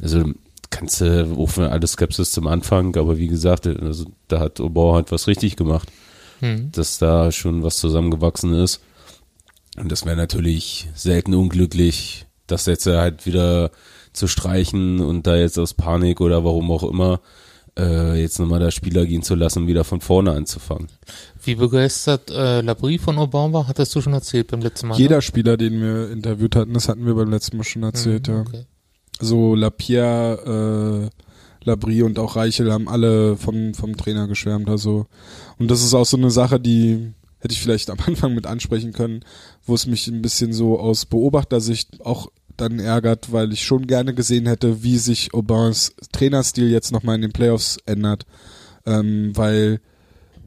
Also 0.03 0.24
kannst 0.70 1.01
du, 1.01 1.37
auch 1.39 1.47
für 1.47 1.70
alles 1.70 1.93
Skepsis 1.93 2.33
zum 2.33 2.47
Anfang, 2.47 2.97
aber 2.97 3.18
wie 3.18 3.29
gesagt, 3.29 3.66
also, 3.66 4.07
da 4.26 4.41
hat 4.41 4.61
Obauer 4.61 4.97
halt 4.97 5.12
was 5.12 5.29
richtig 5.29 5.57
gemacht, 5.57 5.89
hm. 6.41 6.72
dass 6.72 6.99
da 6.99 7.31
schon 7.31 7.62
was 7.62 7.76
zusammengewachsen 7.76 8.55
ist. 8.55 8.81
Und 9.76 9.93
das 9.93 10.05
wäre 10.05 10.16
natürlich 10.16 10.89
selten 10.95 11.35
unglücklich, 11.35 12.26
das 12.47 12.66
jetzt 12.66 12.87
halt 12.87 13.26
wieder 13.26 13.70
zu 14.18 14.26
streichen 14.26 15.00
und 15.00 15.26
da 15.26 15.36
jetzt 15.36 15.58
aus 15.58 15.74
Panik 15.74 16.20
oder 16.20 16.44
warum 16.44 16.70
auch 16.70 16.82
immer 16.82 17.20
äh, 17.78 18.20
jetzt 18.20 18.38
nochmal 18.38 18.60
der 18.60 18.70
Spieler 18.70 19.06
gehen 19.06 19.22
zu 19.22 19.34
lassen, 19.34 19.66
wieder 19.66 19.84
von 19.84 20.00
vorne 20.00 20.32
anzufangen. 20.32 20.88
Wie 21.42 21.54
begeistert 21.54 22.30
äh, 22.30 22.60
Labrie 22.60 22.98
von 22.98 23.18
Obama 23.18 23.52
war, 23.52 23.68
hattest 23.68 23.94
du 23.94 24.00
schon 24.00 24.12
erzählt 24.12 24.48
beim 24.48 24.60
letzten 24.60 24.88
Mal? 24.88 24.98
Jeder 24.98 25.16
ne? 25.16 25.22
Spieler, 25.22 25.56
den 25.56 25.80
wir 25.80 26.10
interviewt 26.10 26.56
hatten, 26.56 26.74
das 26.74 26.88
hatten 26.88 27.06
wir 27.06 27.14
beim 27.14 27.30
letzten 27.30 27.56
Mal 27.56 27.64
schon 27.64 27.84
erzählt, 27.84 28.28
mhm, 28.28 28.40
okay. 28.40 28.56
ja. 28.58 28.64
So 29.20 29.54
Lapierre, 29.54 31.10
äh, 31.10 31.18
Labrie 31.64 32.02
und 32.02 32.18
auch 32.18 32.36
Reichel 32.36 32.72
haben 32.72 32.88
alle 32.88 33.36
vom, 33.36 33.74
vom 33.74 33.96
Trainer 33.96 34.28
geschwärmt. 34.28 34.68
Also. 34.68 35.06
Und 35.58 35.70
das 35.70 35.82
ist 35.82 35.94
auch 35.94 36.06
so 36.06 36.16
eine 36.16 36.30
Sache, 36.30 36.60
die 36.60 37.12
hätte 37.40 37.52
ich 37.52 37.60
vielleicht 37.60 37.90
am 37.90 37.98
Anfang 38.06 38.34
mit 38.34 38.46
ansprechen 38.46 38.92
können, 38.92 39.24
wo 39.66 39.74
es 39.74 39.86
mich 39.86 40.06
ein 40.08 40.22
bisschen 40.22 40.52
so 40.52 40.78
aus 40.78 41.06
Beobachtersicht 41.06 42.04
auch 42.04 42.30
dann 42.61 42.78
ärgert, 42.78 43.32
weil 43.32 43.52
ich 43.52 43.64
schon 43.64 43.86
gerne 43.86 44.14
gesehen 44.14 44.46
hätte, 44.46 44.82
wie 44.82 44.98
sich 44.98 45.34
Aubins 45.34 45.92
Trainerstil 46.12 46.70
jetzt 46.70 46.92
nochmal 46.92 47.16
in 47.16 47.22
den 47.22 47.32
Playoffs 47.32 47.78
ändert. 47.86 48.26
Ähm, 48.86 49.32
weil 49.34 49.80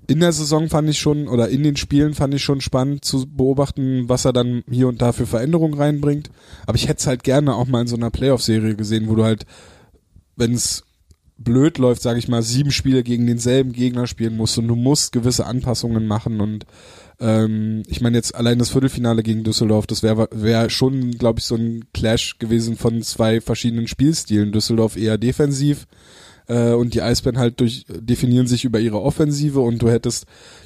in 0.07 0.19
der 0.19 0.33
Saison 0.33 0.67
fand 0.67 0.89
ich 0.89 0.99
schon, 0.99 1.27
oder 1.27 1.49
in 1.49 1.63
den 1.63 1.77
Spielen 1.77 2.13
fand 2.13 2.33
ich 2.33 2.43
schon 2.43 2.59
spannend 2.59 3.05
zu 3.05 3.25
beobachten, 3.27 4.09
was 4.09 4.25
er 4.25 4.33
dann 4.33 4.63
hier 4.69 4.87
und 4.87 5.01
da 5.01 5.13
für 5.13 5.25
Veränderungen 5.25 5.75
reinbringt. 5.75 6.29
Aber 6.65 6.75
ich 6.75 6.87
hätte 6.87 6.99
es 6.99 7.07
halt 7.07 7.23
gerne 7.23 7.55
auch 7.55 7.67
mal 7.67 7.81
in 7.81 7.87
so 7.87 7.95
einer 7.95 8.09
Playoff-Serie 8.09 8.75
gesehen, 8.75 9.07
wo 9.07 9.15
du 9.15 9.23
halt, 9.23 9.45
wenn 10.35 10.53
es 10.53 10.83
blöd 11.37 11.77
läuft, 11.77 12.01
sage 12.01 12.19
ich 12.19 12.27
mal, 12.27 12.41
sieben 12.43 12.71
Spiele 12.71 13.03
gegen 13.03 13.25
denselben 13.25 13.71
Gegner 13.71 14.07
spielen 14.07 14.37
musst 14.37 14.57
und 14.57 14.67
du 14.67 14.75
musst 14.75 15.11
gewisse 15.11 15.45
Anpassungen 15.45 16.05
machen 16.07 16.41
und 16.41 16.65
ähm, 17.21 17.83
ich 17.87 18.01
meine 18.01 18.17
jetzt 18.17 18.35
allein 18.35 18.59
das 18.59 18.71
Viertelfinale 18.71 19.23
gegen 19.23 19.43
Düsseldorf, 19.43 19.87
das 19.87 20.03
wäre 20.03 20.27
wär 20.31 20.69
schon, 20.69 21.11
glaube 21.11 21.39
ich, 21.39 21.45
so 21.45 21.55
ein 21.55 21.85
Clash 21.93 22.39
gewesen 22.39 22.75
von 22.75 23.01
zwei 23.03 23.39
verschiedenen 23.39 23.87
Spielstilen. 23.87 24.51
Düsseldorf 24.51 24.97
eher 24.97 25.17
defensiv, 25.17 25.87
äh, 26.51 26.73
und 26.73 26.93
die 26.93 27.01
Eisbären 27.01 27.39
halt 27.39 27.59
durch 27.59 27.85
definieren 27.87 28.47
sich 28.47 28.65
über 28.65 28.79
ihre 28.79 29.01
Offensive 29.01 29.61
und 29.61 29.81
du 29.81 29.89
hättest 29.89 30.25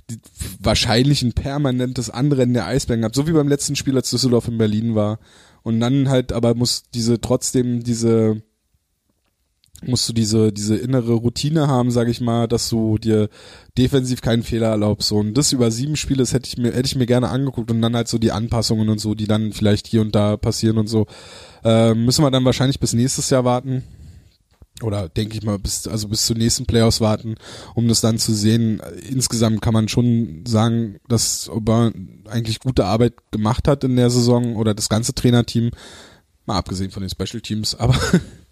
die, 0.10 0.18
wahrscheinlich 0.60 1.22
ein 1.22 1.34
permanentes 1.34 2.10
Anrennen 2.10 2.54
der 2.54 2.66
Eisbären 2.66 3.02
gehabt, 3.02 3.16
so 3.16 3.28
wie 3.28 3.34
beim 3.34 3.48
letzten 3.48 3.76
Spiel, 3.76 3.96
als 3.96 4.10
Düsseldorf 4.10 4.48
in 4.48 4.58
Berlin 4.58 4.96
war. 4.96 5.20
Und 5.64 5.80
dann 5.80 6.10
halt 6.10 6.32
aber 6.32 6.56
muss 6.56 6.84
diese 6.94 7.22
trotzdem 7.22 7.84
diese 7.84 8.42
musst 9.88 10.08
du 10.10 10.14
diese 10.14 10.52
diese 10.52 10.76
innere 10.76 11.14
Routine 11.14 11.68
haben, 11.68 11.92
sag 11.92 12.08
ich 12.08 12.22
mal, 12.22 12.48
dass 12.48 12.70
du 12.70 12.98
dir 12.98 13.30
defensiv 13.78 14.22
keinen 14.22 14.44
Fehler 14.44 14.68
erlaubst. 14.68 15.12
Und 15.12 15.34
das 15.36 15.52
über 15.52 15.72
sieben 15.72 15.96
Spiele, 15.96 16.20
das 16.20 16.34
hätte 16.34 16.48
ich 16.48 16.58
mir 16.58 16.72
hätte 16.74 16.88
ich 16.88 16.96
mir 16.96 17.06
gerne 17.06 17.30
angeguckt 17.30 17.72
und 17.72 17.82
dann 17.82 17.96
halt 17.96 18.08
so 18.08 18.18
die 18.18 18.32
Anpassungen 18.32 18.90
und 18.90 19.00
so, 19.00 19.16
die 19.16 19.28
dann 19.28 19.54
vielleicht 19.54 19.88
hier 19.88 20.02
und 20.02 20.16
da 20.16 20.38
passieren 20.38 20.78
und 20.78 20.88
so. 20.88 21.08
Äh, 21.64 21.94
müssen 21.94 22.24
wir 22.24 22.32
dann 22.32 22.46
wahrscheinlich 22.46 22.80
bis 22.80 22.94
nächstes 22.94 23.30
Jahr 23.30 23.46
warten 23.46 23.84
oder 24.82 25.08
denke 25.08 25.38
ich 25.38 25.44
mal 25.44 25.58
bis 25.58 25.88
also 25.88 26.10
bis 26.10 26.26
zur 26.26 26.36
nächsten 26.36 26.66
Playoffs 26.66 27.00
warten, 27.00 27.36
um 27.76 27.88
das 27.88 28.02
dann 28.02 28.18
zu 28.18 28.34
sehen. 28.34 28.82
Insgesamt 29.10 29.62
kann 29.62 29.74
man 29.74 29.88
schon 29.88 30.44
sagen, 30.46 31.00
dass 31.08 31.50
Aubin 31.50 32.24
eigentlich 32.30 32.60
gute 32.60 32.86
Arbeit 32.86 33.14
gemacht 33.32 33.68
hat 33.68 33.84
in 33.84 33.96
der 33.96 34.10
Saison 34.10 34.56
oder 34.56 34.74
das 34.74 34.90
ganze 34.90 35.14
Trainerteam, 35.14 35.72
mal 36.46 36.58
abgesehen 36.58 36.92
von 36.92 37.02
den 37.02 37.10
Special 37.10 37.42
Teams, 37.42 37.76
aber 37.76 37.96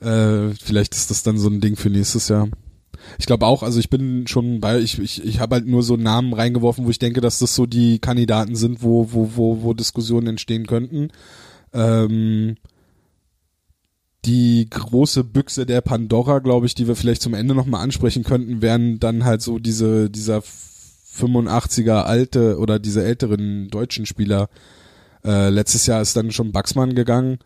äh, 0.00 0.54
vielleicht 0.62 0.94
ist 0.94 1.10
das 1.10 1.22
dann 1.22 1.38
so 1.38 1.48
ein 1.48 1.60
Ding 1.60 1.76
für 1.76 1.90
nächstes 1.90 2.28
Jahr. 2.28 2.48
Ich 3.18 3.26
glaube 3.26 3.46
auch, 3.46 3.62
also 3.62 3.80
ich 3.80 3.90
bin 3.90 4.26
schon 4.26 4.60
bei, 4.60 4.78
ich, 4.78 4.98
ich, 4.98 5.24
ich 5.24 5.40
habe 5.40 5.56
halt 5.56 5.66
nur 5.66 5.82
so 5.82 5.96
Namen 5.96 6.32
reingeworfen, 6.32 6.84
wo 6.84 6.90
ich 6.90 6.98
denke, 6.98 7.20
dass 7.20 7.38
das 7.38 7.54
so 7.54 7.66
die 7.66 7.98
Kandidaten 7.98 8.54
sind, 8.54 8.82
wo, 8.82 9.12
wo, 9.12 9.30
wo, 9.36 9.62
wo 9.62 9.74
Diskussionen 9.74 10.28
entstehen 10.28 10.66
könnten. 10.66 11.08
Ähm, 11.72 12.56
die 14.26 14.68
große 14.68 15.24
Büchse 15.24 15.64
der 15.64 15.80
Pandora, 15.80 16.40
glaube 16.40 16.66
ich, 16.66 16.74
die 16.74 16.86
wir 16.86 16.96
vielleicht 16.96 17.22
zum 17.22 17.34
Ende 17.34 17.54
nochmal 17.54 17.82
ansprechen 17.82 18.22
könnten, 18.22 18.60
wären 18.60 19.00
dann 19.00 19.24
halt 19.24 19.40
so 19.40 19.58
diese, 19.58 20.10
dieser 20.10 20.42
85er 21.18 22.02
alte 22.02 22.58
oder 22.58 22.78
diese 22.78 23.02
älteren 23.02 23.68
deutschen 23.68 24.04
Spieler. 24.04 24.50
Äh, 25.24 25.48
letztes 25.48 25.86
Jahr 25.86 26.02
ist 26.02 26.16
dann 26.16 26.32
schon 26.32 26.52
Baxmann 26.52 26.94
gegangen. 26.94 27.38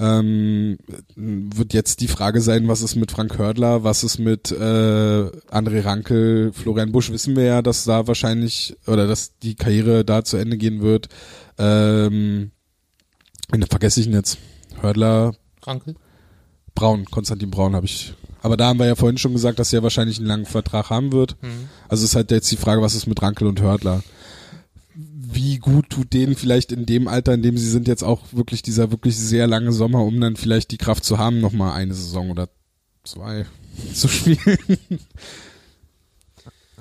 Ähm, 0.00 0.78
wird 1.16 1.74
jetzt 1.74 2.00
die 2.00 2.06
Frage 2.06 2.40
sein, 2.40 2.68
was 2.68 2.82
ist 2.82 2.94
mit 2.94 3.10
Frank 3.10 3.36
Hördler, 3.36 3.82
was 3.82 4.04
ist 4.04 4.18
mit 4.18 4.52
äh, 4.52 4.54
André 4.54 5.84
Rankel, 5.84 6.52
Florian 6.52 6.92
Busch 6.92 7.10
wissen 7.10 7.34
wir 7.34 7.42
ja, 7.42 7.62
dass 7.62 7.82
da 7.82 8.06
wahrscheinlich 8.06 8.76
oder 8.86 9.08
dass 9.08 9.38
die 9.38 9.56
Karriere 9.56 10.04
da 10.04 10.22
zu 10.22 10.36
Ende 10.36 10.56
gehen 10.56 10.82
wird. 10.82 11.08
Ähm, 11.58 12.52
vergesse 13.68 14.00
ich 14.00 14.06
ihn 14.06 14.12
jetzt. 14.12 14.38
Hördler. 14.80 15.34
Rankel? 15.64 15.96
Braun, 16.76 17.04
Konstantin 17.06 17.50
Braun 17.50 17.74
habe 17.74 17.86
ich. 17.86 18.14
Aber 18.40 18.56
da 18.56 18.68
haben 18.68 18.78
wir 18.78 18.86
ja 18.86 18.94
vorhin 18.94 19.18
schon 19.18 19.32
gesagt, 19.32 19.58
dass 19.58 19.72
er 19.72 19.82
wahrscheinlich 19.82 20.18
einen 20.18 20.28
langen 20.28 20.46
Vertrag 20.46 20.90
haben 20.90 21.10
wird. 21.10 21.36
Mhm. 21.42 21.68
Also 21.88 22.04
ist 22.04 22.14
halt 22.14 22.30
jetzt 22.30 22.50
die 22.52 22.56
Frage, 22.56 22.82
was 22.82 22.94
ist 22.94 23.08
mit 23.08 23.20
Rankel 23.20 23.48
und 23.48 23.60
Hördler? 23.60 24.04
Wie 25.30 25.58
gut 25.58 25.90
tut 25.90 26.12
denen 26.14 26.36
vielleicht 26.36 26.72
in 26.72 26.86
dem 26.86 27.06
Alter, 27.06 27.34
in 27.34 27.42
dem 27.42 27.58
sie 27.58 27.68
sind, 27.68 27.86
jetzt 27.86 28.02
auch 28.02 28.22
wirklich 28.32 28.62
dieser 28.62 28.90
wirklich 28.90 29.16
sehr 29.18 29.46
lange 29.46 29.72
Sommer, 29.72 30.02
um 30.04 30.18
dann 30.20 30.36
vielleicht 30.36 30.70
die 30.70 30.78
Kraft 30.78 31.04
zu 31.04 31.18
haben, 31.18 31.40
nochmal 31.40 31.74
eine 31.74 31.92
Saison 31.92 32.30
oder 32.30 32.48
zwei 33.04 33.44
zu 33.92 34.08
spielen? 34.08 34.58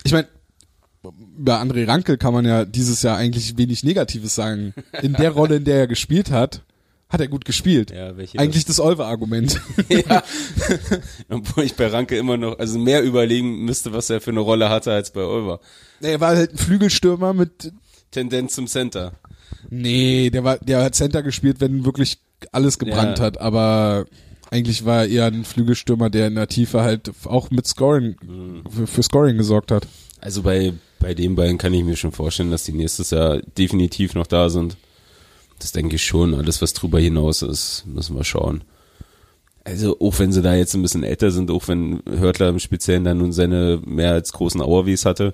ich 0.04 0.12
meine, 0.14 0.28
über 1.38 1.62
André 1.62 1.88
Rankel 1.88 2.18
kann 2.18 2.34
man 2.34 2.46
ja 2.46 2.64
dieses 2.66 3.02
Jahr 3.02 3.18
eigentlich 3.18 3.58
wenig 3.58 3.84
Negatives 3.84 4.36
sagen. 4.36 4.74
In 5.02 5.14
der 5.14 5.32
Rolle, 5.32 5.58
in 5.58 5.66
der 5.66 5.80
er 5.80 5.88
gespielt 5.88 6.32
hat, 6.32 6.64
hat 7.10 7.22
er 7.22 7.28
gut 7.28 7.46
gespielt. 7.46 7.92
Ja, 7.92 8.18
welche 8.18 8.38
Eigentlich 8.40 8.66
das, 8.66 8.78
das 8.78 8.86
Olver-Argument. 8.86 9.62
ja. 9.90 10.24
Obwohl 11.30 11.64
ich 11.64 11.76
bei 11.76 11.88
Ranke 11.88 12.18
immer 12.18 12.38
noch, 12.38 12.60
also 12.60 12.78
mehr 12.80 13.04
überlegen 13.04 13.64
müsste, 13.64 13.94
was 13.94 14.10
er 14.10 14.20
für 14.20 14.32
eine 14.32 14.42
Rolle 14.42 14.70
hatte 14.70 14.92
als 14.92 15.12
bei 15.12 15.22
Olver. 15.22 15.60
Er 16.02 16.20
war 16.20 16.36
halt 16.36 16.54
ein 16.54 16.58
Flügelstürmer 16.58 17.34
mit 17.34 17.72
Tendenz 18.12 18.56
zum 18.56 18.68
Center. 18.68 19.14
Nee, 19.70 20.30
der 20.30 20.44
war, 20.44 20.58
der 20.58 20.84
hat 20.84 20.96
Center 20.96 21.24
gespielt, 21.24 21.60
wenn 21.60 21.86
wirklich 21.86 22.20
alles 22.52 22.80
gebrannt 22.80 23.20
ja. 23.20 23.26
hat, 23.26 23.40
aber 23.40 24.06
eigentlich 24.50 24.86
war 24.86 25.04
er 25.04 25.10
eher 25.10 25.26
ein 25.26 25.44
Flügelstürmer, 25.44 26.10
der 26.10 26.28
in 26.28 26.36
der 26.36 26.48
Tiefe 26.48 26.82
halt 26.82 27.12
auch 27.26 27.52
mit 27.52 27.68
Scoring, 27.68 28.16
für, 28.70 28.88
für 28.88 29.04
Scoring 29.04 29.38
gesorgt 29.38 29.72
hat. 29.72 29.88
Also 30.22 30.42
bei, 30.42 30.74
bei 31.00 31.14
den 31.14 31.36
beiden 31.36 31.58
kann 31.58 31.74
ich 31.74 31.84
mir 31.84 31.96
schon 31.96 32.12
vorstellen, 32.12 32.52
dass 32.52 32.64
die 32.64 32.74
nächstes 32.74 33.12
Jahr 33.12 33.40
definitiv 33.58 34.14
noch 34.14 34.28
da 34.28 34.50
sind. 34.50 34.78
Das 35.60 35.72
denke 35.72 35.96
ich 35.96 36.06
schon. 36.06 36.34
Alles, 36.36 36.62
was 36.62 36.74
drüber 36.74 37.00
hinaus 37.00 37.42
ist, 37.42 37.84
müssen 37.88 38.16
wir 38.16 38.24
schauen. 38.24 38.64
Also, 39.64 40.00
auch 40.00 40.18
wenn 40.20 40.32
sie 40.32 40.42
da 40.42 40.56
jetzt 40.56 40.74
ein 40.76 40.82
bisschen 40.82 41.04
älter 41.04 41.30
sind, 41.30 41.52
auch 41.52 41.68
wenn 41.68 42.02
Hörtler 42.08 42.48
im 42.48 42.60
Speziellen 42.60 43.04
dann 43.04 43.18
nun 43.18 43.34
seine 43.34 43.82
mehr 43.86 44.14
als 44.14 44.32
großen 44.32 44.62
Auerwies 44.62 45.04
hatte. 45.04 45.34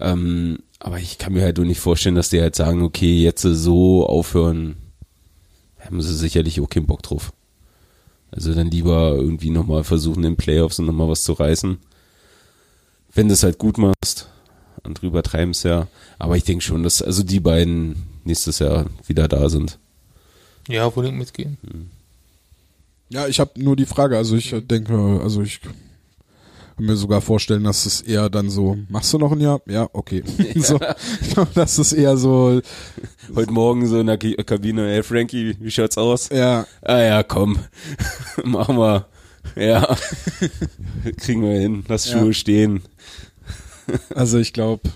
Ähm, 0.00 0.58
aber 0.78 0.98
ich 0.98 1.18
kann 1.18 1.32
mir 1.32 1.42
halt 1.42 1.56
nur 1.56 1.66
nicht 1.66 1.80
vorstellen, 1.80 2.14
dass 2.14 2.30
die 2.30 2.40
halt 2.40 2.54
sagen, 2.54 2.82
okay, 2.82 3.22
jetzt 3.22 3.42
so 3.42 4.06
aufhören, 4.06 4.76
haben 5.80 6.00
sie 6.02 6.14
sicherlich 6.14 6.60
auch 6.60 6.68
keinen 6.68 6.86
Bock 6.86 7.02
drauf. 7.02 7.32
Also 8.30 8.54
dann 8.54 8.70
lieber 8.70 9.14
irgendwie 9.16 9.50
nochmal 9.50 9.84
versuchen, 9.84 10.22
in 10.24 10.32
den 10.32 10.36
Playoffs 10.36 10.78
und 10.78 10.86
nochmal 10.86 11.08
was 11.08 11.24
zu 11.24 11.32
reißen. 11.32 11.78
Wenn 13.14 13.28
du 13.28 13.34
es 13.34 13.42
halt 13.42 13.58
gut 13.58 13.78
machst, 13.78 14.28
andere 14.82 15.06
übertreiben 15.06 15.50
es 15.50 15.62
ja. 15.62 15.88
Aber 16.18 16.36
ich 16.36 16.44
denke 16.44 16.62
schon, 16.62 16.82
dass 16.82 17.02
also 17.02 17.22
die 17.22 17.40
beiden 17.40 18.04
nächstes 18.24 18.58
Jahr 18.58 18.86
wieder 19.06 19.28
da 19.28 19.48
sind. 19.48 19.78
Ja, 20.68 20.94
wo 20.94 21.02
mitgehen. 21.02 21.56
Ja, 23.08 23.26
ich 23.26 23.40
habe 23.40 23.52
nur 23.56 23.74
die 23.74 23.86
Frage, 23.86 24.18
also 24.18 24.36
ich 24.36 24.54
denke, 24.66 25.20
also 25.22 25.40
ich 25.40 25.60
kann 26.78 26.86
mir 26.86 26.96
sogar 26.96 27.20
vorstellen, 27.20 27.64
dass 27.64 27.86
es 27.86 28.02
eher 28.02 28.30
dann 28.30 28.50
so, 28.50 28.78
machst 28.88 29.12
du 29.12 29.18
noch 29.18 29.32
ein 29.32 29.40
Jahr? 29.40 29.60
Ja, 29.66 29.88
okay. 29.92 30.22
Ja. 30.54 30.62
so, 30.62 30.78
dass 31.54 31.78
es 31.78 31.92
eher 31.92 32.16
so. 32.16 32.60
Heute 33.34 33.50
Morgen 33.50 33.86
so 33.88 33.98
in 33.98 34.06
der 34.06 34.16
Kabine, 34.16 34.86
hey 34.86 35.02
Frankie, 35.02 35.56
wie 35.58 35.70
schaut's 35.72 35.98
aus? 35.98 36.28
Ja. 36.28 36.66
Ah 36.82 37.00
ja, 37.00 37.22
komm, 37.24 37.58
machen 38.44 38.78
wir. 38.78 39.06
Ja, 39.56 39.96
kriegen 41.16 41.42
wir 41.42 41.58
hin, 41.58 41.84
lass 41.88 42.08
Schuhe 42.08 42.28
ja. 42.28 42.32
stehen. 42.32 42.82
Also 44.14 44.38
ich 44.38 44.52
glaube, 44.52 44.88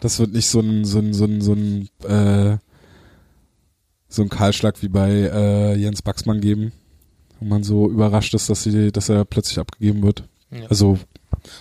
das 0.00 0.18
wird 0.18 0.32
nicht 0.32 0.48
so 0.48 0.60
ein, 0.60 0.84
so 0.86 0.98
ein, 0.98 1.12
so 1.12 1.24
ein, 1.24 1.40
so 1.42 1.52
ein, 1.52 1.88
äh, 2.08 2.58
so 4.08 4.22
ein 4.22 4.28
Kahlschlag 4.30 4.80
wie 4.82 4.88
bei 4.88 5.10
äh, 5.10 5.74
Jens 5.74 6.00
Baxmann 6.00 6.40
geben, 6.40 6.72
wo 7.42 7.48
man 7.48 7.62
so 7.62 7.88
überrascht 7.88 8.34
ist, 8.34 8.48
dass, 8.48 8.62
sie, 8.62 8.92
dass 8.92 9.08
er 9.08 9.24
plötzlich 9.24 9.58
abgegeben 9.58 10.02
wird. 10.02 10.24
Ja. 10.50 10.66
Also 10.68 10.98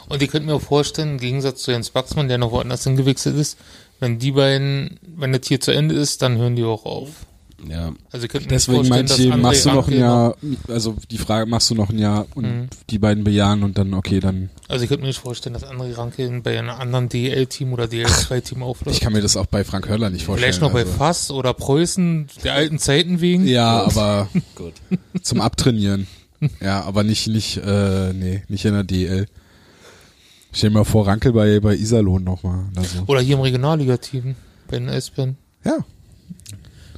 und 0.10 0.22
ich 0.22 0.30
könnte 0.30 0.48
mir 0.48 0.56
auch 0.56 0.62
vorstellen, 0.62 1.12
im 1.12 1.18
Gegensatz 1.18 1.64
zu 1.64 1.72
Jens 1.72 1.90
Baxmann, 1.90 2.28
der 2.28 2.38
noch 2.38 2.52
woanders 2.52 2.84
hingewechselt 2.84 3.36
ist, 3.36 3.58
wenn 4.00 4.20
die 4.20 4.32
beiden, 4.32 5.00
wenn 5.16 5.34
das 5.34 5.48
hier 5.48 5.60
zu 5.60 5.72
Ende 5.72 5.96
ist, 5.96 6.22
dann 6.22 6.38
hören 6.38 6.56
die 6.56 6.64
auch 6.64 6.86
auf. 6.86 7.10
Ja. 7.70 7.92
Also 8.12 8.28
Deswegen 8.28 8.88
meinte 8.88 9.14
ich, 9.22 9.36
machst 9.36 9.66
du 9.66 9.72
noch 9.72 9.88
ein 9.88 9.98
Jahr, 9.98 10.36
also 10.68 10.96
die 11.10 11.18
Frage, 11.18 11.46
machst 11.50 11.70
du 11.70 11.76
noch 11.76 11.90
ein 11.90 12.00
Jahr 12.00 12.26
und 12.36 12.44
mhm. 12.44 12.68
die 12.90 13.00
beiden 13.00 13.24
bejahen 13.24 13.64
und 13.64 13.78
dann, 13.78 13.94
okay, 13.94 14.20
dann. 14.20 14.50
Also 14.68 14.84
ich 14.84 14.90
könnte 14.90 15.02
mir 15.02 15.08
nicht 15.08 15.20
vorstellen, 15.20 15.54
dass 15.54 15.64
André 15.64 15.96
Ranke 15.98 16.42
bei 16.44 16.58
einem 16.58 16.70
anderen 16.70 17.10
DL-Team 17.10 17.74
oder 17.74 17.86
DL2-Team 17.86 18.64
aufläuft. 18.64 18.96
Ich 18.96 19.02
kann 19.02 19.14
mir 19.14 19.22
das 19.22 19.38
auch 19.38 19.46
bei 19.46 19.64
Frank 19.64 19.88
Hörler 19.90 20.10
nicht 20.10 20.26
vorstellen. 20.26 20.54
Vielleicht 20.54 20.62
noch 20.62 20.74
also. 20.74 20.92
bei 20.92 20.98
Fass 20.98 21.32
oder 21.32 21.54
Preußen, 21.54 22.28
der 22.44 22.54
alten 22.54 22.80
Zeiten 22.80 23.22
wegen. 23.22 23.46
Ja, 23.46 23.84
aber 23.84 24.30
Gut. 24.56 24.74
zum 25.22 25.42
Abtrainieren. 25.42 26.08
Ja, 26.60 26.82
aber 26.84 27.04
nicht, 27.04 27.28
nicht, 27.28 27.58
äh, 27.58 28.14
nee, 28.14 28.44
nicht 28.48 28.66
in 28.66 28.74
der 28.74 28.84
DL. 28.84 29.28
Stell 30.54 30.70
dir 30.70 30.80
mal 30.80 30.84
vor, 30.84 31.08
Ranke 31.08 31.32
bei, 31.32 31.60
bei 31.60 31.76
Iserlohn 31.76 32.24
nochmal. 32.24 32.66
Also. 32.76 33.04
Oder 33.08 33.22
hier 33.22 33.36
im 33.36 33.42
Regionalliga-Team, 33.42 34.36
bei 34.68 34.80
den 34.80 34.90
Espen. 34.90 35.38
Ja, 35.64 35.78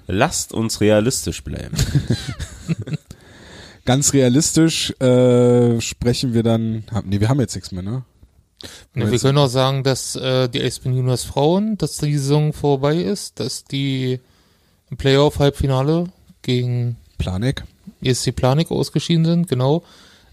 lasst 0.07 0.53
uns 0.53 0.81
realistisch 0.81 1.43
bleiben. 1.43 1.77
Ganz 3.85 4.13
realistisch 4.13 4.91
äh, 5.01 5.81
sprechen 5.81 6.33
wir 6.33 6.43
dann. 6.43 6.85
Nee, 7.03 7.19
wir 7.19 7.29
haben 7.29 7.41
jetzt 7.41 7.55
nichts 7.55 7.71
mehr, 7.71 7.83
ne? 7.83 8.03
Ja, 8.95 9.11
wir 9.11 9.19
können 9.19 9.37
auch 9.37 9.47
sagen, 9.47 9.83
dass 9.83 10.15
äh, 10.15 10.47
die 10.47 10.63
Aspen 10.63 10.95
Juniors 10.95 11.25
Frauen, 11.25 11.77
dass 11.77 11.97
die 11.97 12.17
Saison 12.17 12.53
vorbei 12.53 12.95
ist, 12.95 13.41
dass 13.41 13.65
die 13.65 14.21
im 14.89 14.95
Playoff-Halbfinale 14.95 16.05
gegen 16.41 16.95
Planik. 17.17 17.65
ESC 18.01 18.33
Planik 18.33 18.71
ausgeschieden 18.71 19.25
sind, 19.25 19.47
genau. 19.47 19.83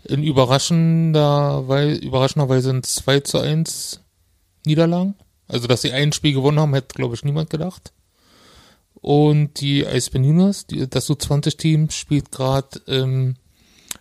In 0.05 0.23
überraschender, 0.23 1.67
weil, 1.67 1.97
überraschenderweise 1.97 2.69
sind 2.69 2.87
2 2.87 3.21
zu 3.21 3.39
1 3.39 4.01
Niederlagen. 4.65 5.15
Also, 5.49 5.67
dass 5.67 5.83
sie 5.83 5.93
ein 5.93 6.13
Spiel 6.13 6.33
gewonnen 6.33 6.61
haben, 6.61 6.75
hätte, 6.75 6.95
glaube 6.95 7.15
ich, 7.15 7.25
niemand 7.25 7.51
gedacht. 7.51 7.93
Und 9.01 9.61
die 9.61 9.87
Eisbären 9.87 10.25
Juniors, 10.25 10.67
die, 10.67 10.89
das 10.89 11.09
U20-Team, 11.09 11.91
spielt 11.91 12.31
gerade 12.31 12.81
ähm, 12.87 13.37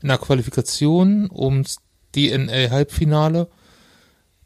in 0.01 0.07
der 0.07 0.17
Qualifikation 0.17 1.29
ums 1.31 1.77
DNL-Halbfinale. 2.15 3.47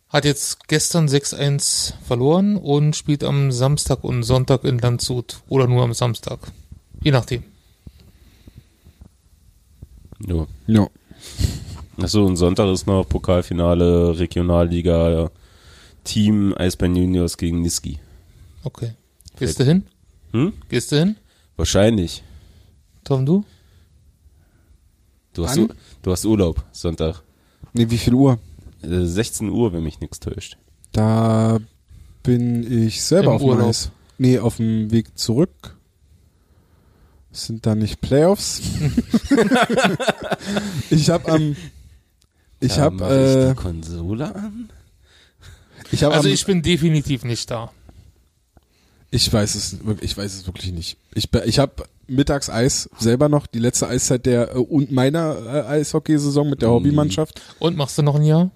Hat 0.10 0.26
jetzt 0.26 0.68
gestern 0.68 1.08
6-1 1.08 1.94
verloren 2.06 2.58
und 2.58 2.96
spielt 2.96 3.24
am 3.24 3.52
Samstag 3.52 4.04
und 4.04 4.22
Sonntag 4.22 4.64
in 4.64 4.78
Landshut. 4.78 5.42
Oder 5.50 5.68
nur 5.68 5.84
am 5.84 5.94
Samstag. 5.94 6.40
Je 7.02 7.12
nachdem. 7.12 7.44
Ja. 10.28 10.46
Ja. 10.68 10.88
Achso, 11.98 12.26
und 12.26 12.38
Sonntag 12.38 12.72
ist 12.72 12.86
noch 12.86 13.08
Pokalfinale 13.08 14.18
Regionalliga 14.20 15.32
Team 16.04 16.54
Eisbären 16.58 16.96
Juniors 16.96 17.38
gegen 17.38 17.62
Niski. 17.62 18.00
Okay. 18.64 18.94
Gehst 19.38 19.60
du 19.60 19.64
hin? 19.64 19.84
Hm? 20.34 20.54
Gehst 20.68 20.92
du 20.92 20.98
hin? 20.98 21.16
Wahrscheinlich. 21.56 22.24
Tom, 23.04 23.26
du? 23.26 23.46
Du 25.34 25.48
hast, 25.48 25.60
du 26.02 26.12
hast 26.12 26.26
Urlaub, 26.26 26.64
Sonntag. 26.72 27.24
Nee, 27.74 27.90
wie 27.90 27.98
viel 27.98 28.14
Uhr? 28.14 28.40
16 28.82 29.48
äh, 29.48 29.52
Uhr, 29.52 29.74
wenn 29.74 29.84
mich 29.84 30.00
nichts 30.00 30.20
täuscht. 30.20 30.58
Da 30.92 31.60
bin 32.22 32.86
ich 32.86 33.04
selber 33.04 33.32
Im 33.32 33.36
auf 33.36 33.42
dem 33.42 33.62
Eis. 33.62 33.92
Nee, 34.18 34.40
auf 34.40 34.58
dem 34.58 34.92
Weg 34.92 35.18
zurück. 35.18 35.76
Sind 37.32 37.66
da 37.66 37.74
nicht 37.74 38.00
Playoffs? 38.00 38.62
ich 40.92 41.10
habe 41.10 41.32
am 41.32 41.56
ich 42.60 42.78
habe 42.78 43.04
äh, 43.04 43.50
die 43.50 43.56
Konsole 43.56 44.36
an. 44.36 44.70
Ich 45.92 46.04
hab 46.04 46.14
also 46.14 46.30
am, 46.30 46.34
ich 46.34 46.46
bin 46.46 46.62
definitiv 46.62 47.24
nicht 47.24 47.50
da. 47.50 47.72
Ich 49.14 49.32
weiß 49.32 49.54
es, 49.54 49.78
ich 50.02 50.18
weiß 50.18 50.34
es 50.34 50.48
wirklich 50.48 50.72
nicht. 50.72 50.98
Ich, 51.14 51.32
ich 51.46 51.60
habe 51.60 51.84
mittags 52.08 52.50
Eis 52.50 52.90
selber 52.98 53.30
noch, 53.30 53.46
die 53.46 53.60
letzte 53.60 53.88
Eiszeit 53.88 54.26
der 54.26 54.56
äh, 54.56 54.58
und 54.58 54.92
meiner 54.92 55.38
äh, 55.46 55.68
Eishockeysaison 55.68 56.50
mit 56.50 56.64
der 56.64 56.70
mhm. 56.70 56.74
Hobbymannschaft. 56.74 57.40
Und 57.60 57.78
machst 57.78 57.96
du 57.96 58.02
noch 58.02 58.16
ein 58.16 58.24
Jahr? 58.24 58.50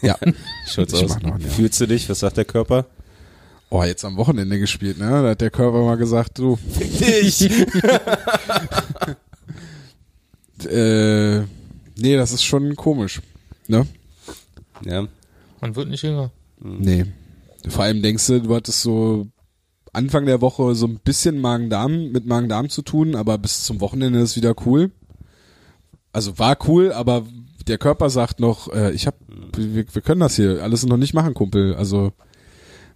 Ja. 0.00 0.16
Schaut's 0.68 0.94
aus. 0.94 1.16
Fühlst 1.48 1.80
du 1.80 1.88
dich? 1.88 2.08
Was 2.08 2.20
sagt 2.20 2.36
der 2.36 2.44
Körper? 2.44 2.86
Oh, 3.70 3.82
jetzt 3.82 4.04
am 4.04 4.16
Wochenende 4.16 4.60
gespielt, 4.60 4.98
ne? 4.98 5.10
Da 5.10 5.30
hat 5.30 5.40
der 5.40 5.50
Körper 5.50 5.82
mal 5.82 5.96
gesagt, 5.96 6.38
du. 6.38 6.54
Fick 6.54 6.98
dich! 7.00 7.50
äh, 10.64 11.40
nee, 11.40 12.16
das 12.16 12.30
ist 12.30 12.44
schon 12.44 12.76
komisch, 12.76 13.20
ne? 13.66 13.84
Ja. 14.84 15.08
Man 15.60 15.74
wird 15.74 15.88
nicht 15.88 16.04
jünger. 16.04 16.30
Nee. 16.60 17.04
Vor 17.68 17.82
allem 17.82 18.00
denkst 18.00 18.28
du, 18.28 18.40
du 18.42 18.54
hattest 18.54 18.82
so 18.82 19.26
Anfang 19.98 20.26
der 20.26 20.40
Woche 20.40 20.76
so 20.76 20.86
ein 20.86 21.00
bisschen 21.00 21.40
Magen-Darm 21.40 22.12
mit 22.12 22.24
Magen-Darm 22.24 22.68
zu 22.68 22.82
tun, 22.82 23.16
aber 23.16 23.36
bis 23.36 23.64
zum 23.64 23.80
Wochenende 23.80 24.20
ist 24.20 24.36
wieder 24.36 24.54
cool. 24.64 24.92
Also 26.12 26.38
war 26.38 26.56
cool, 26.68 26.92
aber 26.92 27.26
der 27.66 27.78
Körper 27.78 28.08
sagt 28.08 28.38
noch, 28.38 28.72
äh, 28.72 28.92
ich 28.92 29.08
hab, 29.08 29.16
wir, 29.56 29.84
wir 29.92 30.02
können 30.02 30.20
das 30.20 30.36
hier 30.36 30.62
alles 30.62 30.86
noch 30.86 30.96
nicht 30.96 31.14
machen, 31.14 31.34
Kumpel. 31.34 31.74
Also, 31.74 32.12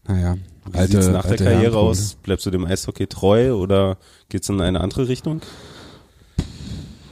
naja. 0.06 0.36
Wie 0.70 0.78
alte, 0.78 1.02
sieht's 1.02 1.12
nach 1.12 1.26
der 1.26 1.38
Karriere 1.38 1.76
aus? 1.76 2.14
Bleibst 2.22 2.46
du 2.46 2.50
dem 2.50 2.64
Eishockey 2.64 3.08
treu 3.08 3.52
oder 3.54 3.98
geht's 4.28 4.48
in 4.48 4.60
eine 4.60 4.80
andere 4.80 5.08
Richtung? 5.08 5.42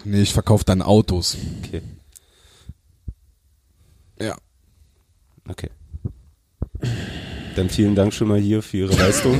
Nee, 0.04 0.22
ich 0.22 0.32
verkaufe 0.32 0.64
dann 0.64 0.82
Autos. 0.82 1.36
Okay. 1.64 1.82
Ja. 4.20 4.36
Okay. 5.48 5.70
Dann 7.56 7.68
vielen 7.68 7.94
Dank 7.94 8.12
schon 8.12 8.28
mal 8.28 8.38
hier 8.38 8.62
für 8.62 8.78
Ihre 8.78 8.96
Leistung. 8.96 9.38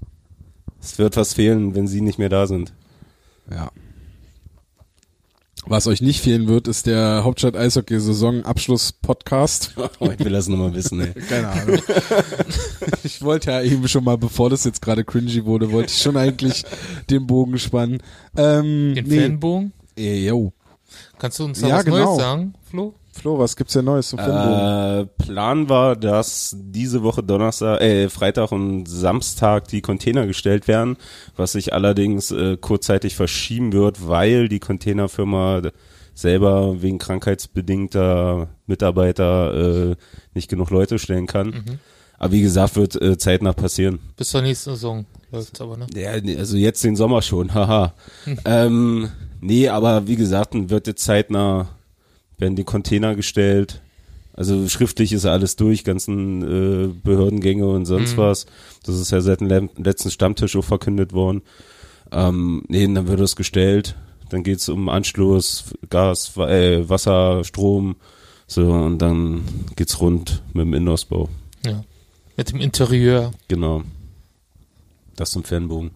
es 0.80 0.98
wird 0.98 1.16
was 1.16 1.34
fehlen, 1.34 1.74
wenn 1.74 1.86
Sie 1.88 2.00
nicht 2.00 2.18
mehr 2.18 2.28
da 2.28 2.46
sind. 2.46 2.72
Ja. 3.50 3.70
Was 5.68 5.88
euch 5.88 6.00
nicht 6.00 6.20
fehlen 6.20 6.46
wird, 6.46 6.68
ist 6.68 6.86
der 6.86 7.24
Hauptstadt 7.24 7.56
Eishockey 7.56 7.98
Saison 7.98 8.44
Abschluss 8.44 8.92
Podcast. 8.92 9.74
Oh, 9.98 10.10
ich 10.10 10.18
will 10.24 10.32
das 10.32 10.46
nochmal 10.46 10.74
wissen, 10.74 11.00
ey. 11.00 11.12
Keine 11.28 11.48
Ahnung. 11.48 11.80
ich 13.02 13.22
wollte 13.22 13.50
ja 13.50 13.62
eben 13.62 13.88
schon 13.88 14.04
mal, 14.04 14.18
bevor 14.18 14.50
das 14.50 14.64
jetzt 14.64 14.82
gerade 14.82 15.04
cringy 15.04 15.44
wurde, 15.44 15.72
wollte 15.72 15.90
ich 15.90 16.02
schon 16.02 16.16
eigentlich 16.16 16.64
den 17.08 17.26
Bogen 17.26 17.58
spannen. 17.58 18.02
Ähm, 18.36 18.94
den 18.94 19.06
nee. 19.06 19.20
Fanbogen? 19.22 19.72
Ey, 19.96 20.26
yo. 20.26 20.52
Kannst 21.18 21.38
du 21.38 21.44
uns 21.44 21.60
da 21.60 21.68
ja, 21.68 21.76
was 21.76 21.84
genau. 21.84 22.04
Neues 22.04 22.18
sagen, 22.18 22.54
Flo? 22.68 22.94
Flo, 23.16 23.38
was 23.38 23.56
gibt's 23.56 23.72
denn 23.72 23.84
Neues 23.84 24.10
zu 24.10 24.16
äh, 24.16 25.06
Plan 25.06 25.68
war, 25.68 25.96
dass 25.96 26.56
diese 26.58 27.02
Woche 27.02 27.22
Donnerstag, 27.22 27.80
äh, 27.80 28.08
Freitag 28.08 28.52
und 28.52 28.86
Samstag 28.86 29.68
die 29.68 29.80
Container 29.80 30.26
gestellt 30.26 30.68
werden, 30.68 30.96
was 31.36 31.52
sich 31.52 31.72
allerdings 31.72 32.30
äh, 32.30 32.56
kurzzeitig 32.56 33.16
verschieben 33.16 33.72
wird, 33.72 34.06
weil 34.06 34.48
die 34.48 34.60
Containerfirma 34.60 35.62
selber 36.14 36.82
wegen 36.82 36.98
krankheitsbedingter 36.98 38.48
Mitarbeiter 38.66 39.90
äh, 39.90 39.96
nicht 40.34 40.48
genug 40.48 40.70
Leute 40.70 40.98
stellen 40.98 41.26
kann. 41.26 41.48
Mhm. 41.48 41.78
Aber 42.18 42.32
wie 42.32 42.42
gesagt, 42.42 42.76
wird 42.76 43.00
äh, 43.00 43.18
zeitnah 43.18 43.52
passieren. 43.52 43.98
Bis 44.16 44.30
zur 44.30 44.42
nächsten 44.42 44.70
Saison 44.70 45.04
läuft's 45.30 45.60
aber, 45.60 45.76
ne? 45.76 45.86
Ja, 45.94 46.12
also 46.38 46.56
jetzt 46.56 46.82
den 46.84 46.96
Sommer 46.96 47.22
schon, 47.22 47.52
haha. 47.54 47.92
Hm. 48.24 48.38
Ähm, 48.44 49.08
nee, 49.40 49.68
aber 49.68 50.06
wie 50.06 50.16
gesagt, 50.16 50.54
wird 50.54 50.86
jetzt 50.86 51.04
zeitnah 51.04 51.75
werden 52.38 52.56
die 52.56 52.64
Container 52.64 53.14
gestellt. 53.14 53.80
Also 54.34 54.68
schriftlich 54.68 55.12
ist 55.12 55.24
alles 55.24 55.56
durch, 55.56 55.82
ganzen 55.82 56.42
äh, 56.42 56.88
Behördengänge 56.88 57.66
und 57.66 57.86
sonst 57.86 58.16
mhm. 58.16 58.18
was. 58.18 58.46
Das 58.84 58.96
ist 58.96 59.10
ja 59.10 59.20
seit 59.20 59.40
dem 59.40 59.70
letzten 59.76 60.10
Stammtisch 60.10 60.56
auch 60.56 60.64
verkündet 60.64 61.14
worden. 61.14 61.42
Ähm, 62.12 62.62
nee, 62.68 62.86
dann 62.86 63.08
wird 63.08 63.20
es 63.20 63.34
gestellt. 63.34 63.96
Dann 64.28 64.42
geht's 64.42 64.68
um 64.68 64.88
Anschluss, 64.88 65.72
Gas, 65.88 66.36
äh, 66.36 66.88
Wasser, 66.88 67.44
Strom. 67.44 67.96
So, 68.46 68.70
und 68.70 68.98
dann 68.98 69.42
geht's 69.74 70.00
rund 70.00 70.42
mit 70.52 70.66
dem 70.66 70.74
Innenausbau. 70.74 71.28
Ja. 71.64 71.82
Mit 72.36 72.52
dem 72.52 72.60
Interieur. 72.60 73.32
Genau. 73.48 73.82
Das 75.16 75.30
zum 75.30 75.44
Fernbogen. 75.44 75.92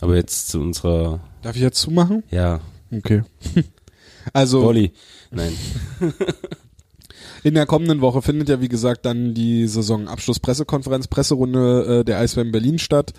Aber 0.00 0.14
jetzt 0.14 0.48
zu 0.48 0.60
unserer. 0.60 1.20
Darf 1.42 1.56
ich 1.56 1.62
jetzt 1.62 1.80
zumachen? 1.80 2.22
Ja. 2.30 2.60
Okay. 2.92 3.22
Also 4.32 4.62
Wolli. 4.62 4.92
Nein. 5.30 5.52
in 7.42 7.54
der 7.54 7.66
kommenden 7.66 8.00
Woche 8.00 8.22
findet 8.22 8.48
ja 8.48 8.60
wie 8.60 8.68
gesagt 8.68 9.06
dann 9.06 9.34
die 9.34 9.66
Saisonabschluss-Pressekonferenz, 9.66 11.08
Presserunde 11.08 12.00
äh, 12.00 12.04
der 12.04 12.18
Eisbären 12.18 12.52
Berlin 12.52 12.78
statt. 12.78 13.12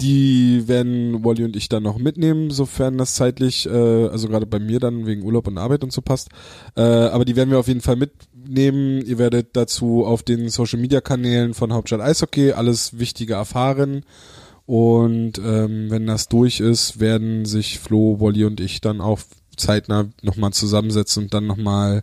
Die 0.00 0.66
werden 0.66 1.24
Wolli 1.24 1.44
und 1.44 1.56
ich 1.56 1.68
dann 1.68 1.82
noch 1.82 1.98
mitnehmen, 1.98 2.50
sofern 2.50 2.98
das 2.98 3.14
zeitlich, 3.14 3.66
äh, 3.66 4.08
also 4.08 4.28
gerade 4.28 4.46
bei 4.46 4.58
mir 4.58 4.80
dann 4.80 5.06
wegen 5.06 5.22
Urlaub 5.22 5.46
und 5.46 5.58
Arbeit 5.58 5.84
und 5.84 5.92
so 5.92 6.02
passt. 6.02 6.28
Äh, 6.76 6.82
aber 6.82 7.24
die 7.24 7.36
werden 7.36 7.50
wir 7.50 7.58
auf 7.58 7.68
jeden 7.68 7.82
Fall 7.82 7.96
mitnehmen. 7.96 9.02
Ihr 9.04 9.18
werdet 9.18 9.56
dazu 9.56 10.04
auf 10.04 10.22
den 10.22 10.48
Social 10.48 10.80
Media 10.80 11.00
Kanälen 11.00 11.54
von 11.54 11.72
Hauptstadt 11.72 12.00
Eishockey 12.00 12.52
alles 12.52 12.98
Wichtige 12.98 13.34
erfahren. 13.34 14.04
Und 14.66 15.38
ähm, 15.38 15.90
wenn 15.90 16.06
das 16.06 16.28
durch 16.28 16.58
ist, 16.58 16.98
werden 16.98 17.44
sich 17.44 17.78
Flo, 17.78 18.18
Wolli 18.18 18.44
und 18.44 18.60
ich 18.60 18.80
dann 18.80 19.00
auch 19.00 19.20
zeitnah 19.56 20.06
nochmal 20.22 20.52
zusammensetzen 20.52 21.24
und 21.24 21.34
dann 21.34 21.46
nochmal 21.46 22.02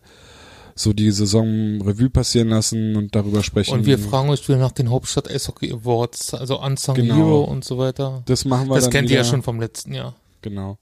so 0.76 0.92
die 0.92 1.12
Saison 1.12 1.82
Revue 1.84 2.10
passieren 2.10 2.50
lassen 2.50 2.96
und 2.96 3.14
darüber 3.16 3.44
sprechen. 3.44 3.74
Und 3.74 3.86
wir 3.86 4.00
fragen 4.00 4.30
euch 4.30 4.48
wieder 4.48 4.58
nach 4.58 4.72
den 4.72 4.90
Hauptstadt 4.90 5.30
Eishockey 5.30 5.72
Awards, 5.72 6.34
also 6.34 6.60
Unsung 6.60 6.96
Genau. 6.96 7.16
Hero 7.16 7.42
und 7.44 7.64
so 7.64 7.78
weiter. 7.78 8.24
Das 8.26 8.44
machen 8.46 8.68
wir 8.70 8.76
Das 8.76 8.86
dann 8.86 8.92
kennt 8.92 9.10
ihr 9.12 9.18
ja 9.18 9.22
wieder. 9.22 9.30
schon 9.30 9.44
vom 9.44 9.60
letzten 9.60 9.94
Jahr. 9.94 10.16
Genau. 10.42 10.80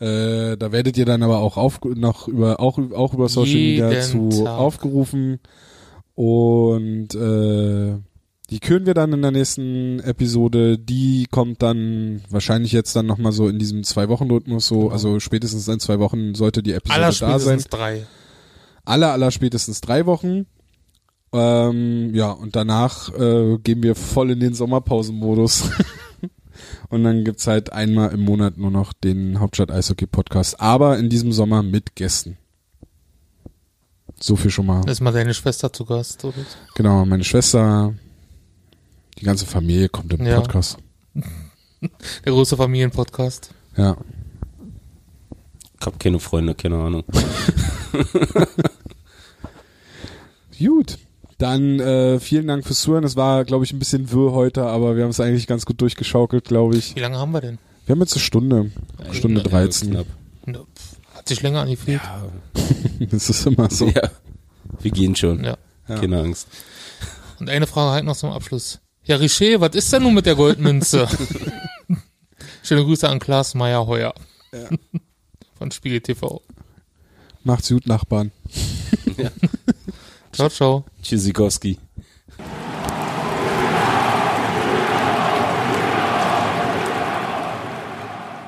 Äh, 0.00 0.56
da 0.56 0.72
werdet 0.72 0.96
ihr 0.98 1.04
dann 1.06 1.22
aber 1.22 1.38
auch 1.38 1.56
auf, 1.56 1.78
noch 1.84 2.26
über 2.26 2.58
auch, 2.58 2.78
auch 2.92 3.14
über 3.14 3.28
Social 3.28 3.54
Media 3.54 4.00
zu 4.00 4.28
Tag. 4.30 4.58
aufgerufen 4.58 5.38
und 6.16 7.14
äh, 7.14 7.94
die 8.52 8.60
küren 8.60 8.84
wir 8.84 8.92
dann 8.92 9.14
in 9.14 9.22
der 9.22 9.30
nächsten 9.30 9.98
Episode. 10.00 10.78
Die 10.78 11.26
kommt 11.30 11.62
dann 11.62 12.20
wahrscheinlich 12.28 12.72
jetzt 12.72 12.94
dann 12.94 13.06
nochmal 13.06 13.32
so 13.32 13.48
in 13.48 13.58
diesem 13.58 13.82
zwei 13.82 14.10
Wochen 14.10 14.30
Rhythmus 14.30 14.66
so, 14.66 14.90
also 14.90 15.20
spätestens 15.20 15.68
in 15.68 15.80
zwei 15.80 15.98
Wochen 15.98 16.34
sollte 16.34 16.62
die 16.62 16.74
Episode 16.74 16.94
Aller 16.94 17.06
da 17.06 17.12
sein. 17.12 17.30
spätestens 17.30 17.68
drei. 17.68 18.06
Aller 18.84 19.12
aller 19.12 19.30
spätestens 19.30 19.80
drei 19.80 20.04
Wochen. 20.04 20.44
Ähm, 21.32 22.14
ja 22.14 22.30
und 22.30 22.54
danach 22.54 23.08
äh, 23.14 23.56
gehen 23.56 23.82
wir 23.82 23.94
voll 23.94 24.32
in 24.32 24.40
den 24.40 24.52
Sommerpausenmodus. 24.52 25.70
Und 26.90 27.04
dann 27.04 27.24
gibt's 27.24 27.46
halt 27.46 27.72
einmal 27.72 28.10
im 28.12 28.20
Monat 28.20 28.58
nur 28.58 28.70
noch 28.70 28.92
den 28.92 29.40
Hauptstadt 29.40 29.70
Eishockey 29.70 30.06
Podcast, 30.06 30.60
aber 30.60 30.98
in 30.98 31.08
diesem 31.08 31.32
Sommer 31.32 31.62
mit 31.62 31.96
Gästen. 31.96 32.36
So 34.20 34.36
viel 34.36 34.50
schon 34.50 34.66
mal. 34.66 34.88
Ist 34.88 35.00
mal 35.00 35.10
deine 35.10 35.32
Schwester 35.32 35.72
zu 35.72 35.86
Gast, 35.86 36.22
oder? 36.24 36.34
Genau, 36.74 37.06
meine 37.06 37.24
Schwester, 37.24 37.94
die 39.22 39.26
ganze 39.26 39.46
Familie 39.46 39.88
kommt 39.88 40.12
im 40.12 40.26
Ja. 40.26 40.40
Podcast. 40.40 40.78
Der 42.24 42.32
große 42.32 42.56
Familienpodcast. 42.56 43.50
Ja. 43.76 43.96
Ich 45.80 45.86
hab 45.86 46.00
keine 46.00 46.18
Freunde, 46.18 46.56
keine 46.56 46.76
Ahnung. 46.82 47.04
Gut. 50.58 50.98
Dann 51.38 51.78
äh, 51.78 52.18
vielen 52.18 52.48
Dank 52.48 52.64
fürs 52.66 52.80
Zuhören. 52.80 53.04
Es 53.04 53.14
war, 53.14 53.44
glaube 53.44 53.64
ich, 53.64 53.72
ein 53.72 53.78
bisschen 53.78 54.10
wirr 54.10 54.32
heute, 54.32 54.64
aber 54.66 54.96
wir 54.96 55.04
haben 55.04 55.10
es 55.10 55.20
eigentlich 55.20 55.46
ganz 55.46 55.66
gut 55.66 55.80
durchgeschaukelt, 55.80 56.44
glaube 56.44 56.76
ich. 56.76 56.96
Wie 56.96 57.00
lange 57.00 57.16
haben 57.18 57.30
wir 57.32 57.40
denn? 57.40 57.58
Wir 57.86 57.94
haben 57.94 58.00
jetzt 58.00 58.14
eine 58.14 58.22
Stunde. 58.22 58.72
Stunde 59.12 59.40
Ja, 59.42 59.48
13. 59.48 59.90
knapp. 59.90 60.06
Ne, 60.46 60.58
pf, 60.58 60.96
Hat 61.16 61.28
sich 61.28 61.42
länger 61.42 61.60
angefühlt. 61.60 62.00
Das 63.10 63.28
ist 63.30 63.46
immer 63.46 63.68
so. 63.70 63.86
Ja. 63.88 64.10
Wir 64.80 64.90
gehen 64.90 65.14
schon. 65.16 65.42
Ja. 65.44 65.56
Keine 65.86 66.20
Angst. 66.20 66.46
Und 67.40 67.48
eine 67.50 67.66
Frage 67.68 67.92
halt 67.92 68.04
noch 68.04 68.16
zum 68.16 68.30
Abschluss. 68.30 68.80
Ja, 69.04 69.16
Richer, 69.16 69.60
was 69.60 69.74
ist 69.74 69.92
denn 69.92 70.04
nun 70.04 70.14
mit 70.14 70.26
der 70.26 70.36
Goldmünze? 70.36 71.08
Schöne 72.62 72.84
Grüße 72.84 73.08
an 73.08 73.18
Klaas 73.18 73.54
Meyer 73.54 73.84
Heuer. 73.86 74.14
Von 75.58 75.72
Spiegel 75.72 76.00
TV. 76.00 76.40
Macht's 77.42 77.68
gut, 77.68 77.86
Nachbarn. 77.88 78.30
Ciao, 80.32 80.48
ciao. 80.48 80.84
Tschüssikowski. 81.02 81.78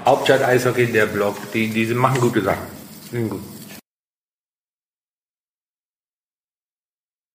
Hauptstadt 0.07 0.43
Eishockey, 0.43 0.93
der 0.93 1.07
Blog, 1.07 1.37
die, 1.53 1.69
die 1.69 1.87
machen 1.95 2.21
gute 2.21 2.43
Sachen. 2.43 2.67
Sind 3.11 3.31
gut. 3.31 3.54